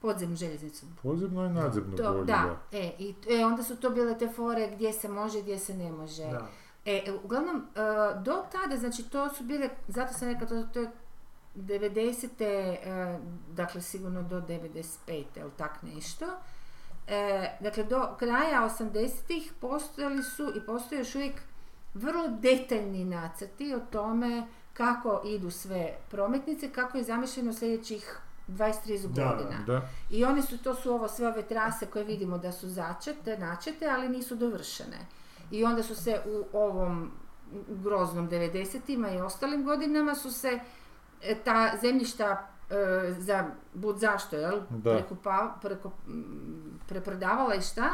podzemnu 0.00 0.36
željeznicu. 0.36 0.86
Podzemno 1.02 1.44
i 1.44 1.48
nadzemno 1.48 1.96
To, 1.96 2.12
bolje, 2.12 2.24
da, 2.24 2.56
e, 2.72 2.92
i, 2.98 3.14
e, 3.30 3.44
onda 3.44 3.62
su 3.62 3.76
to 3.76 3.90
bile 3.90 4.18
te 4.18 4.28
fore 4.28 4.70
gdje 4.74 4.92
se 4.92 5.08
može, 5.08 5.40
gdje 5.40 5.58
se 5.58 5.74
ne 5.74 5.92
može. 5.92 6.22
Da. 6.22 6.46
E, 6.84 7.02
e, 7.06 7.12
uglavnom, 7.24 7.56
e, 7.56 7.80
do 8.22 8.44
tada, 8.52 8.76
znači 8.76 9.02
to 9.02 9.30
su 9.30 9.44
bile, 9.44 9.68
zato 9.88 10.12
sam 10.12 10.28
rekla, 10.28 10.46
to, 10.46 10.62
to 10.62 10.80
je 10.80 10.90
90. 11.54 12.42
e, 12.44 13.18
dakle 13.52 13.80
sigurno 13.80 14.22
do 14.22 14.40
95. 14.40 15.24
ili 15.36 15.50
tak 15.56 15.82
nešto. 15.82 16.26
E, 17.06 17.56
dakle, 17.60 17.84
do 17.84 18.16
kraja 18.18 18.68
80-ih 18.78 19.52
postojali 19.60 20.22
su 20.22 20.52
i 20.56 20.66
postoje 20.66 20.98
još 20.98 21.14
uvijek 21.14 21.34
vrlo 21.94 22.28
detaljni 22.28 23.04
nacrti 23.04 23.74
o 23.74 23.80
tome 23.80 24.46
kako 24.72 25.22
idu 25.24 25.50
sve 25.50 25.96
prometnice, 26.10 26.72
kako 26.72 26.98
je 26.98 27.04
zamišljeno 27.04 27.52
sljedećih 27.52 28.20
20-30 28.48 29.06
Da, 29.06 29.24
godina. 29.24 29.64
Da, 29.66 29.88
I 30.10 30.24
one 30.24 30.42
su, 30.42 30.58
to 30.58 30.74
su 30.74 30.92
ovo 30.92 31.08
sve 31.08 31.28
ove 31.28 31.42
trase 31.42 31.86
koje 31.86 32.04
vidimo 32.04 32.38
da 32.38 32.52
su 32.52 32.68
začete, 32.68 33.38
načete, 33.38 33.86
ali 33.86 34.08
nisu 34.08 34.34
dovršene. 34.34 34.98
I 35.50 35.64
onda 35.64 35.82
su 35.82 35.94
se 35.94 36.20
u 36.26 36.58
ovom 36.58 37.10
groznom 37.68 38.30
90-ima 38.30 39.10
i 39.10 39.20
ostalim 39.20 39.64
godinama 39.64 40.14
su 40.14 40.32
se 40.32 40.60
ta 41.36 41.72
zemljišta 41.82 42.46
e, 42.70 42.74
za 43.12 43.44
bud 43.74 43.98
zašto, 43.98 44.36
jel? 44.36 44.60
Da. 44.70 44.90
Prekupa- 44.92 45.52
preko, 45.62 45.90
m, 46.06 46.24
preprodavala 46.88 47.54
i 47.54 47.62
šta. 47.62 47.90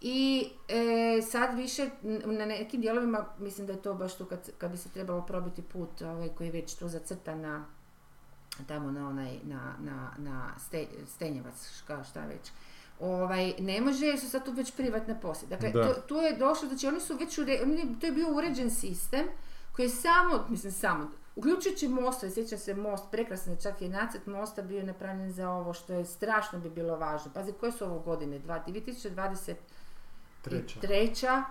I 0.00 0.48
e, 0.68 1.22
sad 1.22 1.54
više 1.54 1.90
na 2.26 2.46
nekim 2.46 2.80
dijelovima, 2.80 3.24
mislim 3.38 3.66
da 3.66 3.72
je 3.72 3.82
to 3.82 3.94
baš 3.94 4.16
tu 4.16 4.24
kad, 4.24 4.50
kad 4.58 4.70
bi 4.70 4.76
se 4.76 4.88
trebalo 4.88 5.22
probiti 5.22 5.62
put 5.62 6.02
ovaj, 6.02 6.28
koji 6.28 6.46
je 6.46 6.52
već 6.52 6.74
tu 6.74 6.88
zacrtan 6.88 7.40
na 7.40 7.64
tamo 8.64 8.90
na 8.90 9.08
onaj, 9.08 9.38
na, 9.44 9.74
na, 9.80 10.10
na 10.18 10.50
Ste- 10.58 10.86
Stenjevac, 11.06 11.54
kao 11.86 12.04
šta 12.04 12.20
već. 12.22 12.50
Ovaj, 13.00 13.54
ne 13.58 13.80
može 13.80 14.06
jer 14.06 14.20
su 14.20 14.30
sad 14.30 14.44
tu 14.44 14.52
već 14.52 14.72
privatne 14.72 15.20
posjede. 15.20 15.56
Dakle, 15.56 15.70
Da. 15.72 15.84
to, 15.84 16.00
tu 16.00 16.14
je 16.14 16.36
došlo, 16.36 16.68
znači 16.68 16.86
oni 16.86 17.00
su 17.00 17.16
već, 17.16 17.38
ure, 17.38 17.60
oni- 17.62 17.96
to 18.00 18.06
je 18.06 18.12
bio 18.12 18.28
uređen 18.28 18.70
sistem 18.70 19.24
koji 19.72 19.86
je 19.86 19.90
samo, 19.90 20.46
mislim 20.48 20.72
samo, 20.72 21.10
uključujući 21.36 21.88
most, 21.88 22.24
sjećam 22.34 22.58
se 22.58 22.74
most, 22.74 23.04
prekrasan 23.10 23.52
je 23.52 23.60
čak 23.60 23.82
i 23.82 23.88
nacrt 23.88 24.26
mosta 24.26 24.62
bio 24.62 24.82
napravljen 24.82 25.32
za 25.32 25.50
ovo 25.50 25.72
što 25.74 25.92
je 25.92 26.04
strašno 26.04 26.58
bi 26.58 26.70
bilo 26.70 26.96
važno. 26.96 27.30
Pazi, 27.34 27.52
koje 27.52 27.72
su 27.72 27.84
ovo 27.84 27.98
godine? 27.98 28.38
Dva- 28.38 28.64
2023. 28.66 29.54
Treća. 30.80 31.42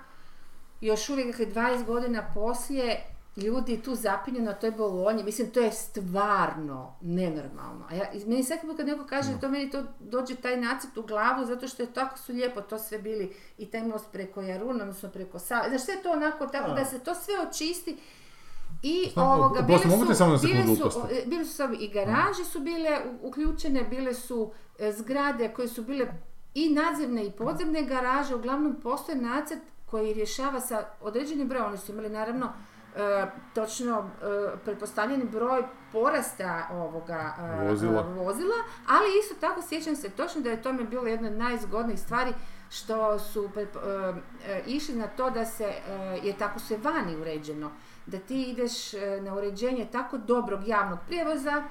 Još 0.82 1.10
uvijek, 1.10 1.28
dakle, 1.28 1.46
20 1.46 1.86
godina 1.86 2.32
poslije, 2.34 3.04
ljudi 3.38 3.82
tu 3.82 3.96
zapinju 3.96 4.42
na 4.42 4.54
toj 4.54 4.72
bolonji, 4.72 5.24
mislim, 5.24 5.50
to 5.52 5.60
je 5.60 5.72
stvarno 5.72 6.96
nenormalno. 7.02 7.86
A 7.90 7.96
ja, 7.96 8.06
meni 8.26 8.44
svaki 8.44 8.68
put 8.68 8.78
kad 8.78 8.86
neko 8.86 9.06
kaže 9.06 9.40
to, 9.42 9.50
meni 9.50 9.72
to 9.72 9.84
dođe 10.00 10.36
taj 10.36 10.58
nacrt 10.58 10.98
u 10.98 11.02
glavu, 11.02 11.46
zato 11.46 11.68
što 11.68 11.84
je 11.84 11.94
tako 11.94 12.18
su 12.18 12.32
lijepo 12.34 12.62
to 12.62 12.80
sve 12.80 12.98
bili 13.00 13.36
i 13.58 13.66
taj 13.66 13.84
most 13.84 14.06
preko 14.12 14.42
Jaruna, 14.42 14.82
odnosno 14.84 15.10
preko 15.10 15.40
Save. 15.40 15.70
Znaš, 15.70 15.82
sve 15.82 15.94
je 15.94 16.04
to 16.04 16.12
onako 16.12 16.48
tako 16.48 16.70
Da. 16.70 16.74
da 16.76 16.86
se 16.86 17.00
to 17.00 17.16
sve 17.16 17.34
očisti 17.50 17.98
i 18.84 19.10
Znam, 19.14 19.28
ovoga, 19.30 19.60
oprosti, 19.60 19.88
bile 19.88 19.98
mogu 19.98 20.08
te 20.08 20.14
su, 20.14 20.18
samo 20.18 20.32
na 20.34 20.38
bile 20.38 20.62
sekundu 20.62 20.92
su, 20.92 21.02
e, 21.12 21.24
bile 21.26 21.46
su 21.46 21.54
sad 21.54 21.74
i 21.80 21.88
garaže 21.88 22.46
su 22.46 22.60
bile 22.60 23.02
uključene, 23.22 23.84
bile 23.84 24.14
su 24.14 24.52
e, 24.80 24.92
zgrade 24.92 25.54
koje 25.54 25.68
su 25.68 25.84
bile 25.84 26.08
i 26.54 26.70
nadzemne 26.70 27.26
i 27.26 27.32
podzemne 27.32 27.84
garaže, 27.84 28.36
uglavnom 28.36 28.76
postoji 28.84 29.18
nacrt 29.18 29.60
koji 29.86 30.14
rješava 30.14 30.60
sa 30.60 30.86
određenim 31.02 31.48
brojem, 31.48 31.66
oni 31.66 31.78
su 31.78 31.92
imali 31.92 32.10
naravno 32.10 32.46
e, 32.96 33.26
točno 33.54 34.00
e, 34.00 34.06
pretpostavljeni 34.66 35.26
broj 35.26 35.64
porasta 35.92 36.68
ovoga 36.72 37.36
e, 37.64 37.68
Vozila. 37.70 38.02
e, 38.02 38.14
vozila, 38.14 38.56
ali 38.88 39.20
isto 39.20 39.36
tako 39.40 39.62
sjećam 39.62 39.96
se 39.96 40.10
točno 40.10 40.42
da 40.42 40.50
je 40.50 40.62
tome 40.62 40.84
bilo 40.84 41.08
jedna 41.08 41.28
od 41.28 41.38
najzgodnijih 41.38 42.00
stvari 42.00 42.34
što 42.70 43.20
su 43.20 43.50
pretpo- 43.56 44.14
e, 44.48 44.52
e, 44.52 44.64
išli 44.66 44.96
na 44.96 45.08
to 45.08 45.30
da 45.30 45.46
se, 45.46 45.64
e, 45.88 45.92
je 46.24 46.38
tako 46.38 46.60
sve 46.60 46.78
vani 46.78 47.16
uređeno, 47.16 47.72
da 48.06 48.20
ti 48.20 48.42
ideš 48.42 48.94
e, 48.94 49.22
na 49.22 49.34
uređenje 49.36 49.88
tako 49.92 50.18
dobrog 50.18 50.68
javnog 50.68 51.00
prijevoza 51.08 51.64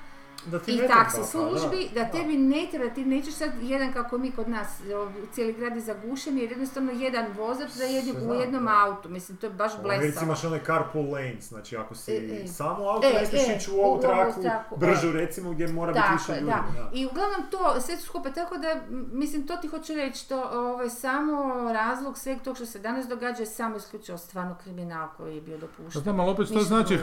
Da 0.46 0.58
ti 0.58 0.72
i 0.72 0.76
ne 0.76 0.86
taksi 0.88 1.14
treba, 1.14 1.28
službi, 1.28 1.88
da, 1.94 2.00
da. 2.02 2.08
tebi 2.08 2.36
ne 2.36 2.66
treba, 2.70 2.90
ti 2.90 3.04
nećeš 3.04 3.34
sad 3.34 3.50
jedan 3.62 3.92
kako 3.92 4.18
mi 4.18 4.30
kod 4.30 4.48
nas, 4.48 4.68
o, 4.96 5.32
cijeli 5.32 5.52
grad 5.52 5.76
je 5.76 5.82
zagušen 5.82 6.38
jer 6.38 6.50
jednostavno 6.50 6.92
jedan 6.92 7.26
vozač 7.32 7.70
za 7.70 7.84
jednim, 7.84 8.14
Se 8.14 8.20
u 8.22 8.34
jednom 8.34 8.64
da. 8.64 8.70
autu, 8.80 9.08
mislim 9.08 9.38
to 9.38 9.46
je 9.46 9.52
baš 9.52 9.72
U 9.74 9.78
Americi 9.78 10.00
blesavo. 10.02 10.24
imaš 10.24 10.44
onaj 10.44 10.60
carpool 10.60 11.10
lanes, 11.10 11.44
znači 11.44 11.76
ako 11.76 11.94
si 11.94 12.12
E, 12.12 12.42
e. 12.44 12.46
samo 12.48 12.84
auto, 12.84 13.06
E, 13.06 13.12
ne 13.12 13.26
smiješ 13.26 13.48
e, 13.48 13.56
ići 13.56 13.70
u 13.70 13.74
u 13.74 13.80
ovu 13.80 14.00
traku, 14.00 14.42
traku, 14.42 14.76
bržu 14.76 15.08
e. 15.08 15.12
recimo 15.12 15.50
gdje 15.50 15.68
mora 15.68 15.92
biti 15.92 16.06
više 16.12 16.32
ljudi. 16.32 16.46
da. 16.46 16.90
I 16.92 17.06
uglavnom 17.06 17.40
to 17.50 17.80
sve 17.80 17.96
skupa, 17.96 18.30
tako 18.30 18.56
da, 18.56 18.80
mislim, 19.12 19.46
to 19.46 19.56
ti 19.56 19.68
hoću 19.68 19.94
reći, 19.94 20.28
to 20.28 20.42
ovaj, 20.44 20.90
samo 20.90 21.34
razlog 21.72 22.18
sveg 22.18 22.38
tog 22.40 22.56
što 22.56 22.66
se 22.66 22.78
danas 22.78 23.06
događa 23.06 23.40
je 23.40 23.46
samo 23.46 23.76
isključivo 23.76 24.18
stvarno 24.18 24.56
kriminal 24.56 25.08
koji 25.16 25.34
je 25.34 25.40
bio 25.40 25.54
Pa 25.54 25.60
dopušten. 25.60 26.02
znam, 26.02 26.20
ali 26.20 26.30
opet 26.30 26.46
što 26.46 26.60
znači 26.60 26.98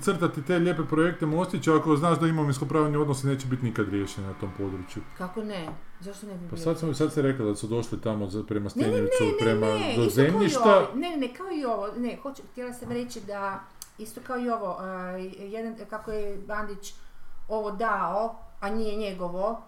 crtati 0.00 0.42
te 0.42 0.58
lijepe 0.58 0.82
projekte 0.84 1.26
mostića 1.26 1.76
ako 1.76 1.96
znaš 1.96 2.18
da 2.18 2.26
imovinsko-pravni 2.70 2.96
odnosi 2.96 3.26
neće 3.26 3.46
biti 3.46 3.64
nikad 3.64 3.88
riješeni 3.88 4.26
na 4.26 4.34
tom 4.34 4.50
području. 4.58 5.02
Kako 5.18 5.42
ne? 5.42 5.68
Zašto 6.00 6.26
ne 6.26 6.34
bi 6.34 6.48
Pa 6.50 6.56
sad, 6.56 6.78
sam, 6.78 6.94
sad 6.94 7.12
se 7.12 7.22
rekla 7.22 7.44
da 7.46 7.54
su 7.54 7.66
došli 7.66 8.00
tamo 8.00 8.26
za, 8.26 8.42
prema 8.42 8.70
ne, 8.74 9.06
prema 9.40 9.66
ne, 9.66 9.94
do 9.96 10.02
kao 10.02 10.10
zemljišta. 10.10 10.88
Ne, 10.94 11.10
ne, 11.10 11.16
ne, 11.16 11.34
kao 11.34 11.46
i 11.50 11.64
ovo, 11.64 11.88
ne, 11.96 12.18
hoću, 12.22 12.42
htjela 12.52 12.72
sam 12.72 12.92
reći 12.92 13.20
da, 13.20 13.60
isto 13.98 14.20
kao 14.26 14.38
i 14.38 14.50
ovo, 14.50 14.76
a, 14.78 15.16
jedan, 15.38 15.76
kako 15.90 16.12
je 16.12 16.38
Bandić 16.46 16.94
ovo 17.48 17.70
dao, 17.70 18.36
a 18.60 18.70
nije 18.70 18.96
njegovo, 18.96 19.62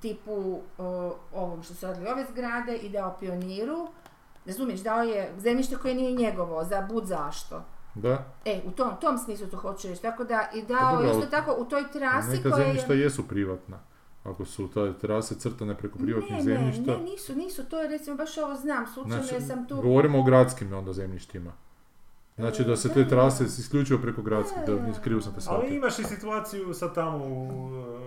tipu 0.00 0.60
o, 0.78 1.16
ovom 1.32 1.62
što 1.62 1.74
su 1.74 1.86
radili 1.86 2.08
ove 2.08 2.24
zgrade 2.30 2.76
i 2.76 2.88
dao 2.88 3.16
pioniru, 3.20 3.88
razumiješ, 4.46 4.80
dao 4.80 5.02
je 5.02 5.32
zemljište 5.38 5.76
koje 5.76 5.94
nije 5.94 6.12
njegovo, 6.12 6.64
za 6.64 6.86
bud 6.90 7.06
zašto. 7.06 7.62
Da, 7.94 8.24
E, 8.44 8.60
u 8.66 8.70
tom, 8.70 8.88
tom 9.00 9.18
smislu 9.18 9.46
to 9.46 9.56
hoću 9.56 9.88
reći, 9.88 10.02
tako 10.02 10.24
da 10.24 10.48
i 10.54 10.62
Pa 10.62 10.68
dao 10.68 10.92
dobro, 10.92 11.06
isto 11.06 11.18
ali 11.18 11.30
tako 11.30 11.54
u 11.54 11.64
toj 11.64 11.82
trasi 11.92 12.30
neka 12.30 12.50
koja 12.50 12.56
zemljišta 12.56 12.92
je... 12.92 13.00
jesu 13.00 13.28
privatna. 13.28 13.78
Ako 14.24 14.44
su 14.44 14.68
te 14.68 14.92
trase 14.94 15.34
crtane 15.34 15.74
preko 15.74 15.98
privatnih 15.98 16.32
Ne, 16.32 16.42
zemljišta. 16.42 16.82
ne, 16.82 16.98
ne, 16.98 17.02
nisu, 17.02 17.34
nisu, 17.34 17.64
to 17.64 17.80
je 17.80 17.88
recimo 17.88 18.16
baš 18.16 18.38
ovo 18.38 18.54
znam, 18.54 18.86
slučajno 18.86 19.22
Znači, 19.22 19.40
sam 19.40 19.66
tu... 19.68 19.76
govorimo 19.76 20.18
o 20.18 20.22
gradskim 20.22 20.72
onda 20.72 20.92
zemljištima. 20.92 21.52
Znači 22.36 22.64
da 22.64 22.76
se 22.76 22.88
E, 22.88 22.92
te 22.92 23.02
da. 23.02 23.08
trase 23.08 23.44
isključivo 23.44 24.00
preko 24.00 24.22
gradskih, 24.22 24.58
da 24.66 24.72
nis- 24.74 25.00
krivo 25.00 25.20
sam 25.20 25.32
te 25.32 25.36
Ali 25.36 25.42
shvatio. 25.42 25.76
imaš 25.76 25.98
i 25.98 26.04
situaciju 26.04 26.74
sad 26.74 26.94
tamo 26.94 27.16
u, 27.18 27.48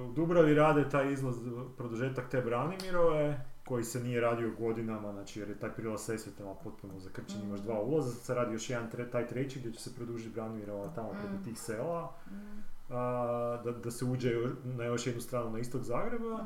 u 0.06 0.14
Dubravi 0.14 0.54
rade 0.54 0.90
taj 0.90 1.14
izlaz, 1.14 1.36
produžetak 1.78 2.30
te 2.30 2.42
Branimirove, 2.42 3.46
koji 3.64 3.84
se 3.84 3.99
nije 3.99 4.22
radio 4.22 4.51
godinama, 4.59 5.11
znači 5.11 5.39
jer 5.39 5.49
je 5.49 5.59
taj 5.59 5.72
prilaz 5.72 6.01
Sesvetama 6.01 6.53
potpuno 6.55 6.99
zakrčen, 6.99 7.41
imaš 7.41 7.59
dva 7.59 7.82
ulaza, 7.82 8.11
sad 8.11 8.22
se 8.22 8.34
radi 8.34 8.53
još 8.53 8.70
jedan, 8.70 8.89
tre- 8.91 9.11
taj 9.11 9.28
treći 9.28 9.59
gdje 9.59 9.74
će 9.74 9.80
se 9.80 9.95
produžiti 9.95 10.30
Branimirova 10.30 10.88
tamo 10.88 11.09
preko 11.11 11.34
Mm. 11.34 11.43
tih 11.43 11.59
sela, 11.59 12.14
a, 12.89 13.61
da, 13.66 13.72
da 13.74 13.91
se 13.91 14.05
uđe 14.05 14.32
na 14.66 14.84
još 14.84 15.07
jednu 15.07 15.22
stranu 15.22 15.49
na 15.49 15.59
istok 15.59 15.82
Zagreba. 15.82 16.45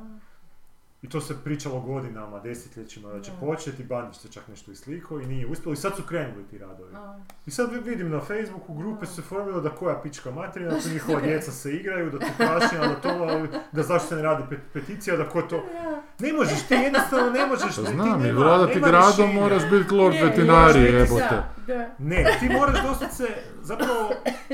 I 0.99 1.09
to 1.09 1.21
se 1.21 1.35
pričalo 1.35 1.79
godinama, 1.81 2.39
desetljećima 2.39 3.09
da 3.09 3.21
će 3.21 3.31
Da. 3.31 3.37
početi, 3.37 3.83
Bandić 3.83 4.17
se 4.17 4.27
čak 4.29 4.47
nešto 4.47 4.71
i 4.71 4.75
slikao 4.75 5.19
i 5.19 5.25
nije 5.25 5.47
uspjelo 5.47 5.73
i 5.73 5.77
sad 5.77 5.95
su 5.95 6.03
krenuli 6.03 6.43
ti 6.43 6.57
radovi. 6.57 6.95
A, 6.95 7.19
I 7.45 7.51
sad 7.51 7.71
vi- 7.71 7.79
vidim 7.81 8.09
na 8.09 8.19
Facebooku 8.19 8.73
grupe 8.73 9.05
su 9.05 9.15
se 9.15 9.21
formile 9.21 9.61
da 9.61 9.69
koja 9.69 9.95
pička 9.95 10.31
materina, 10.31 10.71
da 10.71 10.79
tu 10.81 10.89
njihova 10.89 11.21
djeca 11.21 11.51
se 11.51 11.71
igraju, 11.71 12.11
da 12.11 12.19
tu 12.19 12.25
prašina, 12.37 12.81
da 12.83 12.95
to, 12.95 13.47
da 13.71 13.83
zašto 13.83 14.07
se 14.07 14.15
ne 14.15 14.21
radi 14.21 14.43
pet- 14.45 14.73
peticija, 14.73 15.17
da 15.17 15.23
ko 15.25 15.41
to... 15.41 15.63
Ne 16.19 16.33
možeš, 16.33 16.63
ti 16.63 16.73
jednostavno 16.75 17.29
ne 17.31 17.45
možeš, 17.45 17.75
Pa 17.75 17.81
ne, 17.81 17.87
ti 17.87 17.93
znam, 17.93 18.19
i 18.19 18.23
nema- 18.23 18.39
vladati 18.39 18.75
nema 18.75 18.87
gradom 18.87 19.07
rješenja. 19.17 19.33
moraš 19.33 19.63
biti 19.63 19.93
lord 19.93 20.15
Ne, 20.15 20.23
veterinari, 20.23 20.79
moraš 20.81 20.99
biti 20.99 21.13
jebote. 21.13 21.43
Ne, 21.99 22.37
ti 22.39 22.49
moraš 22.49 22.81
doslovce, 22.81 23.23
zapravo, 23.61 24.09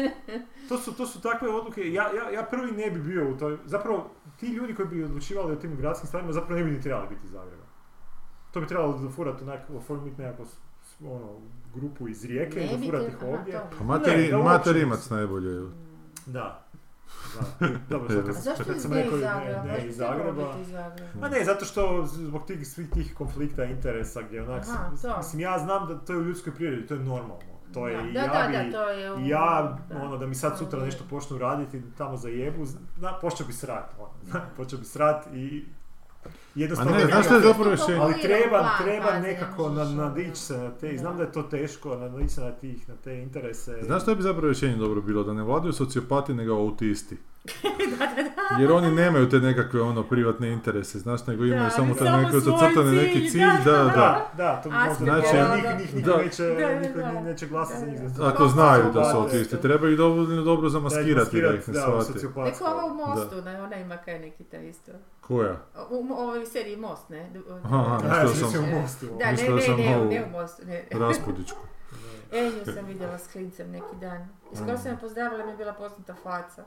to 0.70 0.78
su, 0.78 0.94
to 0.94 1.06
su 1.06 1.22
takve 1.22 1.50
odluke, 1.50 1.82
ja, 1.84 2.04
ja, 2.14 2.30
ja 2.32 2.44
prvi 2.44 2.72
ne 2.74 2.92
bi 2.92 3.00
bio 3.02 3.30
u 3.30 3.38
toj, 3.38 3.58
zapravo, 3.66 4.10
ti 4.44 4.52
ljudi 4.52 4.76
koji 4.76 4.88
bi 4.88 5.04
odlučivali 5.04 5.54
o 5.54 5.56
tim 5.56 5.76
gradskim 5.76 6.08
stvarima 6.08 6.34
zapravo 6.34 6.60
ne 6.60 6.66
bi 6.66 6.72
ni 6.72 6.82
trebali 6.82 7.08
biti 7.10 7.22
iz 7.26 7.32
Zagreba. 7.32 7.64
To 8.52 8.62
bi 8.62 8.68
trebalo 8.68 8.98
dofurati 8.98 9.44
onak, 9.44 9.60
oformiti 9.70 10.22
nekako 10.22 10.44
ono, 11.06 11.40
grupu 11.76 12.08
iz 12.08 12.26
Rijeke, 12.26 12.60
Ne 12.60 12.66
i 12.66 12.68
bi 12.68 12.74
dofurati 12.78 13.06
te- 13.06 13.12
ih 13.12 13.24
ovdje. 13.24 13.62
Pa 13.78 13.84
materimac 14.44 15.00
nisu. 15.00 15.14
najbolje. 15.14 15.70
Da. 16.26 16.60
Da, 17.60 17.68
dobro, 17.90 18.08
kad, 18.26 18.36
zašto 18.36 18.64
kad 18.64 18.76
iz 18.76 18.82
sam 18.82 18.92
ne 18.92 19.04
rekao 19.04 19.18
ne, 19.18 19.24
Zagreba? 19.24 19.64
ne 19.64 19.88
iz 19.88 19.96
Zagreba. 19.96 20.54
Ma 21.22 21.30
ne, 21.30 21.46
zato 21.46 21.66
što 21.66 22.06
zbog 22.06 22.46
tih, 22.48 22.68
svih 22.68 22.90
tih 22.90 23.14
konflikta 23.16 23.64
interesa 23.64 24.22
gdje 24.22 24.44
onak, 24.44 24.64
Aha, 24.70 25.18
mislim 25.18 25.40
ja 25.40 25.60
znam 25.60 25.88
da 25.88 26.00
to 26.00 26.14
je 26.14 26.20
u 26.20 26.24
ljudskoj 26.24 26.54
prirodi, 26.56 26.88
to 26.88 26.94
je 26.94 27.00
normalno. 27.00 27.53
To 27.74 27.88
je 27.88 27.98
Da, 27.98 28.04
i 28.04 28.14
da, 28.14 28.20
ja 28.20 28.28
da, 28.42 28.48
bi, 28.60 28.72
da, 28.72 28.72
to 28.74 28.90
je 28.90 29.14
u- 29.14 29.20
i 29.20 29.28
ja, 29.28 29.78
da. 29.90 29.98
ono, 29.98 30.18
da 30.18 30.28
mi 30.28 30.36
sad 30.36 30.58
sutra 30.58 30.80
nešto 30.80 31.04
počnu 31.10 31.38
raditi 31.38 31.82
tamo 31.98 32.18
za 32.18 32.30
jebu, 32.30 32.66
zna, 32.66 33.14
počeo 33.14 33.48
bi 33.48 33.54
srat, 33.54 33.92
ono, 34.00 34.10
počeo 34.58 34.80
bi 34.80 34.86
srat 34.86 35.28
i 35.28 35.66
jednostavno... 36.56 36.94
A 36.94 36.98
ne, 36.98 37.06
znaš 37.06 37.26
što 37.26 37.36
je 37.36 37.42
zapravo 37.42 37.70
rješenje? 37.70 37.98
ali 37.98 38.22
treba, 38.22 38.60
Plan, 38.60 38.70
treba 38.80 39.20
nekako 39.20 39.70
možeš, 39.70 39.88
na, 39.88 40.04
nadići 40.04 40.36
se 40.36 40.58
na 40.58 40.72
te, 40.72 40.90
i 40.90 40.98
znam 40.98 41.14
da. 41.14 41.18
da 41.18 41.24
je 41.24 41.32
to 41.32 41.44
teško, 41.44 41.96
nadići 41.96 42.30
se 42.30 42.42
na, 42.42 42.52
tih, 42.52 42.90
na 42.90 42.96
te 42.96 43.16
interese. 43.16 43.80
Znaš 43.82 44.02
što 44.02 44.16
bi 44.16 44.22
zapravo 44.22 44.48
rješenje 44.48 44.76
dobro 44.76 45.02
bilo? 45.02 45.24
Da 45.24 45.34
ne 45.34 45.44
vladaju 45.44 45.74
sociopati 45.74 46.34
nego 46.34 46.54
autisti. 46.54 47.18
Jer 48.60 48.72
oni 48.72 48.92
nemaju 48.92 49.30
te 49.30 49.40
nekakve 49.40 49.82
ono 49.82 50.04
privatne 50.04 50.52
interese, 50.52 51.00
znaš, 51.00 51.28
nego 51.28 51.46
imaju 51.46 51.64
Da, 51.64 51.70
samo 51.70 51.94
taj 51.96 52.24
neko 52.24 52.40
cilj, 52.42 52.84
neki 52.96 53.30
cilj, 53.30 53.42
da, 53.66 53.72
da, 53.72 53.84
da. 53.84 53.90
Da, 53.90 54.32
da, 54.38 54.62
to 54.62 54.70
A, 54.70 54.86
možda 54.90 55.06
znači, 55.06 55.28
njih, 55.56 55.64
da, 55.64 55.74
njih, 55.78 55.96
njih 55.96 56.06
da. 56.06 56.18
neće, 56.18 56.44
Da, 56.44 56.68
da, 56.68 56.80
niko 56.80 57.00
da. 57.00 57.22
neće 57.22 57.48
glasati 57.48 57.80
za 57.80 57.86
njih. 57.86 58.00
Da, 58.02 58.10
da. 58.24 58.28
Ako 58.28 58.48
znaju 58.48 58.84
da 58.94 59.04
su 59.04 59.14
Da, 59.14 59.20
autisti, 59.20 59.56
da. 59.56 59.62
treba 59.62 59.90
ih 59.90 59.98
dobro, 59.98 60.26
dobro 60.26 60.70
zamaskirati 60.70 61.42
da 61.42 61.54
ih 61.54 61.68
ne 61.68 61.74
da, 61.74 61.82
shvate. 61.82 62.06
sociopatstvo. 62.06 62.68
Neko 62.68 62.78
ovo 62.78 62.92
u 62.94 62.96
Mostu, 62.96 63.42
ne, 63.42 63.62
ona 63.62 63.76
ima 63.76 63.98
kaj 63.98 64.20
neki 64.20 64.44
taj 64.44 64.70
isto. 64.70 64.92
Koja? 65.22 65.56
U, 65.90 65.96
u 66.10 66.14
ovoj 66.14 66.46
seriji 66.46 66.78
Most, 66.78 67.10
ne? 67.10 67.32
Aha, 67.64 68.00
Da, 68.04 68.24
mislio 68.24 68.50
sam 68.50 68.64
u 68.64 68.82
Mostu. 68.82 69.06
Da, 69.20 69.26
ne, 69.32 69.78
ne, 69.78 70.06
ne, 70.10 70.26
u 70.26 70.30
Mostu, 70.30 70.66
ne. 70.66 70.84
Raspudičku. 71.08 71.60
E, 72.32 72.44
nju 72.44 72.74
sam 72.74 72.86
vidjela 72.86 73.18
s 73.18 73.28
klincem 73.32 73.72
neki 73.72 73.96
dan. 74.02 74.28
I 74.54 74.56
skoro 74.56 74.78
sam 74.78 74.92
je 74.92 74.98
pozdravila, 74.98 75.46
mi 75.46 75.52
je 75.52 75.58
bila 75.58 75.74
poznata 75.74 76.16
faca. 76.24 76.64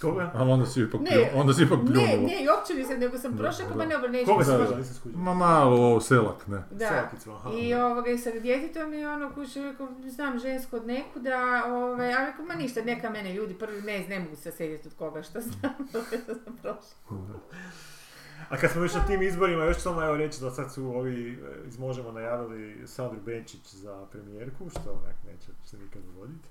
Koga? 0.00 0.30
Ali 0.34 0.50
onda 0.50 0.66
si 0.66 0.80
ipak, 0.80 1.00
Ne, 1.00 1.10
plju- 1.10 1.40
onda 1.40 1.52
si 1.52 1.62
ipak 1.62 1.78
Ne, 1.78 1.84
pljunula. 1.86 2.06
ne, 2.26 2.44
i 2.44 2.48
uopće 2.48 2.74
nisam, 2.74 2.98
nego 3.00 3.18
sam 3.18 3.36
prošla 3.36 3.64
pa 3.68 3.84
ne 3.84 4.08
neću. 4.08 4.30
Koga 4.32 4.44
si 4.44 4.50
da. 4.50 4.56
vidjela, 4.56 4.78
nisam. 4.78 5.12
Ma 5.14 5.34
malo 5.34 5.76
ovo 5.76 6.00
selak, 6.00 6.46
ne. 6.46 6.62
Da. 6.70 6.88
Selakicu, 6.88 7.32
aha. 7.32 7.50
I 7.52 7.74
ovoga, 7.74 8.10
i 8.10 8.18
sa 8.18 8.30
djetetom 8.32 8.94
i 8.94 9.04
ono 9.04 9.34
kuće, 9.34 9.62
rekao, 9.62 9.88
znam 10.06 10.38
žensko 10.38 10.76
od 10.76 10.86
nekuda, 10.86 11.62
ove, 11.66 12.12
a 12.12 12.24
rekao, 12.26 12.44
ma 12.44 12.54
ništa, 12.54 12.82
neka 12.82 13.10
mene 13.10 13.34
ljudi 13.34 13.54
prvi 13.54 13.82
ne, 13.82 14.04
ne 14.08 14.20
mogu 14.20 14.36
se 14.36 14.52
sjediti 14.52 14.88
od 14.88 14.94
koga 14.94 15.22
što 15.22 15.40
znam, 15.40 15.72
što 15.88 16.34
sam 16.34 16.56
prošla. 16.62 17.30
A 18.48 18.56
kad 18.56 18.70
smo 18.70 18.82
još 18.82 18.94
na 18.94 19.06
tim 19.06 19.22
izborima, 19.22 19.64
još 19.64 19.78
samo 19.78 20.02
evo 20.02 20.16
reći 20.16 20.40
da 20.40 20.50
sad 20.50 20.72
su 20.74 20.84
ovi 20.86 21.32
e, 21.32 21.68
iz 21.68 21.78
Možemo 21.78 22.12
najavili 22.12 22.88
Sandru 22.88 23.20
Benčić 23.20 23.74
za 23.74 24.06
premijerku, 24.12 24.70
što 24.70 24.80
onak 24.80 25.14
neće 25.26 25.50
se 25.64 25.76
nikad 25.78 26.02
dogoditi. 26.02 26.48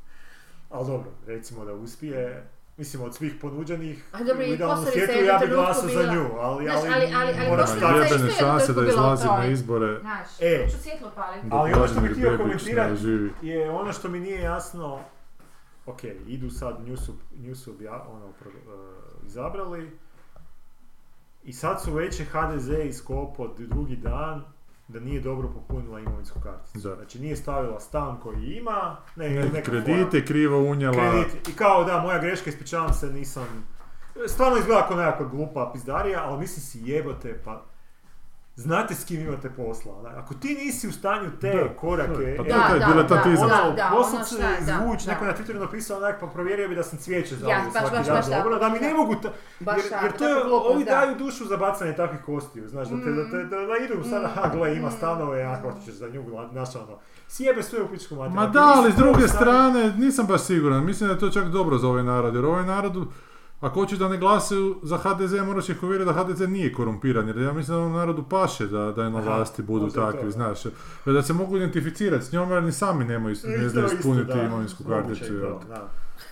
Ali 0.70 0.88
dobro, 0.88 1.12
recimo 1.28 1.66
da 1.66 1.74
uspije. 1.74 2.50
Mislim, 2.80 3.04
od 3.04 3.16
svih 3.16 3.34
ponuđenih, 3.42 4.04
A 4.12 4.18
dobro, 4.20 4.44
i 4.44 4.52
u 4.52 4.54
idealnom 4.54 4.86
svijetu 4.86 5.14
se 5.14 5.26
ja 5.26 5.38
bi 5.38 5.48
glasao 5.48 5.90
za 5.90 6.14
nju, 6.14 6.30
ali, 6.40 6.64
Znaš, 6.66 6.76
ali, 6.76 7.14
ali- 7.14 7.14
ali- 7.16 7.68
staviti- 7.68 8.04
Jebene 8.06 8.26
je 8.26 8.32
šanse 8.32 8.74
da 8.74 8.82
jednom 8.82 8.86
trenutku 8.86 8.90
izlazi 8.90 9.24
bila 9.24 9.36
u 9.36 9.40
na 9.40 9.46
izbore. 9.48 10.00
Znaš, 10.02 10.28
E. 10.42 10.68
ću 10.72 10.78
svjetlo 10.78 11.12
paliti. 11.16 11.48
Ali 11.52 11.74
ono 11.74 11.88
što 11.88 12.02
bih 12.02 12.12
htio 12.12 12.38
komentirati- 12.38 13.30
je 13.42 13.70
ono 13.72 13.94
što 13.94 14.10
mi 14.10 14.20
nije 14.20 14.42
jasno, 14.42 15.00
ok, 15.86 16.00
idu 16.28 16.50
sad, 16.52 16.80
nju 16.82 16.98
su, 16.98 17.14
nju 17.34 17.56
su 17.56 17.72
obja- 17.72 18.04
ono, 18.08 18.32
pro- 18.34 18.52
e, 18.52 19.26
izabrali 19.28 19.98
i 21.44 21.54
sad 21.54 21.82
su 21.82 21.94
već 21.94 22.20
je 22.20 22.26
HDZ 22.26 22.70
iskopao 22.80 23.48
drugi 23.60 23.96
dan 23.96 24.44
da 24.90 25.00
nije 25.00 25.22
dobro 25.22 25.48
popunila 25.48 26.00
imovinsku 26.00 26.40
karticu. 26.40 26.88
Da. 26.88 26.96
Znači 26.96 27.20
nije 27.20 27.36
stavila 27.36 27.80
stan 27.80 28.20
koji 28.24 28.44
ima, 28.46 28.98
ne, 29.16 29.30
Neke 29.30 29.54
neka 29.54 29.72
kredite 29.72 30.26
krivo 30.26 30.58
unijela. 30.58 30.94
fora, 30.94 31.12
kredit. 31.12 31.48
I 31.48 31.54
kao 31.54 31.84
da, 31.84 32.00
moja 32.02 32.20
greška, 32.20 32.50
ispričavam 32.50 32.94
se, 32.94 33.08
nisam... 33.14 33.68
Stvarno 34.28 34.58
izgleda 34.58 34.88
kao 34.88 34.98
nekakva 34.98 35.26
glupa 35.26 35.70
pizdarija, 35.74 36.24
ali 36.26 36.40
mislim 36.40 36.62
si 36.62 36.92
jebote, 36.92 37.42
pa 37.46 37.66
znate 38.56 38.96
s 38.96 39.06
kim 39.06 39.22
imate 39.22 39.50
posla. 39.50 39.94
Ako 40.16 40.34
ti 40.34 40.56
nisi 40.56 40.88
u 40.88 40.92
stanju 40.92 41.30
te 41.42 41.50
Da, 41.54 41.76
korake, 41.76 42.36
Pa 42.38 42.44
e, 42.44 42.50
to 42.50 42.74
je 42.74 42.80
Da, 42.80 42.86
diletantizam. 42.88 43.48
da, 43.48 43.64
ono, 43.64 43.72
da, 43.72 43.90
poslat 43.92 44.28
ono 44.32 44.40
da, 44.66 44.78
neko 45.08 45.26
je 45.26 45.32
na 45.32 45.38
Twitteru 45.38 45.60
napisao 45.60 45.98
onak, 45.98 46.20
pa 46.20 46.28
provjerio 46.28 46.68
bi 46.70 46.76
da 46.76 46.84
sam 46.84 47.00
cvijeće 47.00 47.36
za 47.36 47.48
Ja, 47.48 47.62
svaki 47.62 47.74
baš, 47.92 48.06
dan 48.06 48.16
baš 48.16 48.26
dobro, 48.28 48.60
da 48.60 48.70
mi 48.70 48.80
ne 48.80 48.94
mogu, 48.94 49.16
ta, 49.16 49.30
Baš 49.60 49.78
jer, 49.78 49.90
tako, 49.90 50.06
jer 50.06 50.14
to 50.14 50.28
je, 50.28 50.36
ovi 50.46 50.84
da. 50.86 50.92
daju 50.92 51.16
dušu 51.16 51.46
za 51.46 51.58
bacanje 51.58 51.94
takvih 51.94 52.20
kostiju, 52.22 52.70
znaš, 52.70 52.88
da, 52.88 52.96
te, 52.96 53.12
da, 53.12 53.24
da, 53.46 53.58
da 53.62 53.76
idu 53.86 54.04
sada, 54.04 54.28
Mm. 54.28 54.32
ha, 54.32 54.50
gle, 54.50 54.76
ima 54.76 54.88
Mm. 54.88 54.92
stanove, 54.92 55.44
ako 55.44 55.72
hoćeš 55.72 55.94
za 55.94 56.08
nju, 56.08 56.24
znaš, 56.52 56.76
ono, 56.76 56.98
sjebe 57.28 57.64
sve 57.64 57.82
u 57.82 57.88
pičku 57.88 58.16
materiju. 58.16 58.36
Ma 58.36 58.48
da, 58.48 58.74
ali 58.76 58.92
s 58.92 58.96
druge 58.96 59.28
strane 59.28 59.94
nisam 59.94 60.26
baš 60.26 60.42
siguran. 60.42 60.86
Mislim 60.86 61.08
da 61.08 61.14
je 61.14 61.20
to 61.20 61.30
čak 61.30 61.46
dobro 61.46 61.78
za 61.78 61.88
ovaj 61.88 62.04
narod. 62.04 62.36
Jer 62.36 62.46
ovaj 62.46 62.66
narod, 62.66 62.94
ako 63.60 63.80
hoćeš 63.80 64.00
da 64.00 64.10
ne 64.10 64.18
glasaju 64.18 64.80
za 64.84 64.98
HDZ, 64.98 65.34
moraš 65.34 65.70
ih 65.70 65.84
uvjeriti 65.84 66.14
da 66.14 66.24
HDZ 66.24 66.40
nije 66.42 66.74
korumpiran. 66.74 67.28
Jer 67.28 67.38
ja 67.38 67.54
mislim 67.54 67.76
da 67.76 67.82
ovom 67.82 67.94
narodu 67.94 68.24
paše 68.30 68.68
da, 68.68 68.92
da 68.92 69.04
je 69.04 69.10
na 69.10 69.18
Aha, 69.20 69.30
vlasti 69.36 69.62
budu 69.62 69.90
to, 69.90 70.02
takvi, 70.02 70.24
da. 70.24 70.32
znaš. 70.32 70.60
Da 71.06 71.22
se 71.24 71.34
mogu 71.34 71.58
identificirati 71.58 72.26
s 72.26 72.32
njom 72.32 72.52
jer 72.52 72.64
ni 72.64 72.72
sami 72.72 73.06
nemaju, 73.06 73.36
ne 73.44 73.64
to 73.64 73.70
znaju 73.70 73.88
ispuniti 73.88 74.34
da, 74.34 74.44
imovinsku 74.44 74.84
karticu. 74.84 75.26
to, 75.26 75.62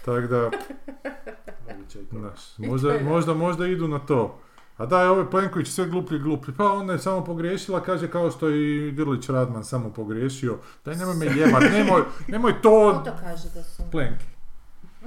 Tako 0.05 0.27
da, 0.27 0.49
to. 1.93 2.19
znaš, 2.19 2.57
možda, 2.57 2.99
možda, 3.03 3.33
možda 3.33 3.67
idu 3.67 3.87
na 3.87 3.99
to. 3.99 4.39
A 4.77 4.85
da 4.85 5.01
je 5.01 5.09
ovaj 5.09 5.29
Plenković 5.29 5.67
sve 5.67 5.85
gluplji 5.85 6.17
i 6.17 6.21
gluplji. 6.21 6.53
Pa 6.57 6.71
ona 6.71 6.93
je 6.93 6.99
samo 6.99 7.23
pogriješila, 7.23 7.83
kaže 7.83 8.07
kao 8.11 8.31
što 8.31 8.47
je 8.47 8.87
i 8.87 8.91
Grlić 8.91 9.29
Radman 9.29 9.63
samo 9.63 9.89
pogriješio. 9.89 10.57
Daj 10.85 10.95
nemoj 10.95 11.15
me 11.15 11.25
jebat, 11.25 11.63
nemoj, 11.71 12.01
nemoj 12.27 12.53
Ko 12.53 12.59
to... 12.61 13.01
to 13.05 13.11
kaže 13.21 13.49
da 13.53 13.63
su? 13.63 13.83
Plenki. 13.91 14.36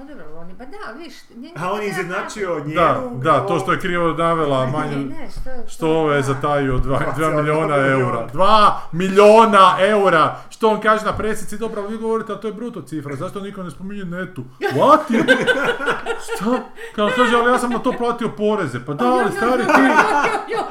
No 0.01 0.07
dobro, 0.07 0.25
oni, 0.41 0.55
pa 0.59 0.65
da, 0.65 0.99
viš, 0.99 1.15
njega 1.37 1.55
A 1.61 1.73
on 1.73 1.83
je 1.83 1.89
izjednačio 1.89 2.59
njenu... 2.67 2.75
Da, 2.75 3.01
da, 3.23 3.47
to 3.47 3.59
što 3.59 3.73
je 3.73 3.81
krivo 3.81 4.13
navela 4.13 4.67
Ne, 4.67 4.73
manje... 4.73 4.97
ne, 4.97 5.29
što, 5.31 5.71
Što 5.75 5.89
ove 5.89 6.15
je 6.17 6.23
da. 6.23 6.27
zatajio 6.27 6.79
2 6.79 6.83
Dva 7.17 7.29
milijuna 7.31 7.77
milijuna. 7.77 7.77
eura. 7.87 8.29
2 8.33 8.73
milijuna 8.93 9.77
eura! 9.81 10.37
Što 10.51 10.69
on 10.69 10.81
kaže 10.81 11.05
na 11.05 11.17
presici, 11.17 11.59
dobro, 11.59 11.83
vi 11.83 11.97
govorite, 11.97 12.33
ali 12.33 12.41
to 12.41 12.49
je 12.49 12.53
bruto 12.55 12.83
cifra, 12.83 13.17
zašto 13.17 13.41
niko 13.41 13.63
ne 13.63 13.71
spominje 13.71 14.05
netu? 14.05 14.45
What? 14.61 14.99
Šta? 16.25 16.63
Kao 16.97 17.11
kaže, 17.17 17.37
ali 17.37 17.53
ja 17.53 17.59
sam 17.59 17.71
na 17.71 17.79
to 17.79 17.93
platio 17.99 18.29
poreze. 18.37 18.79
Pa 18.87 18.95
da, 18.95 19.05
ali 19.05 19.33
stari, 19.33 19.63
ti, 19.65 19.89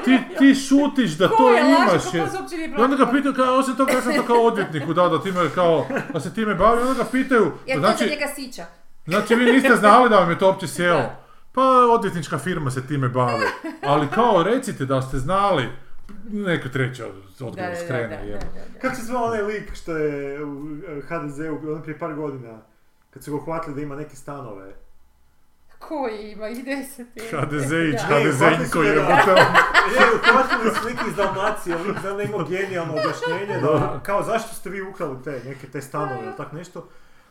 ti, 0.06 0.20
ti 0.38 0.56
šutiš 0.56 1.12
da 1.12 1.28
to 1.28 1.50
imaš. 1.58 2.04
ko 2.12 2.18
je. 2.18 2.30
se 2.30 2.38
uopće 2.42 2.56
nije 2.56 2.70
I 2.70 2.82
onda 2.82 2.96
ga 2.96 3.12
pitaju, 3.12 3.34
kao, 3.34 3.58
osim 3.58 3.76
toga, 3.76 3.92
ja 3.92 4.02
sam 4.02 4.16
to 4.16 4.24
kao 4.24 4.42
odvjetniku 4.42 4.94
dao 4.94 5.10
da 5.10 5.24
time 5.24 5.50
kao, 5.56 5.86
da 6.14 6.20
se 6.20 6.34
time 6.34 6.56
bavi, 6.56 6.82
onda 6.82 6.94
ga 6.94 7.10
pitaju, 7.12 7.52
Jer 7.66 7.78
to 7.78 7.82
za 7.82 7.88
znači, 7.88 8.10
njega 8.10 8.28
sića. 8.36 8.66
Znači 9.10 9.36
vi 9.36 9.52
niste 9.52 9.76
znali 9.76 10.10
da 10.10 10.20
vam 10.20 10.30
je 10.30 10.40
to 10.40 10.48
uopće 10.48 10.68
sjelo. 10.68 11.12
Pa 11.52 11.62
odvjetnička 11.92 12.38
firma 12.38 12.72
se 12.72 12.88
time 12.88 13.10
bavi. 13.10 13.46
Ali 13.84 14.08
kao 14.08 14.44
recite 14.44 14.86
da 14.86 15.02
ste 15.02 15.18
znali, 15.18 15.70
neko 16.30 16.70
Da, 17.40 17.46
odgovor 17.46 17.70
da, 17.70 17.76
da, 17.76 17.86
skrene. 17.86 18.18
da, 18.18 18.24
jebote. 18.24 18.46
da, 18.46 18.74
da. 18.74 18.80
Kako 18.82 18.96
se 18.96 19.02
zvao 19.02 19.24
onaj 19.24 19.42
lik 19.42 19.76
što 19.76 19.98
je 19.98 20.44
u 20.44 20.66
e, 20.88 21.02
HDZ-u, 21.02 21.72
ono 21.72 21.82
prije 21.82 22.00
par 22.00 22.14
godina, 22.14 22.58
kad 23.10 23.24
su 23.24 23.32
ga 23.32 23.38
uhvatili 23.38 23.76
da 23.76 23.82
ima 23.82 23.96
neke 23.96 24.16
stanove? 24.16 24.74
Koji 25.80 26.32
ima 26.32 26.50
i 26.50 26.64
deset. 26.64 27.08
je. 27.16 27.24
HDZ-ić, 27.32 28.00
HDZ-inko 28.10 28.82
jebote. 28.82 29.34
Ne, 30.00 30.32
uhvatili 30.32 30.76
su 30.76 30.80
lik 30.88 30.98
iz 31.10 31.16
Dalmacije, 31.16 31.76
lik 31.78 32.00
znam 32.02 32.18
da 32.18 32.24
ima 32.24 32.46
genijalno 32.50 32.94
objašnjenje, 32.94 33.62
da, 33.62 34.00
kao 34.04 34.24
zašto 34.24 34.56
ste 34.56 34.70
vi 34.70 34.82
ukrali 34.82 35.24
te, 35.24 35.42
neke 35.46 35.68
te 35.68 35.82
stanove 35.82 36.24
ili 36.24 36.36
tak 36.38 36.52
nešto. 36.52 36.88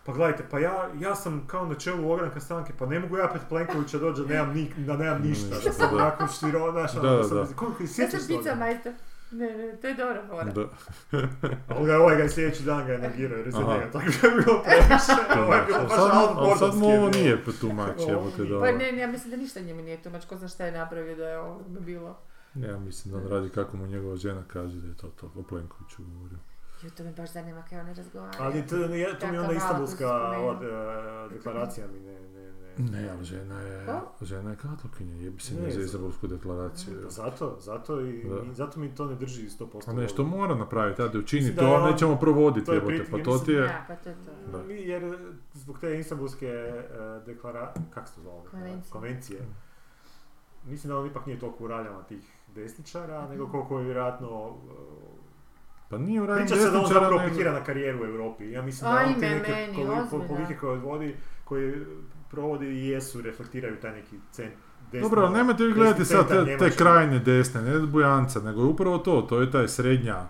Pa 0.08 0.14
gledajte, 0.14 0.44
pa 0.50 0.58
ja, 0.58 0.88
ja 1.00 1.14
sam 1.14 1.44
kao 1.46 1.66
na 1.66 1.74
čelu 1.74 2.10
ogranka 2.12 2.40
stranke, 2.40 2.72
pa 2.78 2.86
ne 2.86 3.00
mogu 3.00 3.16
ja 3.16 3.28
pred 3.28 3.42
Plenkovića 3.48 3.98
doći 3.98 4.20
da 4.20 4.26
nemam, 4.28 4.54
ni, 4.54 4.72
da 4.76 4.96
nemam 4.96 5.22
ništa, 5.22 5.56
da 5.64 5.72
sam 5.72 5.88
Da. 5.90 5.96
onako 5.96 6.26
štiro, 6.26 6.72
znaš, 6.72 6.96
ono, 6.96 7.02
Da, 7.02 7.16
da 7.16 7.24
sam, 7.24 7.36
da. 7.36 7.46
koliko 7.56 7.86
sjećaš 7.86 8.20
se 8.20 8.28
pizza 8.28 8.50
toga? 8.50 8.54
majster. 8.54 8.92
Ne, 9.30 9.56
ne, 9.56 9.76
to 9.76 9.86
je 9.88 9.94
dobra 9.94 10.22
fora. 10.28 10.44
Da. 10.44 10.64
Ali 11.74 11.86
ga 11.86 11.98
ovaj 11.98 12.16
ga 12.16 12.22
je 12.22 12.28
sljedeći 12.28 12.62
dan 12.62 12.86
ga 12.86 12.92
je 12.92 12.98
negirao 12.98 13.38
jer 13.38 13.48
Aha. 13.48 13.72
njega 13.74 13.90
tako 13.92 14.04
da 14.22 14.28
je 14.28 14.34
bilo 14.34 14.62
previše. 14.62 15.12
Ovo 15.42 15.54
je 15.54 15.62
bilo 15.66 15.78
baš 15.78 15.88
sad, 15.90 16.58
sad 16.58 16.74
mu 16.78 16.86
ovo 16.86 17.08
nije 17.10 17.44
tu 17.60 17.72
mač, 17.72 17.98
Ovo 17.98 18.10
jebote 18.10 18.42
nije. 18.42 18.54
da. 18.54 18.60
Pa 18.60 18.72
ne, 18.72 18.92
ne, 18.92 18.98
ja 18.98 19.06
mislim 19.06 19.30
da 19.30 19.36
ništa 19.36 19.60
njemu 19.60 19.82
nije 19.82 20.02
tumač, 20.02 20.24
ko 20.24 20.36
zna 20.36 20.48
šta 20.48 20.66
je 20.66 20.72
napravio 20.72 21.16
da 21.16 21.28
je 21.28 21.38
ovo 21.38 21.60
bilo. 21.80 22.18
Ja 22.54 22.78
mislim 22.78 23.12
da 23.14 23.20
on 23.20 23.28
radi 23.28 23.48
kako 23.48 23.76
mu 23.76 23.86
njegova 23.86 24.16
žena 24.16 24.42
kaže 24.52 24.80
da 24.80 24.86
je 24.88 24.96
to 24.96 25.06
to, 25.08 25.26
o 25.36 25.42
Plenkoviću 25.42 26.02
govorio. 26.04 26.38
Jo, 26.82 26.90
to 26.90 27.04
me 27.04 27.12
baš 27.12 27.32
zanima 27.32 27.62
kako 27.62 27.74
oni 27.76 27.94
razgovaraju. 27.94 28.34
Ali 28.44 28.66
to, 28.66 28.76
je, 28.76 29.18
to 29.18 29.26
mi 29.26 29.34
je 29.34 29.40
onda 29.40 29.52
Istanbulska 29.52 30.32
e, 30.62 31.34
deklaracija 31.34 31.86
mi 31.86 32.00
ne, 32.00 32.12
ne, 32.12 32.52
ne. 32.78 32.90
Ne, 32.90 33.10
ali 33.10 33.24
žena 33.24 33.60
je, 33.60 33.86
Ko? 33.86 34.24
žena 34.24 34.50
je 34.50 34.56
katolkinja, 34.56 35.14
jebi 35.16 35.40
se 35.42 35.54
Ne, 35.54 35.60
ne 35.60 35.70
za 35.70 35.80
Izraelsku 35.80 36.26
deklaraciju. 36.26 36.94
Pa 37.02 37.10
zato, 37.10 37.56
zato, 37.60 38.00
i, 38.00 38.24
Da. 38.28 38.50
i 38.50 38.54
zato 38.54 38.80
mi 38.80 38.94
to 38.94 39.04
ne 39.06 39.14
drži 39.14 39.48
100%. 39.48 39.90
A 39.90 39.92
nešto 39.92 40.24
mora 40.24 40.54
napraviti, 40.54 41.02
ajde 41.02 41.18
učini 41.18 41.50
da 41.52 41.62
to, 41.62 41.74
on- 41.74 41.90
nećemo 41.90 42.16
provoditi 42.16 42.66
to 42.66 42.72
je 42.72 42.76
jebote, 42.76 43.04
pa 43.10 43.18
ja 43.18 43.24
to 43.24 43.38
ti 43.38 43.52
je... 43.52 43.60
Da, 43.60 43.84
pa 43.88 43.96
to 43.96 44.08
je 44.08 44.16
to. 44.52 44.58
Da. 44.58 44.72
Jer 44.72 45.18
zbog 45.52 45.78
te 45.78 45.98
Istanbulske 45.98 46.46
e, 46.46 46.82
deklara... 47.26 47.72
Kako 47.94 48.08
se 48.08 48.14
to 48.14 48.20
zove? 48.22 48.50
Konvencije. 48.50 48.92
Konvencije. 48.92 49.40
Mislim 50.64 50.88
da 50.92 50.98
on 50.98 51.06
ipak 51.06 51.26
nije 51.26 51.38
toliko 51.38 51.64
u 51.64 51.68
raljama 51.68 52.02
tih 52.02 52.32
desničara, 52.54 53.28
nego 53.28 53.48
koliko 53.48 53.78
je 53.78 53.84
vjerojatno... 53.84 54.56
Pa 55.88 55.98
nije 55.98 56.22
u 56.22 56.26
ranju 56.26 56.38
priča 56.40 56.56
se 56.56 56.70
da 56.70 56.78
on 56.78 56.86
zapravo 56.86 57.20
pikira 57.28 57.52
na 57.52 57.64
karijeru 57.64 58.02
u 58.02 58.06
Europi. 58.06 58.44
Ja 58.46 58.62
mislim 58.62 58.90
da 58.90 58.96
on 59.06 59.14
te 59.14 59.30
neke 59.30 59.76
politike 60.28 60.56
koje 60.56 60.78
vodi, 60.78 61.16
koje 61.44 61.86
provodi 62.30 62.66
i 62.66 62.88
jesu, 62.88 63.20
reflektiraju 63.20 63.76
taj 63.76 63.92
neki 63.92 64.16
cent, 64.32 64.52
desni- 64.92 65.02
Dobro, 65.02 65.22
ali 65.22 65.34
nemojte 65.34 65.64
vi 65.64 65.72
gledati 65.72 66.04
sad 66.04 66.28
te, 66.28 66.56
te 66.58 66.70
krajnje 66.70 67.18
desne, 67.18 67.62
ne 67.62 67.78
bujanca, 67.78 68.40
nego 68.40 68.60
je 68.60 68.66
upravo 68.66 68.98
to, 68.98 69.22
to 69.22 69.40
je 69.40 69.50
taj 69.50 69.68
srednja, 69.68 70.26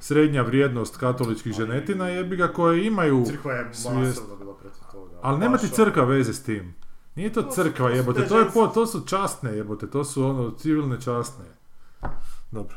srednja 0.00 0.42
vrijednost 0.42 0.96
katoličkih 0.96 1.52
Ali- 1.52 1.66
ženetina 1.66 2.08
jebiga 2.08 2.48
koje 2.48 2.86
imaju, 2.86 3.24
Crkva 3.26 3.52
je 3.52 3.68
svijest. 3.72 4.22
bila 4.28 4.54
protiv 4.54 4.70
toga. 4.92 5.18
ali 5.22 5.38
nema 5.38 5.56
ti 5.58 5.68
crkva 5.68 6.04
veze 6.04 6.32
s 6.32 6.42
tim. 6.42 6.74
Nije 7.14 7.32
to 7.32 7.42
To 7.42 7.50
su- 7.50 7.54
crkva 7.54 7.86
to 7.86 7.90
su 7.90 7.96
jebote, 7.96 8.20
te 8.20 8.28
to, 8.28 8.38
je 8.38 8.44
po, 8.54 8.66
to 8.66 8.86
su 8.86 9.00
časne 9.00 9.52
jebote, 9.52 9.86
to 9.86 10.04
su 10.04 10.24
ono 10.24 10.50
civilne 10.52 11.00
časne. 11.00 11.44
Dobro, 12.50 12.76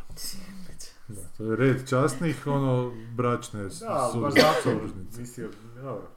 da, 1.07 1.21
to 1.27 1.43
je 1.43 1.55
red 1.55 1.89
časnih, 1.89 2.47
ono, 2.47 2.73
bračne 3.11 3.63
s- 3.65 3.80
Da, 3.80 3.88
ali 3.89 4.11
su- 4.11 4.21
baš 4.21 4.34
zato 4.34 4.80
mislio, 5.17 5.49
dobro. 5.75 6.07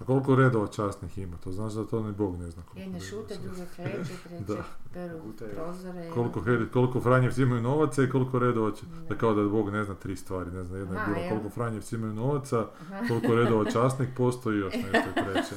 A 0.00 0.04
koliko 0.04 0.34
redova 0.34 0.66
časnih 0.68 1.18
ima, 1.18 1.36
to 1.36 1.52
znaš 1.52 1.72
da 1.72 1.84
to 1.84 2.02
ni 2.02 2.12
Bog 2.12 2.36
ne 2.36 2.50
zna 2.50 2.62
koliko. 2.62 2.80
Jedne 2.80 3.00
šute, 3.00 3.34
druge 3.36 3.62
kleče, 3.76 3.90
treće 4.24 4.44
Da. 4.46 4.62
peru 4.92 5.18
Gutaju. 5.20 5.50
prozore. 5.54 6.10
Koliko, 6.10 6.42
koliko 6.66 7.00
Franjevci 7.00 7.42
imaju 7.42 7.62
novaca 7.62 8.02
i 8.02 8.08
koliko 8.08 8.38
redova 8.38 8.72
će, 8.72 8.86
Da. 8.88 9.00
da 9.04 9.14
kao 9.14 9.34
da 9.34 9.42
Bog 9.44 9.70
ne 9.70 9.84
zna 9.84 9.94
tri 9.94 10.16
stvari, 10.16 10.50
ne 10.50 10.64
znam, 10.64 10.80
jedna 10.80 11.00
je 11.00 11.06
bila 11.06 11.28
koliko 11.30 11.50
Franjevci 11.50 11.94
imaju 11.94 12.14
novaca, 12.14 12.66
Aha. 12.82 13.04
koliko 13.08 13.34
redova 13.34 13.64
časnih 13.66 14.08
postoji 14.16 14.56
i 14.56 14.60
još 14.60 14.74
nešto 14.74 14.96
je 15.10 15.24
treće. 15.24 15.54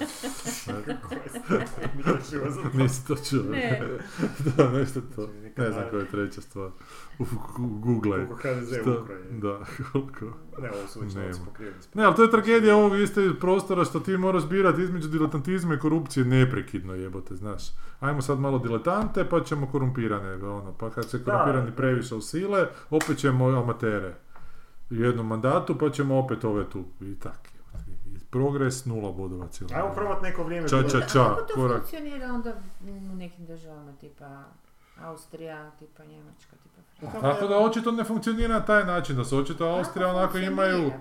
Ne. 0.68 0.98
Nisi 2.74 3.08
to 3.08 3.16
čuo. 3.18 3.44
Ne. 3.44 3.82
da, 4.58 4.70
nešto 4.70 5.02
to. 5.16 5.30
Znači, 5.40 5.54
Ne 5.58 5.72
znam 5.72 5.84
koja 5.90 6.00
je 6.00 6.08
treća 6.08 6.42
stvar. 6.42 6.70
U, 7.20 7.24
gu- 7.24 7.80
googlaj. 7.80 8.26
Koliko 8.28 8.48
HDZ 8.50 8.72
je. 8.72 8.84
Da, 9.32 9.60
koliko. 9.92 10.26
Ne, 10.60 10.70
ovo 10.72 10.88
su 10.88 11.00
već 11.00 11.14
novci 11.16 11.40
pokriveni. 11.46 11.78
Ne, 11.94 12.04
ali 12.04 12.16
to 12.16 12.24
je 12.24 12.32
tragedija 12.32 12.76
ovog 12.76 12.96
iste 12.96 13.30
prostora 13.40 13.86
što 13.86 14.00
ti 14.00 14.18
moraš 14.18 14.46
birati 14.46 14.82
između 14.82 15.08
diletantizma 15.08 15.74
i 15.76 15.80
korupcije 15.80 16.26
neprekidno 16.26 16.94
jebote, 16.94 17.36
znaš. 17.36 17.64
Ajmo 18.00 18.22
sad 18.22 18.40
malo 18.40 18.60
diletante 18.60 19.30
pa 19.30 19.44
ćemo 19.44 19.68
korumpirane, 19.68 20.34
ono, 20.36 20.74
pa 20.74 20.90
kad 20.90 21.10
se 21.10 21.18
Da. 21.18 21.24
korumpirani 21.26 21.72
previše 21.72 22.16
usile, 22.16 22.68
opet 22.90 23.18
ćemo 23.18 23.46
amatere. 23.48 24.16
U 24.90 24.96
jednom 24.96 25.28
mandatu 25.28 25.78
pa 25.78 25.90
ćemo 25.90 26.20
opet 26.20 26.44
ove 26.44 26.70
tu 26.70 26.84
i 27.02 27.20
tak. 27.20 27.40
jebote. 27.56 27.92
I 28.08 28.20
progres 28.32 28.86
nula 28.86 29.12
bodova 29.12 29.48
cijelo. 29.48 29.74
Ajmo 29.76 29.94
probat 29.96 30.22
neko 30.22 30.44
vrijeme. 30.44 30.68
Ča, 30.68 30.84
ča, 30.84 30.98
A 30.98 31.02
ča, 31.02 31.24
kako 31.24 31.42
to 31.42 31.54
korak. 31.56 31.78
funkcionira 31.78 32.34
onda 32.34 32.54
u 33.12 33.16
nekim 33.16 33.46
državama, 33.46 33.92
tipa 33.94 34.44
Austrija, 35.02 35.72
tipa 35.80 36.06
Njemačka, 36.06 36.56
tipa? 36.64 36.73
Tako 37.12 37.48
da 37.48 37.58
očito 37.58 37.92
ne 37.92 38.04
funkcionira 38.04 38.48
na 38.50 38.66
taj 38.66 38.86
način, 38.86 39.16
da 39.16 39.26
su 39.26 39.38
očito 39.38 39.66
Austrija 39.66 40.08
onako 40.10 40.38
imaju... 40.38 40.92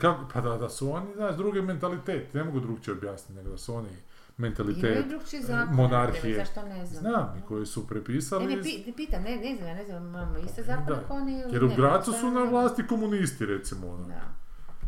Kako, 0.00 0.24
pa 0.34 0.40
da, 0.40 0.56
da 0.56 0.68
su 0.68 0.92
oni, 0.92 1.14
znaš, 1.14 1.36
drugi 1.36 1.62
mentalitet, 1.62 2.34
ne 2.34 2.44
mogu 2.44 2.60
drugčije 2.60 2.94
objasniti 2.94 3.32
nego 3.32 3.50
da 3.50 3.58
su 3.58 3.74
oni 3.74 3.88
mentalitet 4.36 5.06
zakon, 5.40 5.74
monarhije. 5.74 6.36
zašto 6.36 6.62
ne 6.62 6.86
znam. 6.86 7.00
Znam, 7.00 7.34
i 7.38 7.48
koji 7.48 7.66
su 7.66 7.80
Ne, 7.80 7.86
prepisali, 7.86 8.46
ne, 8.46 8.54
iz- 8.54 8.64
pi, 8.84 8.92
pitam, 8.92 9.22
ne, 9.22 9.36
ne 9.36 9.56
znam, 9.56 9.68
ne 9.68 9.84
znam, 9.84 10.06
imamo 10.06 10.38
iste 10.38 10.62
zakone 10.62 11.42
Da. 11.42 11.48
jer 11.52 11.64
u 11.64 11.68
ne, 11.68 11.76
Gracu 11.76 12.12
su 12.12 12.30
na 12.30 12.42
vlasti 12.42 12.86
komunisti, 12.86 13.46
recimo, 13.46 13.88
ono. 13.88 14.08
Da. 14.08 14.20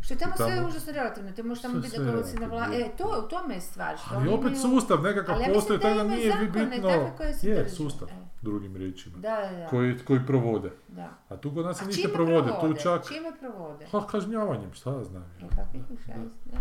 Što 0.03 0.13
je 0.13 0.17
tamo, 0.17 0.33
tamo- 0.33 0.49
sve 0.49 0.65
užasno 0.65 0.93
relativno, 0.93 1.31
te 1.31 1.43
možeš 1.43 1.61
tamo 1.61 1.73
biti 1.75 1.97
da 1.99 2.23
si 2.23 2.35
na 2.35 2.65
je. 2.67 2.81
E, 2.81 2.89
to, 2.97 3.23
u 3.25 3.29
tome 3.29 3.55
je 3.55 3.61
stvar. 3.61 3.97
Što 3.97 4.15
Ali 4.15 4.29
opet 4.29 4.41
imaju- 4.41 4.61
sustav 4.61 5.01
nekakav 5.01 5.35
Ali 5.35 5.53
postoji, 5.53 5.79
tako 5.79 5.95
da 5.95 6.03
nije 6.05 6.31
zakone 6.31 6.65
bitno... 6.67 7.11
koje 7.17 7.33
se 7.33 7.49
Je, 7.49 7.55
drže. 7.55 7.69
sustav, 7.69 8.07
E. 8.07 8.13
drugim 8.41 8.75
riječima. 8.75 9.17
Da, 9.17 9.37
da, 9.41 9.57
da. 9.57 9.67
Koji, 9.67 9.97
koji 9.97 10.25
provode. 10.27 10.71
da. 10.87 11.09
A 11.29 11.37
tu 11.37 11.53
kod 11.53 11.65
nas 11.65 11.77
se 11.77 11.85
ništa 11.85 12.09
provode, 12.09 12.47
provode? 12.49 12.75
tu 12.75 12.81
čak... 12.81 13.07
Čime 13.07 13.31
provode? 13.39 13.85
Ha, 13.85 14.07
kažnjavanjem, 14.07 14.73
šta 14.73 14.89
ja 14.91 15.03
znam. 15.03 15.23
E, 15.41 15.45
pa 15.49 15.61
vidiš, 15.73 16.05
da. 16.45 16.59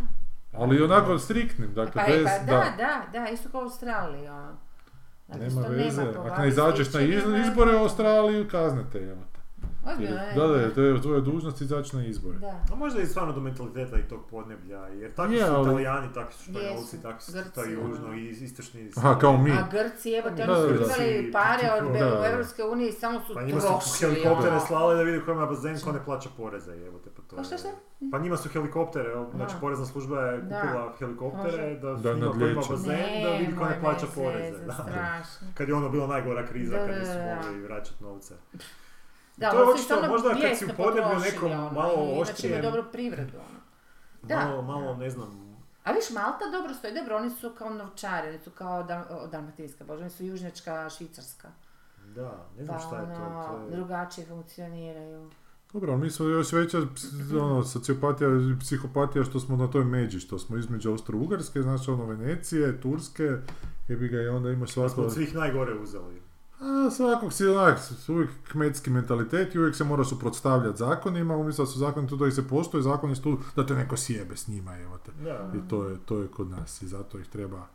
Ali 0.52 0.82
onako 0.82 1.19
striktnim, 1.19 1.70
E, 1.70 1.74
dakle, 1.74 2.02
pa, 2.02 2.12
bez... 2.12 2.24
pa, 2.24 2.44
da, 2.47 2.64
da, 2.77 3.20
da, 3.20 3.28
isto 3.28 3.48
kao 3.48 3.60
u 3.60 3.64
Australiji, 3.64 4.28
ono. 4.28 4.56
Naprosto 5.28 5.60
Nema 5.60 5.74
veze, 5.74 6.02
ako 6.02 6.43
ne 6.43 6.48
izađeš 6.48 6.93
na 6.93 7.01
izbore 7.40 7.77
u 7.77 7.78
Australiji, 7.78 8.48
kaznete, 8.48 8.98
evo. 9.01 9.20
Ozbiljno, 9.84 10.10
Jer- 10.12 10.26
ne? 10.28 10.34
Da, 10.36 10.46
da, 10.48 10.70
to 10.70 10.80
je 10.80 11.02
tvoja 11.02 11.20
dužnost 11.20 11.60
izaći 11.60 11.96
na 11.96 12.04
izbore. 12.04 12.38
Da. 12.38 12.60
A 12.72 12.76
možda 12.76 13.00
i 13.00 13.06
stvarno 13.06 13.32
do 13.32 13.40
mentaliteta 13.40 13.96
i 13.98 14.02
tog 14.02 14.20
podneblja, 14.26 14.78
jer 14.78 15.12
takvi 15.12 15.34
Je, 15.34 15.40
su 15.40 15.52
ali- 15.52 15.62
italijani, 15.62 16.09
takvi 16.14 16.32
su 16.34 16.42
španjolci, 16.42 17.02
takvi 17.02 17.20
su 17.22 17.32
taj 17.54 17.72
južno 17.72 18.14
i 18.14 18.28
istočni. 18.30 18.90
Aha, 18.96 19.18
kao 19.18 19.36
mi. 19.36 19.50
A 19.50 19.68
Grci, 19.70 20.12
evo 20.12 20.30
te, 20.30 20.46
Da, 20.46 20.52
oni 20.54 20.68
su 20.68 20.74
imali 21.02 21.32
pare 21.32 21.70
od 21.72 21.92
Da, 21.92 21.98
da. 22.00 22.20
u 22.20 22.24
Europskoj 22.24 22.64
uniji, 22.64 22.92
samo 22.92 23.20
su 23.20 23.34
Pa 23.34 23.42
njima 23.42 23.60
su 23.60 23.68
helikoptere 24.00 24.60
slali 24.60 24.96
da 24.96 25.02
vidi 25.02 25.20
ko 25.20 25.32
ima 25.32 25.46
bazen, 25.46 25.80
ko 25.80 25.92
ne 25.92 26.04
plaća 26.04 26.28
poreze, 26.36 26.72
evo 26.78 26.98
te 26.98 27.10
pa 27.10 27.22
to. 27.22 27.36
Pa 27.36 27.42
šta, 27.44 27.54
je- 27.54 27.59
šta? 27.59 27.68
Pa 28.12 28.18
njima 28.18 28.36
su 28.36 28.48
helikoptere, 28.48 29.10
znači 29.34 29.54
porezna 29.60 29.86
služba 29.86 30.20
je 30.20 30.38
Da. 30.38 30.60
kupila 30.60 30.92
helikoptere 30.98 31.74
da, 31.74 31.90
Da 31.90 31.98
snima 31.98 32.12
ko 32.12 32.16
ima 32.16 32.26
nadlijeće. 32.38 32.70
bazen, 32.70 32.96
da 33.22 33.30
vidi 33.30 33.56
ko 33.56 33.64
ne 33.64 33.80
plaća 33.80 34.06
poreze. 34.14 34.50
zezat, 34.50 34.66
Da. 34.66 34.72
strašno. 34.72 35.48
Kad 35.54 35.68
je 35.68 35.74
ono 35.74 35.88
bila 35.88 36.06
najgora 36.06 36.46
kriza, 36.46 36.76
kad 36.78 36.98
nisu 36.98 37.12
mogli 37.12 37.60
vraćati 37.60 38.04
novce. 38.04 38.34
Da, 39.43 39.51
To 39.51 39.60
je 39.60 39.66
su 39.66 39.73
očito, 39.73 39.97
ono 39.97 40.09
možda 40.09 40.28
kad 40.31 40.59
si 40.59 40.64
u 40.64 40.77
podneblju 40.77 41.19
nekom 41.20 41.52
ono, 41.52 41.70
malo 41.73 41.94
oštrijem- 42.14 42.47
imaju 42.48 42.62
dobru 42.64 42.85
privredu, 42.93 43.36
ono. 43.39 43.60
Da, 44.23 44.36
Malo, 44.39 44.62
malo, 44.64 44.86
da. 44.86 44.97
ne 44.97 45.10
znam, 45.10 45.43
A 45.85 45.93
viš, 45.93 46.10
Malta 46.10 46.44
dobro 46.52 46.74
stoji, 46.74 46.94
dobro, 46.94 47.16
oni 47.16 47.31
su 47.31 47.51
kao 47.51 47.70
novčari, 47.70 48.28
oni 48.28 48.39
su 48.39 48.51
kao 48.51 48.82
Dal- 48.82 49.31
dalmatinska, 49.31 49.85
bože, 49.85 50.01
oni 50.01 50.10
su 50.10 50.24
južnjačka, 50.24 50.90
švicarska. 50.90 51.48
da, 52.06 52.47
ne 52.59 52.64
znam 52.64 52.77
Pa 52.77 52.82
šta 52.82 52.98
je 52.98 53.06
to. 53.06 53.23
ono, 53.23 53.47
to 53.48 53.64
je... 53.64 53.70
drugačije 53.70 54.27
funkcioniraju. 54.27 55.31
Dobro, 55.73 55.93
ali 55.93 56.01
mi 56.01 56.10
smo 56.10 56.27
još 56.27 56.52
veća 56.52 56.78
ono, 57.35 57.64
sociopatija 57.64 58.28
i 58.31 58.60
psihopatija 58.60 59.24
što 59.24 59.40
smo 59.40 59.56
na 59.56 59.66
toj 59.66 59.85
međi, 59.85 60.20
što 60.20 60.39
smo 60.39 60.56
između 60.56 60.90
Austro-Ugarske, 60.90 61.62
znači 61.62 61.90
ono 61.90 62.05
Venecije, 62.06 62.81
Turske, 62.81 63.31
jebi 63.89 64.09
ga 64.09 64.20
i 64.20 64.28
onda 64.28 64.51
imaš 64.51 64.73
Smo 64.73 64.89
svako... 64.89 65.02
od 65.02 65.12
svih 65.12 65.35
najgore 65.35 65.74
uzeli. 65.74 66.22
A, 66.62 66.90
svakog 66.90 67.32
si 67.32 67.47
onak, 67.47 67.78
uvijek 68.09 68.30
kmetski 68.52 68.90
mentalitet 68.90 69.55
i 69.55 69.59
uvijek 69.59 69.76
se 69.76 69.84
mora 69.84 70.05
suprotstavljati 70.05 70.78
zakonima, 70.78 71.36
umjesto 71.36 71.62
da 71.62 71.66
su 71.66 71.78
zakoni 71.78 72.09
tu 72.09 72.16
da 72.16 72.26
ih 72.26 72.34
se 72.34 72.48
poštuje, 72.48 72.82
zakoni 72.82 73.16
su 73.16 73.22
tu 73.22 73.39
da 73.56 73.66
te 73.66 73.74
neko 73.74 73.97
sjebe 73.97 74.36
s 74.36 74.48
njima, 74.48 74.78
evo 74.78 74.98
te. 74.98 75.12
Da. 75.24 75.52
I 75.55 75.68
to 75.68 75.84
je, 75.89 75.97
to 76.06 76.18
je 76.18 76.28
kod 76.28 76.51
nas 76.51 76.82
i 76.82 76.86
zato 76.86 77.18
ih 77.18 77.26
treba, 77.28 77.66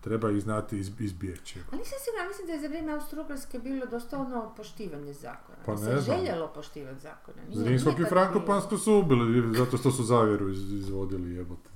treba 0.00 0.30
ih 0.30 0.42
znati 0.42 0.78
iz, 0.78 0.90
izbjeći. 1.00 1.58
Ali 1.70 1.78
nisam 1.78 1.98
sigurna, 2.04 2.28
mislim 2.28 2.46
da 2.46 2.52
je 2.52 2.60
za 2.60 2.68
vrijeme 2.68 2.92
Austro-Ugarske 2.92 3.62
bilo 3.62 3.86
dosta 3.86 4.18
ono 4.18 4.54
poštivanje 4.56 5.12
zakona. 5.12 5.58
Pa 5.66 5.72
ne 5.72 5.78
se 5.78 6.00
znam. 6.00 6.18
željelo 6.18 6.48
poštivati 6.48 7.00
zakone. 7.00 7.42
Nije 7.48 7.60
Zrinskog 7.60 8.00
i 8.00 8.04
Frankopansko 8.04 8.78
su 8.78 8.94
ubili 8.94 9.56
zato 9.56 9.76
što 9.76 9.90
su 9.90 10.02
zavjeru 10.02 10.48
iz, 10.48 10.72
izvodili 10.72 11.34
jebote, 11.34 11.70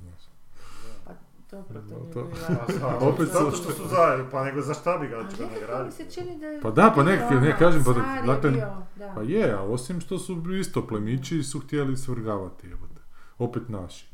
dobro, 1.51 1.81
to 1.81 1.95
mi 1.95 2.01
je 2.01 2.13
To- 2.13 2.23
bilo... 2.23 2.89
Pa, 2.99 3.07
Opet 3.07 3.29
zato 3.29 3.51
su- 3.51 3.57
što 3.57 3.73
su 3.73 3.83
zajedno, 3.87 4.27
pa 4.31 4.45
nego 4.45 4.61
za 4.61 4.75
šta 4.75 4.99
bi 4.99 5.09
ga 5.09 5.17
nagraditi? 5.17 5.97
se 5.97 6.11
čini 6.13 6.39
da 6.39 6.47
je 6.47 6.61
Pa 6.61 6.71
da, 6.71 6.93
pa 6.93 7.03
nek- 7.03 7.31
ne 7.33 7.57
kažem, 7.59 7.85
pa 7.85 7.93
da- 7.93 8.23
dakle, 8.27 8.51
bio, 8.51 8.77
da. 8.97 9.13
Pa 9.15 9.23
je, 9.23 9.53
a 9.53 9.63
osim 9.63 10.01
što 10.01 10.19
su 10.19 10.33
isto 10.53 10.83
plemići 10.83 11.43
su 11.43 11.61
htjeli 11.61 11.97
svrgavati 11.97 12.67
jebote. 12.67 13.01
Opet 13.39 13.69
naši. 13.69 14.07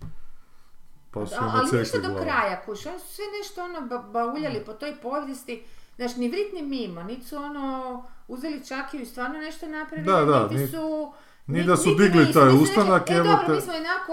Pa 1.11 1.27
su 1.27 1.35
A- 1.35 1.39
im 1.39 1.51
ali 1.53 1.79
ništa 1.79 1.99
do 1.99 2.17
kraja, 2.17 2.63
kuš, 2.63 2.87
oni 2.87 2.99
su 3.01 3.07
sve 3.09 3.25
nešto 3.39 3.65
ono 3.65 3.81
ba- 3.83 4.05
bauljali 4.05 4.65
po 4.67 4.73
toj 4.73 4.97
povijesti, 4.97 5.65
znaš, 5.97 6.17
ni 6.17 6.29
vrit 6.29 6.53
ni 6.55 6.63
mimo, 6.65 7.03
niti 7.03 7.25
su 7.25 7.37
ono 7.37 7.97
uzeli 8.29 8.67
čakiju 8.67 9.01
i 9.01 9.07
stvarno 9.07 9.39
nešto 9.39 9.69
napravili, 9.69 10.07
Da, 10.07 10.25
da, 10.25 10.43
niti 10.43 10.55
ni- 10.55 10.67
su... 10.67 10.77
Ni 10.77 11.13
ni- 11.47 11.65
da 11.65 11.77
su 11.77 11.95
digli 11.95 12.33
taj 12.33 12.45
nisu 12.47 12.63
ustanak, 12.63 13.11
e, 13.11 13.15
evo 13.15 13.25
dobro, 13.25 13.47
te- 13.47 13.53
mi 13.53 13.61
smo 13.61 13.73
inako 13.75 14.13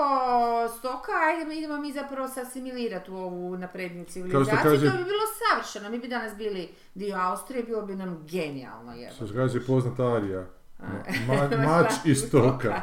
stoka, 0.69 1.11
ajde 1.23 1.55
idemo 1.55 1.77
mi 1.77 1.91
zapravo 1.93 2.27
se 2.27 2.41
asimilirati 2.41 3.11
u 3.11 3.17
ovu 3.17 3.57
naprednju 3.57 4.05
civilizaciju, 4.05 4.57
kaže- 4.63 4.85
to 4.87 4.97
bi 4.97 5.03
bilo 5.03 5.23
savršeno, 5.41 5.89
mi 5.89 5.99
bi 5.99 6.07
danas 6.07 6.35
bili 6.35 6.69
dio 6.95 7.17
Austrije, 7.17 7.63
bilo 7.63 7.81
bi 7.81 7.95
nam 7.95 8.25
genijalno, 8.25 8.93
Što 9.15 9.27
se 9.27 9.33
kaže 9.33 9.65
poznata 9.65 10.05
Arija. 10.07 10.45
Ma- 10.79 11.03
ma- 11.27 11.65
mač 11.67 11.91
iz 12.05 12.17
stoka. 12.19 12.81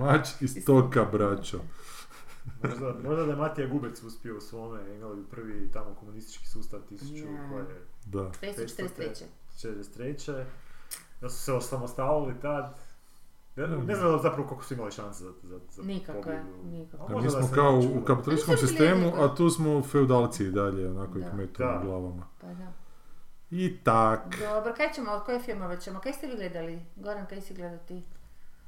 Mač 0.00 0.28
iz 0.40 0.58
stoka, 0.62 1.04
braćo. 1.04 1.58
Možda, 2.62 2.94
možda 3.00 3.24
da 3.24 3.30
je 3.30 3.36
Matija 3.36 3.66
Gubec 3.68 4.02
uspio 4.02 4.36
u 4.36 4.40
svome, 4.40 4.80
bi 5.14 5.24
prvi 5.30 5.70
tamo 5.72 5.94
komunistički 5.94 6.46
sustav 6.46 6.80
1000 6.82 7.18
Ja. 7.26 7.48
koje 7.50 7.60
je 7.60 7.80
Da. 8.06 8.30
543. 8.40 9.24
43. 9.56 10.44
Da 11.20 11.28
su 11.28 11.38
se 11.38 11.52
osamostalili 11.52 12.34
tad. 12.42 12.76
Ne, 13.56 13.66
ne 13.68 13.94
znam 13.94 14.18
zapravo 14.18 14.48
koliko 14.48 14.64
su 14.64 14.74
imali 14.74 14.92
šanse 14.92 15.24
za, 15.24 15.32
za, 15.42 15.58
za 15.70 15.82
Nikakve, 15.82 16.22
pobjedu. 16.22 16.46
nikakve. 16.64 17.16
Mi 17.16 17.30
smo 17.30 17.48
kao 17.54 17.80
u 17.94 18.04
kapitalističkom 18.04 18.56
sistemu, 18.58 19.12
a 19.14 19.34
tu 19.34 19.50
smo 19.50 19.82
feudalci 19.82 20.44
i 20.44 20.50
dalje, 20.50 20.90
onako 20.90 21.18
i 21.18 21.22
Da. 21.22 21.30
kmetu 21.30 21.62
Da. 21.62 21.80
u 21.82 21.86
glavama. 21.86 22.26
Pa 22.40 22.46
da. 22.46 22.72
I 23.50 23.76
tak. 23.78 24.20
Dobro, 24.40 24.74
kaj 24.74 24.92
ćemo, 24.92 25.22
koje 25.26 25.40
filmove 25.40 25.80
ćemo, 25.80 26.00
kaj 26.00 26.12
ste 26.12 26.26
vi 26.26 26.36
gledali? 26.36 26.80
Goran, 26.96 27.26
kaj 27.26 27.40
si 27.40 27.54
gledao 27.54 27.78
ti? 27.78 28.02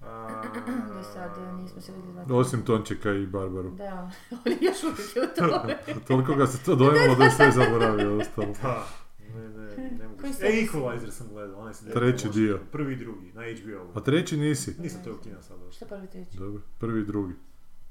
A, 0.01 0.43
Do 0.89 1.03
sad 1.05 1.31
nismo 1.55 1.81
se 1.81 1.93
vidjeli. 1.93 2.33
Osim 2.33 2.63
Tončeka 2.63 3.11
i 3.13 3.27
Barbaru. 3.27 3.71
Da, 3.71 4.11
on 4.37 4.53
je 4.53 4.59
još 4.61 4.83
uvijek 4.85 5.17
je 5.17 5.23
u 5.23 5.27
tome. 5.39 5.79
Toliko 6.09 6.35
ga 6.35 6.47
se 6.47 6.59
to 6.59 6.75
dojmalo 6.75 7.15
da 7.15 7.25
je 7.25 7.31
sve 7.31 7.51
zaboravio 7.53 8.19
ostalo. 8.19 8.49
Da. 8.63 8.85
Ne, 9.29 9.49
ne, 9.49 9.91
ne 9.91 10.09
mogu. 10.09 10.23
E, 10.41 10.49
Equalizer 10.63 11.11
sam 11.11 11.27
gledao, 11.29 11.61
onaj 11.61 11.75
se 11.75 11.91
Treći 11.91 12.27
loši. 12.27 12.39
dio. 12.41 12.61
Prvi 12.73 12.93
i 12.93 12.97
drugi, 12.97 13.33
na 13.35 13.43
HBO-u. 13.43 13.99
A 13.99 14.03
treći 14.03 14.37
nisi? 14.37 14.75
Nisam 14.79 15.01
to 15.05 15.13
u 15.13 15.17
kino 15.17 15.43
sad 15.43 15.59
došao. 15.59 15.73
Što 15.73 15.87
prvi 15.87 16.07
treći? 16.07 16.39
Dobro, 16.39 16.63
prvi 16.79 17.01
i 17.01 17.05
drugi. 17.05 17.35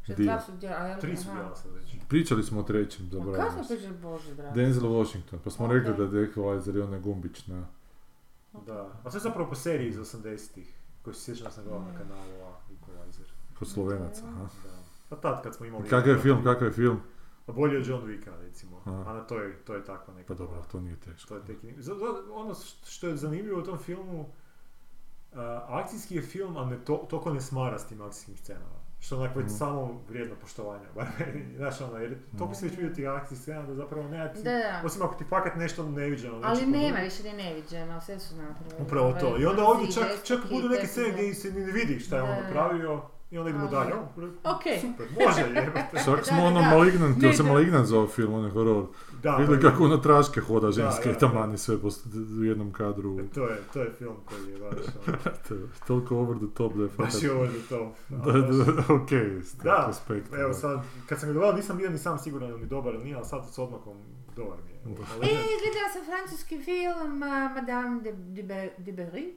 Što 0.04 0.14
Dio. 0.16 0.26
dva 0.26 0.42
su 0.42 0.52
djela, 0.54 0.76
a 0.76 0.88
jel? 0.88 1.00
Tri 1.00 1.18
su 1.18 1.30
aha. 1.30 1.40
djela 1.40 1.56
sad 1.56 1.72
već. 1.74 1.96
Pričali 2.10 2.44
smo 2.44 2.60
o 2.60 2.64
trećem, 2.64 3.10
Ma 3.16 3.34
kako 3.34 3.52
smo 3.54 3.64
pričali, 3.68 3.98
Bože 3.98 4.34
dragi? 4.34 4.56
Denzel 4.56 4.84
Washington, 4.86 5.40
pa 5.44 5.50
smo 5.50 5.66
Ok. 5.66 5.72
rekli 5.72 5.94
da 6.08 6.18
je 6.18 6.32
Equalizer 6.32 6.78
i 6.78 6.82
onaj 6.82 7.00
Gumbić 7.00 7.48
na... 7.48 7.66
Da. 8.66 8.82
A 9.04 9.10
je 9.14 9.20
zapravo 9.20 9.50
po 9.50 9.56
seriji 9.56 9.90
iz 9.90 9.98
80-ih, 9.98 10.74
koji 11.02 11.14
se 11.14 11.22
sjećam 11.22 11.44
da 11.44 11.52
sam 11.52 11.64
gledao 11.64 11.82
na 11.82 11.92
Mm. 11.92 11.98
kanalu 11.98 12.44
A, 12.44 12.54
Equalizer. 12.72 13.28
Kod 13.60 13.68
Slovenaca, 13.68 14.26
aha. 14.26 14.44
Da. 14.64 14.70
Pa 15.10 15.16
tad 15.16 15.44
kad 15.44 15.56
smo 15.56 15.66
imali... 15.66 15.90
Kakav 15.90 16.08
je 16.10 16.20
film, 16.20 16.44
kakav 16.44 16.68
je 16.68 16.74
film? 16.74 17.00
Pa 17.46 17.54
bolje 17.54 17.78
od 17.78 17.88
John 17.88 18.02
Wicka, 18.04 18.32
recimo. 18.42 18.77
Aha. 18.90 19.04
A 19.06 19.14
na 19.14 19.22
to 19.22 19.38
je, 19.38 19.56
to 19.58 19.74
je 19.74 19.86
takva 19.86 20.14
neka... 20.14 20.28
Pa 20.28 20.34
dobro, 20.36 20.64
to 20.64 20.80
nije 20.80 20.96
teško. 20.98 21.28
To 21.30 21.36
je 21.36 21.46
tek... 21.46 21.58
Ono 22.34 22.56
što 22.86 23.08
je 23.08 23.18
zanimljivo 23.18 23.60
u 23.60 23.64
tom 23.64 23.78
filmu, 23.78 24.30
a, 25.34 25.42
akcijski 25.70 26.16
je 26.16 26.22
film, 26.24 26.58
a 26.58 26.66
ne 26.66 26.78
to, 26.78 27.06
toliko 27.10 27.34
ne 27.34 27.42
smara 27.42 27.80
s 27.80 27.86
tim 27.86 28.02
akcijskim 28.02 28.38
scenama. 28.38 28.78
Što 29.00 29.18
onak 29.18 29.36
već 29.36 29.46
Mhm. 29.46 29.54
samo 29.54 30.02
vrijedno 30.10 30.36
poštovanja, 30.36 30.86
bar 30.96 31.06
meni, 31.20 31.58
znaš 31.58 31.82
ono, 31.82 31.98
jer 31.98 32.18
toliko 32.38 32.56
se 32.56 32.66
već 32.66 32.76
vidio 32.76 32.96
tih 32.96 33.10
akcijskih 33.10 33.38
scena 33.40 33.64
da 33.64 33.76
zapravo 33.76 34.08
nema 34.08 34.28
ti, 34.28 34.44
Da, 34.44 34.52
da. 34.52 34.82
osim 34.86 35.02
ako 35.02 35.16
ti 35.16 35.26
fakat 35.26 35.56
nešto 35.56 35.84
neviđeno. 35.86 36.42
Ali 36.44 36.62
nema 36.62 36.82
podobno. 36.84 37.04
više 37.04 37.24
ni 37.24 37.34
neviđeno, 37.34 38.02
sve 38.02 38.20
su 38.20 38.36
napravili. 38.36 38.82
Upravo 38.82 39.14
to. 39.14 39.38
I 39.40 39.46
onda 39.46 39.64
ovdje 39.66 39.92
čak, 39.92 40.08
čak 40.24 40.40
budu 40.52 40.70
neke 40.70 40.88
scene 40.88 41.12
gdje 41.12 41.34
se 41.34 41.52
ni 41.52 41.60
ne 41.60 41.72
vidi 41.72 42.00
šta 42.00 42.16
je 42.16 42.22
on 42.22 42.30
Da, 42.30 42.36
da. 42.36 42.42
napravio 42.44 43.02
i 43.32 43.38
onda 43.38 43.50
idemo 43.50 43.68
dalje. 43.68 43.94
Ok. 44.44 44.62
Super, 44.82 45.08
može 45.20 45.42
jebate. 45.62 46.04
Čak 46.06 46.18
Da, 46.18 46.24
smo 46.24 46.38
da, 46.38 46.44
ono 46.44 46.62
da. 46.62 46.70
Malignant, 46.70 47.18
Ne, 47.18 47.34
se 47.34 47.44
da. 47.44 47.50
Malignant 47.50 47.88
zove 47.88 48.08
film, 48.08 48.34
onaj 48.34 48.52
horor. 48.52 48.86
Da, 49.24 49.36
Vidjeli 49.36 49.62
kako 49.62 49.84
ono 49.84 49.98
traške 49.98 50.42
hoda 50.42 50.72
ženske 50.72 51.04
da, 51.04 51.10
i 51.10 51.14
da. 51.14 51.20
tamani 51.20 51.58
sve 51.58 51.76
u 52.40 52.44
jednom 52.44 52.72
kadru. 52.72 53.18
To 53.26 53.48
je, 53.48 53.58
to 53.74 53.82
je 53.82 53.92
film 53.92 54.16
koji 54.26 54.52
je 54.52 54.60
baš, 54.60 54.78
ono, 55.08 55.18
To 55.48 55.54
je 55.54 55.60
Toliko 55.88 56.18
over 56.18 56.38
the 56.38 56.46
top 56.54 56.74
da 56.74 56.84
je 56.84 56.90
baš 56.90 57.08
fakat... 57.08 57.24
je 57.24 57.32
ovo 57.32 57.46
za 57.46 57.60
to. 57.70 57.94
Da, 58.10 58.32
da, 58.32 58.94
okej, 58.96 59.42
s 59.42 59.52
tog 59.52 59.64
Da, 59.64 59.92
Evo 60.34 60.48
da. 60.48 60.54
sad, 60.54 60.80
kad 61.06 61.20
sam 61.20 61.30
ga 61.30 61.34
gledao 61.34 61.54
nisam 61.54 61.78
bio 61.78 61.90
ni 61.90 61.98
sam 61.98 62.20
siguran 62.20 62.50
ili 62.50 62.66
dobar 62.66 62.94
ili 62.94 63.04
nije, 63.04 63.16
ali 63.16 63.26
sad 63.26 63.42
s 63.52 63.58
odmakom 63.58 63.98
dobar 64.36 64.58
mi 64.66 64.72
je. 64.72 64.96
Da. 64.96 65.02
Ono, 65.16 65.24
E, 65.24 65.28
gledala 65.28 65.90
sam 65.94 66.02
francuski 66.06 66.58
film 66.58 67.18
Madame 67.56 68.02
de, 68.02 68.12
de, 68.44 68.44
de 68.78 68.92
Berry. 68.94 69.32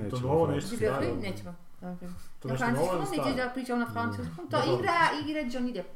to 0.00 0.04
Nećemo 0.04 0.28
novo 0.28 0.46
fakat. 0.46 0.54
nešto. 0.54 0.76
Nećemo. 1.22 1.54
Okay. 1.82 2.08
To 2.40 2.48
Na 2.48 2.56
francuskom, 2.56 3.06
staro? 3.06 3.34
da 3.34 3.50
pričam 3.54 3.78
na 3.78 3.86
francuskom. 3.92 4.48
To 4.50 4.58
igra, 4.74 4.92
igra 5.24 5.40
Johnny 5.40 5.72
Depp. 5.72 5.88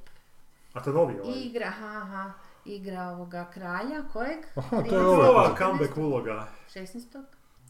A 0.72 0.80
to 0.82 0.92
novi 0.92 1.20
ovaj? 1.20 1.34
Igra, 1.36 1.70
ha, 1.70 2.04
ha, 2.04 2.32
igra 2.64 3.08
ovoga 3.08 3.50
kralja, 3.54 4.02
kojeg? 4.12 4.38
Aha, 4.56 4.82
to 4.88 4.96
je 4.96 5.06
ova 5.06 5.54
comeback 5.58 5.96
uloga. 5.96 6.48
16. 6.74 7.22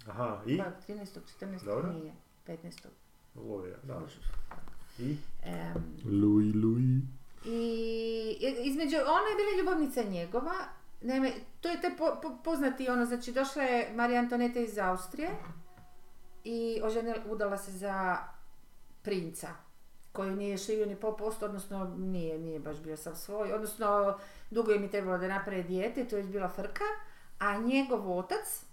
Aha, 0.08 0.40
i? 0.46 0.58
Pa, 0.58 0.64
13. 0.88 1.18
14. 1.40 1.64
Dobro. 1.64 1.92
nije. 1.92 2.12
15. 2.46 2.86
Uloga, 3.34 3.76
da. 3.82 4.00
I? 4.98 5.16
Em, 5.44 5.74
Louis, 6.04 6.54
Louis. 6.54 7.02
I 7.44 8.36
između, 8.64 8.96
ona 8.96 9.28
je 9.30 9.36
bila 9.36 9.58
ljubavnica 9.58 10.02
njegova, 10.02 10.54
naime, 11.00 11.32
to 11.60 11.68
je 11.68 11.80
taj 11.80 11.96
po, 11.96 12.16
po- 12.22 12.36
poznati 12.44 12.88
ono, 12.88 13.04
znači 13.04 13.32
došla 13.32 13.62
je 13.62 13.92
Marija 13.94 14.20
Antoneta 14.20 14.60
iz 14.60 14.78
Austrije 14.78 15.30
i 16.44 16.80
oženila, 16.82 17.16
udala 17.26 17.58
se 17.58 17.72
za 17.72 18.18
princa 19.02 19.48
koji 20.12 20.30
nije 20.30 20.56
živio 20.56 20.86
ni 20.86 20.96
pol 20.96 21.16
posto, 21.16 21.46
odnosno 21.46 21.94
nije, 21.98 22.38
nije 22.38 22.58
baš 22.58 22.76
bio 22.76 22.96
sam 22.96 23.16
svoj, 23.16 23.52
odnosno 23.52 24.18
dugo 24.50 24.72
je 24.72 24.90
trebalo 24.90 25.18
da 25.18 25.28
napravi 25.28 25.62
dijete, 25.62 26.04
to 26.04 26.16
je 26.16 26.22
bila 26.22 26.48
frka, 26.48 26.84
a 27.38 27.58
njegov 27.58 28.18
otac, 28.18 28.64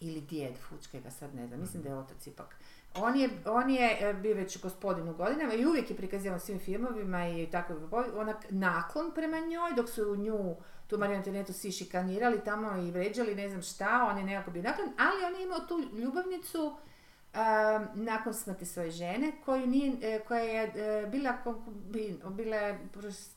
ili 0.00 0.20
djed, 0.20 0.54
fučke 0.68 1.00
ga 1.00 1.10
sad 1.10 1.34
ne 1.34 1.46
znam, 1.46 1.60
mislim 1.60 1.82
da 1.82 1.88
je 1.88 1.98
otac 1.98 2.26
ipak, 2.26 2.56
on 2.94 3.16
je, 3.16 3.30
on 3.46 3.70
je 3.70 3.98
e, 4.00 4.14
bio 4.14 4.34
već 4.34 4.62
gospodin 4.62 5.08
u 5.08 5.14
godinama 5.14 5.54
i 5.54 5.66
uvijek 5.66 5.90
je 5.90 5.96
prikazivan 5.96 6.36
u 6.36 6.40
svim 6.40 6.58
filmovima 6.58 7.28
i 7.28 7.48
tako. 7.50 7.74
Onak 8.16 8.36
naklon 8.50 9.12
prema 9.14 9.40
njoj 9.40 9.72
dok 9.76 9.88
su 9.88 10.16
nju 10.16 10.56
tu 10.86 10.98
Mariju 10.98 11.16
Antonetu 11.16 11.52
svi 11.52 11.72
šikanirali 11.72 12.44
tamo 12.44 12.76
i 12.76 12.90
vređali 12.90 13.34
ne 13.34 13.48
znam 13.48 13.62
šta, 13.62 14.08
on 14.10 14.18
je 14.18 14.24
nekako 14.24 14.50
bio 14.50 14.62
naklon, 14.62 14.88
ali 14.98 15.24
on 15.24 15.40
je 15.40 15.44
imao 15.44 15.60
tu 15.60 15.80
ljubavnicu 15.98 16.66
um, 16.66 17.88
nakon 17.94 18.34
smrti 18.34 18.66
svoje 18.66 18.90
žene 18.90 19.32
koju 19.44 19.66
nije, 19.66 19.92
e, 20.02 20.20
koja 20.28 20.42
je 20.42 20.62
e, 20.64 21.06
bila 21.06 21.32
konkubin, 21.44 22.20
bila 22.30 22.56
je 22.56 22.78
pros- 22.94 23.30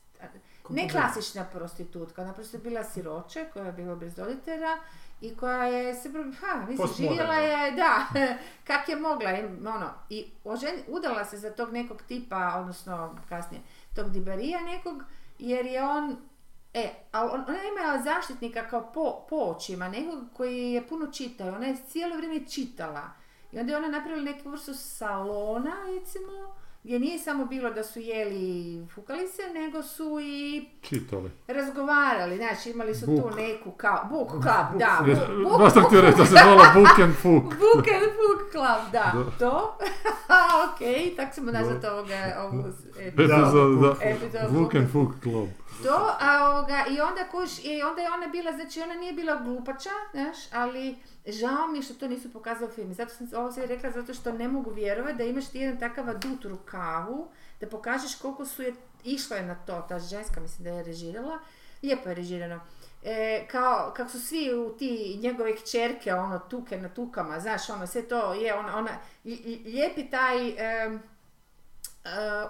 ne 0.70 0.90
klasična 0.90 1.46
prostitutka, 1.54 2.22
ona 2.22 2.34
prosto 2.34 2.58
je 2.58 2.62
bila 2.62 2.84
siroče 2.84 3.46
koja 3.54 3.66
je 3.66 3.72
bila 3.72 3.96
bez 3.96 4.18
roditelja 4.18 4.78
i 5.22 5.36
koja 5.36 5.66
je 5.66 5.96
se, 5.96 6.10
ha, 6.40 6.66
mislim, 6.68 6.88
živjela 6.98 7.36
je, 7.36 7.72
da, 7.72 8.06
kak 8.68 8.90
je 8.90 8.96
mogla, 8.96 9.30
ono, 9.76 9.90
i 10.10 10.26
ožen, 10.44 10.76
udala 10.88 11.26
se 11.26 11.38
za 11.38 11.52
tog 11.52 11.74
nekog 11.74 12.02
tipa, 12.02 12.54
odnosno 12.60 13.16
kasnije, 13.30 13.64
tog 13.96 14.10
dibarija 14.10 14.60
nekog, 14.62 15.04
jer 15.40 15.66
je 15.66 15.84
on, 15.84 16.18
e, 16.74 16.90
ali 17.12 17.30
on, 17.34 17.44
ona 17.48 17.58
je 17.58 17.70
imala 17.70 18.02
zaštitnika 18.04 18.68
kao 18.68 18.92
po, 18.94 19.26
po 19.30 19.36
očima, 19.36 19.90
nekog 19.90 20.24
koji 20.34 20.72
je 20.72 20.88
puno 20.88 21.08
čitao, 21.08 21.48
ona 21.48 21.66
je 21.66 21.78
cijelo 21.88 22.18
vrijeme 22.18 22.48
čitala. 22.48 23.10
I 23.52 23.60
onda 23.60 23.72
je 23.72 23.78
ona 23.78 23.88
napravila 23.88 24.24
neku 24.24 24.50
vrstu 24.50 24.74
salona, 24.74 25.76
recimo, 26.00 26.56
gdje 26.86 27.00
nije 27.00 27.20
samo 27.20 27.46
bilo 27.46 27.70
da 27.72 27.84
su 27.84 28.00
jeli 28.00 28.36
i 28.40 28.88
fukali 28.96 29.28
se, 29.28 29.42
nego 29.54 29.84
su 29.84 30.20
i 30.22 30.66
Čitali. 30.82 31.32
razgovarali, 31.48 32.38
znači 32.38 32.70
imali 32.70 32.96
su 32.96 33.06
Book. 33.06 33.22
tu 33.22 33.36
neku 33.36 33.72
kao, 33.72 34.06
book 34.10 34.30
club, 34.30 34.80
da, 34.80 35.02
book, 35.06 35.18
book, 35.44 35.60
Baš 35.60 35.74
sam 35.74 35.84
htio 35.84 36.02
reći 36.02 36.18
da 36.18 36.26
se 36.26 36.32
zvala 36.32 36.64
Book 36.74 37.00
and 37.00 37.16
Fook. 37.16 37.44
book 37.64 37.88
and 37.96 38.12
book 38.20 38.52
club, 38.52 38.92
da, 38.92 39.12
Da. 39.14 39.32
to, 39.40 39.78
ok, 40.66 40.80
tako 41.18 41.36
ćemo 41.36 41.52
nazvati 41.52 41.88
ovoga, 41.88 42.36
ovu 42.40 42.64
Epizodu, 43.00 43.76
da. 43.76 44.50
Book 44.50 44.76
and 44.76 44.92
Fook 44.92 45.12
Club. 45.24 45.50
to, 45.84 46.10
a 46.20 46.50
ovoga, 46.50 46.84
i 46.90 47.00
onda 47.02 47.24
kuš, 47.32 47.52
i 47.66 47.82
onda 47.90 48.02
je 48.02 48.12
ona 48.18 48.28
bila, 48.28 48.52
znači 48.52 48.82
ona 48.82 48.94
nije 48.94 49.14
bila 49.14 49.36
glupača, 49.36 49.90
znaš, 50.14 50.38
ali 50.54 50.96
žao 51.28 51.68
mi 51.68 51.78
je 51.78 51.82
što 51.82 51.94
to 51.94 52.08
nisu 52.08 52.34
pokazali 52.34 52.72
u 52.72 52.74
filmu. 52.74 52.94
Zato 52.94 53.14
sam 53.14 53.28
ovo 53.36 53.52
sve 53.52 53.66
rekla, 53.66 53.92
zato 53.92 54.14
što 54.14 54.32
ne 54.32 54.48
mogu 54.48 54.72
vjerovati 54.72 55.18
da 55.18 55.24
imaš 55.24 55.48
ti 55.48 55.60
jedan 55.60 55.80
takav 55.80 56.10
adut 56.10 56.46
u 56.46 56.50
rukavu, 56.50 57.28
da 57.62 57.68
pokažeš 57.68 58.16
koliko 58.16 58.46
su 58.46 58.62
je, 58.62 58.74
išla 59.04 59.38
je 59.38 59.46
na 59.46 59.56
to, 59.56 59.86
ta 59.90 60.00
ženska 60.00 60.42
mislim 60.42 60.64
da 60.64 60.70
je 60.70 60.84
režirala, 60.84 61.40
lijepo 61.84 62.10
je 62.10 62.16
režirano. 62.16 62.60
E, 63.04 63.48
kao, 63.52 63.94
kako 63.98 64.10
su 64.10 64.20
svi 64.22 64.54
u 64.54 64.70
ti 64.78 65.20
njegove 65.22 65.56
kćerke, 65.56 66.14
ono, 66.14 66.40
tuke 66.40 66.78
na 66.78 66.90
tukama, 66.90 67.40
znaš, 67.40 67.70
ono, 67.70 67.88
sve 67.88 68.02
to 68.02 68.34
je, 68.34 68.54
ona, 68.56 68.78
ona, 68.78 68.92
lijepi 69.66 70.10
taj, 70.10 70.48
e, 70.50 71.00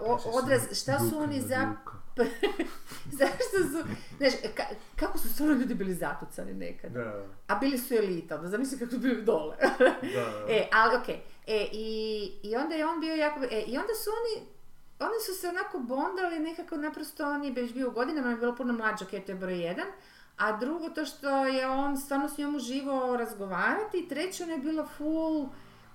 o- 0.01 0.19
odraz, 0.33 0.61
šta 0.81 0.99
su 0.99 1.17
oni 1.17 1.41
za 1.41 1.55
duka. 1.65 2.04
Zašto 3.19 3.57
su, 3.71 3.87
znaš, 4.17 4.33
ka- 4.55 4.75
kako 4.95 5.17
su 5.17 5.33
stvarno 5.33 5.55
ljudi 5.55 5.73
bili 5.75 5.93
zatucani 5.93 6.53
nekad. 6.53 6.91
Da, 6.91 7.23
A 7.47 7.55
bili 7.55 7.77
su 7.77 7.93
elita, 7.93 8.37
da 8.37 8.47
zamisli 8.47 8.79
kako 8.79 8.91
su 8.91 8.99
bili 8.99 9.21
dole. 9.21 9.55
da. 9.79 9.85
e, 10.53 10.67
ali 10.73 10.95
okej. 10.95 11.15
E, 11.47 11.67
i, 11.71 12.31
i 12.43 12.55
onda 12.55 12.75
je 12.75 12.87
on 12.87 12.99
bio 12.99 13.15
jako, 13.15 13.39
e, 13.43 13.61
i 13.67 13.77
onda 13.77 13.93
su 14.03 14.09
oni, 14.09 14.47
oni 14.99 15.19
su 15.25 15.33
se 15.41 15.49
onako 15.49 15.79
bondali 15.79 16.39
nekako 16.39 16.77
naprosto, 16.77 17.25
on 17.31 17.43
je 17.43 17.51
već 17.51 17.73
bio 17.73 17.87
u 17.87 17.91
godinama, 17.91 18.27
on 18.27 18.33
je 18.33 18.39
bilo 18.39 18.55
puno 18.55 18.73
mlađe, 18.73 19.05
okej, 19.05 19.25
to 19.25 19.31
je 19.31 19.35
broj 19.37 19.59
jedan. 19.63 19.85
A 20.37 20.57
drugo 20.57 20.89
to 20.89 21.05
što 21.05 21.45
je 21.45 21.67
on 21.67 21.97
stvarno 21.97 22.29
s 22.29 22.37
njom 22.37 22.55
uživao 22.55 23.17
razgovarati 23.17 23.97
i 23.97 24.07
treće 24.07 24.43
ona 24.43 24.53
je 24.53 24.59
bila 24.59 24.85
full, 24.97 25.49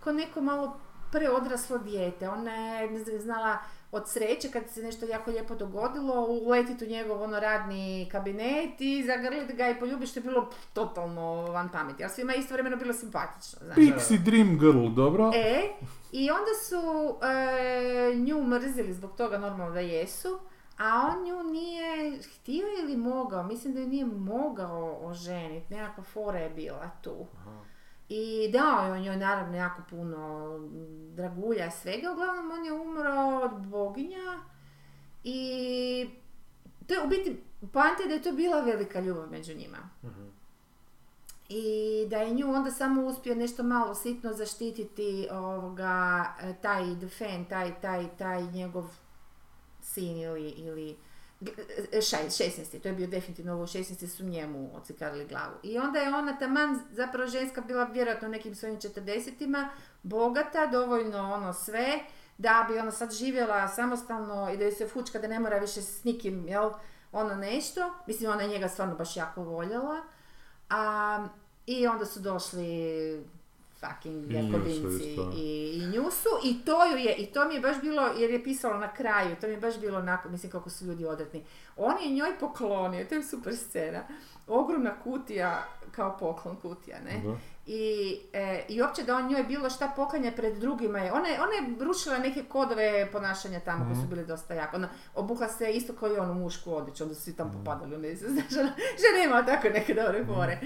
ko 0.05 0.13
neko 0.13 0.41
malo 0.41 0.81
preodraslo 1.13 1.79
dijete. 1.79 2.29
Ona 2.29 2.53
je 2.55 2.91
ne 2.91 3.19
znala 3.19 3.59
od 3.93 4.09
sreće 4.09 4.51
kad 4.51 4.71
se 4.71 4.83
nešto 4.83 5.07
jako 5.07 5.31
lijepo 5.31 5.55
dogodilo, 5.55 6.27
uletiti 6.27 6.85
u 6.85 6.89
njegov 6.89 7.23
ono 7.23 7.41
radni 7.41 8.09
kabinet 8.13 8.81
i 8.81 9.05
zagrliti 9.07 9.53
ga 9.53 9.69
i 9.69 9.79
poljubiš, 9.79 10.11
što 10.11 10.21
je 10.21 10.25
bilo 10.25 10.51
pff, 10.51 10.67
totalno 10.73 11.43
van 11.43 11.69
pameti. 11.69 12.05
Ali 12.05 12.13
svima 12.13 12.33
je 12.33 12.39
istovremeno 12.39 12.77
bilo 12.77 12.93
simpatično, 12.93 13.59
znaš. 13.65 13.77
Pixie 13.77 14.19
Dream 14.19 14.59
Girl, 14.59 14.89
dobro? 14.89 15.31
E, 15.35 15.69
i 16.13 16.31
onda 16.31 16.51
su 16.69 17.17
e, 17.27 18.15
nju 18.17 18.43
mrzili 18.43 18.93
zbog 18.93 19.17
toga 19.17 19.39
normalno 19.39 19.75
da 19.75 19.81
jesu, 19.81 20.39
a 20.79 21.13
on 21.13 21.25
nju 21.25 21.43
nije 21.43 22.19
htio 22.23 22.67
ili 22.83 22.97
mogao, 22.97 23.43
mislim 23.43 23.75
da 23.75 23.81
ju 23.81 23.89
nije 23.89 24.07
mogao 24.07 24.99
oženiti, 25.03 25.75
nekakva 25.75 26.05
fora 26.05 26.39
je 26.39 26.51
bila 26.51 26.91
tu. 27.03 27.27
I 28.13 28.51
dao 28.53 28.87
je 28.87 28.93
on 28.93 29.01
njoj 29.01 29.17
naravno 29.17 29.57
jako 29.57 29.83
puno 29.91 30.49
mm, 30.59 31.15
dragulja 31.15 31.67
i 31.67 31.71
svega, 31.71 32.13
uglavnom 32.13 32.51
on 32.51 32.65
je 32.65 32.73
umro 32.73 33.41
od 33.45 33.67
boginja 33.67 34.39
i 35.25 36.11
to 36.87 36.95
je 36.95 37.05
u 37.05 37.09
biti, 37.09 37.43
poanta 37.73 38.03
da 38.09 38.15
je 38.15 38.23
to 38.23 38.33
bila 38.33 38.61
velika 38.61 39.01
ljubav 39.01 39.31
među 39.31 39.55
njima. 39.55 39.79
Mhm. 40.05 40.27
I 41.49 42.07
da 42.11 42.17
je 42.17 42.35
nju 42.35 42.55
onda 42.55 42.71
samo 42.71 43.07
uspio 43.07 43.35
nešto 43.35 43.63
malo 43.63 43.95
sitno 43.95 44.33
zaštititi 44.33 45.29
ovoga, 45.31 46.25
e, 46.41 46.55
taj 46.63 46.95
Defen, 46.95 47.45
taj, 47.45 47.81
taj, 47.81 48.09
taj 48.19 48.43
njegov 48.53 48.85
sin 49.83 50.17
ili, 50.19 50.49
ili 50.49 50.97
16. 51.41 52.81
To 52.83 52.89
je 52.89 52.95
bio 52.95 53.07
definitivno 53.07 53.53
ovo 53.53 53.67
16. 53.67 54.07
su 54.07 54.25
njemu 54.25 54.71
ocikarili 54.77 55.27
glavu. 55.27 55.55
I 55.63 55.79
onda 55.79 55.99
je 55.99 56.15
ona 56.15 56.39
taman, 56.39 56.81
zapravo 56.93 57.29
ženska 57.29 57.61
bila 57.61 57.85
vjerojatno 57.85 58.29
u 58.29 58.31
nekim 58.31 58.55
svojim 58.55 58.77
40 58.77 59.67
bogata, 60.03 60.67
dovoljno 60.67 61.33
ono 61.33 61.53
sve, 61.53 62.01
da 62.39 62.67
bi 62.69 62.79
ona 62.79 62.91
sad 62.91 63.13
živjela 63.13 63.69
samostalno 63.69 64.53
i 64.53 64.57
da 64.57 64.65
joj 64.65 64.73
se 64.73 64.89
fučka 64.89 65.19
da 65.19 65.29
ne 65.29 65.41
mora 65.41 65.59
više 65.59 65.83
s 65.83 66.05
nikim, 66.05 66.49
jel, 66.49 66.71
ono 67.13 67.35
nešto. 67.35 67.95
Mislim, 68.07 68.31
ona 68.31 68.43
je 68.43 68.49
njega 68.49 68.69
stvarno 68.69 68.95
baš 68.95 69.17
jako 69.17 69.43
voljela. 69.43 69.97
A, 70.71 71.29
I 71.67 71.87
onda 71.87 72.07
su 72.07 72.21
došli 72.21 73.25
fucking 73.81 74.33
Jakobinci 74.33 75.17
i, 75.37 75.73
i 75.75 75.87
Njusu 75.87 76.29
i 76.45 76.65
to 76.65 76.85
ju 76.85 76.97
je, 76.97 77.15
i 77.15 77.27
to 77.27 77.49
mi 77.49 77.55
je 77.55 77.61
baš 77.61 77.81
bilo, 77.81 78.03
jer 78.19 78.31
je 78.31 78.45
pisalo 78.45 78.79
na 78.79 78.93
kraju, 78.95 79.37
to 79.41 79.47
mi 79.47 79.53
je 79.53 79.61
baš 79.61 79.81
bilo 79.81 79.99
onako, 79.99 80.29
mislim 80.29 80.53
kako 80.53 80.71
su 80.71 80.85
ljudi 80.85 81.07
odretni. 81.07 81.45
On 81.77 81.95
je 82.03 82.11
njoj 82.11 82.39
poklonio, 82.41 83.05
to 83.05 83.15
je 83.15 83.23
super 83.23 83.57
scena, 83.57 84.03
ogromna 84.47 85.01
kutija, 85.03 85.67
kao 85.91 86.17
poklon 86.19 86.57
kutija, 86.57 86.99
ne? 87.01 87.21
Da. 87.25 87.37
I, 87.67 88.17
e, 88.33 88.65
I 88.69 88.83
uopće 88.83 89.03
da 89.03 89.17
on 89.17 89.29
njoj 89.29 89.43
bilo 89.43 89.71
šta 89.71 89.93
poklanja 89.97 90.33
pred 90.37 90.57
drugima 90.59 90.99
je, 90.99 91.13
ona 91.13 91.29
je, 91.29 91.41
ona 91.41 91.53
je 91.53 91.85
rušila 91.85 92.19
neke 92.19 92.45
kodove 92.45 93.09
ponašanja 93.13 93.61
tamo 93.61 93.85
koji 93.85 93.97
su 93.97 94.09
bili 94.09 94.27
dosta 94.27 94.55
jako. 94.55 94.77
Ona 94.77 94.89
obukla 95.15 95.49
se 95.49 95.73
isto 95.73 95.93
kao 95.93 96.09
i 96.09 96.19
onu 96.19 96.35
mušku 96.35 96.75
odjeću, 96.75 97.03
onda 97.03 97.15
su 97.15 97.23
svi 97.23 97.37
tamo 97.37 97.53
popadali, 97.53 97.99
ne 97.99 98.15
znaš, 98.17 98.53
ona, 98.61 98.73
žena 99.01 99.25
ima 99.25 99.47
tako 99.47 99.69
neke 99.69 99.95
dobre 99.95 100.25
fore. 100.25 100.61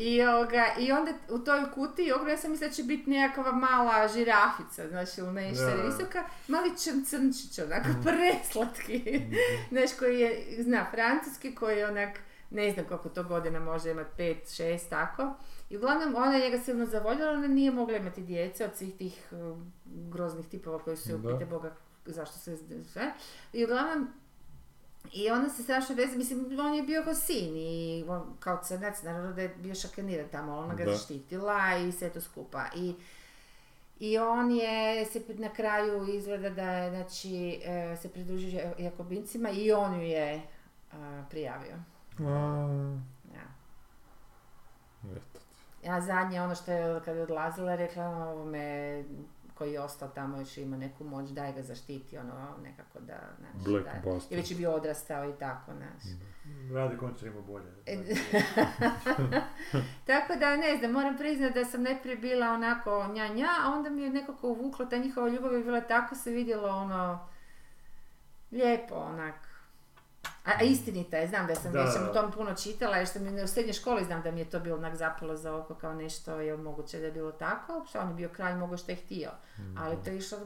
I, 0.00 0.22
ovoga, 0.22 0.66
I 0.78 0.92
onda 0.92 1.12
u 1.28 1.38
toj 1.38 1.70
kutiji, 1.74 2.12
ogromno, 2.12 2.30
ja 2.30 2.36
sam 2.36 2.50
mislila 2.50 2.68
da 2.68 2.74
će 2.74 2.82
biti 2.82 3.10
nekakva 3.10 3.52
mala 3.52 4.08
žirafica, 4.08 4.88
znači 4.88 5.20
ili 5.20 5.32
nešto 5.32 5.64
Da. 5.64 5.82
visoka, 5.82 6.24
mali 6.48 6.76
crn 6.76 7.04
crnčić, 7.04 7.58
onako 7.58 7.88
preslatki, 8.02 9.20
znaš, 9.72 9.90
koji 9.98 10.20
je, 10.20 10.62
zna, 10.62 10.86
francuski, 10.90 11.54
koji 11.54 11.78
je 11.78 11.88
onak, 11.88 12.18
ne 12.50 12.72
znam 12.72 12.86
koliko 12.86 13.08
to 13.08 13.24
godina 13.24 13.60
može 13.60 13.90
imati, 13.90 14.10
pet, 14.16 14.54
šest, 14.56 14.90
tako. 14.90 15.34
I 15.70 15.76
uglavnom, 15.76 16.14
ona 16.14 16.36
je 16.36 16.50
njega 16.50 16.62
silno 16.64 16.86
zavoljela, 16.86 17.32
ona 17.32 17.46
nije 17.46 17.70
mogla 17.70 17.96
imati 17.96 18.20
djece 18.22 18.64
od 18.64 18.76
svih 18.76 18.96
tih 18.96 19.28
uh, 19.32 19.58
groznih 19.84 20.46
tipova 20.48 20.78
koji 20.78 20.96
su, 20.96 21.18
Da. 21.18 21.32
pite 21.32 21.46
Boga, 21.46 21.74
zašto 22.06 22.38
se 22.38 22.56
sve. 22.92 23.12
I 23.52 23.64
uglavnom, 23.64 24.08
i 25.12 25.30
ona 25.30 25.48
se 25.48 25.62
strašno 25.62 25.94
veze, 25.94 26.16
mislim, 26.16 26.60
on 26.60 26.74
je 26.74 26.82
bio 26.82 27.04
kao 27.04 27.14
sin 27.14 27.56
i 27.56 28.04
on, 28.08 28.36
kao 28.40 28.60
crnac, 28.64 29.02
naravno 29.02 29.32
da 29.32 29.42
je 29.42 29.48
bio 29.48 29.74
šakaniran 29.74 30.28
tamo, 30.28 30.58
ona 30.58 30.74
ga 30.74 30.84
Da. 30.84 30.92
zaštitila 30.92 31.76
i 31.76 31.92
sve 31.92 32.10
to 32.10 32.20
skupa. 32.20 32.64
I, 32.76 32.94
i 34.00 34.18
on 34.18 34.50
je 34.50 35.06
se 35.06 35.22
na 35.28 35.48
kraju 35.48 36.14
izgleda 36.14 36.50
da 36.50 36.70
je, 36.70 36.90
znači, 36.90 37.60
e, 37.64 37.96
se 38.02 38.08
pridružio 38.08 38.60
Jakobincima 38.78 39.50
i 39.50 39.72
on 39.72 39.94
ju 39.94 40.02
je 40.02 40.42
a, 40.92 41.22
prijavio. 41.30 41.74
A, 42.18 43.00
Ja. 43.34 43.50
Ja 45.84 46.00
zadnje 46.00 46.42
ono 46.42 46.54
što 46.54 46.72
je 46.72 47.00
kad 47.04 47.16
je 47.16 47.22
odlazila 47.22 47.74
rekla 47.76 48.04
ovome 48.08 49.04
koji 49.60 49.72
je 49.72 49.80
ostao 49.80 50.08
tamo 50.08 50.38
još 50.38 50.58
ima 50.58 50.76
neku 50.76 51.04
moć, 51.04 51.30
daj 51.30 51.52
ga 51.52 51.62
zaštiti, 51.62 52.18
ono 52.18 52.56
nekako 52.62 53.00
da, 53.00 53.18
znači, 53.38 53.70
Black 53.70 54.04
da, 54.04 54.18
i 54.30 54.36
već 54.36 54.50
je 54.50 54.56
bio 54.56 54.72
odrastao 54.72 55.30
i 55.30 55.32
tako, 55.38 55.72
znaš. 55.72 56.02
Radi 56.74 56.96
končno 56.96 57.28
ima 57.28 57.40
bolje. 57.40 57.66
E, 57.86 57.96
Tako 60.06 60.34
da 60.38 60.56
ne 60.56 60.76
znam, 60.76 60.92
moram 60.92 61.16
priznati 61.16 61.54
da 61.54 61.64
sam 61.64 61.82
najprije 61.82 62.16
bila 62.16 62.46
onako 62.46 63.06
nja 63.12 63.28
nja, 63.28 63.48
a 63.64 63.72
onda 63.72 63.90
mi 63.90 64.02
je 64.02 64.10
nekako 64.10 64.48
uvuklo, 64.48 64.86
ta 64.86 64.96
njihova 64.96 65.28
ljubav 65.28 65.52
je 65.52 65.64
bila 65.64 65.80
tako 65.80 66.14
se 66.14 66.30
vidjelo 66.30 66.68
ono 66.68 67.28
lijepo 68.50 68.94
onak. 68.94 69.49
A, 70.44 70.50
a 70.60 70.62
istinita 70.62 71.16
je, 71.16 71.28
znam 71.28 71.46
da 71.46 71.54
sam 71.54 71.72
Da, 71.72 71.80
već 71.80 71.90
o 72.00 72.12
tom 72.12 72.32
puno 72.32 72.54
čitala, 72.54 72.96
jer 72.96 73.06
što 73.06 73.18
mi 73.18 73.42
u 73.42 73.46
srednjoj 73.46 73.72
školi 73.72 74.04
znam 74.04 74.22
da 74.22 74.30
mi 74.30 74.40
je 74.40 74.50
to 74.50 74.60
bilo 74.60 74.76
onak 74.76 74.96
zapalo 74.96 75.36
za 75.36 75.56
oko 75.56 75.74
kao 75.74 75.94
nešto 75.94 76.40
je 76.40 76.56
moguće 76.56 76.98
da 76.98 77.06
je 77.06 77.12
bilo 77.12 77.32
tako, 77.32 77.84
što 77.88 77.98
on 78.00 78.08
je 78.08 78.14
bio 78.14 78.28
kralj, 78.28 78.54
mogo 78.54 78.76
što 78.76 78.92
je 78.92 78.96
htio. 78.96 79.30
Ali 79.78 79.96
to 80.04 80.10
je 80.10 80.16
išlo 80.16 80.38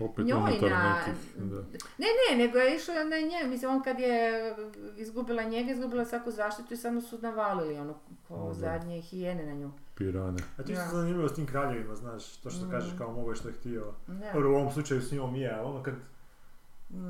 Opet 0.00 0.24
njoj 0.24 0.70
na... 0.70 0.94
nekih, 0.98 1.22
da. 1.36 1.56
Ne, 1.98 2.06
ne, 2.30 2.36
nego 2.38 2.58
je 2.58 2.76
išlo 2.76 2.94
na 2.94 3.16
nje, 3.18 3.48
mislim, 3.48 3.70
on 3.70 3.82
kad 3.82 4.00
je 4.00 4.54
izgubila 4.96 5.42
njega, 5.42 5.70
izgubila 5.72 6.04
svaku 6.04 6.30
zaštitu 6.30 6.74
i 6.74 6.76
samo 6.76 7.00
su 7.00 7.18
navalili 7.18 7.78
ono, 7.78 7.94
ko 8.28 8.46
Da. 8.48 8.54
zadnje 8.54 9.00
hijene 9.00 9.46
na 9.46 9.54
nju. 9.54 9.70
Pirane. 9.94 10.38
A 10.58 10.62
ti 10.62 10.74
što 10.74 10.96
zanimljivo 10.96 11.28
s 11.28 11.34
tim 11.34 11.46
kraljevima, 11.46 11.94
znaš, 11.94 12.36
to 12.36 12.50
što 12.50 12.66
Mm. 12.66 12.70
kažeš 12.70 12.92
kao 12.98 13.12
mogo 13.12 13.34
što 13.34 13.48
je 13.48 13.54
htio. 13.54 13.92
U 14.34 14.38
ovom 14.38 14.72
slučaju 14.72 15.02
s 15.02 15.12
njom 15.12 15.34
je, 15.36 15.60
ono 15.60 15.82
kad. 15.82 15.94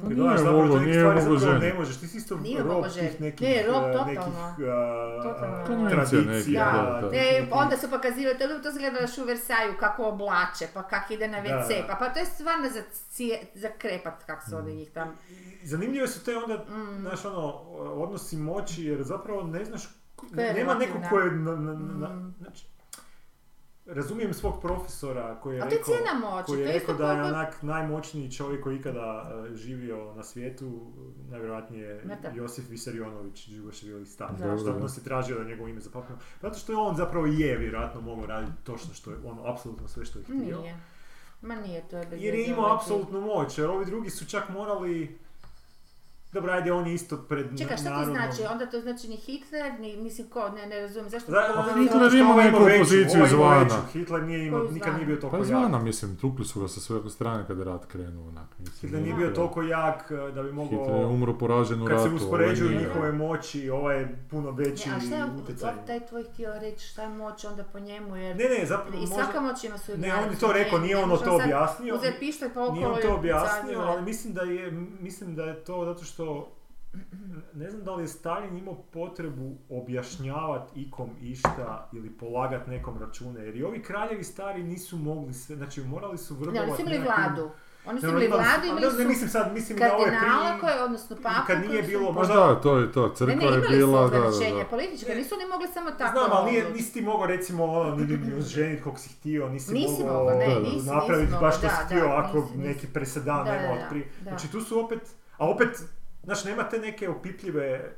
Pa 0.01 0.09
nije 0.09 0.39
zapravo 0.39 0.59
moglo, 0.59 0.79
nije 0.81 1.05
moglo 1.05 1.39
ženiti. 1.39 1.67
ne 1.67 1.75
možeš, 1.75 1.97
ti 1.97 2.09
si 2.09 2.17
isto 2.17 2.37
Nije 2.37 2.63
rob 2.63 2.85
tih 2.91 3.21
nekih, 3.21 3.49
Ne, 3.49 3.63
rob 3.65 3.77
eh, 3.79 3.93
totalno. 3.93 4.05
nekih 4.07 4.33
eh, 4.59 5.23
Totalno. 5.23 5.87
eh, 5.87 5.91
tradicija. 5.91 6.65
da, 6.67 7.01
da. 7.01 7.11
tih 7.11 7.13
Ne, 7.13 7.49
onda 7.53 7.77
su 7.77 7.91
pokazivali, 7.91 8.39
to, 8.39 8.59
to 8.61 8.73
se 8.73 8.79
gledaš 8.79 9.19
u 9.19 9.25
Versaju, 9.25 9.73
kako 9.81 10.05
oblače, 10.05 10.67
pa 10.75 10.83
kak 10.85 11.11
ide 11.11 11.29
na 11.29 11.39
WC, 11.39 11.49
Da. 11.71 11.87
pa, 11.89 11.95
pa 11.97 12.09
to 12.09 12.19
je 12.19 12.27
stvarno 12.27 12.69
za, 12.69 12.81
cije, 13.11 13.41
za 13.55 13.69
krepat, 13.71 14.25
kak 14.25 14.43
su 14.43 14.57
oni 14.57 14.75
njih 14.75 14.91
tam. 14.91 15.17
Zanimljive 15.63 16.09
su 16.09 16.25
te 16.25 16.37
onda, 16.37 16.55
Mm. 16.57 17.01
znaš 17.01 17.25
ono, 17.25 17.47
odnosi 17.95 18.37
moći, 18.37 18.85
jer 18.85 19.03
zapravo 19.03 19.43
ne 19.43 19.65
znaš, 19.65 19.83
nema 20.33 20.75
nekog 20.75 21.01
ko 21.05 21.19
je, 21.19 21.31
na, 21.33 21.53
na, 21.53 21.73
na- 21.73 22.09
Mm. 22.09 22.35
znači, 22.39 22.67
razumijem 23.87 24.35
svog 24.35 24.61
profesora 24.63 25.41
koji 25.41 25.57
je 25.57 25.63
A 25.63 25.69
to 25.69 25.75
je 25.75 25.79
rekao, 25.79 25.95
cijena 25.95 26.31
moći, 26.31 26.47
koji 26.47 26.61
je 26.61 26.73
rekao 26.73 26.95
da 26.95 27.13
je 27.13 27.23
onak 27.23 27.63
najmoćniji 27.63 28.33
čovjek 28.33 28.63
koji 28.63 28.75
je 28.75 28.81
ikada 28.81 29.31
eh, 29.51 29.55
živio 29.55 30.15
na 30.15 30.23
svijetu, 30.23 30.93
najvjerojatnije 31.31 31.89
je 31.89 32.05
Mrtav. 32.05 32.37
Josif 32.37 32.71
Visarionović, 32.71 33.49
Žigoševili 33.49 34.07
stan. 34.07 34.37
On 34.83 34.89
se 34.89 35.05
tražio 35.05 35.39
da 35.39 35.45
njegovo 35.45 35.69
ime 35.69 35.81
zapamtio? 35.81 36.17
Zato 36.43 36.59
što 36.59 36.73
je 36.73 36.77
on 36.77 36.97
zapravo 36.97 37.27
je 37.27 37.59
vjerojatno 37.59 38.01
mogao 38.01 38.27
raditi 38.27 38.65
točno 38.65 38.95
što 38.95 39.11
je, 39.11 39.17
ono, 39.25 39.47
apsolutno 39.47 39.89
sve 39.89 40.05
što 40.05 40.19
je 40.19 40.25
htio. 40.25 40.37
Nije. 40.37 40.77
Ma 41.43 41.55
nije, 41.55 41.89
to 41.89 41.99
je 41.99 42.07
bez 42.07 42.23
Jer 42.23 42.35
je 42.35 42.47
imao 42.47 42.75
apsolutnu 42.75 43.21
moć, 43.21 43.59
jer 43.59 43.71
ovi 43.71 43.85
drugi 43.85 44.11
su 44.11 44.27
čak 44.27 44.49
morali... 44.49 45.24
Dobro, 46.35 46.53
ajde, 46.53 46.73
on 46.73 46.87
je 46.87 46.95
isto 46.95 47.17
pred 47.19 47.51
ti- 47.51 47.59
Čekaj, 47.59 47.77
šta 47.77 47.85
to 47.85 47.91
narodom. 47.91 48.15
znači? 48.15 48.53
Onda 48.53 48.67
to 48.67 48.81
znači 48.81 49.09
ni 49.09 49.17
Hitler, 49.17 49.81
ni, 49.81 49.97
mislim 49.97 50.29
ko, 50.29 50.49
ne, 50.49 50.67
ne 50.67 50.81
razumijem, 50.81 51.11
zašto... 51.11 51.33
Da, 51.33 51.41
to- 51.45 51.61
on- 51.71 51.83
Hitler 51.83 52.15
ima 52.15 52.35
neku 52.35 52.57
ovaj 52.57 52.77
ima 52.77 53.25
izvana. 53.27 53.83
Hitler 53.93 54.23
nije 54.23 54.47
imao, 54.47 54.63
nikad 54.63 54.95
nije 54.95 55.07
bio 55.07 55.17
toliko 55.17 55.31
Pa 55.31 55.37
jak. 55.37 55.47
izvana, 55.47 55.79
mislim, 55.81 56.17
tukli 56.17 56.45
su 56.45 56.61
ga 56.61 56.69
sa 56.69 56.81
sve 56.81 57.11
strane 57.11 57.45
kada 57.47 57.61
je 57.61 57.65
rat 57.65 57.87
krenuo, 57.87 58.29
onak. 58.29 58.49
Mislim, 58.59 58.75
Hitler 58.81 59.03
nije 59.03 59.15
bio 59.15 59.29
to- 59.29 59.35
toliko 59.35 59.63
jak 59.63 60.11
eh, 60.11 60.33
da 60.33 60.43
bi 60.43 60.53
mogao... 60.53 60.79
Hitler 60.79 61.01
je 61.01 61.07
umro 61.07 61.35
poražen 61.35 61.83
u 61.83 61.85
Kad 61.85 61.91
ratu. 61.91 62.03
se 62.03 62.09
ovaj 62.09 62.17
uspoređuju 62.17 62.79
njihove 62.79 63.13
moći, 63.13 63.71
ovaj 63.71 63.99
je 63.99 64.19
puno 64.31 64.51
veći 64.51 64.89
Ne, 64.89 64.97
a 64.97 65.01
šta 65.01 65.17
je 65.17 65.25
utjecaj. 65.35 65.73
taj 65.87 66.07
tvoj 66.07 66.25
htio 66.25 66.53
reći, 66.55 66.87
šta 66.87 67.03
je 67.03 67.09
moć 67.11 67.45
onda 67.45 67.65
po 67.65 67.79
njemu, 67.81 68.17
jer... 68.17 68.37
Ne, 68.37 68.45
ne, 68.51 68.67
zapravo 68.67 69.03
I 69.03 69.07
svaka 69.07 69.41
moć 69.41 69.65
ima 69.65 69.79
svoju 69.79 69.99
Ne, 69.99 70.15
on 70.17 70.31
je 70.31 70.39
to 70.39 70.53
rekao, 70.53 70.79
nije 70.79 70.97
ono 70.97 71.17
to 71.17 71.35
objasnio. 71.37 71.95
Uzeti 71.95 72.17
pištolj 72.21 72.49
pa 72.55 72.61
okolo 72.63 72.75
Nije 72.75 72.87
on 72.89 72.97
to 73.03 73.15
objasnio, 73.15 73.79
ali 73.79 74.03
mislim 74.03 74.35
da 74.35 74.43
je, 74.43 74.71
mislim 75.01 75.35
da 75.35 75.45
je 75.45 75.55
to 75.57 75.85
zato 75.85 76.05
što 76.05 76.24
ne 77.55 77.71
znam 77.71 77.85
da 77.85 77.95
li 77.95 78.03
je 78.03 78.09
Stalin 78.09 78.59
imao 78.59 78.75
potrebu 78.75 79.55
objašnjavati 79.71 80.81
ikom 80.81 81.11
išta 81.23 81.89
ili 81.93 82.11
polagat 82.11 82.67
nekom 82.67 82.99
račune, 82.99 83.41
jer 83.41 83.57
i 83.57 83.65
ovi 83.65 83.83
kraljevi 83.83 84.25
stari 84.25 84.63
nisu 84.63 84.97
mogli 84.99 85.35
sve, 85.35 85.57
znači 85.57 85.83
morali 85.83 86.19
su 86.19 86.35
Ne, 86.35 86.41
vrbovati 86.41 86.61
oni 86.63 86.77
su 86.77 86.83
imali 86.83 86.99
vladu. 86.99 87.51
Oni 87.87 88.01
su 88.01 88.07
Ne, 88.07 88.13
imali 88.13 88.27
su- 88.27 88.33
vladu, 88.33 88.67
imali 88.67 88.81
ne, 88.81 88.91
su 88.91 88.99
ne 88.99 89.05
mislim 89.05 89.29
sad, 89.29 89.53
mislim 89.53 89.79
na 89.79 89.87
ove 89.87 90.05
kardinala 90.05 90.49
prije, 90.49 90.61
koje, 90.63 90.83
odnosno 90.83 91.17
papu 91.17 91.47
kad 91.47 91.61
nije 91.61 91.83
bilo, 91.83 92.07
Pa 92.07 92.13
možda- 92.13 92.35
da, 92.37 92.55
to 92.57 92.79
je 92.79 92.93
to, 92.93 93.03
Ne, 93.03 93.15
crkva 93.15 93.35
ne, 93.37 93.47
je 93.47 93.69
bila, 93.71 94.03
da, 94.03 94.19
da, 94.19 94.31
da. 94.53 94.65
politička, 94.67 95.15
nisu 95.15 95.35
oni 95.35 95.47
mogli 95.47 95.69
samo 95.69 95.91
tako... 95.91 96.19
Znam, 96.19 96.31
ali 96.33 96.51
nije, 96.51 96.71
nisi 96.71 96.93
ti 96.93 97.01
mogao 97.03 97.27
recimo 97.27 97.65
ono, 97.65 97.97
ni, 97.97 98.05
ni 98.07 98.43
ženit 98.43 98.83
kog 98.83 98.99
si 98.99 99.09
htio, 99.11 99.49
nisi, 99.49 99.73
Nisi 99.75 100.03
mogao 100.03 100.31
ne, 100.31 100.49
nisi, 100.61 100.87
napraviti 100.87 101.27
nisi 101.27 101.41
baš 101.41 101.55
što 101.55 101.69
si 101.69 101.75
da, 101.75 101.85
htio 101.87 102.01
da, 102.01 102.17
ako 102.19 102.49
neki 102.57 102.87
presedan 102.87 103.45
Da, 103.45 103.53
nema 103.53 103.67
da, 103.67 103.73
od 103.73 103.79
da, 103.79 103.87
prije. 103.89 104.09
da. 104.21 104.31
Znači 104.31 104.53
tu 104.53 104.61
su 104.61 104.81
opet, 104.81 105.01
a 105.39 105.49
opet, 105.49 105.83
znaš, 106.25 106.45
nema 106.45 106.69
te 106.69 106.79
neke 106.79 107.09
opipljive 107.09 107.97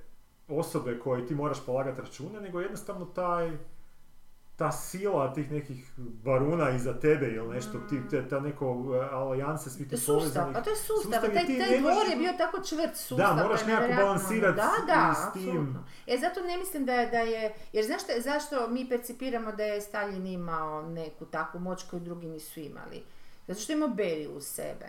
osobe 0.48 0.98
koje 0.98 1.26
ti 1.26 1.34
moraš 1.34 1.66
polagati 1.66 2.00
račune, 2.00 2.40
nego 2.40 2.60
jednostavno 2.60 3.04
taj 3.04 3.52
ta 4.56 4.72
sila 4.72 5.32
tih 5.34 5.52
nekih 5.52 5.92
baruna 5.96 6.70
iza 6.70 6.94
tebe 6.94 7.26
ili 7.26 7.54
nešto, 7.54 7.78
ti, 7.80 8.00
te, 8.10 8.28
ta 8.28 8.40
neko 8.40 8.72
uh, 8.72 8.86
alijanse 9.12 9.70
svih 9.70 9.88
tih 9.88 9.98
Sustav, 9.98 10.16
povezanih. 10.16 10.54
pa 10.54 10.62
to 10.62 10.70
je 10.70 10.76
sustav, 10.76 11.02
Sustav 11.12 11.30
taj, 11.34 11.46
ti 11.46 11.58
taj 11.58 11.70
ne 11.70 11.78
dvor 11.78 11.92
možeš- 11.94 12.10
je 12.10 12.16
bio 12.16 12.32
tako 12.38 12.56
čvrt 12.58 12.96
sustav. 12.96 13.36
Da, 13.36 13.42
moraš 13.42 13.60
nekako 13.60 13.70
nevjerojatno. 13.72 14.04
balansirat 14.04 14.56
Da, 14.56 14.70
da, 14.86 15.14
s 15.14 15.32
tim. 15.32 15.78
E, 16.06 16.18
zato 16.18 16.40
ne 16.40 16.56
mislim 16.58 16.86
da 16.86 16.92
je, 16.94 17.06
da 17.06 17.18
je 17.18 17.54
jer 17.72 17.84
znaš 17.84 18.02
šta- 18.02 18.20
zašto 18.20 18.68
mi 18.68 18.88
percipiramo 18.88 19.52
da 19.52 19.64
je 19.64 19.80
Stalin 19.80 20.26
imao 20.26 20.82
neku 20.84 21.24
takvu 21.26 21.60
moć 21.60 21.82
koju 21.82 22.00
drugi 22.00 22.26
nisu 22.26 22.60
imali? 22.60 23.02
Zato 23.46 23.60
što 23.60 23.72
je 23.72 23.76
imao 23.76 23.88
Beriju 23.88 24.32
u 24.32 24.40
sebe. 24.40 24.86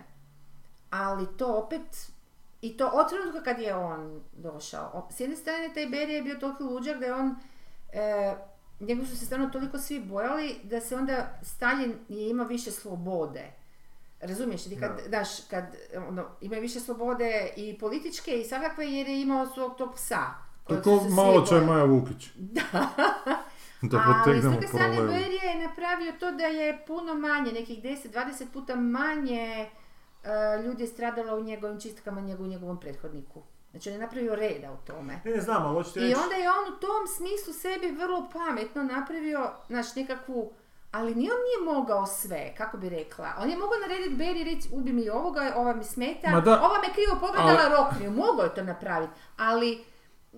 Ali 0.90 1.28
to 1.38 1.56
opet, 1.56 2.12
i 2.62 2.78
to 2.78 2.88
od 2.88 3.10
trenutka 3.10 3.44
kad 3.44 3.60
je 3.60 3.76
on 3.76 4.22
došao. 4.34 5.08
S 5.12 5.20
jedne 5.20 5.36
strane, 5.36 5.74
taj 5.74 5.86
Berija 5.86 6.16
je 6.16 6.22
bio 6.22 6.36
toliki 6.36 6.64
luđak 6.64 7.00
da 7.00 7.06
je 7.06 7.14
on, 7.14 7.36
e, 7.94 8.36
njegu 8.80 9.06
su 9.06 9.18
se 9.18 9.26
stvarno 9.26 9.50
toliko 9.50 9.78
svi 9.78 10.00
bojali 10.00 10.56
da 10.64 10.82
se 10.82 10.96
onda 10.96 11.40
Stalin 11.42 11.96
je 12.10 12.30
imao 12.30 12.48
više 12.48 12.72
slobode. 12.72 13.52
Razumiješ, 14.22 14.64
ti 14.64 14.80
kad, 14.80 14.92
Da. 15.04 15.10
daš, 15.10 15.28
kad 15.50 15.66
ono, 16.08 16.26
imaju 16.42 16.62
više 16.62 16.80
slobode 16.80 17.54
i 17.56 17.78
političke 17.80 18.32
i 18.32 18.46
svakakve 18.46 18.92
jer 18.92 19.08
je 19.08 19.22
imao 19.22 19.48
svog 19.48 19.78
tog 19.78 19.96
psa. 19.96 20.24
Tako 20.68 21.04
malo 21.10 21.46
bojali. 21.46 21.66
Maja 21.66 21.84
Vukić. 21.84 22.28
Da 23.82 24.24
Ali 24.26 24.40
s 24.40 24.44
druge 24.44 24.68
strane. 24.68 25.02
Berija 25.02 25.44
je 25.44 25.68
napravio 25.68 26.14
to 26.20 26.32
da 26.32 26.44
je 26.44 26.84
puno 26.88 27.16
manje, 27.16 27.52
nekih 27.52 27.84
10-20 27.84 28.46
puta 28.54 28.76
manje 28.76 29.70
ljudi 30.66 30.84
je 30.84 30.88
stradalo 30.88 31.38
u 31.38 31.44
njegovim 31.44 31.80
čistkama, 31.80 32.22
njegovom, 32.22 32.50
njegovom 32.50 32.80
prethodniku. 32.80 33.44
Znači 33.72 33.90
on 33.90 33.96
je 33.96 34.02
napravio 34.02 34.36
reda 34.36 34.72
u 34.72 34.88
tome. 34.88 35.22
Ne, 35.26 35.32
ne 35.32 35.42
znam, 35.42 35.66
ali 35.66 35.74
hoću 35.74 35.94
ti 35.94 36.00
I 36.00 36.16
onda 36.16 36.36
je 36.36 36.50
on 36.50 36.74
u 36.74 36.80
tom 36.80 37.08
smislu 37.18 37.54
sebi 37.54 37.92
vrlo 37.92 38.30
pametno 38.34 38.84
napravio, 38.84 39.50
znači 39.68 39.90
nekakvu, 40.00 40.52
ali 40.92 41.16
ni 41.16 41.30
on 41.32 41.38
nije 41.48 41.76
mogao 41.76 42.06
sve, 42.06 42.54
kako 42.58 42.78
bi 42.78 42.90
rekla. 42.90 43.28
On 43.42 43.50
je 43.50 43.58
mogao 43.58 43.80
narediti 43.82 44.16
Beri 44.16 44.42
i 44.42 44.56
reći 44.56 44.70
ubi 44.72 44.94
mi 44.94 45.10
ovoga, 45.10 45.54
ova 45.56 45.74
mi 45.74 45.84
smeta, 45.84 46.42
da, 46.42 46.52
ova 46.52 46.78
me 46.88 46.94
krivo 46.94 47.18
pogledala, 47.20 47.78
rokni 47.78 48.06
ju. 48.06 48.12
Mogao 48.12 48.44
je 48.44 48.56
to 48.56 48.64
napraviti, 48.64 49.14
ali 49.38 49.84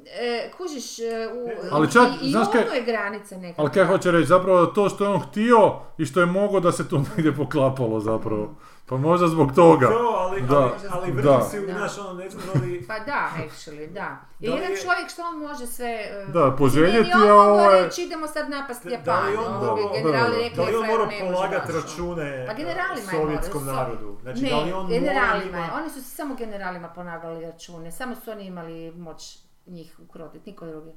e, 0.06 0.52
kužiš, 0.58 1.00
e, 1.00 1.30
u, 1.34 1.50
Ali 1.72 1.92
čak, 1.92 2.08
i, 2.22 2.26
i 2.26 2.32
znaš 2.32 2.48
ono 2.48 2.62
kaj- 2.62 2.76
je 2.76 2.82
granica 2.82 3.38
nekakva. 3.38 3.64
Ali 3.64 3.74
kaj 3.74 3.86
hoće 3.86 4.12
reći, 4.12 4.26
zapravo 4.26 4.66
to 4.66 4.90
što 4.90 5.04
je 5.04 5.10
on 5.10 5.20
htio 5.20 5.74
i 5.98 6.06
što 6.06 6.20
je 6.20 6.26
mogao 6.26 6.60
da 6.60 6.72
se 6.72 6.90
tu 6.90 7.00
negdje 7.16 7.36
poklapalo 7.36 8.00
zapravo. 8.00 8.56
Pa 8.90 8.98
možda 8.98 9.28
zbog 9.28 9.52
toga. 9.54 9.88
To, 9.88 9.94
ali, 10.16 10.42
Da, 10.42 10.58
ali, 10.58 10.72
ali 10.92 11.12
da. 11.14 11.32
vrti 11.32 11.50
si, 11.50 11.60
Da. 11.62 11.74
znaš, 11.74 11.98
ono, 11.98 12.14
ne 12.14 12.30
znam 12.30 12.44
da 12.46 12.60
li... 12.62 12.86
Pa 12.88 13.00
da, 13.02 13.30
actually, 13.38 13.88
da. 13.90 14.18
Jer 14.40 14.50
Da 14.50 14.56
li 14.56 14.62
jedan 14.62 14.72
je- 14.72 14.78
čovjek 14.78 15.10
što 15.10 15.22
on 15.24 15.38
može 15.40 15.68
sve... 15.68 15.86
e, 15.88 16.26
Da, 16.28 16.56
poželjeti, 16.58 17.12
a 17.16 17.34
ovo 17.34 17.60
je- 17.62 17.84
reći 17.84 18.04
idemo 18.04 18.28
sad 18.28 18.50
napasti 18.50 18.90
Da 18.90 18.96
Japan. 18.96 19.28
li 19.28 19.36
on 19.38 19.56
ovo 19.56 19.76
bi 19.76 19.82
generali 19.94 20.32
da, 20.32 20.38
rekli, 20.38 20.56
Da 20.56 20.64
li 20.64 20.76
on 20.76 20.82
"Frajer, 20.82 21.00
mora 21.00 21.10
ne 21.10 21.20
može 21.20 21.34
polagat 21.34 21.66
baš." 21.66 21.76
račune 21.76 22.46
Pa 22.48 22.54
generalima 22.54 23.12
je 23.12 23.18
sovjetskom 23.18 23.64
morao, 23.66 23.76
narodu? 23.78 24.18
Znači, 24.22 24.42
ne, 24.42 24.50
da 24.50 24.58
li 24.58 24.72
on 24.72 24.78
mora 24.80 24.88
generalima 24.90 25.58
je. 25.58 25.64
njima... 25.64 25.76
Oni 25.76 25.90
su 25.90 26.04
se 26.04 26.10
samo 26.10 26.36
generalima 26.36 26.88
ponagali 26.90 27.42
račune. 27.42 27.92
Samo 27.92 28.16
su 28.16 28.32
oni 28.32 28.46
imali 28.46 28.92
moć 28.92 29.38
njih 29.68 30.00
ukrotiti, 30.00 30.50
niko 30.50 30.66
drugi. 30.66 30.92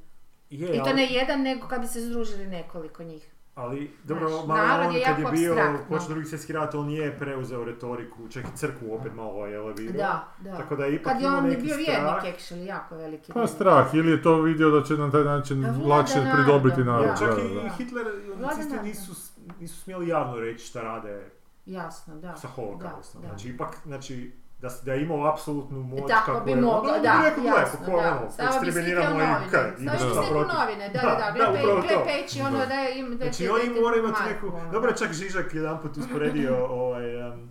Je, 0.51 0.69
I 0.69 0.77
to 0.77 0.85
ali- 0.85 0.95
ne 0.95 1.07
jedan, 1.09 1.43
nego 1.43 1.69
kad 1.69 1.81
bi 1.81 1.87
se 1.87 2.01
združili 2.01 2.47
nekoliko 2.47 3.03
njih. 3.03 3.32
Ali, 3.55 3.91
dobro, 4.05 4.29
Znaš, 4.29 4.47
malo 4.47 4.67
narod 4.67 4.87
on 4.87 4.95
je 4.95 5.05
kad 5.05 5.19
je 5.19 5.27
bio 5.31 5.57
počeo 5.89 6.09
drugi 6.09 6.27
svjetski 6.27 6.53
rat, 6.53 6.75
on 6.75 6.91
je 6.91 7.19
preuzeo 7.19 7.65
retoriku, 7.65 8.29
čak 8.29 8.45
i 8.45 8.57
crkvu 8.57 8.95
opet 8.95 9.15
malo 9.15 9.47
je 9.47 9.55
elevirao. 9.57 9.93
Da, 9.97 10.29
da. 10.51 10.57
Tako 10.57 10.77
da 10.77 10.85
je 10.85 10.95
ipak 10.95 11.13
Kad 11.13 11.23
je 11.23 11.29
on 11.31 11.45
bio 11.45 11.59
strah. 11.59 11.77
vjernik, 11.77 12.37
actually, 12.39 12.65
jako 12.67 12.97
veliki 12.97 13.33
Pa 13.33 13.39
vjernik. 13.41 13.55
strah, 13.57 13.95
ili 13.95 14.11
je 14.11 14.23
to 14.23 14.41
vidio 14.41 14.71
da 14.71 14.83
će 14.87 14.95
na 14.95 15.11
taj 15.11 15.25
način 15.25 15.65
A 15.65 15.71
vlada 15.71 15.87
lakše 15.95 16.15
narodom, 16.21 16.37
pridobiti 16.37 16.85
da. 16.85 16.93
narod. 16.93 17.07
Ja, 17.07 17.17
čak 17.17 17.37
da, 17.37 17.43
i 17.43 17.55
da. 17.55 17.69
Hitler 17.69 18.07
nacisti 18.37 18.77
nisu, 18.83 19.13
nisu 19.61 19.81
smjeli 19.81 20.09
javno 20.09 20.37
reći 20.41 20.67
šta 20.67 20.83
rade 20.83 21.31
Jasno, 21.67 22.17
da. 22.17 22.37
sa 22.37 22.49
holokaustom. 22.49 23.23
Da, 23.23 23.29
da. 23.29 23.35
Znači, 23.35 23.49
ipak, 23.49 23.77
znači, 23.87 24.33
da, 24.63 24.79
da 24.83 24.93
je 24.93 25.03
imao 25.03 25.27
apsolutnu 25.27 25.81
moć 25.83 26.09
Tako 26.09 26.27
kako 26.27 26.45
bi 26.45 26.51
je 26.51 26.57
mogao, 26.59 26.79
onda 26.79 26.93
bi 26.95 27.03
da, 27.03 27.21
rekao, 27.25 27.45
jasno, 27.47 27.79
kako 27.79 27.91
da. 27.93 27.97
ono, 28.13 28.31
Stavio 28.31 28.61
bi 28.61 28.67
slike 28.67 28.67
u 28.67 28.69
eksterminiramo 28.69 29.15
i 29.15 29.19
novine. 29.19 29.75
ideš 29.79 30.01
bi 30.01 30.15
sliku 30.17 30.35
novine, 30.51 30.89
da, 30.89 31.01
Da, 31.01 31.09
da, 31.13 31.31
da. 31.33 31.45
da, 31.45 31.51
Gle, 31.51 31.61
upravo 31.63 31.81
gle 31.81 31.89
to. 31.91 32.05
Peći, 32.07 32.41
ono 32.41 32.59
da 32.67 32.89
im... 32.91 33.11
da 33.11 33.17
Znači, 33.17 33.49
oni 33.49 33.75
da 33.75 33.81
moraju 33.81 34.05
imati 34.05 34.23
neku... 34.25 34.47
ono, 34.49 34.73
Dobro, 34.73 34.91
da. 34.91 34.97
čak 34.97 35.13
Žižak 35.13 35.55
jedan 35.55 35.83
put 35.83 35.97
usporedio 35.97 36.55
ovaj... 36.83 37.29
Um, 37.29 37.49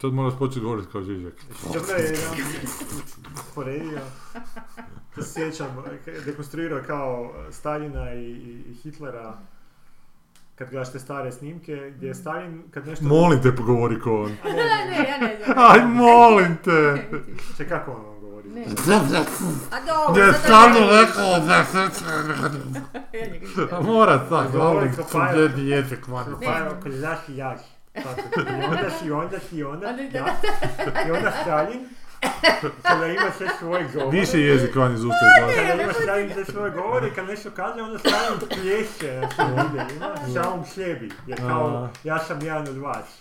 Sad 0.00 0.12
moraš 0.12 0.38
početi 0.38 0.60
govoriti 0.60 0.88
kao 0.92 1.02
Žižak. 1.02 1.34
dobro 1.64 1.94
je 1.94 2.04
jedan 2.04 2.24
usporedio. 3.36 3.98
To 5.14 5.22
se 5.22 5.32
sjećam, 5.32 5.84
dekonstruirao 6.24 6.80
kao 6.86 7.32
Staljina 7.50 8.12
i, 8.12 8.24
i- 8.24 8.64
i 8.66 8.74
Hitlera 8.74 9.34
kad 10.60 10.70
gledaš 10.70 10.92
te 10.92 10.98
stare 10.98 11.32
snimke, 11.32 11.92
gdje 11.96 12.06
je 12.06 12.14
Stalin, 12.14 12.62
kad 12.70 12.86
nešto... 12.86 13.04
Molim 13.04 13.42
te 13.42 13.56
pogovori 13.56 14.00
ko 14.00 14.12
on. 14.14 14.30
Ne, 14.44 14.52
Ne, 14.52 14.56
ne, 14.56 14.64
ne, 14.90 15.08
ja 15.08 15.18
ne 15.18 15.36
znam. 15.44 15.58
Aj, 15.60 15.80
molim 15.86 16.56
te! 16.64 17.08
Ček, 17.56 17.68
kako 17.68 17.90
on 17.90 18.02
vam 18.02 18.20
govori? 18.20 18.48
Ne. 18.48 18.64
A 19.70 19.86
dobro, 19.86 20.22
je 20.22 20.32
sad 20.32 20.72
da- 20.72 21.00
rekao 21.00 21.40
da 21.40 21.64
se... 21.64 22.04
A 23.72 23.80
Mora 23.80 24.18
tak, 24.18 24.28
Govori 24.52 24.52
govorim 24.52 24.96
ko 24.96 25.02
sam 25.02 25.20
paja. 25.20 25.32
dedi 25.34 25.68
jezik, 25.68 26.06
man. 26.06 26.24
Pa, 26.44 26.70
oko 26.70 26.88
jaš 26.90 27.18
i 27.28 27.36
jaš. 27.36 27.60
Tako, 27.94 28.40
I 28.40 28.64
onda 28.64 28.90
si, 28.90 29.06
i 29.06 29.10
onda 29.12 29.38
si, 29.40 29.56
i 29.56 29.64
onda. 29.64 29.94
I 31.06 31.10
onda 31.10 31.32
Stalin, 31.42 31.80
kada 32.82 33.06
ima 33.06 33.30
sve 33.36 33.46
svoje 33.58 33.88
govore, 33.94 34.20
Više 34.20 34.40
jezik 34.40 34.76
van 34.76 34.94
iz 34.94 35.04
usta 35.04 35.16
izlazi. 35.38 35.68
kada 35.68 35.82
ima 35.82 35.92
sve 36.34 36.44
svoje 36.44 36.70
govore, 36.70 37.08
i 37.08 37.10
kad 37.10 37.26
nešto 37.26 37.50
kaže, 37.50 37.82
onda 37.82 37.98
Stalin 37.98 38.38
plješe 38.48 39.20
na 39.20 39.28
svim 39.30 39.78
ljudima, 39.78 40.16
samom 40.34 40.64
sebi, 40.64 41.10
jer 41.26 41.38
kao, 41.38 41.88
ja 42.04 42.18
sam 42.18 42.40
jedan 42.42 42.68
od 42.68 42.76
vas. 42.76 43.20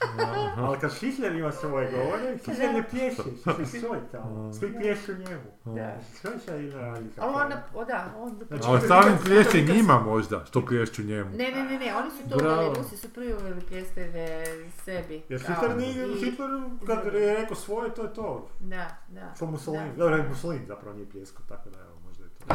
Ali 0.57 0.79
kad 0.79 0.93
Hitler 0.99 1.35
ima 1.35 1.51
svoje 1.51 1.91
govore, 1.91 2.37
Hitler 2.45 2.73
ne 2.73 2.83
plješe, 2.89 3.23
Hitler 3.23 3.67
stoji 3.67 4.01
tamo, 4.11 4.53
svi 4.53 4.73
plješu 4.79 5.13
njemu. 5.13 5.77
Je 5.77 5.97
sad 6.21 6.61
jedna 6.61 6.81
razlika? 6.81 7.21
Ali 7.21 7.33
ona, 7.35 7.61
o 7.75 7.85
da, 7.85 8.13
on... 8.17 8.39
Znači, 8.47 8.63
Ali 8.67 8.81
Stalin 8.81 9.17
plješće 9.25 9.61
njima 9.61 9.99
možda, 9.99 10.45
što 10.45 10.65
plješću 10.65 11.03
njemu. 11.03 11.29
Ne, 11.29 11.51
ne, 11.51 11.63
ne, 11.63 11.79
ne, 11.79 11.95
oni 11.95 12.09
su 12.11 12.29
to 12.29 12.45
uveli, 12.45 12.75
Rusi 12.75 12.97
su 12.97 13.09
prvi 13.13 13.33
uveli 13.33 13.61
pljeskave 13.61 14.43
sebi. 14.85 15.21
Jer 15.29 15.39
Hitler 15.39 15.77
nije, 15.77 16.07
Hitler 16.19 16.49
kad 16.87 17.13
je 17.13 17.33
rekao 17.37 17.55
svoje, 17.55 17.89
to 17.93 18.03
je 18.03 18.13
to. 18.13 18.49
Da, 18.59 18.88
da. 19.07 19.33
Ko 19.39 19.45
Mussolini. 19.45 19.89
Da. 19.89 19.95
Dobro, 19.95 20.23
Mussolini 20.23 20.65
zapravo 20.65 20.95
nije 20.95 21.09
pljeskao, 21.09 21.45
tako 21.47 21.69
da 21.69 21.79
evo, 21.79 21.99
možda 21.99 22.23
je 22.23 22.29
to. 22.29 22.45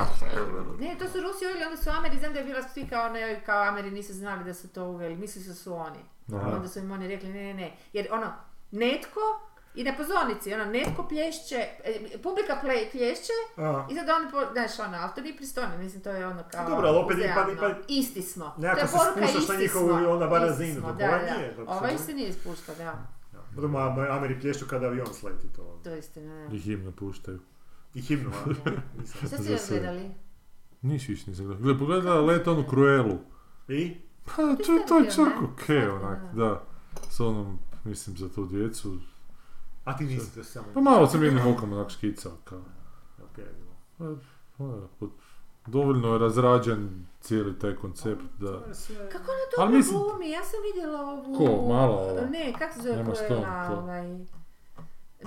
Ne, 0.78 0.97
to 0.98 1.09
su 1.09 1.20
Rusi 1.20 1.44
uveli, 1.44 1.65
onda 1.65 1.77
su 1.77 1.90
Ameri, 1.90 2.19
znam 2.19 2.32
da 2.32 2.39
je 2.39 2.44
bila 2.44 2.62
svi 2.65 2.86
kao, 2.86 3.09
ne, 3.09 3.43
kao 3.47 3.62
Ameri 3.62 3.90
nisu 3.90 4.12
znali 4.12 4.44
da 4.44 4.55
su 4.55 4.69
to 4.69 4.85
uveli, 4.85 5.16
mislili 5.16 5.44
su 5.47 5.55
su 5.55 5.74
oni. 5.74 5.98
Aha. 6.35 6.51
Onda 6.51 6.69
su 6.69 6.78
im 6.78 6.90
oni 6.90 7.09
rekli, 7.09 7.28
ne, 7.28 7.43
ne, 7.44 7.55
ne. 7.55 7.73
Jer 7.93 8.09
ono, 8.11 8.32
netko, 8.70 9.20
i 9.74 9.85
na 9.85 9.94
pozornici, 9.97 10.55
ono, 10.55 10.65
netko 10.65 11.02
plješće, 11.05 11.56
e, 11.85 12.19
publika 12.19 12.56
ple, 12.61 12.90
plješće, 12.93 13.32
A, 13.56 13.86
i 13.90 13.94
sad 13.94 14.09
oni, 14.11 14.31
po, 14.31 14.52
znaš, 14.52 14.78
ono, 14.78 14.98
ali 14.98 15.11
to 15.15 15.20
nije 15.20 15.36
pristojno, 15.36 15.78
mislim, 15.78 16.02
to 16.02 16.11
je 16.11 16.27
ono 16.27 16.43
kao 16.52 16.69
Dobro, 16.69 16.89
ali 16.89 16.98
opet 16.98 17.16
ipak- 17.19 17.52
ipak- 17.52 17.77
Isti 17.89 18.23
smo. 18.23 18.55
nekako 18.59 18.98
to 19.15 19.20
je 19.20 19.27
se 19.27 19.32
spuštaš 19.32 19.48
na 19.48 19.55
njihovu 19.55 20.11
onda 20.11 20.27
bar 20.27 20.43
razinu, 20.43 20.81
da, 20.81 20.93
da. 20.93 21.19
dok 21.56 21.69
Ovaj 21.70 21.98
se- 21.98 22.15
nije 22.15 22.32
spušta, 22.32 22.74
da. 22.74 22.94
Budemo 23.55 23.79
Ameri 24.11 24.41
plješću 24.41 24.67
kada 24.67 24.87
avion 24.87 25.07
sleti 25.15 25.49
to. 25.57 25.81
To 25.85 25.91
je 25.91 25.99
istina, 25.99 26.47
da. 26.49 26.57
I 26.57 26.59
himnu 26.59 26.93
puštaju. 26.93 27.39
I 27.95 28.01
himnu, 28.01 28.31
a? 28.31 28.71
Šta 29.27 29.27
ste 29.59 29.81
gledali? 29.81 30.11
Nisi 30.83 31.13
više 31.13 31.31
nisam 31.31 31.47
gledao. 31.47 31.63
Gle, 31.63 31.79
pogledala 31.79 32.21
let 32.21 32.49
onu 32.49 32.65
Cruelu. 32.71 33.19
I? 33.69 33.97
Pa, 34.25 34.33
to, 34.33 34.87
to 34.89 34.97
je 34.97 35.03
bio, 35.03 35.11
čak 35.13 35.43
okej, 35.53 35.81
Tako, 35.81 35.97
onak, 35.97 36.19
da. 36.35 36.45
da. 36.45 36.63
S 37.11 37.21
onom, 37.21 37.59
mislim, 37.85 38.17
za 38.17 38.29
tu 38.29 38.47
djecu. 38.47 38.99
A 39.85 39.97
ti 39.97 40.05
nisi 40.05 40.35
to 40.35 40.45
samo... 40.45 40.67
Pa 40.75 40.81
malo 40.81 41.07
sam 41.07 41.25
jednim 41.25 41.47
okom 41.47 41.73
onak 41.73 41.91
škicao, 41.91 42.33
kao. 42.45 42.63
Okej, 43.33 43.45
Pa, 43.99 44.05
ono, 44.59 44.89
pod- 45.01 45.11
dovoljno 45.67 46.13
je 46.13 46.19
razrađen 46.19 47.07
cijeli 47.25 47.59
taj 47.59 47.75
koncept 47.75 48.23
da... 48.39 48.61
to 48.61 48.69
je. 48.93 49.09
Kako 49.13 49.25
ona 49.33 49.41
Ali 49.41 49.49
dobro 49.57 49.77
mislim- 49.77 50.01
glumi? 50.01 50.31
Ja 50.31 50.45
sam 50.45 50.61
vidjela 50.75 51.01
ovu... 51.01 51.35
Ko, 51.39 51.69
mala 51.69 51.97
ova? 51.97 52.21
Ne, 52.31 52.53
kako 52.59 52.75
se 52.75 52.81
zove 52.83 52.95
Emma 53.01 53.13
Cruella, 53.15 53.65
Stone, 53.65 53.69
ko? 53.77 53.83
ovaj... 53.83 54.09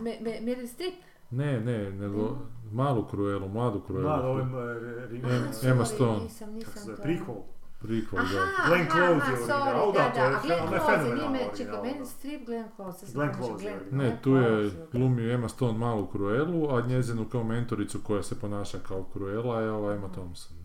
Me, 0.01 0.17
me, 0.21 0.39
Meryl 0.41 0.67
Streep? 0.67 0.93
Ne, 1.31 1.59
ne, 1.61 1.91
nego 1.91 2.37
malu 2.71 3.05
Cruelu, 3.09 3.47
mladu 3.49 3.81
Cruelu. 3.87 4.07
Mlad, 4.09 4.25
ovim. 4.25 4.51
Em- 5.25 5.69
Emma 5.71 5.85
Stone. 5.85 6.23
Nisam, 6.23 6.53
nisam 6.53 6.95
to. 6.95 7.01
prequel. 7.03 7.41
Prequel, 7.81 8.17
da. 8.33 8.41
Aha, 8.41 8.67
Glenn 8.69 8.87
Close 8.89 9.03
je 9.03 9.11
original. 9.11 9.59
sorry, 9.61 9.79
O, 9.83 9.91
da, 9.91 9.99
da, 9.99 10.13
to 10.13 10.23
je 10.23 10.29
da, 10.29 10.37
a 10.37 10.41
Glenn 10.41 11.23
ono 11.27 11.35
je 11.35 11.49
čekaj, 11.57 12.05
Streep, 12.05 12.45
Glenn 12.45 12.65
Close, 12.75 13.05
Glenn 13.13 13.33
Close 13.33 13.65
je. 13.65 13.79
Ne, 13.91 14.19
tu 14.21 14.35
je 14.35 14.69
Close, 14.69 14.87
glumi 14.91 15.29
Emma 15.31 15.49
Stone 15.49 15.77
malu 15.77 16.07
Cruelu, 16.11 16.75
a 16.75 16.81
njezinu 16.81 17.25
kao 17.25 17.43
mentoricu 17.43 17.99
koja 18.03 18.23
se 18.23 18.39
ponaša 18.39 18.77
kao 18.87 19.05
Cruella 19.13 19.61
je 19.61 19.71
ova 19.71 19.93
Emma 19.93 20.07
Thompson. 20.07 20.57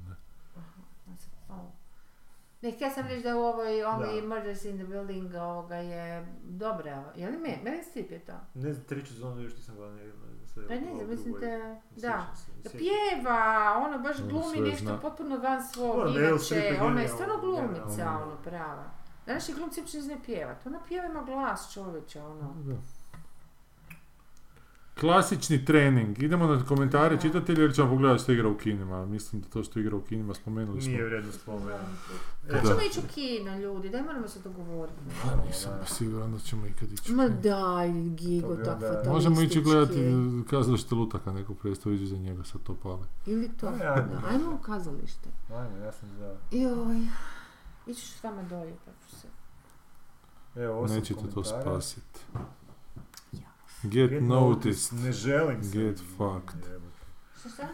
Ne? 2.63 2.71
Htjela 2.71 2.95
sam 2.95 3.07
reći 3.07 3.23
da 3.23 3.37
u 3.37 3.41
ovoj 3.41 3.73
Only 3.73 4.21
Da. 4.21 4.29
Murders 4.29 4.65
in 4.65 4.79
the 4.79 4.87
Building 4.87 5.35
ovoga 5.35 5.77
je 5.77 6.27
dobra. 6.43 7.13
Je 7.17 7.31
li 7.31 7.39
me? 7.39 7.59
Meryl 7.65 7.83
Streep 7.91 8.11
je 8.11 8.19
to? 8.19 8.33
Ne 8.55 8.73
znam, 8.73 8.85
treću 8.85 9.15
zonu 9.15 9.43
još 9.43 9.57
nisam 9.57 9.77
gledao. 9.77 9.95
Ne, 9.97 10.05
ne, 10.05 10.47
sve 10.47 10.69
Pa 10.69 10.75
ne 10.75 10.95
znam, 10.95 11.11
mislim 11.11 11.35
te... 11.41 11.77
Da. 11.97 12.27
se, 12.37 12.53
Da 12.63 12.71
pjeva, 12.71 13.73
ona 13.87 13.99
baš 13.99 14.19
Ona 14.19 14.29
glumi 14.29 14.71
nešto 14.71 14.99
potpuno 15.03 15.39
van 15.39 15.63
svog 15.63 16.09
Streep 16.09 16.31
inače, 16.31 16.55
je 16.55 16.83
ona 16.83 17.01
je 17.01 17.09
stvarno 17.09 17.39
glumica, 17.41 18.19
ono, 18.25 18.37
prava. 18.45 18.85
Današnji 19.27 19.55
glumci 19.55 19.81
uopće 19.81 19.97
ne 19.97 20.03
znaju 20.03 20.21
pjevat, 20.25 20.67
ona 20.67 20.81
pjeva 20.89 21.07
ima 21.07 21.23
glas 21.23 21.73
čovječa, 21.75 22.27
ono. 22.27 22.55
Da. 22.55 22.77
Klasični 25.01 25.65
trening. 25.65 26.23
Idemo 26.23 26.47
na 26.47 26.65
komentare 26.65 27.17
Da. 27.17 27.23
čitatelja 27.23 27.63
jer 27.63 27.75
ćemo 27.75 27.89
pogledati 27.91 28.23
što 28.23 28.33
igra 28.33 28.49
u 28.49 28.57
kinima. 28.57 29.07
Mislim 29.07 29.43
da 29.43 29.49
to 29.49 29.63
što 29.63 29.81
igra 29.81 29.97
u 29.97 30.01
kinima 30.01 30.35
spomenuli 30.35 30.83
smo. 30.83 30.91
Nije 30.91 31.05
vrijedno 31.05 31.33
spomenuti. 31.33 32.13
Kad 32.47 32.63
Da. 32.63 32.69
ćemo 32.69 32.81
ići 32.91 33.01
u 33.01 33.09
kino, 33.15 33.59
ljudi? 33.59 33.91
Daj 33.91 34.03
moramo 34.03 34.29
se 34.29 34.41
dogovoriti. 34.41 34.99
Pa 35.23 35.45
nisam 35.47 35.73
siguran 35.87 36.33
da 36.33 36.39
ćemo 36.39 36.67
ikad 36.67 36.93
ići. 36.93 37.13
u 37.13 37.17
Ma 37.17 37.29
daj, 37.29 37.93
Gigo, 37.93 38.57
tak 38.57 38.65
fatalistički. 38.67 39.09
Možemo 39.09 39.41
ići 39.41 39.61
gledati 39.63 40.15
kazalište 40.51 40.95
Lutaka, 40.95 41.33
neku 41.33 41.55
predstavu 41.55 41.95
ići 41.95 42.07
za 42.07 42.17
njega, 42.17 42.45
sad 42.45 42.63
to 42.63 42.75
pali. 42.83 43.05
Ili 43.27 43.51
to. 43.61 43.73
Pa 43.79 43.85
ja, 43.85 43.95
Da, 43.95 44.23
ajmo 44.29 44.55
u 44.55 44.63
kazalište. 44.63 45.29
Ajme, 45.55 45.85
ja 45.85 45.93
sam 45.93 46.09
za... 46.19 46.35
Joj, 46.51 47.07
ići 47.87 48.03
ću 48.03 48.19
s 48.19 48.23
vama 48.25 48.43
dolje, 48.43 48.75
pa 48.85 48.91
ću 49.09 49.17
se... 49.17 49.29
Evo, 50.57 50.87
Nećete 50.87 51.31
to 51.35 51.45
spasiti. 51.45 52.21
Get, 53.83 54.11
Get 54.11 54.23
noticed. 54.23 54.99
Ne 55.05 55.13
želim 55.13 55.65
se. 55.65 55.79
Get 55.79 55.99
fucked. 55.99 56.67
Šta? 57.55 57.69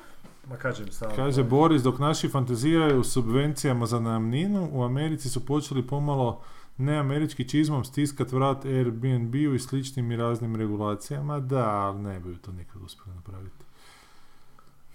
Ma 0.51 0.57
kažem 0.57 0.93
samo. 0.93 1.13
Kaže 1.17 1.45
Boris, 1.45 1.83
dok 1.83 1.99
naši 1.99 2.29
fantaziraju 2.29 3.05
subvencijama 3.05 3.87
za 3.87 4.01
najamninu, 4.01 4.69
u 4.73 4.83
Americi 4.83 5.29
su 5.29 5.47
počeli 5.47 5.87
pomalo 5.87 6.41
neamerički 6.77 7.49
čizmom 7.49 7.85
stiskat 7.85 8.33
vrat 8.33 8.65
Airbnb-u 8.65 9.55
i 9.55 9.59
sličnim 9.59 10.13
i 10.13 10.17
raznim 10.17 10.57
regulacijama, 10.57 11.41
da, 11.41 11.71
ali 11.71 11.99
ne 12.03 12.21
bi 12.21 12.37
to 12.37 12.53
nikad 12.53 12.83
uspjeli 12.83 13.17
napraviti. 13.17 13.65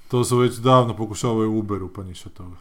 To 0.07 0.23
su 0.23 0.37
već 0.37 0.55
davno 0.55 0.95
pokušavaju 0.95 1.57
Uberu, 1.57 1.93
pa 1.93 2.03
ništa 2.03 2.29
toga. 2.29 2.55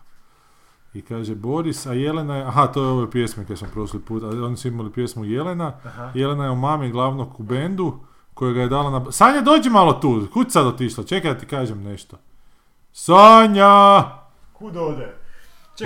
I 0.95 1.03
kaže 1.03 1.35
Boris, 1.35 1.87
a 1.87 1.93
Jelena 1.93 2.37
je, 2.37 2.43
aha, 2.43 2.66
to 2.66 2.83
je 2.83 2.89
ove 2.89 3.11
pjesme 3.11 3.45
koje 3.45 3.57
sam 3.57 3.69
prošli 3.73 4.01
put, 4.01 4.23
a 4.23 4.29
oni 4.29 4.57
su 4.57 4.69
imali 4.69 4.93
pjesmu 4.93 5.24
Jelena, 5.24 5.73
Aha. 5.85 6.11
Jelena 6.15 6.45
je 6.45 6.51
u 6.51 6.57
mami 6.57 6.91
glavnog 6.91 7.41
u 7.41 7.43
bendu, 7.43 7.99
kojega 8.35 8.61
je 8.61 8.69
dala 8.69 8.91
na... 8.91 9.13
Sanja, 9.13 9.41
dođi 9.41 9.71
malo 9.71 9.93
tu, 9.93 10.27
kud 10.33 10.53
sad 10.53 10.67
otišla, 10.67 11.05
čekaj 11.05 11.35
da 11.35 11.39
ti 11.41 11.47
kažem 11.47 11.83
nešto. 11.83 12.17
Sanja! 12.93 14.03
Kud 14.53 14.77
ode? 14.77 15.15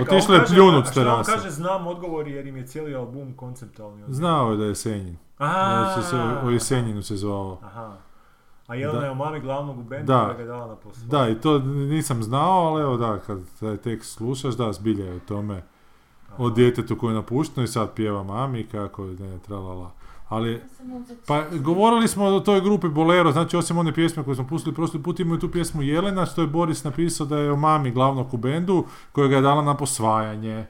Otišla 0.00 0.34
on 0.34 0.40
je 0.40 0.46
pljunut 0.46 0.86
s 0.86 0.90
terase. 0.94 1.32
kaže 1.32 1.50
znam 1.50 1.86
odgovor 1.86 2.28
jer 2.28 2.46
im 2.46 2.56
je 2.56 2.66
cijeli 2.66 2.94
album 2.94 3.32
konceptualni. 3.36 3.94
odgovor. 3.94 4.14
Znao 4.14 4.50
je 4.50 4.56
da 4.56 4.64
je 4.64 4.74
Senjin. 4.74 5.16
A, 5.38 5.46
Da 5.80 5.94
će 5.96 6.08
se 6.08 6.16
o 6.46 6.50
Jesenjinu 6.50 7.02
se 7.02 7.16
zvao. 7.16 7.58
Aha. 7.62 7.96
A 8.66 8.74
Jelena 8.74 9.00
Da. 9.00 9.06
je 9.06 9.12
u 9.12 9.14
mami 9.14 9.40
glavnog 9.40 9.78
u 9.78 9.82
bendu 9.82 10.12
Da. 10.12 10.32
ga 10.36 10.42
je 10.42 10.46
dala 10.48 10.66
na 10.66 10.76
poslu. 10.76 11.02
Da, 11.06 11.28
i 11.28 11.34
to 11.34 11.58
nisam 11.58 12.22
znao, 12.22 12.66
ali 12.66 12.82
evo 12.82 12.96
da, 12.96 13.18
kad 13.18 13.38
taj 13.60 13.76
tekst 13.76 14.14
slušaš, 14.16 14.54
da, 14.54 14.72
zbilja 14.72 15.04
je 15.04 15.16
o 15.16 15.20
tome. 15.28 15.62
O 16.38 16.50
djetetu 16.50 16.96
koje 16.96 17.10
je 17.10 17.14
napušteno 17.14 17.64
i 17.64 17.68
sad 17.68 17.92
pjeva 17.94 18.22
mami 18.22 18.66
kako 18.66 19.04
je 19.04 19.14
ne, 19.14 19.38
tralala. 19.38 19.90
Ali, 20.28 20.62
pa 21.26 21.42
govorili 21.50 22.08
smo 22.08 22.24
o 22.24 22.40
toj 22.40 22.60
grupi 22.60 22.88
Bolero, 22.88 23.32
znači 23.32 23.56
osim 23.56 23.78
one 23.78 23.94
pjesme 23.94 24.24
koje 24.24 24.34
smo 24.34 24.46
pustili 24.46 24.74
prošli 24.74 25.02
put 25.02 25.20
imaju 25.20 25.40
tu 25.40 25.50
pjesmu 25.50 25.82
Jelena, 25.82 26.26
što 26.26 26.40
je 26.40 26.46
Boris 26.46 26.84
napisao 26.84 27.26
da 27.26 27.38
je 27.38 27.52
o 27.52 27.56
mami 27.56 27.90
glavnog 27.90 28.34
u 28.34 28.36
bendu, 28.36 28.84
kojega 29.12 29.36
je 29.36 29.42
dala 29.42 29.62
na 29.62 29.76
posvajanje. 29.76 30.66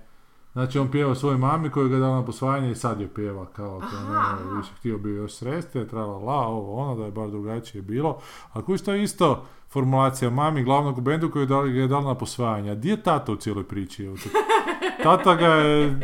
Znači 0.52 0.78
on 0.78 0.90
pjeva 0.90 1.14
svojoj 1.14 1.38
mami 1.38 1.70
koju 1.70 1.88
ga 1.88 1.94
je 1.94 2.00
dala 2.00 2.16
na 2.16 2.24
posvajanje 2.24 2.70
i 2.70 2.74
sad 2.74 3.00
je 3.00 3.08
pjeva 3.14 3.46
kao 3.46 3.80
Aha, 3.82 4.36
ne, 4.44 4.56
više 4.56 4.70
htio 4.78 4.98
bi 4.98 5.10
još 5.10 5.34
sresti, 5.34 5.88
trala 5.88 6.18
la, 6.18 6.46
ovo 6.46 6.74
ono, 6.74 6.96
da 6.96 7.04
je 7.04 7.10
bar 7.10 7.30
drugačije 7.30 7.82
bilo. 7.82 8.18
A 8.52 8.62
koji 8.62 8.78
što 8.78 8.92
je 8.92 9.02
isto 9.02 9.44
formulacija 9.68 10.30
mami 10.30 10.62
glavnog 10.64 10.98
u 10.98 11.00
bendu 11.00 11.30
koju 11.30 11.46
ga 11.46 11.54
je 11.54 11.88
dala 11.88 12.04
na 12.04 12.14
posvajanje. 12.14 12.70
A 12.70 12.74
di 12.74 12.88
je 12.88 13.02
tata 13.02 13.32
u 13.32 13.36
cijeloj 13.36 13.64
priči? 13.64 14.10
Tata 15.02 15.34
ga 15.34 15.46
je 15.46 15.98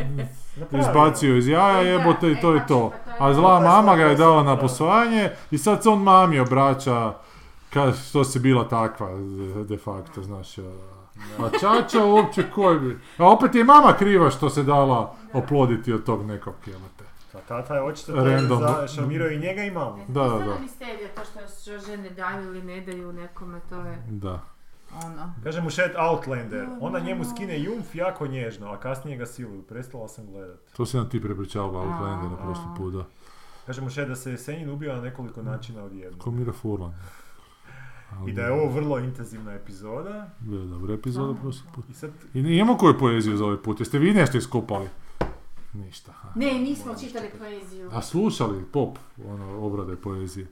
izbacio 0.80 1.36
iz 1.36 1.48
jaja, 1.48 1.80
jebote 1.80 2.28
i 2.28 2.32
e, 2.32 2.40
to 2.40 2.54
je 2.54 2.66
to. 2.66 2.92
Pa 3.23 3.28
A 3.28 3.35
zla 3.35 3.61
mama 3.61 3.97
ga 3.97 4.05
je 4.05 4.15
dala 4.16 4.43
na 4.43 4.57
posvajanje 4.57 5.31
i 5.51 5.59
sad 5.59 5.82
se 5.82 5.89
on 5.89 6.03
mami 6.03 6.40
obraća 6.40 7.12
ka, 7.70 7.93
što 7.93 8.24
si 8.24 8.39
bila 8.39 8.69
takva 8.69 9.09
de 9.65 9.77
facto, 9.77 10.23
znaš. 10.23 10.59
a- 10.59 10.62
A 11.39 11.51
čača 11.51 12.05
uopće 12.05 12.44
koji 12.51 12.78
bi... 12.81 12.99
A 13.19 13.28
opet 13.28 13.55
je 13.55 13.65
mama 13.65 13.93
kriva 13.93 14.31
što 14.31 14.51
se 14.51 14.62
dala 14.62 15.15
oploditi 15.32 15.93
od 15.93 16.05
tog 16.05 16.23
nekog 16.24 16.55
jebote. 16.66 17.05
A 17.35 17.39
tata 17.39 17.74
je 17.74 17.82
očito 17.82 18.15
Random. 18.15 18.49
to 18.49 18.66
za 18.81 18.89
šarmirao 18.89 19.28
i 19.28 19.39
njega 19.39 19.62
i 19.62 19.70
mamu. 19.70 20.05
Da, 20.09 20.23
da, 20.23 20.39
da. 20.39 20.59
misterija, 20.61 21.09
to 21.09 21.20
što, 21.24 21.40
što 21.62 21.86
žene 21.86 22.11
daju 22.11 22.44
ili 22.44 22.62
ne 22.62 22.81
daju 22.81 23.12
nekome, 23.12 23.61
to 23.70 23.77
je 23.77 24.03
Da. 24.09 24.40
Ono. 25.05 25.32
Kaže 25.43 25.60
mu 25.60 25.70
Shed 25.70 25.93
Outlander, 25.97 26.66
ona 26.81 26.98
njemu 26.98 27.24
skine 27.24 27.60
jumf 27.62 27.94
jako 27.94 28.27
nježno, 28.27 28.70
a 28.70 28.81
kasnije 28.81 29.16
ga 29.16 29.27
siluju, 29.27 29.62
prestala 29.62 30.09
sam 30.09 30.27
gledat. 30.27 30.60
To 30.77 30.86
si 30.86 30.97
nam 30.97 31.09
ti 31.09 31.20
prepričavala 31.20 31.81
u 31.81 31.89
Outlander 31.90 32.31
na 32.31 32.36
prošli 32.36 32.64
put, 32.77 32.93
da. 32.94 33.05
Kaže 33.66 33.81
mu 33.81 33.90
Shed 33.90 34.09
da 34.09 34.16
se 34.16 34.31
Jesenjin 34.31 34.70
ubio 34.70 34.94
na 34.97 35.02
nekoliko 35.02 35.43
načina 35.43 35.85
odjednom. 35.85 36.20
Ko 36.20 36.31
Mira 36.31 36.52
Furlan. 36.52 36.94
I 38.27 38.32
da 38.32 38.43
je 38.43 38.52
ovo 38.52 38.73
vrlo 38.73 38.98
intenzivna 38.98 39.52
epizoda. 39.52 40.31
Bio 40.40 40.60
je 40.60 40.66
dobra 40.66 40.94
epizoda 40.94 41.40
prošli 41.40 41.62
put. 41.74 41.85
I 41.90 41.94
sad, 41.94 42.10
I 42.35 42.39
imamo 42.39 42.78
koju 42.78 42.98
poeziju 42.98 43.36
za 43.36 43.44
ovaj 43.44 43.56
put? 43.56 43.81
Jeste 43.81 43.98
vi 43.98 44.12
nešto 44.12 44.39
iskopali? 44.39 44.89
Ništa. 45.73 46.12
ha. 46.12 46.28
Ne, 46.35 46.52
nismo 46.52 46.94
čitali 47.01 47.28
poeziju. 47.39 47.90
A 47.93 48.02
slušali 48.02 48.64
pop, 48.73 48.98
ono, 49.28 49.59
obrade 49.59 49.97
poezije. 49.97 50.47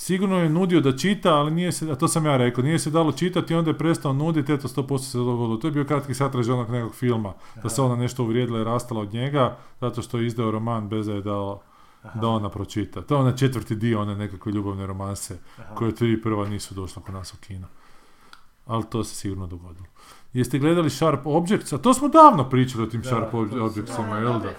Sigurno 0.00 0.38
je 0.38 0.48
nudio 0.48 0.80
da 0.80 0.96
čita, 0.96 1.34
ali 1.34 1.50
nije 1.50 1.72
se, 1.72 1.90
a 1.92 1.94
to 1.94 2.08
sam 2.08 2.26
ja 2.26 2.36
rekao, 2.36 2.64
nije 2.64 2.78
se 2.78 2.90
dalo 2.90 3.12
čitati 3.12 3.52
i 3.52 3.56
onda 3.56 3.70
je 3.70 3.78
prestao 3.78 4.12
nuditi, 4.12 4.52
eto 4.52 4.68
100% 4.68 4.98
se 4.98 5.18
dogodilo. 5.18 5.56
To 5.56 5.66
je 5.66 5.70
bio 5.70 5.84
kratki 5.84 6.14
satraž 6.14 6.48
onog 6.48 6.70
nekog 6.70 6.94
filma, 6.94 7.32
da 7.62 7.68
se 7.68 7.82
ona 7.82 7.96
nešto 7.96 8.22
uvrijedila 8.22 8.60
i 8.60 8.64
rastala 8.64 9.00
od 9.00 9.12
njega, 9.12 9.56
zato 9.80 10.02
što 10.02 10.18
je 10.18 10.26
izdao 10.26 10.50
roman 10.50 10.88
bez 10.88 11.06
da 11.06 11.12
je 11.12 11.20
dao 11.20 11.60
Aha, 12.02 12.20
da 12.20 12.28
ona 12.28 12.48
pročita. 12.48 13.02
To 13.02 13.14
je 13.14 13.20
onaj 13.20 13.36
četvrti 13.36 13.76
dio 13.76 14.00
one 14.00 14.14
nekakve 14.16 14.52
ljubavne 14.52 14.86
romanse, 14.86 15.38
aha. 15.58 15.74
koje 15.74 15.94
tri 15.94 16.22
prva 16.22 16.48
nisu 16.48 16.74
došla 16.74 17.02
kod 17.02 17.14
nas 17.14 17.34
u 17.34 17.36
kino. 17.36 17.66
Ali 18.66 18.84
to 18.90 19.04
se 19.04 19.14
sigurno 19.14 19.46
dogodilo. 19.46 19.86
Jeste 20.32 20.58
gledali 20.58 20.90
Sharp 20.90 21.26
Objects? 21.26 21.72
A 21.72 21.78
to 21.78 21.94
smo 21.94 22.08
davno 22.08 22.50
pričali 22.50 22.84
o 22.84 22.86
tim 22.86 23.02
Da, 23.02 23.08
Sharp 23.08 23.34
Objectsima, 23.34 24.08
Da, 24.08 24.18
jel 24.18 24.40
da? 24.40 24.52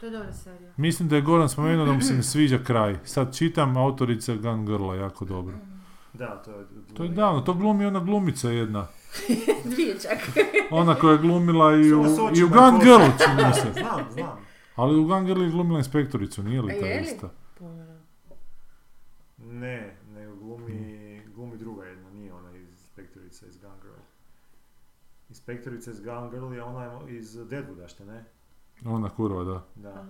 To 0.00 0.06
je 0.06 0.12
dobra 0.12 0.32
serija. 0.32 0.72
Mislim 0.76 1.08
da 1.08 1.16
je 1.16 1.22
Goran 1.22 1.48
spomenuo 1.48 1.86
da 1.86 1.92
mu 1.92 2.00
se 2.00 2.14
ne 2.14 2.22
sviđa 2.22 2.58
kraj. 2.64 2.98
Sad 3.04 3.36
čitam 3.36 3.76
autorica 3.76 4.34
Gun 4.34 4.66
Girla, 4.66 4.94
jako 4.94 5.24
dobro. 5.24 5.54
Da, 6.12 6.42
to 6.42 6.50
je... 6.50 6.66
To 6.94 7.02
je 7.02 7.08
davno, 7.08 7.40
to 7.40 7.54
glumi 7.54 7.86
ona 7.86 8.00
glumica 8.00 8.50
jedna. 8.50 8.86
Dvije 9.74 9.98
čak. 10.00 10.44
Ona 10.70 10.94
koja 10.94 11.12
je 11.12 11.18
glumila 11.18 11.74
i 11.74 11.92
u, 11.92 12.04
i 12.36 12.44
u 12.44 12.48
Gun. 12.48 12.80
Girlu, 12.82 13.12
čini 13.24 13.48
mi 13.48 13.54
se. 13.54 13.72
Znam, 13.72 14.12
znam. 14.12 14.38
Ali 14.76 14.98
u 15.00 15.04
Gun 15.04 15.26
Girlu 15.26 15.44
je 15.44 15.50
glumila 15.50 15.78
inspektoricu, 15.78 16.42
nije 16.42 16.62
li 16.62 16.80
ta 16.80 16.86
je 16.86 17.00
li? 17.00 17.06
ista? 17.06 17.30
Ne, 19.38 19.96
nego 20.14 20.36
glumi, 20.36 21.22
glumi 21.34 21.56
druga 21.56 21.84
jedna, 21.84 22.10
nije 22.10 22.32
ona 22.32 22.56
iz 22.56 22.68
Inspektorica 22.68 23.46
iz 23.46 23.58
Gun 23.58 23.70
Girl. 23.82 24.02
Inspektorica 25.28 25.90
iz 25.90 26.00
Gun 26.00 26.30
Girl 26.30 26.54
je 26.54 26.62
ona 26.62 27.00
iz 27.08 27.36
Deadwooda, 27.36 27.88
što 27.88 28.04
ne? 28.04 28.24
Ona 28.84 29.08
kurva, 29.08 29.44
da. 29.44 29.64
Da. 29.74 30.04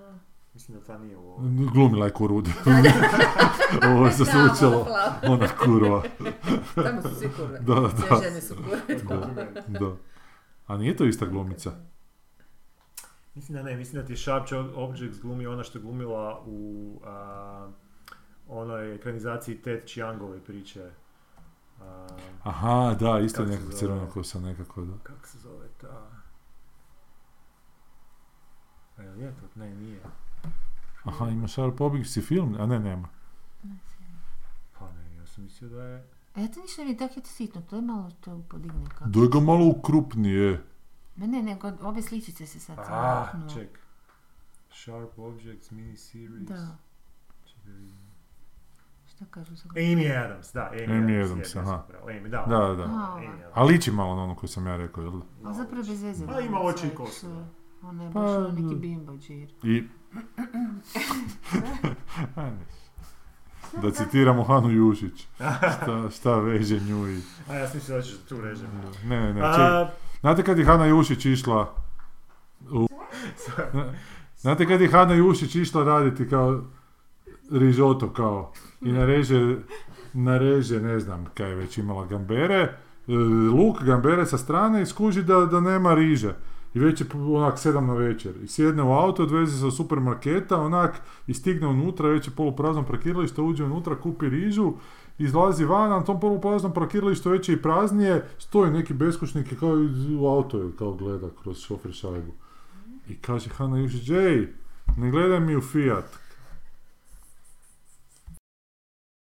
Mislim 0.54 0.78
da 0.78 0.84
ta 0.84 0.98
nije 0.98 1.16
u 1.16 1.20
ovoj. 1.30 1.50
Glumila 1.72 2.06
je 2.08 2.12
kurud. 2.12 2.48
Ovo 3.94 4.10
se 4.10 4.24
slučalo. 4.24 4.86
Ona 5.22 5.48
kurva. 5.64 6.02
Tamo 6.84 7.02
su 7.02 7.14
svi 7.14 7.28
kurve. 7.36 7.58
Da, 7.58 7.74
da, 7.74 7.88
Sve 7.88 8.28
žene 8.28 8.40
su 8.40 8.54
kurve. 8.54 9.02
da. 9.68 9.78
da. 9.78 9.96
A 10.66 10.76
nije 10.76 10.96
to 10.96 11.04
ista 11.04 11.26
glumica? 11.26 11.72
Mislim 13.34 13.56
da 13.56 13.62
ne, 13.62 13.76
mislim 13.76 14.02
da 14.02 14.06
ti 14.06 14.12
je 14.12 14.16
Sharp 14.16 14.44
Objects 14.74 15.20
glumi 15.22 15.46
ona 15.46 15.64
što 15.64 15.78
je 15.78 15.82
glumila 15.82 16.42
u 16.46 17.00
a, 17.04 17.68
onoj 18.48 18.94
ekranizaciji 18.94 19.56
Ted 19.62 19.86
Chiangove 19.86 20.40
priče. 20.40 20.90
A, 21.80 22.06
Aha, 22.42 22.96
da, 23.00 23.18
isto 23.18 23.44
nekako 23.44 23.64
zove? 23.64 23.76
crvena 23.76 24.10
kosa, 24.10 24.40
nekako, 24.40 24.84
da. 24.84 24.92
kako 25.02 25.26
se 25.26 25.38
zove 25.38 25.66
ta... 25.80 26.10
A 28.98 29.02
jel 29.02 29.20
je 29.20 29.30
to? 29.32 29.46
Ne, 29.56 29.70
nije. 29.72 30.00
Aha, 31.04 31.28
ima 31.28 31.48
Sharp 31.48 31.80
Objects 31.80 32.16
i 32.16 32.22
film? 32.22 32.56
A 32.56 32.66
ne, 32.66 32.78
nema. 32.80 33.08
Pa 34.72 34.84
ne, 34.86 35.16
ja 35.16 35.26
sam 35.26 35.44
mislio 35.44 35.70
da 35.70 35.82
je... 35.82 36.06
A 36.34 36.40
ja 36.40 36.48
to 36.48 36.60
ništa 36.60 36.84
mi 36.84 36.90
je 36.90 36.96
tako 36.98 37.20
sitno, 37.22 37.60
to 37.60 37.76
je 37.76 37.82
malo 37.82 38.10
to 38.20 38.42
podigne 38.42 38.84
kako. 38.88 39.04
Daj 39.06 39.26
ga 39.28 39.40
malo 39.40 39.66
ukrupnije. 39.68 40.62
Ne, 41.16 41.26
ne, 41.26 41.42
nego 41.42 41.72
ove 41.82 42.02
sličice 42.02 42.46
se 42.46 42.60
sad 42.60 42.78
Ah, 42.80 43.26
ček. 43.54 43.78
Sharp 44.72 45.18
Objects 45.18 45.70
miniseries. 45.70 46.40
Da, 46.40 46.76
Čekaj 47.46 47.64
da 47.64 47.72
vidim. 47.72 47.98
šta 49.06 49.24
kažu 49.26 49.54
za 49.54 49.68
Amy 49.68 50.24
Adams, 50.24 50.52
da, 50.52 50.70
Amy, 50.72 50.86
Amy 50.88 51.16
Adams, 51.16 51.30
Adams, 51.32 51.54
je, 51.54 51.60
aha. 51.62 51.84
Amy, 52.04 52.22
da, 52.22 52.44
Da, 52.48 52.56
ona. 52.58 52.74
da. 52.76 52.82
A, 52.82 52.86
Amy 52.86 52.92
ova. 53.18 53.34
Adams. 53.34 53.52
A 53.54 53.62
liči 53.64 53.90
malo 53.90 54.16
na 54.16 54.22
ono 54.22 54.34
koje 54.34 54.48
sam 54.50 54.66
ja 54.66 54.76
rekao, 54.76 55.02
jel 55.02 55.10
da? 55.12 55.48
A 55.48 55.52
zapravo 55.52 55.82
bez 55.82 56.02
veze. 56.02 56.26
Pa 56.26 56.32
da, 56.32 56.40
ima 56.40 56.60
oči 56.60 56.86
i 56.86 56.94
kosu, 56.94 57.26
da. 57.28 57.34
je- 57.34 57.46
Ona 57.82 58.04
je 58.04 58.12
Pa, 58.12 58.20
baš 58.20 58.30
ono 58.30 58.48
neki 58.48 58.74
da. 58.74 58.74
bimbađir. 58.74 59.48
I... 59.62 59.84
da 63.82 63.90
citiramo 63.90 64.44
Hanu 64.44 64.70
Jušić. 64.70 65.26
Šta, 65.36 66.10
šta 66.10 66.40
veže 66.40 66.80
nju 66.80 67.08
i... 67.08 67.20
A 67.48 67.54
ja 67.54 67.68
sam 67.68 67.80
da 67.88 68.02
ćeš 68.02 68.16
tu 68.28 68.40
režem. 68.40 68.68
Ne, 69.04 69.20
ne, 69.20 69.34
ne. 69.34 69.40
A, 69.44 69.90
Znate 70.20 70.42
kad 70.42 70.58
je 70.58 70.64
Hana 70.64 70.86
Jušić 70.86 71.26
išla... 71.26 71.74
U... 72.70 72.88
Znate 74.36 74.66
kad 74.66 74.80
je 74.80 74.88
Hana 74.88 75.14
Jušić 75.14 75.54
išla 75.54 75.84
raditi 75.84 76.28
kao 76.28 76.62
rižoto 77.50 78.12
kao 78.12 78.52
i 78.80 78.92
nareže, 78.92 79.56
nareže 80.12 80.80
ne 80.80 81.00
znam 81.00 81.26
kaj 81.34 81.48
je 81.48 81.54
već 81.54 81.78
imala 81.78 82.06
gambere, 82.06 82.78
luk 83.52 83.82
gambere 83.82 84.26
sa 84.26 84.38
strane 84.38 84.82
i 84.82 84.86
skuži 84.86 85.22
da, 85.22 85.34
da 85.34 85.60
nema 85.60 85.94
riže. 85.94 86.34
I 86.78 86.80
već 86.80 87.00
je 87.00 87.06
onak 87.14 87.58
sedam 87.58 87.86
na 87.86 87.94
večer. 87.94 88.32
I 88.42 88.48
sjedne 88.48 88.82
u 88.82 88.92
auto, 88.92 89.22
odveze 89.22 89.58
se 89.58 89.66
u 89.66 89.70
supermarketa, 89.70 90.60
onak 90.60 91.00
i 91.26 91.34
stigne 91.34 91.66
unutra, 91.66 92.08
već 92.08 92.28
je 92.28 92.34
poluprazno 92.36 92.86
parkiralište, 92.86 93.42
uđe 93.42 93.64
unutra, 93.64 93.96
kupi 93.96 94.28
rižu, 94.28 94.72
izlazi 95.18 95.64
van, 95.64 95.90
na 95.90 96.04
tom 96.04 96.20
polupraznom 96.20 96.72
parkiralištu 96.74 97.30
već 97.30 97.48
je 97.48 97.54
i 97.54 97.62
praznije, 97.62 98.28
stoji 98.38 98.70
neki 98.70 98.94
beskućnik 98.94 99.58
kao 99.60 99.70
u 100.20 100.26
auto 100.26 100.58
je, 100.58 100.70
kao 100.78 100.92
gleda 100.92 101.28
kroz 101.42 101.58
šofer 101.58 101.92
šajbu. 101.92 102.32
I 103.08 103.16
kaže 103.16 103.50
Hanna 103.50 103.78
Jušić, 103.78 104.08
ej, 104.08 104.48
ne 104.96 105.10
gledaj 105.10 105.40
mi 105.40 105.56
u 105.56 105.60
Fiat, 105.60 106.18